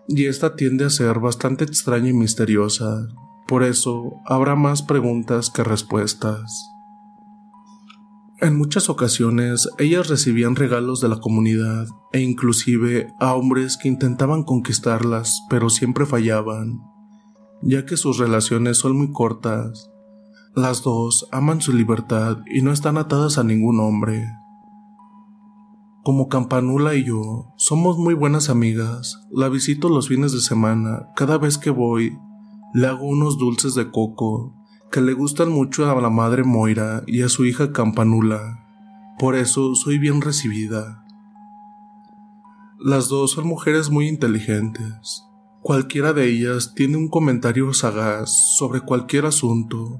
[0.09, 3.07] y esta tiende a ser bastante extraña y misteriosa.
[3.47, 6.70] Por eso habrá más preguntas que respuestas.
[8.41, 14.41] En muchas ocasiones ellas recibían regalos de la comunidad e inclusive a hombres que intentaban
[14.41, 16.81] conquistarlas pero siempre fallaban,
[17.61, 19.91] ya que sus relaciones son muy cortas.
[20.55, 24.27] Las dos aman su libertad y no están atadas a ningún hombre.
[26.03, 31.09] Como Campanula y yo somos muy buenas amigas, la visito los fines de semana.
[31.15, 32.17] Cada vez que voy,
[32.73, 34.55] le hago unos dulces de coco
[34.91, 38.65] que le gustan mucho a la madre Moira y a su hija Campanula.
[39.17, 41.05] Por eso soy bien recibida.
[42.77, 45.23] Las dos son mujeres muy inteligentes.
[45.61, 49.99] Cualquiera de ellas tiene un comentario sagaz sobre cualquier asunto.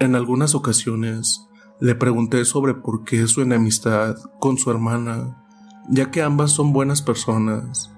[0.00, 1.42] En algunas ocasiones
[1.78, 5.44] Le pregunté sobre por qué su enemistad con su hermana,
[5.90, 7.92] ya que ambas son buenas personas,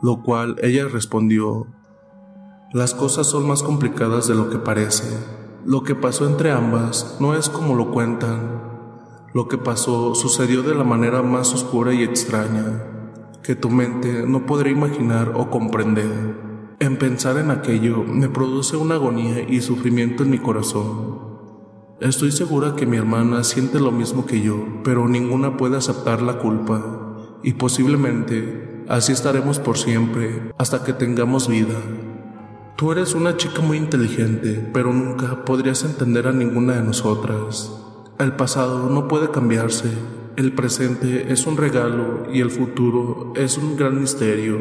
[0.00, 1.66] lo cual ella respondió,
[2.72, 5.18] las cosas son más complicadas de lo que parece.
[5.66, 8.62] Lo que pasó entre ambas no es como lo cuentan.
[9.34, 12.84] Lo que pasó sucedió de la manera más oscura y extraña,
[13.42, 16.76] que tu mente no podrá imaginar o comprender.
[16.78, 21.18] En pensar en aquello me produce una agonía y sufrimiento en mi corazón.
[21.98, 26.38] Estoy segura que mi hermana siente lo mismo que yo, pero ninguna puede aceptar la
[26.38, 31.74] culpa, y posiblemente así estaremos por siempre hasta que tengamos vida.
[32.76, 37.74] Tú eres una chica muy inteligente, pero nunca podrías entender a ninguna de nosotras.
[38.18, 39.90] El pasado no puede cambiarse,
[40.36, 44.58] el presente es un regalo y el futuro es un gran misterio.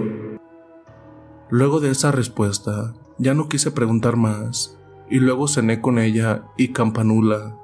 [1.50, 4.80] Luego de esa respuesta, ya no quise preguntar más,
[5.10, 7.58] y luego cené con ella y Campanula.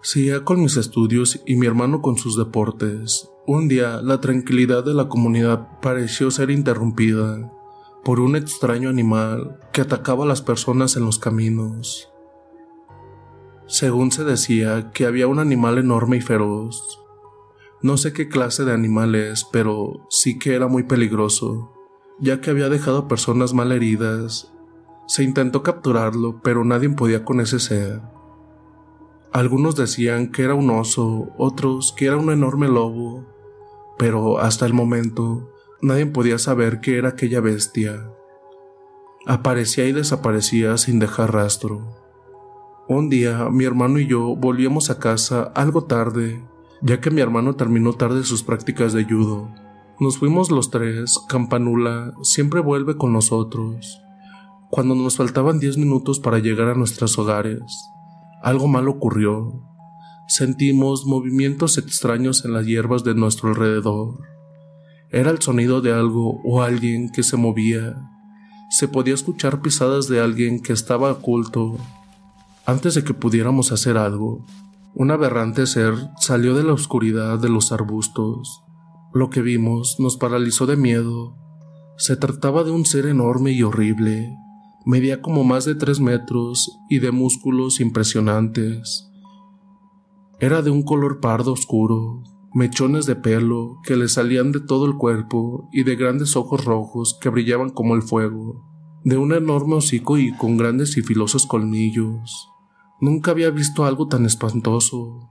[0.00, 3.30] Seguía con mis estudios y mi hermano con sus deportes.
[3.46, 7.52] Un día la tranquilidad de la comunidad pareció ser interrumpida
[8.04, 12.10] por un extraño animal que atacaba a las personas en los caminos.
[13.66, 17.00] Según se decía que había un animal enorme y feroz.
[17.80, 21.72] No sé qué clase de animal es, pero sí que era muy peligroso,
[22.20, 24.52] ya que había dejado a personas mal heridas.
[25.06, 28.02] Se intentó capturarlo, pero nadie podía con ese ser.
[29.32, 33.24] Algunos decían que era un oso, otros que era un enorme lobo,
[33.98, 35.53] pero hasta el momento
[35.84, 38.10] Nadie podía saber qué era aquella bestia.
[39.26, 41.86] Aparecía y desaparecía sin dejar rastro.
[42.88, 46.42] Un día mi hermano y yo volvíamos a casa algo tarde,
[46.80, 49.50] ya que mi hermano terminó tarde sus prácticas de judo.
[50.00, 54.00] Nos fuimos los tres, Campanula siempre vuelve con nosotros.
[54.70, 57.90] Cuando nos faltaban diez minutos para llegar a nuestros hogares,
[58.42, 59.62] algo mal ocurrió.
[60.28, 64.33] Sentimos movimientos extraños en las hierbas de nuestro alrededor.
[65.14, 67.94] Era el sonido de algo o alguien que se movía.
[68.68, 71.76] Se podía escuchar pisadas de alguien que estaba oculto.
[72.66, 74.44] Antes de que pudiéramos hacer algo,
[74.92, 78.64] un aberrante ser salió de la oscuridad de los arbustos.
[79.12, 81.36] Lo que vimos nos paralizó de miedo.
[81.96, 84.36] Se trataba de un ser enorme y horrible.
[84.84, 89.08] Medía como más de tres metros y de músculos impresionantes.
[90.40, 92.24] Era de un color pardo oscuro,
[92.54, 97.18] mechones de pelo que le salían de todo el cuerpo y de grandes ojos rojos
[97.20, 98.64] que brillaban como el fuego,
[99.02, 102.48] de un enorme hocico y con grandes y filosos colmillos.
[103.00, 105.30] Nunca había visto algo tan espantoso.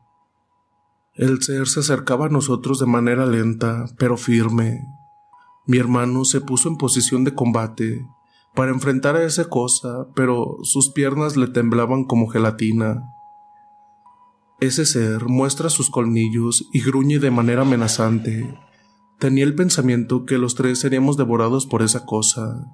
[1.14, 4.86] El ser se acercaba a nosotros de manera lenta, pero firme.
[5.66, 8.06] Mi hermano se puso en posición de combate
[8.54, 13.13] para enfrentar a esa cosa, pero sus piernas le temblaban como gelatina.
[14.60, 18.58] Ese ser muestra sus colmillos y gruñe de manera amenazante.
[19.20, 22.66] Tenía el pensamiento que los tres seríamos devorados por esa cosa.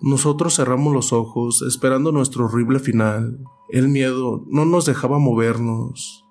[0.00, 3.38] Nosotros cerramos los ojos esperando nuestro horrible final.
[3.70, 6.24] El miedo no nos dejaba movernos.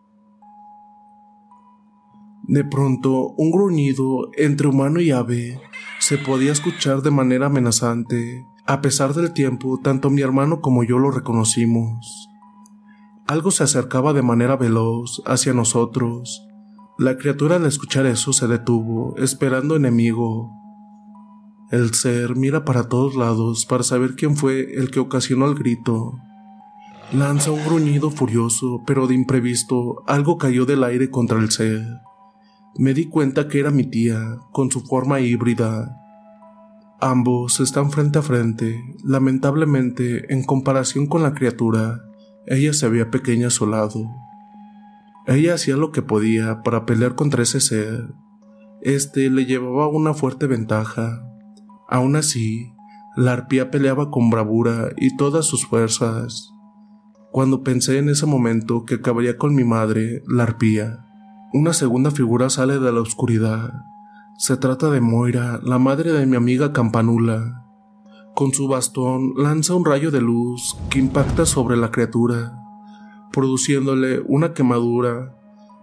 [2.44, 5.62] De pronto, un gruñido entre humano y ave
[6.00, 8.46] se podía escuchar de manera amenazante.
[8.66, 12.30] A pesar del tiempo, tanto mi hermano como yo lo reconocimos.
[13.28, 16.46] Algo se acercaba de manera veloz hacia nosotros.
[16.98, 20.52] La criatura al escuchar eso se detuvo, esperando enemigo.
[21.72, 26.20] El ser mira para todos lados para saber quién fue el que ocasionó el grito.
[27.14, 31.84] Lanza un gruñido furioso, pero de imprevisto algo cayó del aire contra el ser.
[32.76, 34.20] Me di cuenta que era mi tía,
[34.52, 35.96] con su forma híbrida.
[37.00, 42.02] Ambos están frente a frente, lamentablemente, en comparación con la criatura.
[42.48, 44.10] Ella se veía pequeña a su lado.
[45.26, 48.14] Ella hacía lo que podía para pelear contra ese ser.
[48.82, 51.24] Este le llevaba una fuerte ventaja.
[51.88, 52.74] Aún así,
[53.16, 56.50] la arpía peleaba con bravura y todas sus fuerzas.
[57.32, 61.06] Cuando pensé en ese momento que acabaría con mi madre, la arpía,
[61.54, 63.86] una segunda figura sale de la oscuridad.
[64.38, 67.63] Se trata de Moira, la madre de mi amiga Campanula.
[68.36, 72.60] Con su bastón lanza un rayo de luz que impacta sobre la criatura,
[73.32, 75.38] produciéndole una quemadura.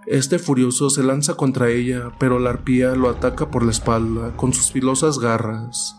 [0.08, 4.52] Este furioso se lanza contra ella, pero la arpía lo ataca por la espalda con
[4.52, 5.96] sus filosas garras.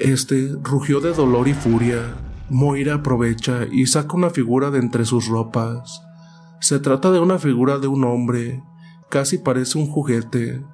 [0.00, 2.16] Este rugió de dolor y furia.
[2.48, 6.02] Moira aprovecha y saca una figura de entre sus ropas.
[6.60, 8.64] Se trata de una figura de un hombre,
[9.08, 10.64] casi parece un juguete.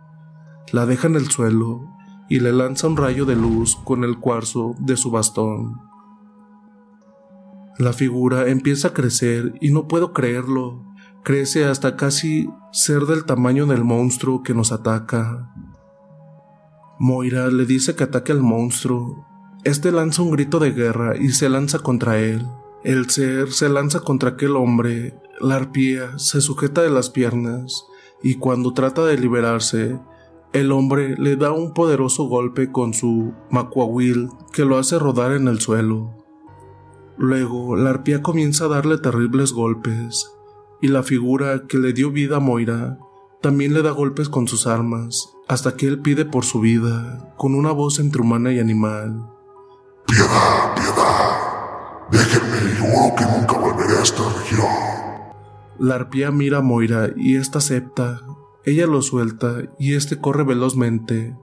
[0.72, 1.95] La deja en el suelo
[2.28, 5.80] y le lanza un rayo de luz con el cuarzo de su bastón.
[7.78, 10.82] La figura empieza a crecer y no puedo creerlo.
[11.24, 15.52] Crece hasta casi ser del tamaño del monstruo que nos ataca.
[16.98, 19.26] Moira le dice que ataque al monstruo.
[19.64, 22.46] Este lanza un grito de guerra y se lanza contra él.
[22.82, 25.20] El ser se lanza contra aquel hombre.
[25.40, 27.84] La arpía se sujeta de las piernas
[28.22, 29.98] y cuando trata de liberarse,
[30.60, 35.48] el hombre le da un poderoso golpe con su macuahuil que lo hace rodar en
[35.48, 36.14] el suelo.
[37.18, 40.32] Luego, la arpía comienza a darle terribles golpes,
[40.80, 42.98] y la figura que le dio vida a Moira
[43.42, 47.54] también le da golpes con sus armas, hasta que él pide por su vida, con
[47.54, 49.28] una voz entre humana y animal.
[50.06, 52.08] Piedad, piedad.
[52.10, 54.66] Déjenme y juro que nunca volveré a esta región.
[55.78, 58.22] La arpía mira a Moira y ésta acepta,
[58.66, 61.36] ella lo suelta y este corre velozmente,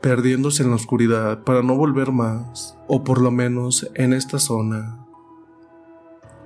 [0.00, 5.04] perdiéndose en la oscuridad para no volver más, o por lo menos en esta zona.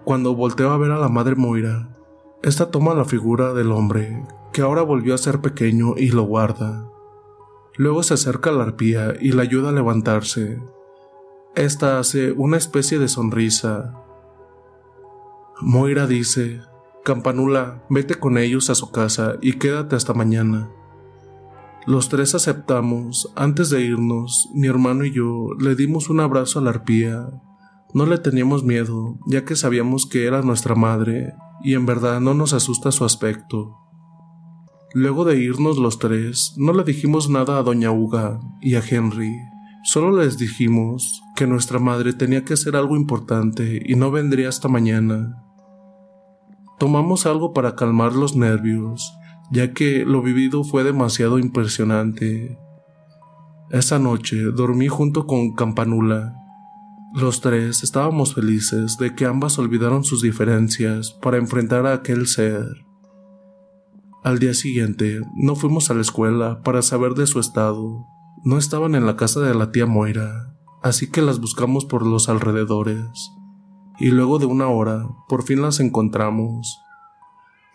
[0.05, 1.95] Cuando volteo a ver a la madre Moira,
[2.43, 6.89] esta toma la figura del hombre, que ahora volvió a ser pequeño y lo guarda.
[7.77, 10.63] Luego se acerca a la arpía y la ayuda a levantarse.
[11.55, 14.03] Esta hace una especie de sonrisa.
[15.61, 16.63] Moira dice,
[17.05, 20.71] Campanula, vete con ellos a su casa y quédate hasta mañana.
[21.85, 23.33] Los tres aceptamos.
[23.35, 27.29] Antes de irnos, mi hermano y yo le dimos un abrazo a la arpía.
[27.93, 32.35] No le teníamos miedo, ya que sabíamos que era nuestra madre, y en verdad no
[32.35, 33.77] nos asusta su aspecto.
[34.95, 39.35] Luego de irnos los tres, no le dijimos nada a doña Uga y a Henry.
[39.83, 44.69] Solo les dijimos que nuestra madre tenía que hacer algo importante y no vendría hasta
[44.69, 45.43] mañana.
[46.83, 49.17] Tomamos algo para calmar los nervios,
[49.53, 52.59] ya que lo vivido fue demasiado impresionante.
[53.71, 56.35] Esa noche dormí junto con Campanula.
[57.15, 62.67] Los tres estábamos felices de que ambas olvidaron sus diferencias para enfrentar a aquel ser.
[64.25, 68.09] Al día siguiente no fuimos a la escuela para saber de su estado.
[68.43, 72.29] No estaban en la casa de la tía Moira, así que las buscamos por los
[72.29, 73.31] alrededores
[74.03, 76.77] y luego de una hora por fin las encontramos.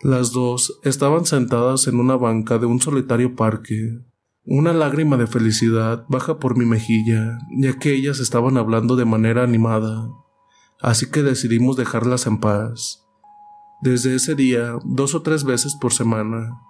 [0.02, 3.98] Las dos estaban sentadas en una banca de un solitario parque.
[4.44, 9.42] Una lágrima de felicidad baja por mi mejilla, ya que ellas estaban hablando de manera
[9.42, 10.06] animada,
[10.82, 13.06] así que decidimos dejarlas en paz.
[13.80, 16.60] Desde ese día, dos o tres veces por semana,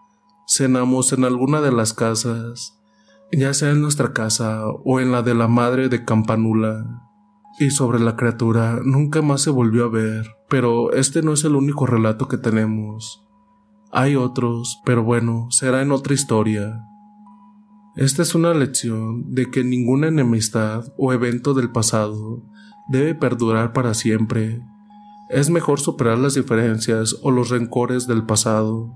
[0.46, 2.78] cenamos en alguna de las casas,
[3.32, 6.97] ya sea en nuestra casa o en la de la madre de Campanula
[7.58, 11.56] y sobre la criatura nunca más se volvió a ver, pero este no es el
[11.56, 13.26] único relato que tenemos.
[13.90, 16.84] Hay otros, pero bueno, será en otra historia.
[17.96, 22.44] Esta es una lección de que ninguna enemistad o evento del pasado
[22.88, 24.62] debe perdurar para siempre.
[25.30, 28.94] Es mejor superar las diferencias o los rencores del pasado.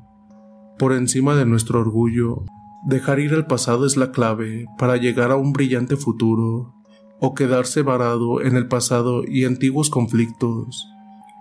[0.79, 2.45] Por encima de nuestro orgullo,
[2.87, 6.82] dejar ir el pasado es la clave para llegar a un brillante futuro
[7.25, 10.89] o quedarse varado en el pasado y antiguos conflictos.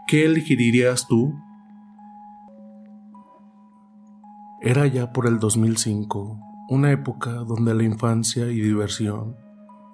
[0.08, 1.34] ¿Qué elegirías tú?
[4.62, 9.36] Era ya por el 2005, una época donde la infancia y diversión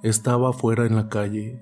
[0.04, 1.62] estaba fuera en la calle.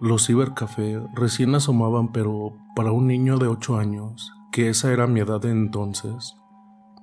[0.00, 5.20] Los cibercafé recién asomaban, pero para un niño de 8 años, que esa era mi
[5.20, 6.36] edad de entonces,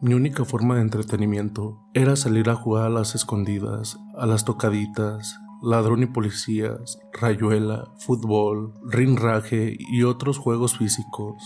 [0.02, 5.40] mi única forma de entretenimiento era salir a jugar a las escondidas, a las tocaditas,
[5.64, 11.42] ladrón y policías, rayuela, fútbol, rinraje y otros juegos físicos.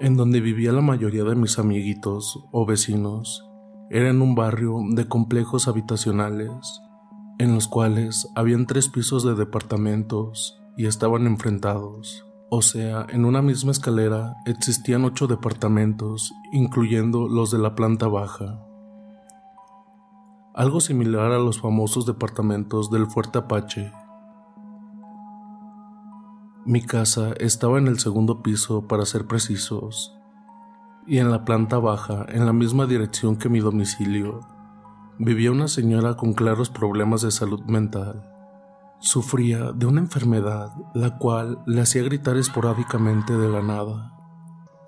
[0.00, 3.44] En donde vivía la mayoría de mis amiguitos o vecinos
[3.90, 6.80] era en un barrio de complejos habitacionales,
[7.38, 12.24] en los cuales habían tres pisos de departamentos y estaban enfrentados.
[12.48, 18.65] O sea, en una misma escalera existían ocho departamentos, incluyendo los de la planta baja
[20.56, 23.92] algo similar a los famosos departamentos del Fuerte Apache.
[26.64, 30.16] Mi casa estaba en el segundo piso para ser precisos,
[31.06, 34.40] y en la planta baja, en la misma dirección que mi domicilio,
[35.18, 38.26] vivía una señora con claros problemas de salud mental.
[38.98, 44.15] Sufría de una enfermedad la cual le hacía gritar esporádicamente de la nada.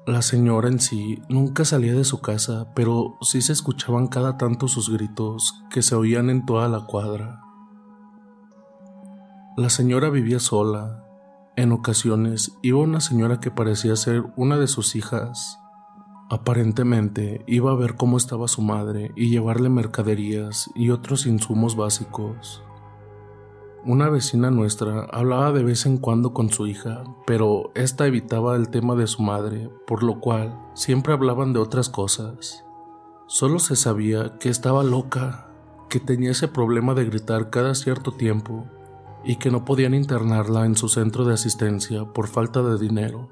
[0.08, 4.66] La señora en sí nunca salía de su casa, pero sí se escuchaban cada tanto
[4.66, 7.42] sus gritos que se oían en toda la cuadra.
[9.58, 11.04] La señora vivía sola.
[11.56, 15.58] En ocasiones iba una señora que parecía ser una de sus hijas.
[16.30, 22.62] Aparentemente iba a ver cómo estaba su madre y llevarle mercaderías y otros insumos básicos.
[23.88, 28.68] Una vecina nuestra hablaba de vez en cuando con su hija, pero ésta evitaba el
[28.68, 32.66] tema de su madre, por lo cual siempre hablaban de otras cosas.
[33.28, 35.48] Solo se sabía que estaba loca,
[35.88, 38.66] que tenía ese problema de gritar cada cierto tiempo
[39.24, 43.30] y que no podían internarla en su centro de asistencia por falta de dinero.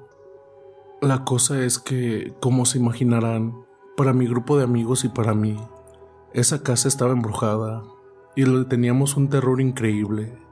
[1.01, 3.63] La cosa es que, como se imaginarán,
[3.95, 5.55] para mi grupo de amigos y para mí,
[6.33, 7.83] esa casa estaba embrujada
[8.35, 10.46] y le teníamos un terror increíble.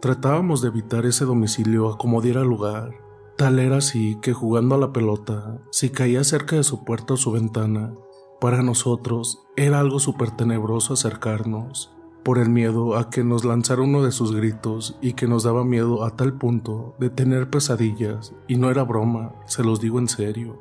[0.00, 2.94] Tratábamos de evitar ese domicilio a como diera lugar.
[3.36, 7.16] Tal era así que jugando a la pelota, si caía cerca de su puerta o
[7.16, 7.94] su ventana,
[8.40, 11.92] para nosotros era algo súper tenebroso acercarnos,
[12.24, 15.64] por el miedo a que nos lanzara uno de sus gritos y que nos daba
[15.64, 20.08] miedo a tal punto de tener pesadillas, y no era broma, se los digo en
[20.08, 20.60] serio.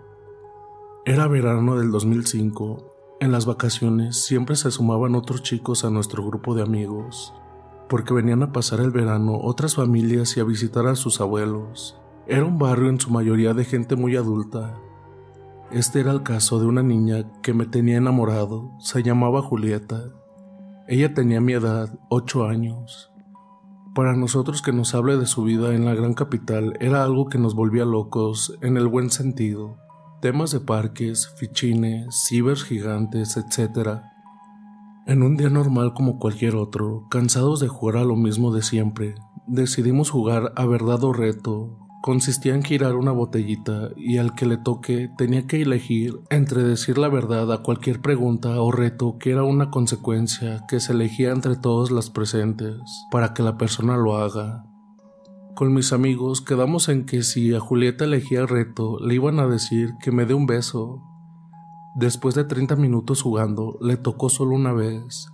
[1.05, 6.53] Era verano del 2005 en las vacaciones siempre se sumaban otros chicos a nuestro grupo
[6.53, 7.33] de amigos,
[7.89, 11.97] porque venían a pasar el verano otras familias y a visitar a sus abuelos.
[12.27, 14.75] Era un barrio en su mayoría de gente muy adulta.
[15.71, 20.03] Este era el caso de una niña que me tenía enamorado, se llamaba Julieta.
[20.87, 23.11] Ella tenía mi edad, ocho años.
[23.93, 27.39] Para nosotros que nos hable de su vida en la gran capital era algo que
[27.39, 29.77] nos volvía locos en el buen sentido
[30.21, 34.01] temas de parques, fichines, cibers gigantes, etc.
[35.07, 39.15] En un día normal como cualquier otro, cansados de jugar a lo mismo de siempre,
[39.47, 41.77] decidimos jugar a verdad o reto.
[42.01, 46.97] Consistía en girar una botellita y al que le toque tenía que elegir entre decir
[46.97, 51.55] la verdad a cualquier pregunta o reto que era una consecuencia que se elegía entre
[51.55, 54.65] todos las presentes para que la persona lo haga.
[55.55, 59.47] Con mis amigos quedamos en que si a Julieta elegía el reto, le iban a
[59.47, 61.01] decir que me dé un beso.
[61.97, 65.27] Después de 30 minutos jugando, le tocó solo una vez,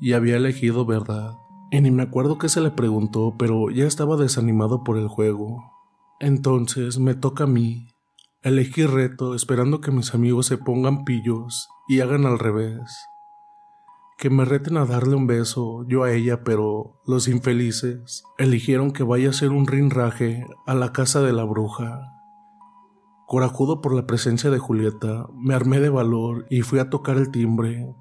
[0.00, 1.32] y había elegido verdad.
[1.70, 5.72] Y ni me acuerdo qué se le preguntó, pero ya estaba desanimado por el juego.
[6.20, 7.88] Entonces me toca a mí.
[8.42, 13.10] Elegí reto esperando que mis amigos se pongan pillos y hagan al revés
[14.20, 19.02] que me reten a darle un beso yo a ella, pero los infelices eligieron que
[19.02, 22.19] vaya a hacer un rinraje a la casa de la bruja.
[23.30, 27.30] Corajudo por la presencia de Julieta, me armé de valor y fui a tocar el
[27.30, 27.94] timbre.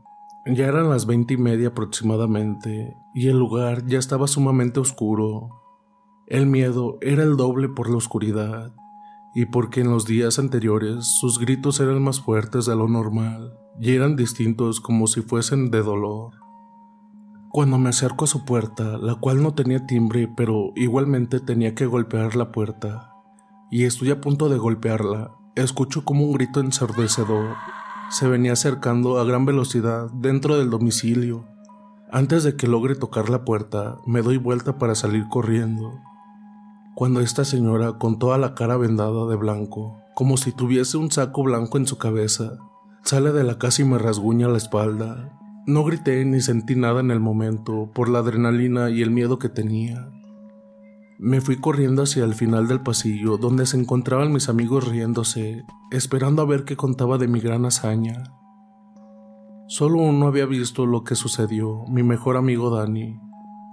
[0.47, 5.61] Ya eran las veinte y media aproximadamente, y el lugar ya estaba sumamente oscuro.
[6.25, 8.73] El miedo era el doble por la oscuridad,
[9.35, 13.91] y porque en los días anteriores sus gritos eran más fuertes de lo normal y
[13.91, 16.33] eran distintos como si fuesen de dolor.
[17.49, 21.85] Cuando me acerco a su puerta, la cual no tenía timbre, pero igualmente tenía que
[21.85, 23.13] golpear la puerta,
[23.71, 27.55] y estoy a punto de golpearla, escucho como un grito ensordecedor
[28.09, 31.45] se venía acercando a gran velocidad dentro del domicilio.
[32.11, 35.93] Antes de que logre tocar la puerta, me doy vuelta para salir corriendo.
[36.95, 41.43] Cuando esta señora, con toda la cara vendada de blanco, como si tuviese un saco
[41.43, 42.57] blanco en su cabeza,
[43.01, 45.31] Sale de la casa y me rasguña la espalda.
[45.65, 49.47] No grité ni sentí nada en el momento por la adrenalina y el miedo que
[49.47, 50.11] tenía.
[51.21, 56.41] Me fui corriendo hacia el final del pasillo donde se encontraban mis amigos riéndose, esperando
[56.41, 58.23] a ver qué contaba de mi gran hazaña.
[59.67, 63.19] Solo uno había visto lo que sucedió, mi mejor amigo Dani.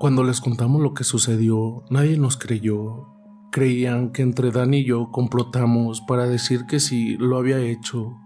[0.00, 3.14] Cuando les contamos lo que sucedió, nadie nos creyó.
[3.52, 8.16] Creían que entre Dani y yo complotamos para decir que sí lo había hecho,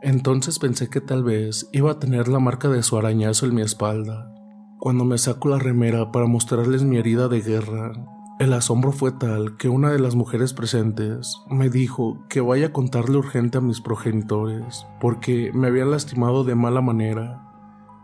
[0.00, 3.62] entonces pensé que tal vez iba a tener la marca de su arañazo en mi
[3.62, 4.32] espalda.
[4.78, 7.92] Cuando me saco la remera para mostrarles mi herida de guerra,
[8.38, 12.72] el asombro fue tal que una de las mujeres presentes me dijo que vaya a
[12.72, 17.42] contarle urgente a mis progenitores porque me había lastimado de mala manera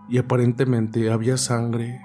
[0.09, 2.01] y aparentemente había sangre.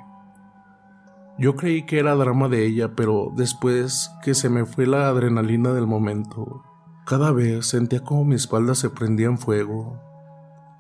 [1.40, 5.74] Yo creí que era drama de ella, pero después que se me fue la adrenalina
[5.74, 6.64] del momento,
[7.06, 10.00] cada vez sentía como mi espalda se prendía en fuego.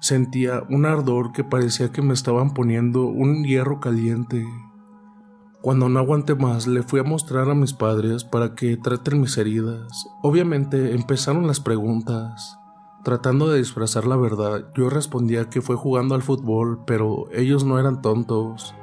[0.01, 4.45] Sentía un ardor que parecía que me estaban poniendo un hierro caliente.
[5.61, 9.37] Cuando no aguanté más, le fui a mostrar a mis padres para que traten mis
[9.37, 10.07] heridas.
[10.21, 12.57] Obviamente empezaron las preguntas.
[13.03, 17.77] Tratando de disfrazar la verdad, yo respondía que fue jugando al fútbol, pero ellos no
[17.77, 18.73] eran tontos.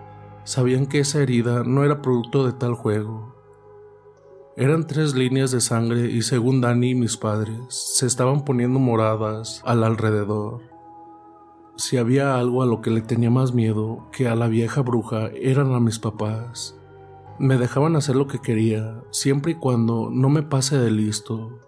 [0.45, 3.35] Sabían que esa herida no era producto de tal juego.
[4.59, 9.63] Eran tres líneas de sangre y según Dani y mis padres, se estaban poniendo moradas
[9.65, 10.61] al alrededor.
[11.77, 15.29] Si había algo a lo que le tenía más miedo que a la vieja bruja
[15.29, 16.75] eran a mis papás.
[17.39, 21.59] Me dejaban hacer lo que quería, siempre y cuando no me pase de listo.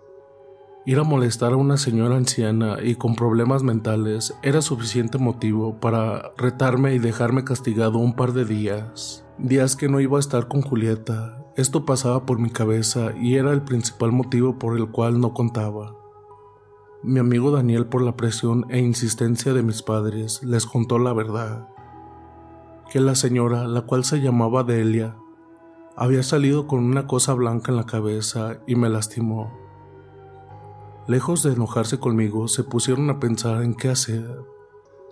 [0.87, 6.33] Ir a molestar a una señora anciana y con problemas mentales era suficiente motivo para
[6.39, 9.27] retarme y dejarme castigado un par de días.
[9.37, 13.53] Días que no iba a estar con Julieta, esto pasaba por mi cabeza y era
[13.53, 15.98] el principal motivo por el cual no contaba.
[17.03, 21.69] Mi amigo Daniel, por la presión e insistencia de mis padres, les contó la verdad.
[22.91, 25.17] Que la señora, la cual se llamaba Delia,
[25.97, 29.53] había salido con una cosa blanca en la cabeza y me lastimó.
[31.07, 34.45] Lejos de enojarse conmigo, se pusieron a pensar en qué hacer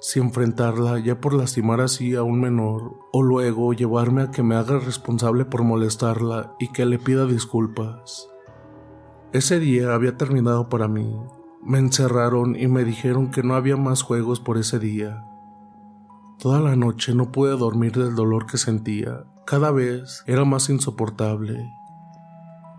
[0.01, 4.55] si enfrentarla ya por lastimar así a un menor o luego llevarme a que me
[4.55, 8.29] haga responsable por molestarla y que le pida disculpas.
[9.33, 11.17] Ese día había terminado para mí.
[11.67, 15.25] Me encerraron y me dijeron que no había más juegos por ese día.
[16.39, 19.25] Toda la noche no pude dormir del dolor que sentía.
[19.47, 21.75] Cada vez era más insoportable.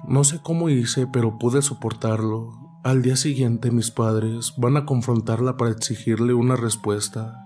[0.08, 5.58] No sé cómo hice, pero pude soportarlo al día siguiente mis padres van a confrontarla
[5.58, 7.46] para exigirle una respuesta.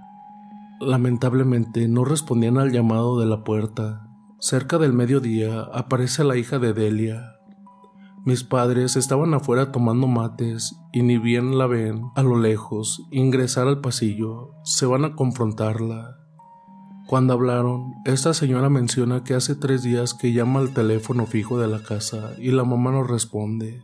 [0.79, 4.07] Lamentablemente no respondían al llamado de la puerta.
[4.39, 7.37] Cerca del mediodía aparece la hija de Delia.
[8.23, 13.67] Mis padres estaban afuera tomando mates y ni bien la ven a lo lejos ingresar
[13.67, 16.17] al pasillo, se van a confrontarla.
[17.07, 21.67] Cuando hablaron, esta señora menciona que hace tres días que llama al teléfono fijo de
[21.67, 23.83] la casa y la mamá no responde.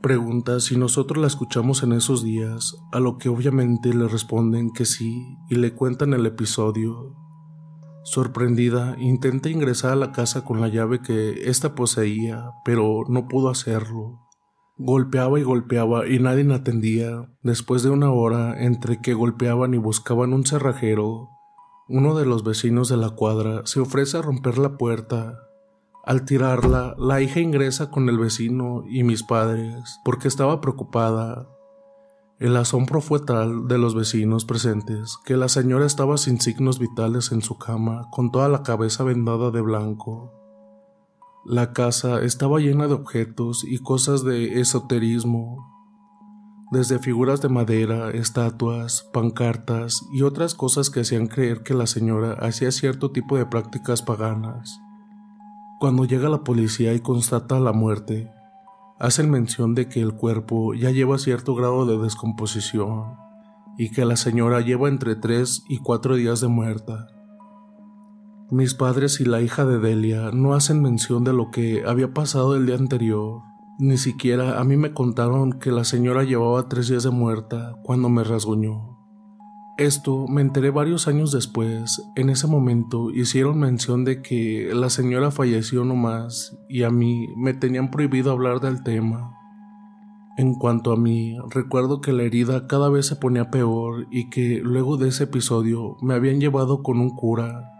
[0.00, 4.86] Pregunta si nosotros la escuchamos en esos días, a lo que obviamente le responden que
[4.86, 7.14] sí y le cuentan el episodio.
[8.10, 13.50] Sorprendida, intenta ingresar a la casa con la llave que ésta poseía, pero no pudo
[13.50, 14.26] hacerlo.
[14.78, 17.30] Golpeaba y golpeaba y nadie atendía.
[17.42, 21.28] Después de una hora, entre que golpeaban y buscaban un cerrajero,
[21.86, 25.40] uno de los vecinos de la cuadra se ofrece a romper la puerta,
[26.02, 31.50] al tirarla, la hija ingresa con el vecino y mis padres, porque estaba preocupada.
[32.38, 37.32] El asombro fue tal de los vecinos presentes que la señora estaba sin signos vitales
[37.32, 40.32] en su cama, con toda la cabeza vendada de blanco.
[41.44, 45.66] La casa estaba llena de objetos y cosas de esoterismo,
[46.70, 52.34] desde figuras de madera, estatuas, pancartas y otras cosas que hacían creer que la señora
[52.34, 54.78] hacía cierto tipo de prácticas paganas.
[55.80, 58.30] Cuando llega la policía y constata la muerte,
[58.98, 63.16] hacen mención de que el cuerpo ya lleva cierto grado de descomposición
[63.76, 67.06] y que la señora lleva entre tres y cuatro días de muerta.
[68.50, 72.56] Mis padres y la hija de Delia no hacen mención de lo que había pasado
[72.56, 73.42] el día anterior.
[73.78, 78.08] Ni siquiera a mí me contaron que la señora llevaba tres días de muerta cuando
[78.08, 78.97] me rasguñó.
[79.78, 82.02] Esto me enteré varios años después.
[82.16, 87.54] En ese momento hicieron mención de que la señora falleció nomás y a mí me
[87.54, 89.36] tenían prohibido hablar del tema.
[90.36, 94.60] En cuanto a mí, recuerdo que la herida cada vez se ponía peor y que
[94.64, 97.70] luego de ese episodio me habían llevado con un cura,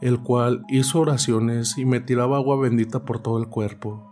[0.00, 4.02] el cual hizo oraciones y me tiraba agua bendita por todo el cuerpo.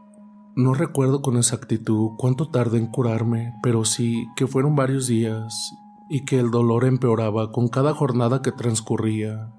[0.55, 5.75] No recuerdo con exactitud cuánto tardé en curarme, pero sí que fueron varios días
[6.09, 9.53] y que el dolor empeoraba con cada jornada que transcurría.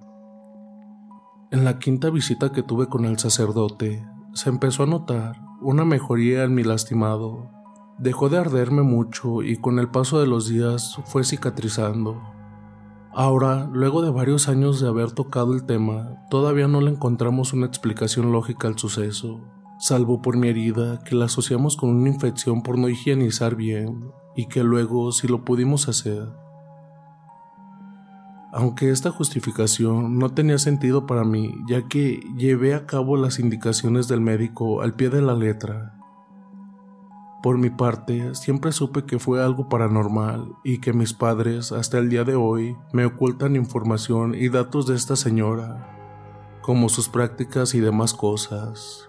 [1.51, 6.43] En la quinta visita que tuve con el sacerdote, se empezó a notar una mejoría
[6.43, 7.50] en mi lastimado.
[7.98, 12.22] Dejó de arderme mucho y con el paso de los días fue cicatrizando.
[13.11, 17.66] Ahora, luego de varios años de haber tocado el tema, todavía no le encontramos una
[17.66, 19.42] explicación lógica al suceso,
[19.80, 24.45] salvo por mi herida que la asociamos con una infección por no higienizar bien y
[24.45, 26.30] que luego si lo pudimos hacer.
[28.53, 34.07] Aunque esta justificación no tenía sentido para mí, ya que llevé a cabo las indicaciones
[34.07, 35.95] del médico al pie de la letra.
[37.41, 42.09] Por mi parte, siempre supe que fue algo paranormal y que mis padres hasta el
[42.09, 45.98] día de hoy me ocultan información y datos de esta señora,
[46.61, 49.07] como sus prácticas y demás cosas.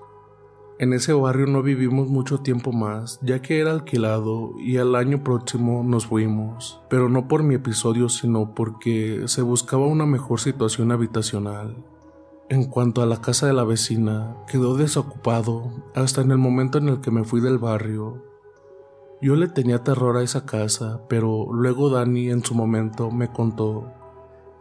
[0.81, 5.25] En ese barrio no vivimos mucho tiempo más, ya que era alquilado y al año
[5.25, 10.93] próximo nos fuimos, pero no por mi episodio, sino porque se buscaba una mejor situación
[10.93, 11.85] habitacional.
[12.49, 16.89] En cuanto a la casa de la vecina, quedó desocupado hasta en el momento en
[16.89, 18.23] el que me fui del barrio.
[19.21, 23.93] Yo le tenía terror a esa casa, pero luego Dani en su momento me contó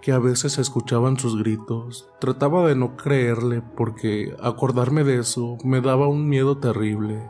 [0.02, 2.10] que a veces escuchaban sus gritos.
[2.20, 7.30] Trataba de no creerle porque acordarme de eso me daba un miedo terrible.